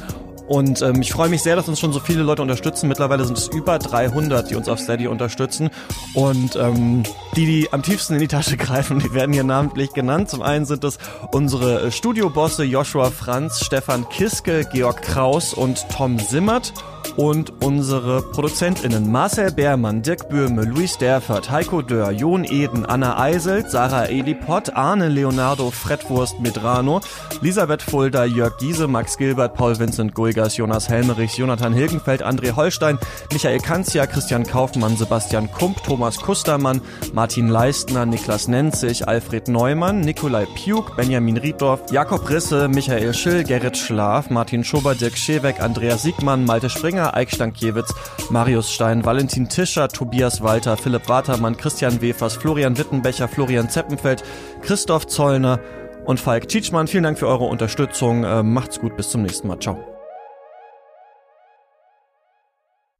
Und 0.46 0.80
ähm, 0.80 1.02
ich 1.02 1.12
freue 1.12 1.28
mich 1.28 1.42
sehr, 1.42 1.56
dass 1.56 1.68
uns 1.68 1.78
schon 1.78 1.92
so 1.92 2.00
viele 2.00 2.22
Leute 2.22 2.40
unterstützen. 2.40 2.88
Mittlerweile 2.88 3.26
sind 3.26 3.36
es 3.36 3.48
über 3.48 3.78
300, 3.78 4.50
die 4.50 4.54
uns 4.54 4.66
auf 4.70 4.78
Steady 4.78 5.08
unterstützen. 5.08 5.68
Und 6.14 6.56
ähm, 6.56 7.02
die, 7.36 7.44
die 7.44 7.68
am 7.70 7.82
tiefsten 7.82 8.14
in 8.14 8.20
die 8.20 8.28
Tasche 8.28 8.56
greifen, 8.56 8.98
die 8.98 9.12
werden 9.12 9.34
hier 9.34 9.44
namentlich 9.44 9.92
genannt. 9.92 10.30
Zum 10.30 10.40
einen 10.40 10.64
sind 10.64 10.84
es 10.84 10.96
unsere 11.32 11.92
Studiobosse 11.92 12.64
Joshua 12.64 13.10
Franz, 13.10 13.62
Stefan 13.62 14.08
Kiske, 14.08 14.66
Georg 14.72 15.02
Kraus 15.02 15.52
und 15.52 15.86
Tom 15.90 16.18
Simmert. 16.18 16.72
Und 17.16 17.52
unsere 17.62 18.22
ProduzentInnen 18.22 19.10
Marcel 19.10 19.51
Beermann, 19.52 20.02
Dirk 20.02 20.28
Böhme, 20.28 20.64
Luis 20.64 20.98
Derfert, 20.98 21.51
Heiko 21.51 21.82
Dörr, 21.82 22.10
Jon 22.10 22.44
Eden, 22.44 22.85
Anna 22.86 23.18
Eiselt, 23.18 23.70
Sarah 23.70 24.09
Elipott, 24.09 24.74
Arne 24.74 25.09
Leonardo, 25.09 25.70
Fredwurst 25.70 26.40
Medrano, 26.40 27.01
Elisabeth 27.40 27.82
Fulda, 27.82 28.24
Jörg 28.24 28.59
Giese, 28.59 28.89
Max 28.89 29.16
Gilbert, 29.16 29.55
Paul 29.55 29.78
Vincent 29.78 30.14
Guigas, 30.14 30.56
Jonas 30.56 30.89
Helmerich, 30.89 31.36
Jonathan 31.36 31.72
Hilgenfeld, 31.72 32.22
André 32.22 32.55
Holstein, 32.55 32.98
Michael 33.32 33.59
Kanzia, 33.60 34.06
Christian 34.06 34.44
Kaufmann, 34.44 34.97
Sebastian 34.97 35.51
Kump, 35.51 35.82
Thomas 35.82 36.18
Kustermann, 36.18 36.80
Martin 37.12 37.48
Leistner, 37.48 38.06
Niklas 38.06 38.48
Nenzig, 38.48 39.06
Alfred 39.06 39.48
Neumann, 39.48 40.01
Nikolai 40.01 40.47
Pjuk, 40.56 40.97
Benjamin 40.97 41.36
Rieddorf, 41.36 41.90
Jakob 41.90 42.28
Risse, 42.28 42.68
Michael 42.68 43.14
Schill, 43.14 43.44
Gerrit 43.44 43.76
Schlaf, 43.76 44.30
Martin 44.30 44.64
Schober, 44.64 44.94
Dirk 44.94 45.16
Scheweck, 45.16 45.60
Andreas 45.60 46.02
Siegmann, 46.02 46.44
Malte 46.44 46.68
Springer, 46.70 46.97
Eik 47.06 47.30
Stankiewicz, 47.30 47.94
Marius 48.30 48.70
Stein, 48.72 49.04
Valentin 49.04 49.48
Tischer, 49.48 49.88
Tobias 49.88 50.42
Walter, 50.42 50.76
Philipp 50.76 51.08
Watermann, 51.08 51.56
Christian 51.56 52.00
Wefers, 52.00 52.34
Florian 52.34 52.76
Wittenbecher, 52.76 53.28
Florian 53.28 53.70
Zeppenfeld, 53.70 54.22
Christoph 54.62 55.06
Zollner 55.06 55.60
und 56.04 56.20
Falk 56.20 56.48
Tschitschmann. 56.48 56.86
Vielen 56.86 57.04
Dank 57.04 57.18
für 57.18 57.28
eure 57.28 57.44
Unterstützung. 57.44 58.24
Äh, 58.24 58.42
macht's 58.42 58.80
gut, 58.80 58.96
bis 58.96 59.10
zum 59.10 59.22
nächsten 59.22 59.48
Mal. 59.48 59.58
Ciao. 59.58 59.88